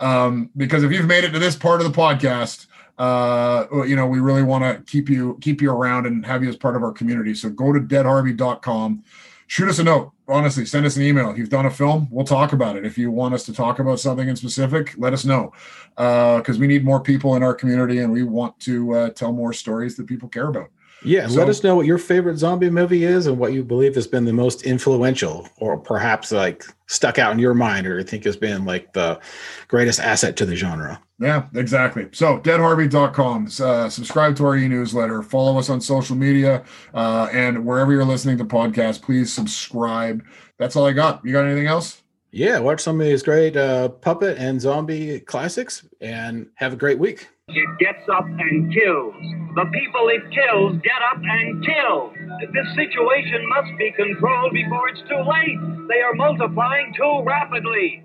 um 0.00 0.50
because 0.56 0.84
if 0.84 0.92
you've 0.92 1.06
made 1.06 1.24
it 1.24 1.30
to 1.30 1.38
this 1.38 1.56
part 1.56 1.80
of 1.80 1.90
the 1.90 1.98
podcast 1.98 2.66
uh 2.98 3.66
you 3.86 3.94
know 3.96 4.06
we 4.06 4.20
really 4.20 4.42
want 4.42 4.64
to 4.64 4.82
keep 4.90 5.08
you 5.08 5.36
keep 5.40 5.60
you 5.60 5.70
around 5.70 6.06
and 6.06 6.24
have 6.24 6.42
you 6.42 6.48
as 6.48 6.56
part 6.56 6.76
of 6.76 6.82
our 6.82 6.92
community. 6.92 7.34
So 7.34 7.50
go 7.50 7.72
to 7.72 7.80
deadharvey.com 7.80 9.02
shoot 9.48 9.68
us 9.68 9.78
a 9.78 9.84
note 9.84 10.12
honestly 10.28 10.64
send 10.66 10.84
us 10.86 10.96
an 10.96 11.02
email. 11.02 11.30
If 11.30 11.38
you've 11.38 11.50
done 11.50 11.66
a 11.66 11.70
film 11.70 12.08
we'll 12.10 12.24
talk 12.24 12.52
about 12.52 12.76
it. 12.76 12.84
If 12.86 12.96
you 12.98 13.10
want 13.10 13.34
us 13.34 13.44
to 13.44 13.52
talk 13.52 13.78
about 13.78 14.00
something 14.00 14.28
in 14.28 14.36
specific 14.36 14.94
let 14.96 15.12
us 15.12 15.24
know. 15.24 15.52
Because 15.96 16.58
we 16.58 16.66
need 16.66 16.84
more 16.84 17.00
people 17.00 17.36
in 17.36 17.42
our 17.42 17.54
community 17.54 17.98
and 18.00 18.12
we 18.12 18.22
want 18.22 18.58
to 18.60 18.92
uh, 18.94 19.10
tell 19.10 19.32
more 19.32 19.52
stories 19.52 19.96
that 19.96 20.06
people 20.06 20.28
care 20.28 20.48
about. 20.48 20.70
Yeah, 21.04 21.28
So- 21.28 21.38
let 21.38 21.48
us 21.48 21.62
know 21.62 21.76
what 21.76 21.86
your 21.86 21.98
favorite 21.98 22.38
zombie 22.38 22.70
movie 22.70 23.04
is 23.04 23.26
and 23.26 23.38
what 23.38 23.52
you 23.52 23.62
believe 23.62 23.94
has 23.94 24.06
been 24.06 24.24
the 24.24 24.32
most 24.32 24.62
influential 24.62 25.48
or 25.58 25.76
perhaps 25.78 26.32
like 26.32 26.64
stuck 26.86 27.18
out 27.18 27.32
in 27.32 27.38
your 27.38 27.54
mind 27.54 27.86
or 27.86 27.98
you 27.98 28.04
think 28.04 28.24
has 28.24 28.36
been 28.36 28.64
like 28.64 28.92
the 28.94 29.20
greatest 29.68 30.00
asset 30.00 30.36
to 30.36 30.46
the 30.46 30.56
genre. 30.56 31.00
Yeah, 31.18 31.46
exactly. 31.54 32.08
So, 32.12 32.38
deadharvey.com. 32.38 33.48
Uh, 33.58 33.88
subscribe 33.88 34.36
to 34.36 34.44
our 34.44 34.56
e 34.56 34.68
newsletter. 34.68 35.22
Follow 35.22 35.58
us 35.58 35.70
on 35.70 35.80
social 35.80 36.14
media. 36.14 36.62
Uh, 36.92 37.28
and 37.32 37.64
wherever 37.64 37.92
you're 37.92 38.04
listening 38.04 38.36
to 38.38 38.44
podcasts, 38.44 39.00
please 39.00 39.32
subscribe. 39.32 40.22
That's 40.58 40.76
all 40.76 40.86
I 40.86 40.92
got. 40.92 41.24
You 41.24 41.32
got 41.32 41.46
anything 41.46 41.66
else? 41.66 42.02
Yeah, 42.32 42.58
watch 42.58 42.80
some 42.80 43.00
of 43.00 43.06
these 43.06 43.22
great 43.22 43.56
uh, 43.56 43.88
puppet 43.88 44.36
and 44.36 44.60
zombie 44.60 45.20
classics 45.20 45.86
and 46.02 46.48
have 46.56 46.74
a 46.74 46.76
great 46.76 46.98
week. 46.98 47.28
It 47.48 47.78
gets 47.78 48.06
up 48.12 48.26
and 48.26 48.74
kills. 48.74 49.14
The 49.54 49.64
people 49.72 50.08
it 50.08 50.30
kills 50.34 50.76
get 50.82 51.00
up 51.10 51.22
and 51.22 51.64
kill. 51.64 52.12
This 52.52 52.74
situation 52.74 53.48
must 53.48 53.78
be 53.78 53.90
controlled 53.92 54.52
before 54.52 54.88
it's 54.88 55.00
too 55.08 55.22
late. 55.22 55.88
They 55.88 56.02
are 56.02 56.12
multiplying 56.14 56.92
too 56.94 57.22
rapidly. 57.24 58.02